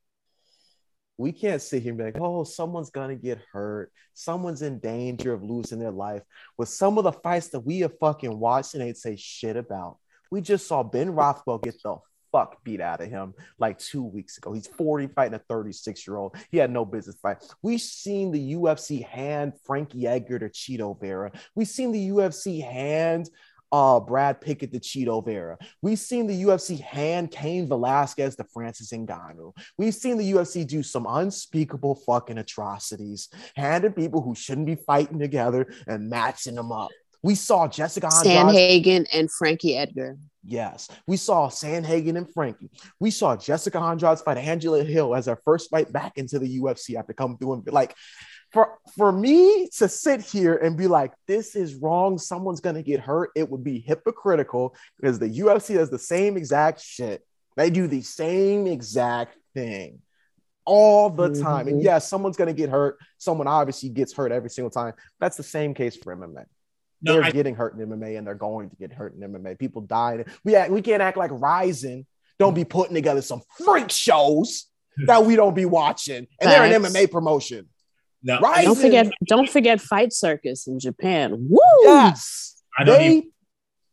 We 1.19 1.33
can't 1.33 1.61
sit 1.61 1.83
here 1.83 1.91
and 1.91 1.97
be 1.97 2.05
like, 2.05 2.19
oh, 2.21 2.45
someone's 2.45 2.91
gonna 2.91 3.15
get 3.15 3.39
hurt, 3.51 3.91
someone's 4.13 4.61
in 4.61 4.79
danger 4.79 5.33
of 5.33 5.43
losing 5.43 5.77
their 5.77 5.91
life. 5.91 6.23
With 6.57 6.69
some 6.69 6.97
of 6.97 7.03
the 7.03 7.11
fights 7.11 7.49
that 7.49 7.59
we 7.59 7.81
have 7.81 7.99
fucking 7.99 8.39
watched 8.39 8.73
and 8.73 8.83
ain't 8.83 8.97
say 8.97 9.17
shit 9.17 9.57
about. 9.57 9.97
We 10.31 10.39
just 10.39 10.65
saw 10.65 10.81
Ben 10.81 11.09
Rothwell 11.11 11.57
get 11.57 11.75
the 11.83 11.97
fuck 12.31 12.63
beat 12.63 12.79
out 12.79 13.01
of 13.01 13.09
him 13.09 13.33
like 13.57 13.79
two 13.79 14.03
weeks 14.03 14.37
ago. 14.37 14.53
He's 14.53 14.67
40 14.67 15.07
fighting 15.07 15.33
a 15.33 15.39
36 15.49 16.07
year 16.07 16.17
old. 16.17 16.35
He 16.51 16.57
had 16.57 16.71
no 16.71 16.85
business 16.85 17.17
fight. 17.21 17.43
We've 17.61 17.81
seen 17.81 18.31
the 18.31 18.53
UFC 18.53 19.05
hand 19.05 19.53
Frankie 19.65 20.07
Edgar 20.07 20.39
to 20.39 20.49
Chito 20.49 20.99
Vera. 20.99 21.31
We've 21.55 21.67
seen 21.67 21.91
the 21.91 22.09
UFC 22.09 22.63
hand 22.63 23.29
uh, 23.71 23.99
Brad 23.99 24.41
Pickett 24.41 24.73
to 24.73 24.79
Chito 24.79 25.23
Vera. 25.23 25.57
We've 25.81 25.99
seen 25.99 26.27
the 26.27 26.43
UFC 26.43 26.79
hand 26.79 27.31
Cain 27.31 27.67
Velasquez 27.67 28.35
to 28.37 28.43
Francis 28.45 28.91
Ngannou. 28.91 29.55
We've 29.77 29.93
seen 29.93 30.17
the 30.17 30.31
UFC 30.31 30.65
do 30.65 30.83
some 30.83 31.05
unspeakable 31.07 31.95
fucking 31.95 32.37
atrocities, 32.37 33.29
handing 33.55 33.93
people 33.93 34.21
who 34.21 34.35
shouldn't 34.35 34.67
be 34.67 34.75
fighting 34.75 35.19
together 35.19 35.67
and 35.87 36.09
matching 36.09 36.55
them 36.55 36.71
up. 36.71 36.89
We 37.21 37.35
saw 37.35 37.67
Jessica 37.67 38.07
Andrade. 38.07 38.37
Sandhagen 38.37 39.07
and 39.13 39.29
Frankie 39.29 39.75
Edgar. 39.75 40.17
Yes, 40.45 40.87
we 41.05 41.17
saw 41.17 41.49
Sandhagen 41.49 42.17
and 42.17 42.33
Frankie. 42.33 42.71
We 42.99 43.11
saw 43.11 43.35
Jessica 43.35 43.77
Andrade 43.77 44.19
fight 44.19 44.37
Angela 44.37 44.83
Hill 44.83 45.13
as 45.13 45.25
her 45.25 45.37
first 45.43 45.69
fight 45.69 45.91
back 45.91 46.13
into 46.17 46.39
the 46.39 46.59
UFC 46.59 46.95
after 46.95 47.11
coming 47.13 47.37
through 47.37 47.53
and 47.53 47.65
be 47.65 47.71
like, 47.71 47.93
for 48.51 48.77
for 48.95 49.11
me 49.11 49.67
to 49.77 49.87
sit 49.87 50.21
here 50.21 50.55
and 50.55 50.77
be 50.77 50.87
like, 50.87 51.13
this 51.27 51.55
is 51.55 51.75
wrong, 51.75 52.17
someone's 52.17 52.61
gonna 52.61 52.83
get 52.83 52.99
hurt, 52.99 53.31
it 53.35 53.49
would 53.49 53.63
be 53.63 53.79
hypocritical 53.79 54.75
because 54.99 55.19
the 55.19 55.29
UFC 55.29 55.75
does 55.75 55.89
the 55.89 55.99
same 55.99 56.37
exact 56.37 56.81
shit. 56.81 57.25
They 57.55 57.69
do 57.69 57.87
the 57.87 58.01
same 58.01 58.67
exact 58.67 59.35
thing 59.53 60.01
all 60.65 61.09
the 61.09 61.29
time. 61.29 61.67
And 61.67 61.77
mm-hmm. 61.77 61.85
yes, 61.85 62.07
someone's 62.07 62.37
gonna 62.37 62.53
get 62.53 62.69
hurt. 62.69 62.97
Someone 63.17 63.47
obviously 63.47 63.89
gets 63.89 64.13
hurt 64.13 64.31
every 64.31 64.49
single 64.49 64.71
time. 64.71 64.93
That's 65.19 65.37
the 65.37 65.43
same 65.43 65.73
case 65.73 65.95
for 65.95 66.15
MMA 66.15 66.45
No, 67.01 67.13
they're 67.13 67.23
I, 67.23 67.31
getting 67.31 67.55
hurt 67.55 67.77
in 67.77 67.87
MMA 67.87 68.17
and 68.17 68.25
they're 68.25 68.35
going 68.35 68.69
to 68.69 68.75
get 68.75 68.93
hurt 68.93 69.13
in 69.15 69.19
MMA. 69.19 69.59
People 69.59 69.81
die. 69.81 70.25
We 70.43 70.55
act, 70.55 70.71
we 70.71 70.81
can't 70.81 71.01
act 71.01 71.17
like 71.17 71.31
Rizin 71.33 72.05
don't 72.39 72.53
be 72.53 72.63
putting 72.63 72.95
together 72.95 73.21
some 73.21 73.41
freak 73.63 73.91
shows 73.91 74.67
that 75.05 75.25
we 75.25 75.35
don't 75.35 75.55
be 75.55 75.65
watching, 75.65 76.25
and 76.39 76.49
they're 76.49 76.63
an 76.63 76.81
MMA 76.81 77.11
promotion. 77.11 77.67
No, 78.21 78.39
Right. 78.39 78.65
Don't 78.65 78.77
forget, 78.77 79.11
don't 79.27 79.49
forget 79.49 79.79
Fight 79.81 80.13
Circus 80.13 80.67
in 80.67 80.79
Japan. 80.79 81.47
Woo! 81.49 81.59
Yes, 81.83 82.61
I 82.77 82.83
don't 82.83 82.99
they. 82.99 83.07
even 83.09 83.31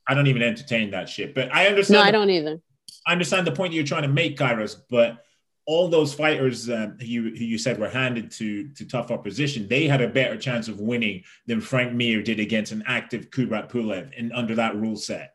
I 0.08 0.14
don't 0.14 0.26
even 0.26 0.42
entertain 0.42 0.90
that 0.92 1.08
shit. 1.08 1.34
But 1.34 1.54
I 1.54 1.66
understand. 1.66 2.00
No, 2.00 2.06
I 2.06 2.10
don't 2.10 2.30
either. 2.30 2.60
I 3.06 3.12
understand 3.12 3.46
the 3.46 3.52
point 3.52 3.72
you're 3.72 3.84
trying 3.84 4.02
to 4.02 4.08
make, 4.08 4.36
Kairos, 4.36 4.76
but 4.90 5.24
all 5.66 5.88
those 5.88 6.14
fighters 6.14 6.70
um, 6.70 6.96
you, 7.00 7.22
who 7.22 7.44
you 7.44 7.58
said 7.58 7.78
were 7.78 7.88
handed 7.88 8.30
to 8.32 8.68
to 8.68 8.84
tough 8.84 9.10
opposition, 9.10 9.68
they 9.68 9.86
had 9.86 10.00
a 10.00 10.08
better 10.08 10.36
chance 10.36 10.68
of 10.68 10.80
winning 10.80 11.22
than 11.46 11.60
Frank 11.60 11.92
Mir 11.92 12.22
did 12.22 12.40
against 12.40 12.72
an 12.72 12.84
active 12.86 13.30
Kubrat 13.30 13.70
Pulev 13.70 14.12
in, 14.14 14.32
under 14.32 14.54
that 14.54 14.76
rule 14.76 14.96
set. 14.96 15.34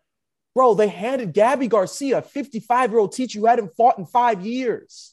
Bro, 0.56 0.76
they 0.76 0.88
handed 0.88 1.34
Gabby 1.34 1.68
Garcia, 1.68 2.20
a 2.20 2.22
55 2.22 2.92
year 2.92 3.00
old 3.00 3.14
teacher 3.14 3.40
who 3.40 3.46
hadn't 3.46 3.76
fought 3.76 3.98
in 3.98 4.06
five 4.06 4.46
years. 4.46 5.11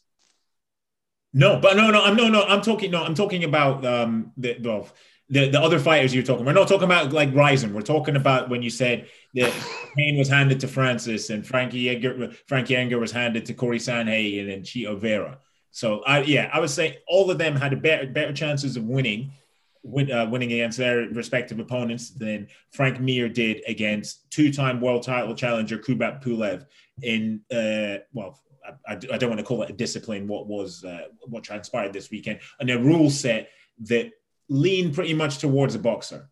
No, 1.33 1.61
but 1.61 1.77
no, 1.77 1.91
no, 1.91 2.03
I'm 2.03 2.17
no, 2.17 2.29
no, 2.29 2.43
I'm 2.43 2.63
talking, 2.63 2.91
no, 2.91 3.05
I'm 3.05 3.15
talking 3.15 3.45
about 3.45 3.85
um 3.85 4.33
the 4.37 4.57
well, 4.63 4.89
the, 5.31 5.51
the 5.51 5.61
other 5.61 5.79
fighters 5.79 6.15
you're 6.15 6.25
talking. 6.25 6.47
We're 6.47 6.53
not 6.53 6.69
talking 6.69 6.85
about 6.85 7.13
like 7.13 7.35
Rizin. 7.35 7.75
We're 7.75 7.83
talking 7.83 8.17
about 8.17 8.49
when 8.49 8.63
you 8.63 8.71
said 8.71 9.09
that 9.35 9.53
Cain 9.97 10.17
was 10.19 10.29
handed 10.29 10.61
to 10.61 10.69
Francis 10.69 11.31
and 11.31 11.47
Frankie 11.47 11.91
Edgar, 11.91 12.31
Frankie 12.47 12.77
Edgar 12.77 12.99
was 12.99 13.13
handed 13.13 13.45
to 13.47 13.55
Cory 13.55 13.79
Sandhagen 13.79 14.41
and 14.41 14.51
then 14.51 14.63
Chito 14.63 14.99
Vera. 14.99 15.39
So 15.71 16.03
I 16.05 16.23
yeah, 16.23 16.51
I 16.53 16.61
would 16.61 16.71
say 16.71 16.99
all 17.07 17.31
of 17.31 17.39
them 17.39 17.55
had 17.55 17.73
a 17.73 17.77
better 17.77 18.07
better 18.07 18.33
chances 18.33 18.77
of 18.77 18.85
winning, 18.85 19.33
win, 19.83 20.11
uh, 20.11 20.27
winning 20.27 20.53
against 20.53 20.79
their 20.79 21.01
respective 21.11 21.59
opponents 21.59 22.11
than 22.11 22.49
Frank 22.71 22.99
Mir 23.01 23.29
did 23.29 23.63
against 23.69 24.31
two-time 24.31 24.81
world 24.81 25.03
title 25.03 25.35
challenger 25.35 25.79
Kubrat 25.79 26.23
Pulev 26.23 26.65
in 27.03 27.43
uh 27.53 28.03
well. 28.15 28.41
I, 28.87 28.93
I 28.93 29.19
don't 29.19 29.31
want 29.31 29.41
to 29.41 29.45
call 29.45 29.63
it 29.63 29.71
a 29.71 29.73
discipline. 29.73 30.27
What 30.27 30.47
was 30.47 30.85
uh, 30.85 31.09
what 31.23 31.43
transpired 31.43 31.93
this 31.93 32.11
weekend, 32.11 32.41
and 32.61 32.71
a 32.71 32.79
rule 32.79 33.11
set 33.11 33.51
that 33.87 34.11
leaned 34.49 34.95
pretty 34.95 35.15
much 35.15 35.39
towards 35.39 35.75
a 35.75 35.79
boxer. 35.79 36.29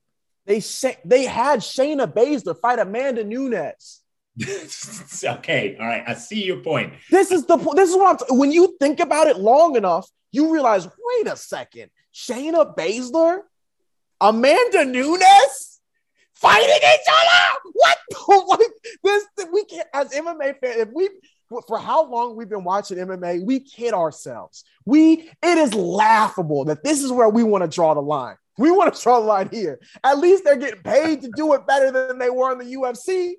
They 0.47 0.61
say, 0.61 0.99
they 1.05 1.25
had 1.25 1.61
Shayna 1.61 2.13
Baszler 2.13 2.59
fight 2.59 2.79
Amanda 2.79 3.25
Nunes. 3.25 4.03
okay, 5.25 5.77
all 5.81 5.87
right, 5.87 6.05
I 6.07 6.15
see 6.15 6.45
your 6.45 6.59
point. 6.59 6.95
This 7.11 7.31
is 7.31 7.47
the 7.47 7.57
this 7.75 7.91
is 7.91 7.97
what 7.97 8.23
I'm 8.31 8.39
when 8.39 8.53
you 8.53 8.77
think 8.81 9.01
about 9.01 9.27
it 9.29 9.39
long 9.39 9.77
enough, 9.77 10.09
you 10.31 10.53
realize, 10.53 10.87
wait 10.87 11.27
a 11.27 11.37
second, 11.37 11.91
Shayna 12.15 12.77
Baszler, 12.77 13.41
Amanda 14.21 14.85
Nunes 14.85 15.81
fighting 16.35 16.69
each 16.69 17.09
other. 17.11 17.61
What? 17.73 17.99
like 18.61 18.69
this 19.05 19.25
we 19.53 19.65
can't 19.65 19.89
as 19.93 20.11
MMA 20.11 20.61
fans, 20.61 20.77
if 20.77 20.89
we 20.93 21.09
for 21.49 21.79
how 21.79 22.05
long 22.11 22.37
we've 22.37 22.49
been 22.49 22.65
watching 22.65 22.99
MMA, 22.99 23.45
we 23.45 23.61
kid 23.61 23.95
ourselves. 23.95 24.65
We 24.85 25.31
it 25.43 25.59
is 25.59 25.75
laughable 25.75 26.65
that 26.67 26.85
this 26.85 27.03
is 27.03 27.13
where 27.13 27.29
we 27.29 27.43
want 27.43 27.63
to 27.65 27.69
draw 27.75 27.95
the 27.95 28.03
line. 28.03 28.37
We 28.59 28.71
want 28.71 28.95
to 28.95 29.03
draw 29.03 29.21
the 29.21 29.27
line 29.27 29.49
here. 29.53 29.81
At 30.03 30.19
least 30.19 30.45
they're 30.45 30.57
getting 30.57 30.83
paid 30.83 31.23
to 31.23 31.31
do 31.37 31.53
it 31.55 31.67
better 31.67 31.91
than 31.91 32.19
they 32.19 32.31
were 32.31 32.53
in 32.53 32.59
the 32.59 32.75
UFC. 32.77 33.35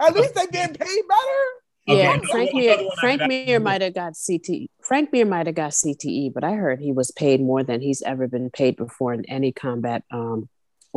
At 0.00 0.14
least 0.14 0.34
they're 0.34 0.46
getting 0.46 0.76
paid 0.76 1.02
better. 1.08 1.44
Okay, 1.88 1.98
Yeah, 2.02 2.12
another 2.12 2.26
Frank 2.28 2.52
one- 2.52 2.62
Mir, 2.62 2.72
another 2.72 2.84
one 2.84 2.92
I 2.98 3.00
Frank 3.00 3.22
Mir 3.26 3.60
might 3.60 3.80
have 3.82 3.94
got 3.94 4.12
CTE. 4.14 4.66
Frank 4.82 5.12
Mir 5.12 5.24
might 5.24 5.46
have 5.46 5.54
got 5.56 5.72
CTE, 5.72 6.32
but 6.34 6.44
I 6.44 6.52
heard 6.52 6.80
he 6.80 6.92
was 6.92 7.10
paid 7.10 7.40
more 7.40 7.62
than 7.64 7.80
he's 7.80 8.02
ever 8.02 8.28
been 8.28 8.50
paid 8.50 8.76
before 8.76 9.12
in 9.14 9.24
any 9.24 9.52
combat 9.52 10.04
um, 10.10 10.48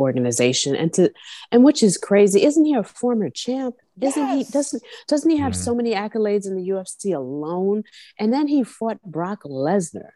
organization, 0.02 0.74
and 0.76 0.92
to 0.94 1.10
and 1.50 1.64
which 1.64 1.82
is 1.82 1.96
crazy. 1.96 2.44
Isn't 2.44 2.64
he 2.64 2.74
a 2.74 2.82
former 2.82 3.30
champ? 3.30 3.76
Isn't 4.00 4.28
he? 4.36 4.44
Doesn't 4.44 4.82
doesn't 5.08 5.30
he 5.30 5.36
have 5.38 5.52
Mhm. 5.52 5.64
so 5.64 5.74
many 5.74 5.92
accolades 5.94 6.46
in 6.46 6.56
the 6.56 6.62
UFC 6.68 7.12
alone? 7.12 7.84
And 8.18 8.32
then 8.32 8.46
he 8.48 8.62
fought 8.64 9.00
Brock 9.02 9.44
Lesnar. 9.44 10.10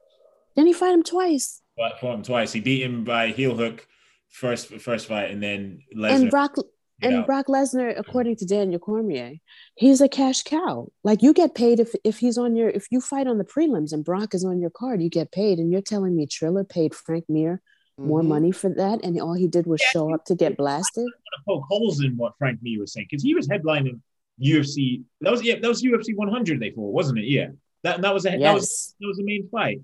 Didn't 0.54 0.68
he 0.68 0.72
fight 0.72 0.94
him 0.94 1.02
twice? 1.02 1.62
But 1.76 1.98
fought 2.00 2.14
him 2.16 2.22
twice. 2.22 2.52
He 2.52 2.60
beat 2.60 2.82
him 2.82 3.04
by 3.04 3.28
heel 3.28 3.54
hook 3.56 3.86
first 4.28 4.68
first 4.68 5.06
fight, 5.06 5.30
and 5.30 5.42
then 5.42 5.80
Lesnar. 5.94 6.10
and 6.14 6.30
Brock 6.30 6.56
and 7.02 7.12
Yeah. 7.16 7.22
Brock 7.26 7.46
Lesnar, 7.48 7.92
according 7.98 8.36
to 8.36 8.46
Daniel 8.46 8.78
Cormier, 8.80 9.34
he's 9.74 10.00
a 10.00 10.08
cash 10.08 10.42
cow. 10.42 10.88
Like 11.04 11.22
you 11.22 11.34
get 11.34 11.54
paid 11.54 11.78
if 11.78 11.94
if 12.04 12.18
he's 12.18 12.38
on 12.38 12.56
your 12.56 12.70
if 12.70 12.86
you 12.90 13.00
fight 13.02 13.26
on 13.26 13.36
the 13.38 13.44
prelims 13.44 13.92
and 13.92 14.02
Brock 14.02 14.34
is 14.34 14.44
on 14.44 14.60
your 14.62 14.70
card, 14.70 15.02
you 15.02 15.10
get 15.10 15.30
paid. 15.30 15.58
And 15.58 15.70
you're 15.70 15.82
telling 15.92 16.16
me 16.16 16.26
Triller 16.26 16.64
paid 16.64 16.94
Frank 16.94 17.24
Mir 17.28 17.60
more 17.98 18.22
Mhm. 18.22 18.26
money 18.28 18.52
for 18.52 18.68
that, 18.70 19.02
and 19.04 19.18
all 19.20 19.34
he 19.34 19.46
did 19.48 19.66
was 19.66 19.80
show 19.80 20.12
up 20.14 20.24
to 20.26 20.34
get 20.34 20.56
blasted. 20.56 21.04
to 21.06 21.42
poke 21.46 21.64
holes 21.68 22.02
in 22.02 22.16
what 22.16 22.32
Frank 22.38 22.60
Mir 22.62 22.80
was 22.80 22.92
saying 22.92 23.06
because 23.10 23.22
he 23.22 23.34
was 23.34 23.46
headlining 23.48 24.00
UFC. 24.40 25.02
That 25.20 25.30
was 25.32 25.42
yeah, 25.42 25.58
that 25.60 25.68
was 25.68 25.82
UFC 25.82 26.14
100 26.14 26.60
they 26.60 26.70
fought, 26.70 26.92
wasn't 26.92 27.18
it? 27.20 27.26
Yeah, 27.26 27.48
that 27.82 28.00
that 28.02 28.12
was 28.14 28.26
a, 28.26 28.30
that 28.30 28.54
was 28.54 28.62
Yes, 28.64 28.94
that 29.00 29.06
was 29.06 29.16
the 29.18 29.24
main 29.24 29.48
fight. 29.48 29.80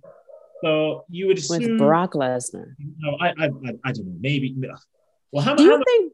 So 0.62 1.04
you 1.10 1.26
would 1.26 1.38
assume. 1.38 1.58
with 1.72 1.78
Brock 1.78 2.12
Lesnar. 2.12 2.74
No, 2.98 3.16
I, 3.20 3.28
I, 3.30 3.44
I, 3.46 3.70
I 3.84 3.92
don't 3.92 4.06
know. 4.06 4.16
Maybe. 4.20 4.54
Well, 5.32 5.42
how, 5.44 5.54
Do 5.56 5.64
how 5.64 5.70
you 5.78 5.82
think? 5.84 6.12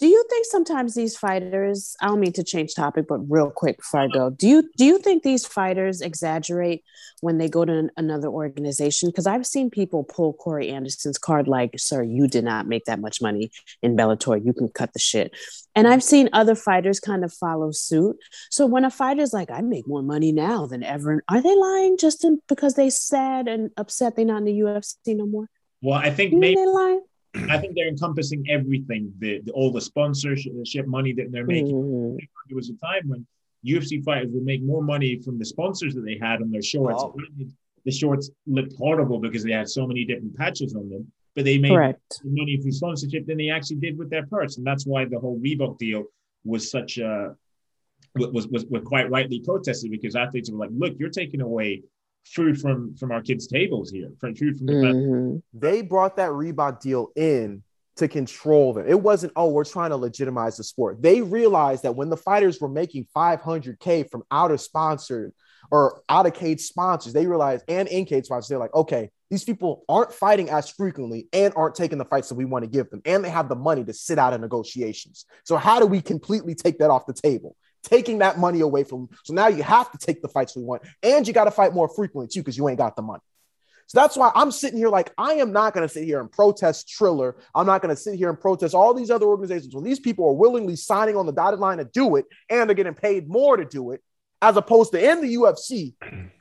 Do 0.00 0.06
you 0.06 0.24
think 0.30 0.46
sometimes 0.46 0.94
these 0.94 1.14
fighters? 1.14 1.94
I 2.00 2.06
don't 2.06 2.20
mean 2.20 2.32
to 2.32 2.42
change 2.42 2.74
topic, 2.74 3.04
but 3.06 3.18
real 3.28 3.50
quick 3.50 3.76
before 3.76 4.00
I 4.00 4.08
go, 4.08 4.30
do 4.30 4.48
you 4.48 4.70
do 4.78 4.86
you 4.86 4.98
think 4.98 5.22
these 5.22 5.44
fighters 5.46 6.00
exaggerate 6.00 6.82
when 7.20 7.36
they 7.36 7.50
go 7.50 7.66
to 7.66 7.72
an- 7.72 7.90
another 7.98 8.28
organization? 8.28 9.10
Because 9.10 9.26
I've 9.26 9.46
seen 9.46 9.68
people 9.68 10.04
pull 10.04 10.32
Corey 10.32 10.70
Anderson's 10.70 11.18
card, 11.18 11.48
like, 11.48 11.78
"Sir, 11.78 12.02
you 12.02 12.28
did 12.28 12.44
not 12.44 12.66
make 12.66 12.86
that 12.86 12.98
much 12.98 13.20
money 13.20 13.50
in 13.82 13.94
Bellator. 13.94 14.42
You 14.42 14.54
can 14.54 14.68
cut 14.70 14.94
the 14.94 14.98
shit." 14.98 15.36
And 15.74 15.86
I've 15.86 16.02
seen 16.02 16.30
other 16.32 16.54
fighters 16.54 16.98
kind 16.98 17.22
of 17.22 17.32
follow 17.34 17.70
suit. 17.70 18.16
So 18.48 18.64
when 18.64 18.86
a 18.86 18.90
fighter's 18.90 19.34
like, 19.34 19.50
"I 19.50 19.60
make 19.60 19.86
more 19.86 20.02
money 20.02 20.32
now 20.32 20.64
than 20.64 20.82
ever," 20.82 21.22
are 21.28 21.42
they 21.42 21.54
lying 21.54 21.98
just 21.98 22.24
in, 22.24 22.40
because 22.48 22.72
they 22.72 22.88
sad 22.88 23.48
and 23.48 23.70
upset 23.76 24.16
they're 24.16 24.24
not 24.24 24.38
in 24.38 24.44
the 24.46 24.60
UFC 24.60 25.14
no 25.14 25.26
more? 25.26 25.50
well, 25.82 25.98
I 25.98 26.10
think 26.10 26.32
maybe 26.32 26.56
they 26.56 26.66
lying? 26.66 27.02
I 27.34 27.58
think 27.58 27.74
they're 27.74 27.88
encompassing 27.88 28.44
everything. 28.48 29.12
The, 29.18 29.40
the 29.44 29.52
all 29.52 29.72
the 29.72 29.80
sponsorship 29.80 30.86
money 30.86 31.12
that 31.12 31.30
they're 31.30 31.46
making. 31.46 31.74
Mhm. 31.74 32.18
There 32.48 32.56
was 32.56 32.70
a 32.70 32.74
time 32.74 33.08
when 33.08 33.26
UFC 33.64 34.02
fighters 34.02 34.30
would 34.32 34.44
make 34.44 34.62
more 34.62 34.82
money 34.82 35.20
from 35.20 35.38
the 35.38 35.44
sponsors 35.44 35.94
that 35.94 36.02
they 36.02 36.18
had 36.20 36.42
on 36.42 36.50
their 36.50 36.62
shorts. 36.62 37.02
Oh. 37.02 37.14
The 37.84 37.92
shorts 37.92 38.30
looked 38.46 38.74
horrible 38.76 39.18
because 39.20 39.42
they 39.42 39.52
had 39.52 39.68
so 39.68 39.86
many 39.86 40.04
different 40.04 40.36
patches 40.36 40.74
on 40.74 40.90
them, 40.90 41.10
but 41.34 41.44
they 41.44 41.56
made 41.56 41.70
Correct. 41.70 42.20
money 42.24 42.60
from 42.60 42.72
sponsorship 42.72 43.26
than 43.26 43.38
they 43.38 43.48
actually 43.48 43.76
did 43.76 43.96
with 43.96 44.10
their 44.10 44.26
purse, 44.26 44.58
and 44.58 44.66
that's 44.66 44.84
why 44.84 45.06
the 45.06 45.18
whole 45.18 45.38
Reebok 45.40 45.78
deal 45.78 46.04
was 46.44 46.70
such 46.70 46.98
a 46.98 47.36
was 48.16 48.48
was 48.48 48.66
were 48.66 48.80
quite 48.80 49.08
rightly 49.08 49.40
protested 49.40 49.90
because 49.90 50.16
athletes 50.16 50.50
were 50.50 50.58
like, 50.58 50.70
"Look, 50.72 50.98
you're 50.98 51.10
taking 51.10 51.40
away 51.40 51.82
food 52.24 52.60
from 52.60 52.94
from 52.96 53.10
our 53.12 53.22
kids' 53.22 53.46
tables 53.46 53.90
here, 53.90 54.10
from 54.20 54.34
food 54.34 54.56
from 54.56 54.66
the 54.66 54.72
Mhm. 54.72 55.42
they 55.52 55.82
brought 55.82 56.16
that 56.16 56.30
Reebok 56.30 56.80
deal 56.80 57.10
in 57.16 57.62
to 57.96 58.08
control 58.08 58.72
them. 58.72 58.86
It 58.88 59.02
wasn't, 59.02 59.32
oh, 59.36 59.50
we're 59.50 59.64
trying 59.64 59.90
to 59.90 59.96
legitimize 59.96 60.56
the 60.56 60.64
sport. 60.64 61.02
They 61.02 61.20
realized 61.20 61.82
that 61.82 61.96
when 61.96 62.08
the 62.08 62.16
fighters 62.16 62.60
were 62.60 62.68
making 62.68 63.06
500K 63.14 64.04
from 64.04 64.22
out 64.30 64.50
of 64.50 64.60
sponsored 64.60 65.32
or 65.70 66.00
out 66.08 66.24
of 66.24 66.32
cage 66.32 66.62
sponsors, 66.62 67.12
they 67.12 67.26
realized, 67.26 67.64
and 67.68 67.88
in 67.88 68.06
cage 68.06 68.24
sponsors, 68.24 68.48
they're 68.48 68.58
like, 68.58 68.74
okay, 68.74 69.10
these 69.28 69.44
people 69.44 69.84
aren't 69.88 70.12
fighting 70.12 70.48
as 70.48 70.70
frequently 70.70 71.28
and 71.32 71.52
aren't 71.56 71.74
taking 71.74 71.98
the 71.98 72.04
fights 72.04 72.28
that 72.30 72.36
we 72.36 72.44
want 72.44 72.64
to 72.64 72.70
give 72.70 72.88
them. 72.90 73.02
And 73.04 73.22
they 73.24 73.28
have 73.30 73.48
the 73.48 73.54
money 73.56 73.84
to 73.84 73.92
sit 73.92 74.18
out 74.18 74.32
of 74.32 74.40
negotiations. 74.40 75.26
So, 75.44 75.56
how 75.56 75.78
do 75.78 75.86
we 75.86 76.00
completely 76.00 76.54
take 76.54 76.78
that 76.78 76.90
off 76.90 77.06
the 77.06 77.12
table? 77.12 77.54
Taking 77.82 78.18
that 78.18 78.38
money 78.38 78.60
away 78.60 78.84
from 78.84 79.08
so 79.24 79.32
now 79.32 79.48
you 79.48 79.62
have 79.62 79.90
to 79.92 79.98
take 79.98 80.22
the 80.22 80.28
fights 80.28 80.54
we 80.54 80.62
want, 80.62 80.82
and 81.02 81.26
you 81.26 81.32
got 81.32 81.44
to 81.44 81.50
fight 81.50 81.72
more 81.72 81.88
frequently 81.88 82.28
too 82.28 82.40
because 82.40 82.56
you 82.56 82.68
ain't 82.68 82.78
got 82.78 82.94
the 82.96 83.02
money. 83.02 83.22
So 83.90 83.98
that's 83.98 84.16
why 84.16 84.30
I'm 84.36 84.52
sitting 84.52 84.78
here 84.78 84.88
like 84.88 85.12
I 85.18 85.34
am 85.34 85.50
not 85.50 85.74
going 85.74 85.86
to 85.86 85.92
sit 85.92 86.04
here 86.04 86.20
and 86.20 86.30
protest 86.30 86.88
Triller. 86.88 87.34
I'm 87.56 87.66
not 87.66 87.82
going 87.82 87.92
to 87.92 88.00
sit 88.00 88.14
here 88.14 88.28
and 88.28 88.40
protest 88.40 88.72
all 88.72 88.94
these 88.94 89.10
other 89.10 89.26
organizations 89.26 89.74
when 89.74 89.82
these 89.82 89.98
people 89.98 90.28
are 90.28 90.32
willingly 90.32 90.76
signing 90.76 91.16
on 91.16 91.26
the 91.26 91.32
dotted 91.32 91.58
line 91.58 91.78
to 91.78 91.84
do 91.84 92.14
it 92.14 92.26
and 92.48 92.70
they're 92.70 92.76
getting 92.76 92.94
paid 92.94 93.28
more 93.28 93.56
to 93.56 93.64
do 93.64 93.90
it, 93.90 94.00
as 94.40 94.56
opposed 94.56 94.92
to 94.92 95.10
in 95.10 95.20
the 95.20 95.34
UFC 95.34 95.94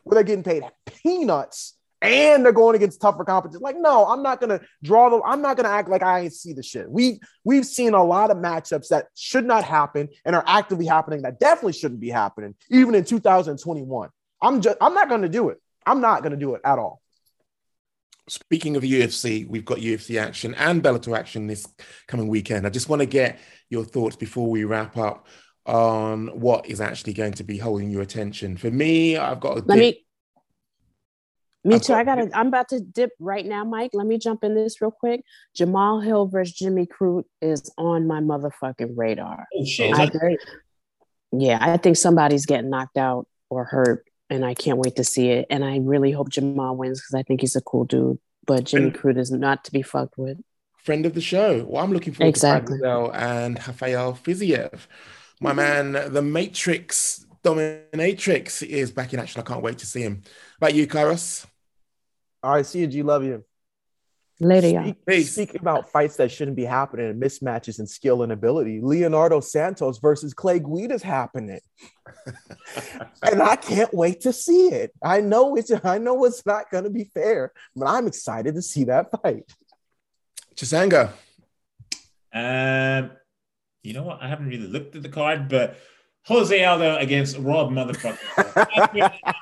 where 0.03 0.13
they're 0.13 0.23
getting 0.23 0.43
paid 0.43 0.63
peanuts 0.85 1.78
and 2.01 2.45
they're 2.45 2.51
going 2.51 2.75
against 2.75 3.01
tougher 3.01 3.23
competition. 3.23 3.61
Like, 3.61 3.77
no, 3.77 4.05
I'm 4.07 4.23
not 4.23 4.39
gonna 4.39 4.61
draw 4.83 5.09
the. 5.09 5.21
I'm 5.23 5.41
not 5.41 5.57
gonna 5.57 5.69
act 5.69 5.89
like 5.89 6.03
I 6.03 6.21
ain't 6.21 6.33
see 6.33 6.53
the 6.53 6.63
shit. 6.63 6.89
We 6.89 7.19
we've 7.43 7.65
seen 7.65 7.93
a 7.93 8.03
lot 8.03 8.31
of 8.31 8.37
matchups 8.37 8.89
that 8.89 9.07
should 9.15 9.45
not 9.45 9.63
happen 9.63 10.09
and 10.25 10.35
are 10.35 10.43
actively 10.47 10.85
happening 10.85 11.23
that 11.23 11.39
definitely 11.39 11.73
shouldn't 11.73 11.99
be 11.99 12.09
happening, 12.09 12.55
even 12.69 12.95
in 12.95 13.03
2021. 13.03 14.09
I'm 14.41 14.61
just. 14.61 14.77
I'm 14.79 14.93
not 14.93 15.09
gonna 15.09 15.29
do 15.29 15.49
it. 15.49 15.61
I'm 15.85 16.01
not 16.01 16.23
gonna 16.23 16.37
do 16.37 16.55
it 16.55 16.61
at 16.63 16.79
all. 16.79 17.01
Speaking 18.27 18.75
of 18.75 18.83
UFC, 18.83 19.47
we've 19.47 19.65
got 19.65 19.79
UFC 19.79 20.21
action 20.21 20.53
and 20.53 20.83
Bellator 20.83 21.17
action 21.17 21.47
this 21.47 21.65
coming 22.07 22.27
weekend. 22.27 22.67
I 22.67 22.69
just 22.69 22.87
want 22.87 23.01
to 23.01 23.07
get 23.07 23.39
your 23.69 23.83
thoughts 23.83 24.15
before 24.15 24.49
we 24.51 24.65
wrap 24.65 24.97
up 24.97 25.27
on 25.65 26.27
what 26.39 26.67
is 26.67 26.79
actually 26.79 27.13
going 27.13 27.33
to 27.33 27.43
be 27.43 27.57
holding 27.57 27.89
your 27.89 28.03
attention. 28.03 28.55
For 28.55 28.69
me, 28.69 29.17
I've 29.17 29.39
got 29.39 29.57
a 29.57 29.63
Let 29.65 29.79
me. 29.79 30.05
Me 31.65 31.75
I've 31.75 31.81
too. 31.81 31.93
I 31.93 32.03
got- 32.03 32.17
gotta. 32.17 32.37
I'm 32.37 32.47
about 32.47 32.69
to 32.69 32.79
dip 32.79 33.11
right 33.19 33.45
now, 33.45 33.63
Mike. 33.65 33.91
Let 33.93 34.07
me 34.07 34.17
jump 34.17 34.43
in 34.43 34.55
this 34.55 34.79
real 34.81 34.91
quick. 34.91 35.23
Jamahal 35.57 36.03
Hill 36.03 36.27
versus 36.27 36.55
Jimmy 36.55 36.85
Crute 36.87 37.25
is 37.41 37.69
on 37.77 38.07
my 38.07 38.21
motherfucking 38.21 38.93
radar. 38.95 39.45
Oh 39.55 39.65
shit! 39.65 39.93
I 39.93 40.09
yeah, 41.31 41.57
I 41.61 41.77
think 41.77 41.97
somebody's 41.97 42.45
getting 42.45 42.69
knocked 42.69 42.97
out 42.97 43.27
or 43.49 43.65
hurt, 43.65 44.05
and 44.29 44.45
I 44.45 44.53
can't 44.53 44.77
wait 44.77 44.95
to 44.95 45.03
see 45.03 45.29
it. 45.29 45.47
And 45.49 45.63
I 45.65 45.77
really 45.79 46.11
hope 46.11 46.29
Jamal 46.29 46.75
wins 46.77 47.01
because 47.01 47.13
I 47.19 47.23
think 47.23 47.41
he's 47.41 47.55
a 47.55 47.61
cool 47.61 47.83
dude. 47.85 48.19
But 48.47 48.63
Jimmy 48.63 48.91
Crute 48.91 49.17
is 49.17 49.29
not 49.31 49.63
to 49.65 49.71
be 49.71 49.81
fucked 49.81 50.17
with. 50.17 50.37
friend 50.77 51.05
of 51.05 51.13
the 51.13 51.21
show. 51.21 51.65
Well, 51.67 51.83
I'm 51.83 51.91
looking 51.91 52.13
forward 52.13 52.29
Exactly. 52.29 52.77
to 52.79 52.83
Fadzel 52.83 53.13
and 53.13 53.57
Rafael 53.67 54.13
Fiziev. 54.13 54.87
My 55.41 55.53
man, 55.53 55.91
the 55.91 56.21
Matrix 56.21 57.25
Dominatrix 57.43 58.63
is 58.65 58.91
back 58.91 59.13
in 59.13 59.19
action. 59.19 59.39
I 59.41 59.43
can't 59.43 59.61
wait 59.61 59.77
to 59.79 59.85
see 59.85 60.01
him. 60.01 60.21
About 60.57 60.73
you, 60.73 60.87
Kairos? 60.87 61.45
All 62.41 62.51
right, 62.53 62.65
see 62.65 62.79
you. 62.79 62.87
G, 62.87 63.03
love 63.03 63.23
you. 63.23 63.43
Later, 64.41 64.69
y'all. 64.69 64.93
Speak, 65.01 65.27
speaking 65.27 65.61
about 65.61 65.91
fights 65.91 66.15
that 66.15 66.31
shouldn't 66.31 66.55
be 66.55 66.63
happening 66.63 67.09
and 67.09 67.21
mismatches 67.21 67.79
in 67.79 67.87
skill 67.87 68.23
and 68.23 68.31
ability, 68.31 68.79
Leonardo 68.81 69.41
Santos 69.41 69.99
versus 69.99 70.33
Clay 70.33 70.59
Guida 70.59 70.93
is 70.93 71.03
happening, 71.03 71.59
and 73.23 73.41
I 73.41 73.57
can't 73.57 73.93
wait 73.93 74.21
to 74.21 74.31
see 74.31 74.69
it. 74.69 74.91
I 75.03 75.19
know 75.19 75.57
it's 75.57 75.71
I 75.83 75.97
know 75.97 76.23
it's 76.23 76.45
not 76.45 76.71
going 76.71 76.85
to 76.85 76.89
be 76.89 77.03
fair, 77.13 77.51
but 77.75 77.87
I'm 77.87 78.07
excited 78.07 78.55
to 78.55 78.61
see 78.61 78.85
that 78.85 79.11
fight. 79.11 79.43
Chisanga. 80.55 81.11
Um, 82.33 83.11
you 83.83 83.93
know 83.93 84.03
what? 84.03 84.21
I 84.21 84.29
haven't 84.29 84.47
really 84.47 84.67
looked 84.67 84.95
at 84.95 85.03
the 85.03 85.09
card, 85.09 85.49
but 85.49 85.77
Jose 86.29 86.63
Aldo 86.63 86.97
against 86.97 87.37
Rob 87.39 87.71
motherfucker. 87.71 88.17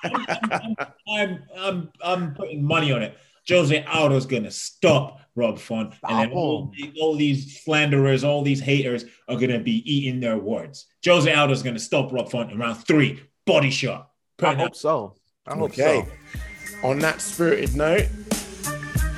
I'm, 0.48 0.78
I'm, 1.08 1.44
I'm, 1.58 1.90
I'm 2.02 2.34
putting 2.34 2.64
money 2.64 2.94
on 2.94 3.04
it. 3.04 3.18
Jose 3.50 3.84
Aldo's 3.84 4.26
gonna 4.26 4.50
stop 4.52 5.20
Rob 5.36 5.60
Font, 5.60 5.94
and 6.08 6.20
then 6.20 6.32
all, 6.32 6.72
all 7.00 7.16
these 7.16 7.62
slanderers, 7.62 8.24
all 8.24 8.42
these 8.42 8.62
haters 8.62 9.04
are 9.28 9.36
gonna 9.38 9.60
be 9.60 9.84
eating 9.92 10.20
their 10.22 10.38
words. 10.38 10.86
Jose 11.06 11.32
Aldo's 11.32 11.62
gonna 11.62 11.78
stop 11.78 12.12
Rob 12.14 12.30
Font 12.32 12.52
in 12.52 12.58
round 12.58 12.78
three. 12.88 13.22
Body 13.46 13.70
shot. 13.70 14.10
I 14.40 14.44
Putting 14.46 14.60
hope 14.60 14.76
so. 14.76 15.16
I 15.46 15.56
hope 15.56 15.72
Okay. 15.72 16.06
so. 16.06 16.88
On 16.88 17.00
that 17.00 17.20
spirited 17.22 17.76
note, 17.76 18.08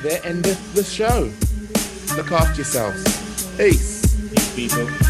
there 0.02 0.22
endeth 0.24 0.74
the 0.74 0.84
show. 0.84 1.32
Look 2.18 2.32
after 2.32 2.56
yourselves. 2.58 3.04
Peace. 3.58 4.02
these 4.02 4.56
people. 4.56 5.09